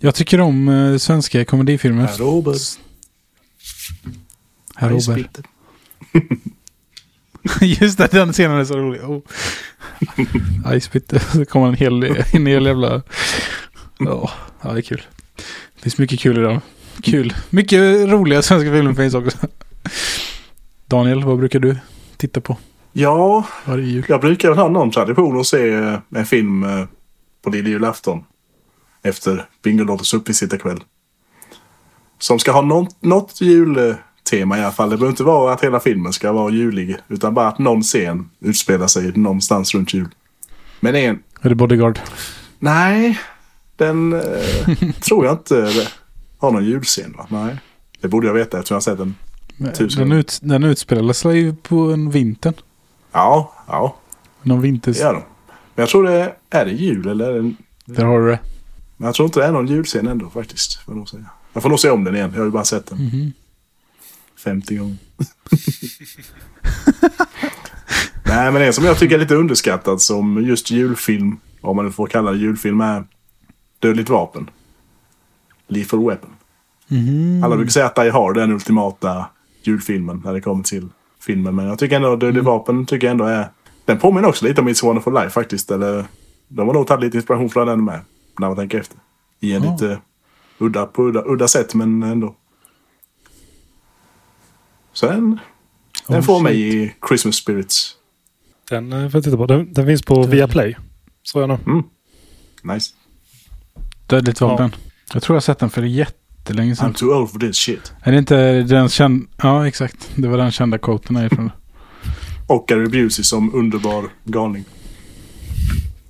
Jag 0.00 0.14
tycker 0.14 0.40
om 0.40 0.68
eh, 0.68 0.96
svenska 0.96 1.44
komedifilmer. 1.44 2.06
Herr 2.06 2.18
Robert. 2.18 2.56
Herr 4.76 4.88
Robert. 4.90 5.38
Just 7.60 7.98
det, 7.98 8.08
den 8.12 8.32
scenen 8.32 8.58
är 8.58 8.64
så 8.64 8.78
rolig. 8.78 9.00
Oh. 9.04 9.22
Icebit. 10.76 11.12
Så 11.32 11.44
kommer 11.44 11.66
en 11.68 11.74
hel, 11.74 12.04
en 12.32 12.46
hel 12.46 12.66
jävla... 12.66 13.02
Ja, 13.98 14.30
ja, 14.62 14.72
det 14.72 14.78
är 14.80 14.82
kul. 14.82 15.02
Det 15.74 15.82
finns 15.82 15.98
mycket 15.98 16.20
kul 16.20 16.38
i 16.38 16.40
dem. 16.42 16.60
Kul. 17.02 17.34
Mycket 17.50 18.08
roliga 18.08 18.42
svenska 18.42 18.70
filmer 18.72 18.94
finns 18.94 19.14
också. 19.14 19.38
Daniel, 20.86 21.24
vad 21.24 21.38
brukar 21.38 21.58
du 21.58 21.76
titta 22.16 22.40
på 22.40 22.56
Ja, 22.92 23.44
jul? 23.66 24.04
jag 24.08 24.20
brukar 24.20 24.48
väl 24.48 24.58
ha 24.58 24.68
någon 24.68 24.90
tradition 24.90 25.40
att 25.40 25.46
se 25.46 25.72
eh, 25.72 25.98
en 26.14 26.26
film 26.26 26.64
eh, 26.64 26.84
på 27.44 27.50
lille 27.50 27.70
julafton. 27.70 28.24
Efter 29.02 29.44
Bingolottos 29.62 30.14
uppesittarkväll. 30.14 30.80
Som 32.18 32.38
ska 32.38 32.52
ha 32.52 32.60
något, 32.62 33.02
något 33.02 33.40
jultema 34.32 34.58
i 34.58 34.62
alla 34.62 34.72
fall. 34.72 34.90
Det 34.90 34.96
behöver 34.96 35.10
inte 35.12 35.24
vara 35.24 35.52
att 35.52 35.64
hela 35.64 35.80
filmen 35.80 36.12
ska 36.12 36.32
vara 36.32 36.50
julig. 36.52 36.96
Utan 37.08 37.34
bara 37.34 37.48
att 37.48 37.58
någon 37.58 37.82
scen 37.82 38.30
utspelar 38.40 38.86
sig 38.86 39.12
någonstans 39.12 39.74
runt 39.74 39.94
jul. 39.94 40.08
Men 40.80 40.94
en... 40.94 41.22
Är 41.40 41.48
det 41.48 41.54
Bodyguard? 41.54 42.00
Nej, 42.58 43.18
den 43.76 44.12
eh, 44.12 44.20
tror 45.00 45.24
jag 45.24 45.34
inte 45.34 45.86
har 46.38 46.50
någon 46.50 46.64
julscen 46.64 47.14
va? 47.18 47.26
Nej. 47.30 47.56
Det 48.00 48.08
borde 48.08 48.26
jag 48.26 48.34
veta 48.34 48.58
eftersom 48.58 48.74
jag 48.74 48.76
har 48.76 48.82
sett 48.82 48.98
den. 48.98 49.14
Tusen 49.74 50.08
Den, 50.08 50.18
ut, 50.18 50.38
den 50.42 50.64
utspelar 50.64 51.12
sig 51.12 51.38
ju 51.38 51.54
på 51.54 51.76
en 51.92 52.10
vintern. 52.10 52.54
Ja, 53.12 53.52
ja, 53.66 53.96
Någon 54.42 54.80
det 54.80 54.98
gör 54.98 55.12
de. 55.12 55.22
Men 55.74 55.82
jag 55.82 55.88
tror 55.88 56.04
det 56.04 56.34
är, 56.50 56.64
det 56.64 56.72
jul 56.72 57.08
eller 57.08 57.32
är 57.32 57.42
det 57.42 57.54
Där 57.84 58.04
har 58.04 58.20
du 58.20 58.30
det. 58.30 58.38
Men 58.96 59.06
jag 59.06 59.14
tror 59.14 59.26
inte 59.26 59.40
det 59.40 59.46
är 59.46 59.52
någon 59.52 59.66
julscen 59.66 60.08
ändå 60.08 60.30
faktiskt. 60.30 60.74
Får 60.74 60.94
jag, 60.94 60.98
nog 60.98 61.08
säga. 61.08 61.24
jag 61.52 61.62
får 61.62 61.70
nog 61.70 61.80
se 61.80 61.90
om 61.90 62.04
den 62.04 62.14
igen. 62.14 62.30
Jag 62.32 62.40
har 62.40 62.44
ju 62.44 62.50
bara 62.50 62.64
sett 62.64 62.86
den 62.86 62.98
Mhm. 62.98 63.32
50 64.42 64.76
gånger. 64.76 64.96
Nej, 68.24 68.52
men 68.52 68.62
en 68.62 68.72
som 68.72 68.84
jag 68.84 68.98
tycker 68.98 69.14
är 69.14 69.18
lite 69.18 69.34
underskattad 69.34 70.00
som 70.02 70.44
just 70.44 70.70
julfilm, 70.70 71.36
om 71.60 71.76
man 71.76 71.84
nu 71.84 71.92
får 71.92 72.06
kalla 72.06 72.30
det 72.30 72.38
julfilm, 72.38 72.80
är 72.80 73.04
Dödligt 73.78 74.08
vapen. 74.08 74.50
Lethal 75.68 76.06
Weapon. 76.06 76.30
Mhm. 76.88 77.44
Alla 77.44 77.56
brukar 77.56 77.70
säga 77.70 77.86
att 77.86 77.94
Die 77.94 78.10
Hard 78.10 78.36
är 78.36 78.40
den 78.40 78.52
ultimata 78.52 79.26
julfilmen 79.62 80.22
när 80.24 80.32
det 80.32 80.40
kommer 80.40 80.64
till 80.64 80.88
filmen. 81.20 81.54
Men 81.54 81.66
jag 81.66 81.78
tycker 81.78 81.96
ändå 81.96 82.16
Dödligt 82.16 82.34
Mm. 82.42 82.44
vapen 82.44 82.86
tycker 82.86 83.06
jag 83.06 83.10
ändå 83.12 83.24
är... 83.24 83.48
Den 83.84 83.98
påminner 83.98 84.28
också 84.28 84.44
lite 84.44 84.60
om 84.60 84.68
It's 84.68 84.84
Wonderful 84.84 85.14
Life 85.14 85.30
faktiskt. 85.30 85.70
Eller, 85.70 86.04
de 86.48 86.66
har 86.66 86.74
nog 86.74 86.86
tagit 86.86 87.04
lite 87.04 87.16
inspiration 87.16 87.50
från 87.50 87.66
den 87.66 87.84
med. 87.84 88.00
När 88.38 88.46
man 88.48 88.56
tänker 88.56 88.80
efter. 88.80 88.98
I 89.40 89.52
en 89.52 89.62
Ja. 89.64 89.72
lite 89.72 89.98
udda, 90.58 90.86
på 90.86 91.02
udda, 91.04 91.22
udda 91.26 91.48
sätt 91.48 91.74
men 91.74 92.02
ändå. 92.02 92.34
Så 94.92 95.06
den, 95.06 95.38
den 96.08 96.18
Oh, 96.18 96.22
får 96.22 96.34
shit. 96.36 96.42
mig 96.42 96.60
i 96.84 96.94
Christmas 97.08 97.36
spirits. 97.36 97.96
Den 98.70 98.92
eh, 98.92 98.98
får 99.08 99.18
jag 99.18 99.24
titta 99.24 99.36
på. 99.36 99.46
Den, 99.46 99.72
den 99.72 99.86
finns 99.86 100.02
på 100.02 100.22
Viaplay. 100.22 100.76
Så 101.22 101.40
jag 101.40 101.48
nu. 101.48 101.58
Mm. 101.66 101.82
Nice. 102.62 102.94
Dödligt 104.06 104.40
vapen. 104.40 104.74
Jag 105.12 105.22
tror 105.22 105.34
jag 105.34 105.36
har 105.36 105.40
sett 105.40 105.58
den 105.58 105.70
för 105.70 105.82
jättelänge 105.82 106.76
sedan. 106.76 106.92
I'm 106.92 106.98
too 106.98 107.14
old 107.14 107.30
for 107.30 107.38
this 107.38 107.56
shit. 107.56 107.92
Är 108.02 108.12
det 108.12 108.18
inte 108.18 108.62
den 108.62 108.88
kända... 108.88 109.26
Ja, 109.42 109.68
exakt. 109.68 110.10
Det 110.14 110.28
var 110.28 110.38
den 110.38 110.50
kända 110.52 110.78
quoten 110.78 111.16
härifrån. 111.16 111.50
Och 112.46 112.68
Gary 112.68 112.86
Busey 112.86 113.24
som 113.24 113.54
underbar 113.54 114.04
galning. 114.24 114.64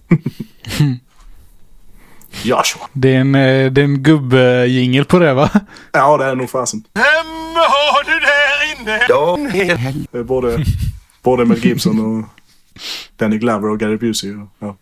Joshua. 2.44 2.82
Det 2.92 3.14
är 3.14 3.20
en, 3.20 3.34
eh, 3.34 3.72
det 3.72 3.80
är 3.80 3.84
en 3.84 4.02
gubbjingel 4.02 5.04
på 5.04 5.18
det 5.18 5.34
va? 5.34 5.50
Ja, 5.92 6.16
det 6.16 6.24
är 6.24 6.34
nog 6.34 6.50
fasen. 6.50 6.84
Vem 6.94 7.04
har 7.54 8.04
du? 8.04 8.20
Det 8.20 8.41
är 8.88 10.22
både, 10.22 10.64
både 11.22 11.44
Mel 11.44 11.58
Gibson 11.64 12.00
och 12.18 12.24
Danny 13.16 13.38
Glover 13.38 13.68
och 13.70 13.80
Gary 13.80 13.96
Busey. 13.96 14.34
och- 14.34 14.48
Ja, 14.58 14.76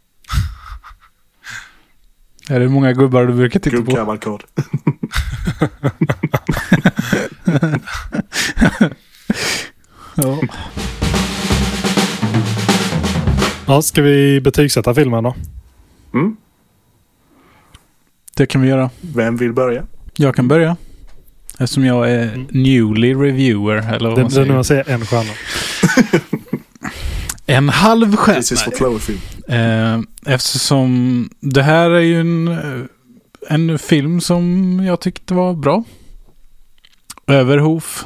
Är 2.48 2.60
det 2.60 2.68
många 2.68 2.92
gubbar 2.92 3.26
du 3.26 3.32
brukar 3.32 3.60
titta 3.60 3.76
på? 3.76 3.82
Gubbkavalkad. 3.82 4.42
Ja. 10.16 10.38
Ja, 13.66 13.82
ska 13.82 14.02
vi 14.02 14.40
betygsätta 14.40 14.94
filmen 14.94 15.24
då? 15.24 15.34
Mm. 16.14 16.36
Det 18.36 18.46
kan 18.46 18.60
vi 18.60 18.68
göra. 18.68 18.90
Vem 19.00 19.36
vill 19.36 19.52
börja? 19.52 19.86
Jag 20.16 20.34
kan 20.34 20.48
börja. 20.48 20.76
Eftersom 21.60 21.84
jag 21.84 22.10
är 22.10 22.46
newly 22.50 23.14
reviewer. 23.14 23.94
Eller 23.94 24.08
vad 24.08 24.18
Den, 24.18 24.22
man 24.22 24.30
säger. 24.30 24.54
jag 24.54 24.66
säger 24.66 24.90
en 24.90 25.06
stjärna. 25.06 25.32
En 27.46 27.68
halv 27.68 28.16
stjärna. 28.16 28.38
This 28.40 28.52
is 28.52 28.62
for 28.62 28.70
Cloverfield. 28.70 29.20
Eh, 29.48 30.00
eftersom 30.34 31.30
det 31.40 31.62
här 31.62 31.90
är 31.90 32.00
ju 32.00 32.20
en, 32.20 32.48
eh, 32.48 32.84
en 33.48 33.78
film 33.78 34.20
som 34.20 34.74
jag 34.86 35.00
tyckte 35.00 35.34
var 35.34 35.54
bra. 35.54 35.84
Över 37.26 37.58
Hof. 37.58 38.04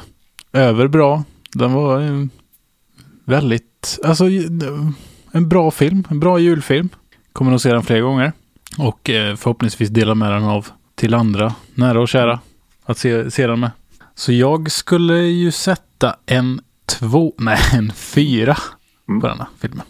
Över 0.53 0.87
bra. 0.87 1.23
Den 1.53 1.73
var 1.73 2.01
eh, 2.01 2.25
väldigt, 3.25 3.99
alltså 4.03 4.29
eh, 4.29 4.43
en 5.31 5.49
bra 5.49 5.71
film. 5.71 6.03
En 6.09 6.19
bra 6.19 6.39
julfilm. 6.39 6.89
Kommer 7.33 7.51
nog 7.51 7.61
se 7.61 7.73
den 7.73 7.83
fler 7.83 8.01
gånger. 8.01 8.31
Och 8.77 9.09
eh, 9.09 9.35
förhoppningsvis 9.35 9.89
dela 9.89 10.15
med 10.15 10.31
den 10.31 10.43
av 10.43 10.67
till 10.95 11.13
andra 11.13 11.55
nära 11.75 12.01
och 12.01 12.07
kära. 12.09 12.39
Att 12.85 12.97
se, 12.97 13.31
se 13.31 13.47
den 13.47 13.59
med. 13.59 13.71
Så 14.15 14.31
jag 14.31 14.71
skulle 14.71 15.17
ju 15.19 15.51
sätta 15.51 16.15
en 16.25 16.61
två, 16.85 17.33
nej 17.37 17.59
en 17.73 17.91
fyra 17.91 18.57
Mm. 19.09 19.21
på 19.21 19.27
denna 19.27 19.47
filmen. 19.59 19.85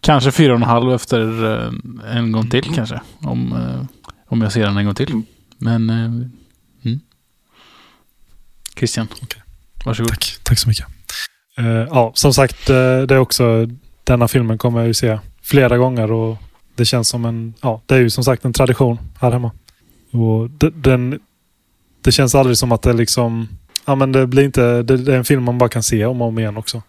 Kanske 0.00 0.32
fyra 0.32 0.52
och 0.52 0.56
en 0.56 0.62
halv 0.62 0.92
efter 0.94 1.44
eh, 1.66 2.16
en 2.16 2.32
gång 2.32 2.50
till 2.50 2.74
kanske. 2.74 3.00
Om, 3.20 3.52
eh, 3.52 3.84
om 4.26 4.42
jag 4.42 4.52
ser 4.52 4.66
den 4.66 4.76
en 4.76 4.84
gång 4.84 4.94
till. 4.94 5.10
Mm. 5.10 5.24
Men... 5.58 5.90
Eh, 5.90 6.04
mm. 6.84 7.00
Christian. 8.76 9.08
Okej. 9.22 9.42
Varsågod. 9.84 10.08
Tack, 10.10 10.36
tack 10.42 10.58
så 10.58 10.68
mycket. 10.68 10.86
Eh, 11.58 11.64
ja, 11.66 12.12
som 12.14 12.34
sagt, 12.34 12.66
det 12.66 12.74
är 13.14 13.18
också 13.18 13.66
denna 14.04 14.28
filmen 14.28 14.58
kommer 14.58 14.78
jag 14.78 14.86
ju 14.86 14.94
se 14.94 15.18
flera 15.42 15.76
gånger 15.78 16.12
och 16.12 16.36
det 16.76 16.84
känns 16.84 17.08
som 17.08 17.24
en, 17.24 17.54
ja, 17.62 17.82
det 17.86 17.94
är 17.94 17.98
ju 18.00 18.10
som 18.10 18.24
sagt 18.24 18.44
en 18.44 18.52
tradition 18.52 18.98
här 19.20 19.30
hemma. 19.30 19.50
Och 20.10 20.50
de- 20.50 20.70
den, 20.82 21.20
det 22.02 22.12
känns 22.12 22.34
aldrig 22.34 22.56
som 22.58 22.72
att 22.72 22.82
det 22.82 22.92
liksom, 22.92 23.48
ja 23.86 23.94
men 23.94 24.12
det 24.12 24.26
blir 24.26 24.44
inte, 24.44 24.82
det, 24.82 24.96
det 24.96 25.12
är 25.14 25.18
en 25.18 25.24
film 25.24 25.42
man 25.42 25.58
bara 25.58 25.68
kan 25.68 25.82
se 25.82 26.04
om 26.04 26.22
och 26.22 26.28
om 26.28 26.38
igen 26.38 26.56
också. 26.56 26.82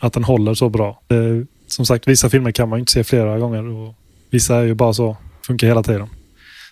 Att 0.00 0.12
den 0.12 0.24
håller 0.24 0.54
så 0.54 0.68
bra. 0.68 1.02
Det, 1.06 1.46
som 1.66 1.86
sagt, 1.86 2.08
vissa 2.08 2.30
filmer 2.30 2.50
kan 2.52 2.68
man 2.68 2.78
ju 2.78 2.80
inte 2.80 2.92
se 2.92 3.04
flera 3.04 3.38
gånger 3.38 3.64
och 3.64 3.94
vissa 4.30 4.56
är 4.56 4.62
ju 4.62 4.74
bara 4.74 4.92
så, 4.92 5.16
funkar 5.46 5.66
hela 5.66 5.82
tiden. 5.82 6.08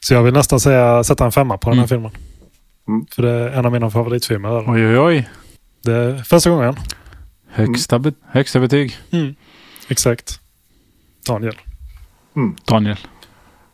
Så 0.01 0.15
jag 0.15 0.23
vill 0.23 0.35
nästan 0.35 0.61
säga 0.61 1.05
sätta 1.05 1.25
en 1.25 1.33
femma 1.33 1.59
på 1.59 1.71
den 1.71 1.79
här 1.79 1.87
Mm. 1.87 1.89
filmen. 1.89 2.11
Mm. 2.89 3.07
För 3.15 3.23
det 3.23 3.31
är 3.31 3.49
en 3.51 3.67
av 3.67 3.73
mina 3.73 3.91
favoritfilmer. 3.91 4.71
Oj, 4.73 4.87
oj, 4.87 4.99
oj. 4.99 5.29
Det 5.83 5.93
är 5.93 6.17
första 6.23 6.51
gången. 6.51 6.75
Högsta, 7.51 7.99
be- 7.99 8.13
högsta 8.31 8.61
betyg. 8.61 8.97
Exakt. 9.89 10.41
Daniel. 11.27 11.55
Daniel. 12.65 12.97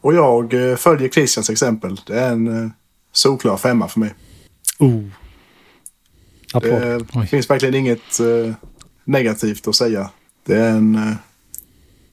Och 0.00 0.14
jag 0.14 0.70
eh, 0.70 0.76
följer 0.76 1.08
Christians 1.08 1.50
exempel. 1.50 1.96
Det 2.06 2.18
är 2.20 2.32
en 2.32 2.64
eh, 2.64 2.70
solklar 3.12 3.56
femma 3.56 3.88
för 3.88 4.00
mig. 4.00 4.14
Oh. 4.78 5.02
Det 6.60 7.00
Oj. 7.14 7.26
finns 7.26 7.50
verkligen 7.50 7.74
inget 7.74 8.20
eh, 8.20 8.54
negativt 9.04 9.68
att 9.68 9.74
säga. 9.74 10.10
Det 10.46 10.54
är 10.56 10.70
en 10.70 10.94
eh, 10.94 11.14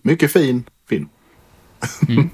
mycket 0.02 0.32
fin 0.32 0.64
film. 0.90 1.10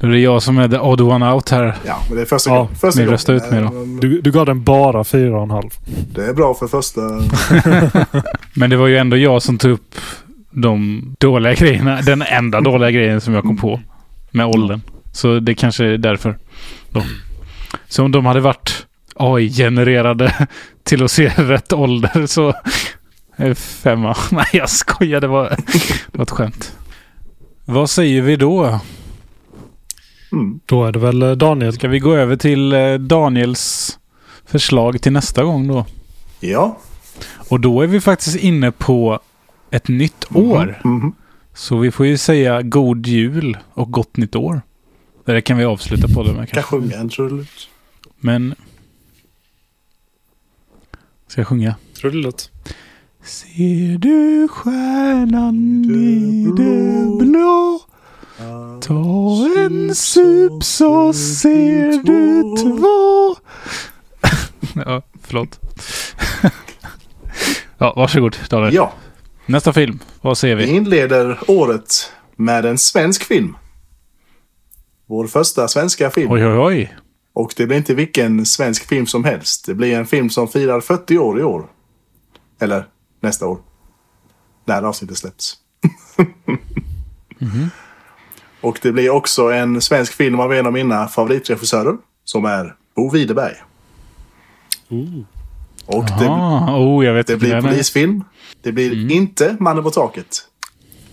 Då 0.00 0.06
är 0.06 0.10
det 0.10 0.18
jag 0.18 0.42
som 0.42 0.58
är 0.58 0.68
the 0.68 0.78
odd 0.78 1.00
one 1.00 1.32
out 1.32 1.50
här. 1.50 1.76
Ja, 1.86 1.98
men 2.08 2.16
det 2.16 2.22
är 2.22 2.26
första, 2.26 2.50
Ja, 2.50 2.68
första 2.80 3.00
gången. 3.00 3.10
röstar 3.10 3.34
ut 3.34 3.50
mig 3.50 3.60
då. 3.62 3.84
Du, 4.00 4.20
du 4.20 4.32
gav 4.32 4.46
den 4.46 4.64
bara 4.64 5.04
fyra 5.04 5.36
och 5.36 5.42
en 5.42 5.50
halv. 5.50 5.70
Det 6.14 6.24
är 6.26 6.34
bra 6.34 6.54
för 6.54 6.66
första... 6.66 7.00
Men 8.54 8.70
det 8.70 8.76
var 8.76 8.86
ju 8.86 8.96
ändå 8.96 9.16
jag 9.16 9.42
som 9.42 9.58
tog 9.58 9.70
upp 9.72 9.94
de 10.50 11.02
dåliga 11.18 11.54
grejerna. 11.54 12.00
Den 12.02 12.22
enda 12.22 12.60
dåliga 12.60 12.90
grejen 12.90 13.20
som 13.20 13.34
jag 13.34 13.42
kom 13.44 13.56
på. 13.56 13.80
Med 14.30 14.46
åldern. 14.46 14.80
Så 15.16 15.40
det 15.40 15.54
kanske 15.54 15.84
är 15.84 15.98
därför. 15.98 16.38
Då. 16.90 17.02
Så 17.88 18.04
om 18.04 18.12
de 18.12 18.26
hade 18.26 18.40
varit 18.40 18.86
AI-genererade 19.14 20.46
till 20.82 21.04
att 21.04 21.10
se 21.10 21.28
rätt 21.36 21.72
ålder 21.72 22.26
så... 22.26 22.54
är 23.36 23.54
Femma. 23.54 24.16
Nej, 24.30 24.46
jag 24.52 24.70
skojar. 24.70 25.20
Det 25.20 25.26
var, 25.26 25.48
det 26.12 26.18
var 26.18 26.22
ett 26.22 26.30
skämt. 26.30 26.76
Vad 27.64 27.90
säger 27.90 28.22
vi 28.22 28.36
då? 28.36 28.80
Mm. 30.32 30.60
Då 30.66 30.84
är 30.84 30.92
det 30.92 30.98
väl 30.98 31.22
eh, 31.22 31.30
Daniel. 31.30 31.72
Ska 31.72 31.88
vi 31.88 31.98
gå 31.98 32.14
över 32.14 32.36
till 32.36 32.72
eh, 32.72 32.94
Daniels 32.94 33.98
förslag 34.46 35.02
till 35.02 35.12
nästa 35.12 35.44
gång 35.44 35.68
då? 35.68 35.86
Ja. 36.40 36.78
Och 37.48 37.60
då 37.60 37.82
är 37.82 37.86
vi 37.86 38.00
faktiskt 38.00 38.36
inne 38.36 38.72
på 38.72 39.20
ett 39.70 39.88
nytt 39.88 40.24
år. 40.34 40.80
Mhm. 40.84 41.12
Så 41.54 41.76
vi 41.78 41.90
får 41.90 42.06
ju 42.06 42.18
säga 42.18 42.62
god 42.62 43.06
jul 43.06 43.58
och 43.74 43.90
gott 43.90 44.16
nytt 44.16 44.36
år. 44.36 44.60
Det 45.26 45.42
kan 45.42 45.58
vi 45.58 45.64
avsluta 45.64 46.08
på 46.08 46.22
det 46.22 46.32
med 46.32 46.36
Kan 46.36 46.46
kanske. 46.46 46.62
sjunga 46.70 46.96
en 46.96 47.08
trudelutt. 47.08 47.68
Men... 48.16 48.54
Ska 51.28 51.40
jag 51.40 51.48
sjunga? 51.48 51.74
Trudelutt. 52.00 52.50
Ser 53.24 53.98
du 53.98 54.48
stjärnan 54.48 55.84
i 55.84 56.44
det 56.56 57.24
blå? 57.24 57.80
Ta 58.80 59.48
en 59.66 59.94
sup 59.94 60.64
så 60.64 61.12
ser 61.12 62.02
du 62.04 62.42
två. 62.62 63.36
ja, 64.86 65.02
förlåt. 65.22 65.60
ja, 67.78 67.92
varsågod 67.96 68.36
Daniel. 68.50 68.74
Ja, 68.74 68.92
Nästa 69.46 69.72
film. 69.72 69.98
Vad 70.20 70.38
ser 70.38 70.54
vi 70.54 70.66
vi? 70.66 70.72
inleder 70.72 71.38
året 71.48 72.12
med 72.36 72.66
en 72.66 72.78
svensk 72.78 73.24
film. 73.24 73.56
Vår 75.06 75.26
första 75.26 75.68
svenska 75.68 76.10
film. 76.10 76.32
Oj, 76.32 76.46
oj, 76.46 76.58
oj. 76.58 76.96
Och 77.32 77.54
det 77.56 77.66
blir 77.66 77.76
inte 77.76 77.94
vilken 77.94 78.46
svensk 78.46 78.88
film 78.88 79.06
som 79.06 79.24
helst. 79.24 79.66
Det 79.66 79.74
blir 79.74 79.98
en 79.98 80.06
film 80.06 80.30
som 80.30 80.48
firar 80.48 80.80
40 80.80 81.18
år 81.18 81.40
i 81.40 81.42
år. 81.42 81.66
Eller 82.60 82.86
nästa 83.20 83.46
år. 83.46 83.58
När 84.64 84.82
avsnittet 84.82 85.18
släpps. 85.18 85.56
Och 88.60 88.78
det 88.82 88.92
blir 88.92 89.10
också 89.10 89.52
en 89.52 89.80
svensk 89.80 90.12
film 90.12 90.40
av 90.40 90.52
en 90.52 90.66
av 90.66 90.72
mina 90.72 91.08
favoritregissörer. 91.08 91.96
Som 92.24 92.44
är 92.44 92.74
Bo 92.96 93.10
Widerberg. 93.10 93.54
Och 95.86 96.04
det, 96.04 96.28
oh, 96.28 97.24
det 97.26 97.36
blir 97.36 97.62
polisfilm. 97.62 98.24
Det 98.62 98.72
blir 98.72 99.12
inte 99.12 99.56
Mannen 99.60 99.84
på 99.84 99.90
taket. 99.90 100.48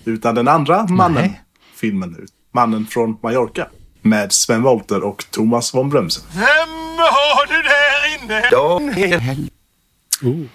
Utan 0.05 0.35
den 0.35 0.47
andra 0.47 0.87
mannen-filmen. 0.87 2.27
Mannen 2.51 2.85
från 2.85 3.17
Mallorca. 3.23 3.67
Med 4.06 4.32
Sven 4.32 4.62
Wollter 4.62 5.04
och 5.04 5.26
Thomas 5.32 5.74
von 5.74 5.89
Brömsen. 5.89 6.24
Vem 6.34 6.97
har 6.97 7.47
du 7.47 7.62
där 7.62 8.24
inne? 8.24 8.49
Oh. 10.22 10.45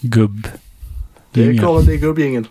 Gubb. 0.00 0.48
Det 1.32 1.44
är 1.46 1.58
klart 1.58 1.80
att 1.80 1.86
det 1.86 1.94
är 1.94 1.98
gubbjingel. 1.98 2.48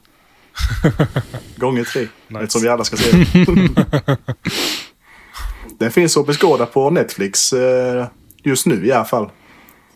Gånger 1.56 1.84
tre. 1.84 2.08
Eftersom 2.28 2.62
vi 2.62 2.68
alla 2.68 2.84
ska 2.84 2.98
se 2.98 3.26
den. 3.34 3.76
den 5.80 5.92
finns 5.92 6.18
att 6.18 6.28
beskåda 6.28 6.66
på 6.66 6.90
Netflix 6.90 7.54
eh, 7.54 8.08
just 8.44 8.66
nu 8.66 8.86
i 8.86 8.92
alla 8.92 9.06
fall. 9.06 9.30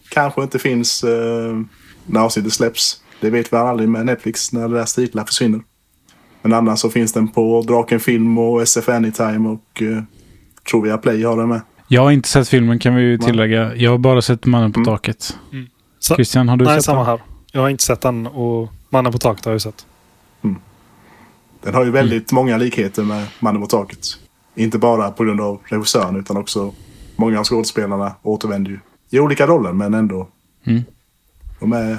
Kanske 0.10 0.44
inte 0.44 0.60
finns 0.60 1.04
eh, 1.04 1.60
när 2.06 2.22
avsnittet 2.22 2.54
släpps. 2.54 3.02
Det 3.22 3.30
vet 3.30 3.54
vi 3.54 3.58
aldrig 3.58 3.90
med 3.90 4.06
Netflix 4.06 4.52
när 4.52 4.70
deras 4.70 4.94
titlar 4.94 5.26
försvinner. 5.26 5.62
Men 6.44 6.54
annars 6.54 6.80
så 6.80 6.90
finns 6.90 7.14
den 7.14 7.28
på 7.28 7.62
Draken 7.68 8.00
Film 8.00 8.38
och 8.38 8.62
SF 8.62 8.90
Anytime 8.90 9.50
och 9.50 9.82
eh, 9.82 10.04
tror 10.70 10.82
vi 10.82 10.92
att 10.92 11.02
Play 11.02 11.24
har 11.24 11.38
den 11.38 11.50
med. 11.50 11.62
Jag 11.88 12.02
har 12.02 12.12
inte 12.12 12.30
sett 12.30 12.50
filmen 12.50 12.80
kan 12.80 12.96
vi 12.96 13.02
ju 13.02 13.18
tillägga. 13.18 13.76
Jag 13.76 13.92
har 13.92 13.98
bara 13.98 14.22
sett 14.22 14.46
Mannen 14.46 14.72
på 14.74 14.80
Mm. 14.80 14.86
taket. 14.86 15.38
Så, 16.00 16.16
Christian, 16.16 16.50
har 16.50 16.58
du 16.58 16.66
nej, 16.66 16.76
sett 16.76 16.84
samma 16.86 17.00
den? 17.00 17.06
här. 17.08 17.20
Jag 17.52 17.62
har 17.62 17.70
inte 17.70 17.84
sett 17.84 18.02
den 18.02 18.28
och 18.28 18.70
Mannen 18.90 19.12
på 19.12 19.18
taket 19.18 19.46
har 19.46 19.52
jag 19.52 19.56
ju 19.56 19.60
sett. 19.60 19.86
Den 21.64 21.74
har 21.74 21.86
ju 21.86 21.92
väldigt 21.92 22.32
många 22.32 22.58
likheter 22.58 23.04
med 23.04 23.28
Mannen 23.40 23.62
på 23.62 23.68
taket. 23.68 24.00
Inte 24.56 24.78
bara 24.78 25.12
på 25.12 25.24
grund 25.24 25.42
av 25.42 25.60
regissören 25.66 26.16
utan 26.16 26.38
också 26.38 26.74
många 27.16 27.40
av 27.40 27.44
skådespelarna 27.46 28.16
återvänder 28.22 28.72
ju 28.72 28.80
i 29.10 29.20
olika 29.20 29.48
roller 29.48 29.74
men 29.74 29.94
ändå. 29.94 30.28
Mm. 30.64 30.84
De 31.60 31.74
är 31.74 31.98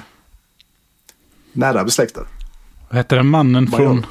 nära 1.53 1.85
besläktade. 1.85 2.27
Vad 2.89 2.97
heter 2.99 3.17
den 3.17 3.27
mannen 3.27 3.67
från... 3.67 4.05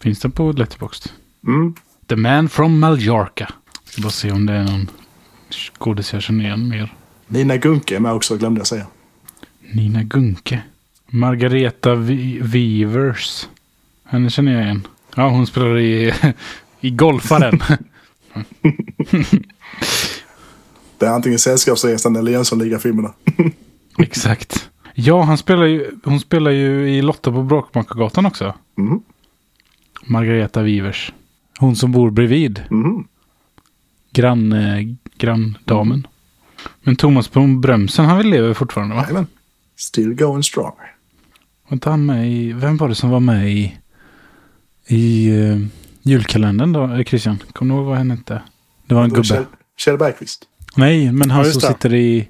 Finns 0.00 0.20
den 0.20 0.30
på 0.32 0.52
Letterboxd? 0.52 1.06
Mm. 1.46 1.74
The 2.06 2.16
Man 2.16 2.48
from 2.48 2.78
Mallorca. 2.78 3.52
Ska 3.84 4.02
bara 4.02 4.10
se 4.10 4.32
om 4.32 4.46
det 4.46 4.52
är 4.52 4.64
någon 4.64 4.90
skådis 5.78 6.12
jag 6.12 6.22
känner 6.22 6.44
igen 6.44 6.68
mer. 6.68 6.94
Nina 7.26 7.56
Gunke 7.56 7.96
är 7.96 8.00
med 8.00 8.12
också 8.12 8.36
glömde 8.36 8.60
jag 8.60 8.66
säga. 8.66 8.86
Nina 9.72 10.02
Gunke. 10.02 10.62
Margareta 11.06 11.94
Vi- 11.94 12.38
Weavers. 12.42 13.48
Henne 14.04 14.30
känner 14.30 14.52
jag 14.52 14.62
igen. 14.62 14.86
Ja, 15.14 15.28
hon 15.28 15.46
spelar 15.46 15.78
i, 15.78 16.14
i 16.80 16.90
Golfaren. 16.90 17.60
Det 20.98 21.06
är 21.06 21.10
antingen 21.10 21.38
Sällskapsresan 21.38 22.16
eller 22.16 22.32
Jönssonliga-filmerna. 22.32 23.12
Exakt. 23.98 24.70
Ja, 24.94 25.22
han 25.22 25.38
spelar 25.38 25.64
ju, 25.64 25.90
hon 26.04 26.20
spelar 26.20 26.50
ju 26.50 26.90
i 26.90 27.02
Lotta 27.02 27.32
på 27.32 27.42
Bråkmakargatan 27.42 28.26
också. 28.26 28.54
Mhm. 28.76 29.02
Margareta 30.08 30.62
Weavers. 30.62 31.12
Hon 31.58 31.76
som 31.76 31.92
bor 31.92 32.10
bredvid. 32.10 32.62
Mhm. 32.70 33.04
Grann, 34.12 34.52
eh, 34.52 34.86
granndamen. 35.18 36.06
Men 36.82 36.96
Thomas 36.96 37.36
von 37.36 37.60
Brömsen, 37.60 38.04
han 38.04 38.18
vill 38.18 38.30
lever 38.30 38.54
fortfarande 38.54 38.94
va? 38.94 39.02
Jajamän. 39.02 39.26
Still 39.76 40.14
going 40.14 40.42
strong. 40.42 40.72
Var 41.68 41.74
inte 41.74 41.90
han 41.90 42.06
med 42.06 42.32
i... 42.32 42.52
Vem 42.52 42.76
var 42.76 42.88
det 42.88 42.94
som 42.94 43.10
var 43.10 43.20
med 43.20 43.50
i... 43.52 43.76
I 44.86 45.30
uh, 45.30 45.66
julkalendern 46.02 46.72
då, 46.72 46.84
eh, 46.84 47.04
Christian? 47.04 47.38
Kommer 47.52 47.74
du 47.74 47.80
ihåg 47.80 47.88
vad 47.88 47.96
han 47.98 48.10
hette? 48.10 48.42
Det 48.86 48.94
var 48.94 49.04
en 49.04 49.10
gubbe. 49.10 49.24
Kjell, 49.24 49.44
Kjell 49.76 49.98
Bergqvist. 49.98 50.44
Nej, 50.76 51.12
men 51.12 51.30
han 51.30 51.44
Ja, 51.44 51.52
som 51.52 51.60
det. 51.60 51.66
sitter 51.66 51.94
i... 51.94 52.28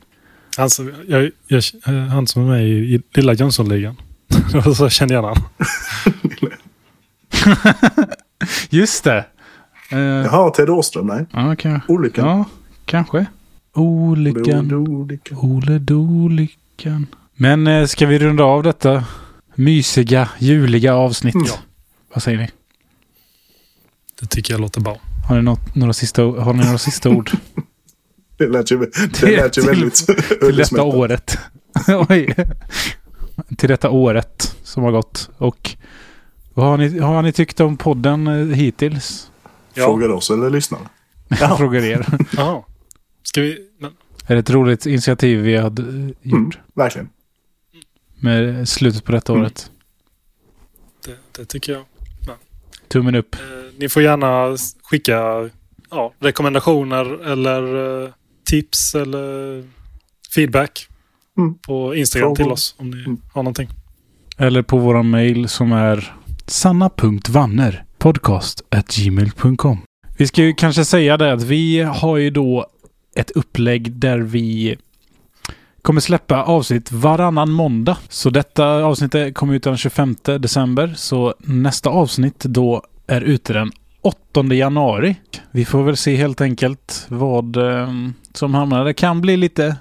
Han 0.57 0.71
som, 0.71 0.93
jag, 1.09 1.31
jag, 1.47 1.63
eh, 1.87 1.95
han 1.95 2.27
som 2.27 2.43
är 2.43 2.47
med 2.49 2.69
i, 2.69 2.95
i 2.95 3.03
Lilla 3.15 3.35
Jönssonligan. 3.35 3.97
Det 4.53 4.61
var 4.61 4.75
så 4.75 4.85
jag 4.85 4.93
kände 4.93 5.15
igen 5.15 5.25
han. 5.25 5.37
Just 8.71 9.05
det! 9.05 9.25
Uh, 9.93 9.99
ja, 9.99 10.23
Jaha, 10.25 10.51
Ted 10.51 10.71
Åström. 10.71 11.07
Nej. 11.07 11.57
kan, 11.57 11.81
Olyckan. 11.89 12.27
ja, 12.29 12.45
kanske. 12.85 13.27
Olyckan. 13.75 14.73
Ole 15.37 15.79
Dolyckan. 15.79 17.07
Men 17.35 17.67
eh, 17.67 17.87
ska 17.87 18.07
vi 18.07 18.19
runda 18.19 18.45
av 18.45 18.63
detta 18.63 19.05
mysiga, 19.55 20.29
juliga 20.39 20.95
avsnitt? 20.95 21.35
Mm. 21.35 21.47
Vad 22.15 22.23
säger 22.23 22.39
ni? 22.39 22.49
Det 24.21 24.27
tycker 24.27 24.55
jag 24.55 24.61
låter 24.61 24.81
bra. 24.81 24.97
Har 25.29 25.37
ni, 25.37 25.43
något, 25.43 25.75
några, 25.75 25.93
sista, 25.93 26.23
har 26.23 26.53
ni 26.53 26.65
några 26.65 26.79
sista 26.79 27.11
ord 27.11 27.31
Det 28.39 28.47
lät 28.47 28.71
ju, 28.73 28.79
det 28.79 29.09
Till- 29.09 29.29
lät 29.37 29.59
ju 29.59 29.63
till- 29.63 29.71
väldigt 29.71 29.95
till 30.41 30.57
detta 30.57 30.83
året? 30.83 31.39
Oj. 32.09 32.35
till 33.57 33.69
detta 33.69 33.91
året 33.91 34.57
som 34.63 34.83
har 34.83 34.91
gått. 34.93 35.31
Och 35.39 35.77
vad 36.59 36.67
har 36.67 36.79
ni, 36.79 36.99
har 36.99 37.23
ni 37.23 37.33
tyckt 37.33 37.61
om 37.61 37.77
podden 37.77 38.27
eh, 38.27 38.57
hittills? 38.57 39.31
Frågar 39.75 40.09
oss 40.09 40.31
eller 40.31 40.51
lyssnar? 40.51 40.81
Jag 41.41 41.59
frågar 41.59 41.85
er. 41.85 42.07
Ska 43.23 43.41
vi... 43.43 43.59
Men, 43.81 43.93
är 44.27 44.35
det 44.35 44.39
ett 44.41 44.51
roligt 44.51 44.87
initiativ 44.87 45.39
vi 45.41 45.57
har 45.57 45.67
eh, 45.67 46.07
gjort 46.07 46.25
Mm, 46.25 46.51
verkligen. 46.75 47.09
med 48.21 48.69
slutet 48.69 49.05
på 49.05 49.13
detta 49.13 49.33
Mm. 49.33 49.43
året? 49.45 49.71
det, 51.07 51.17
det 51.39 51.45
tycker 51.45 51.73
jag. 51.73 51.85
Tummen 52.89 53.15
upp. 53.15 53.35
Eh, 53.35 53.41
Ni 53.79 53.89
får 53.89 54.03
gärna 54.03 54.57
skicka 54.83 55.51
ja, 55.91 56.13
rekommendationer 56.19 57.27
eller 57.27 58.03
eh, 58.05 58.11
tips 58.45 58.95
eller 58.95 59.65
feedback 60.35 60.89
Mm. 61.39 61.55
på 61.59 61.95
Instagram 61.95 62.27
Frågor. 62.27 62.37
till 62.45 62.53
oss 62.53 62.75
om 62.79 62.91
ni 62.91 63.05
har 63.33 63.43
någonting. 63.43 63.69
Eller 64.39 64.63
på 64.63 64.79
våra 64.79 65.03
mail 65.03 65.49
som 65.49 65.73
är 65.73 66.15
sanna.vanner 66.51 67.85
podcast.gmail.com 67.99 69.79
Vi 70.17 70.27
ska 70.27 70.43
ju 70.43 70.55
kanske 70.55 70.85
säga 70.85 71.17
det 71.17 71.33
att 71.33 71.43
vi 71.43 71.81
har 71.81 72.17
ju 72.17 72.31
då 72.31 72.67
ett 73.17 73.31
upplägg 73.31 73.93
där 73.93 74.19
vi 74.19 74.77
kommer 75.83 76.01
släppa 76.01 76.43
avsnitt 76.43 76.93
varannan 76.93 77.51
måndag. 77.51 77.97
Så 78.09 78.31
detta 78.31 78.67
avsnittet 78.67 79.35
kommer 79.35 79.55
ut 79.55 79.63
den 79.63 79.77
25 79.77 80.17
december. 80.25 80.95
Så 80.97 81.35
nästa 81.39 81.91
avsnitt 81.91 82.39
då 82.39 82.83
är 83.07 83.21
ute 83.21 83.53
den 83.53 83.73
8 84.03 84.55
januari. 84.55 85.17
Vi 85.51 85.65
får 85.65 85.83
väl 85.83 85.97
se 85.97 86.17
helt 86.17 86.41
enkelt 86.41 87.07
vad 87.09 87.57
eh, 87.57 87.93
som 88.33 88.55
hamnar. 88.55 88.85
Det 88.85 88.95
kan 88.95 89.21
bli 89.21 89.37
lite 89.37 89.77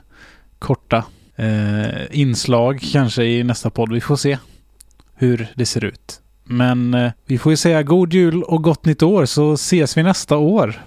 korta 0.59 1.03
eh, 1.35 2.19
inslag 2.19 2.79
kanske 2.91 3.23
i 3.23 3.43
nästa 3.43 3.69
podd. 3.69 3.93
Vi 3.93 4.01
får 4.01 4.15
se 4.15 4.37
hur 5.15 5.47
det 5.55 5.65
ser 5.65 5.85
ut. 5.85 6.21
Men 6.47 6.93
eh, 6.93 7.11
vi 7.25 7.37
får 7.37 7.51
ju 7.51 7.57
säga 7.57 7.83
god 7.83 8.13
jul 8.13 8.43
och 8.43 8.63
gott 8.63 8.85
nytt 8.85 9.03
år 9.03 9.25
så 9.25 9.53
ses 9.53 9.97
vi 9.97 10.03
nästa 10.03 10.37
år. 10.37 10.81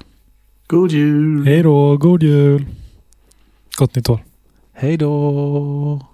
God 0.67 0.91
jul! 0.91 1.47
Hej 1.47 1.63
då, 1.63 1.97
god 1.97 2.23
jul! 2.23 2.67
Gott 3.79 3.95
nytt 3.95 4.09
år. 4.09 4.25
Hej 4.73 4.97
då! 4.97 6.07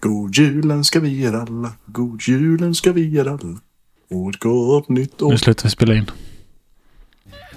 God 0.00 0.38
julen 0.38 0.84
ska 0.84 1.00
vi 1.00 1.22
er 1.22 1.32
alla. 1.32 1.72
God 1.86 2.22
julen 2.22 2.74
ska 2.74 2.92
vi 2.92 3.16
er 3.18 3.28
alla. 3.28 3.58
Och 4.10 4.30
ett 4.30 4.40
gott 4.40 4.88
nytt 4.88 5.22
år. 5.22 5.30
Nu 5.30 5.38
slutar 5.38 5.64
vi 5.64 5.70
spela 5.70 5.94
in. 5.94 6.10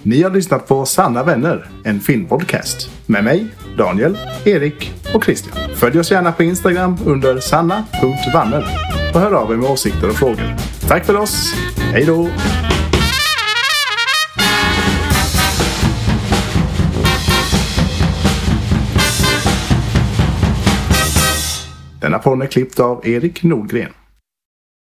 Ni 0.04 0.24
har 0.24 0.32
lyssnat 0.32 0.68
på 0.68 0.86
Sanna 0.86 1.24
vänner, 1.24 1.70
en 1.84 2.00
filmpodcast. 2.00 2.90
Med 3.06 3.24
mig, 3.24 3.48
Daniel, 3.78 4.18
Erik 4.46 4.94
och 5.14 5.24
Christian. 5.24 5.58
Följ 5.76 6.00
oss 6.00 6.12
gärna 6.12 6.32
på 6.32 6.44
Instagram 6.44 6.98
under 7.06 7.40
sanna.vanner 7.40 9.05
och 9.16 9.22
hör 9.22 9.32
av 9.32 9.52
er 9.52 9.56
med 9.56 9.70
åsikter 9.70 10.10
och 10.10 10.16
frågor. 10.16 10.56
Tack 10.88 11.06
för 11.06 11.16
oss. 11.16 11.54
Hej 11.78 12.06
då! 12.06 12.28
Denna 22.02 22.20
podd 22.20 22.42
är 22.42 22.48
klippt 22.48 22.80
av 22.80 23.08
Erik 23.08 23.44
Nordgren. 23.44 23.92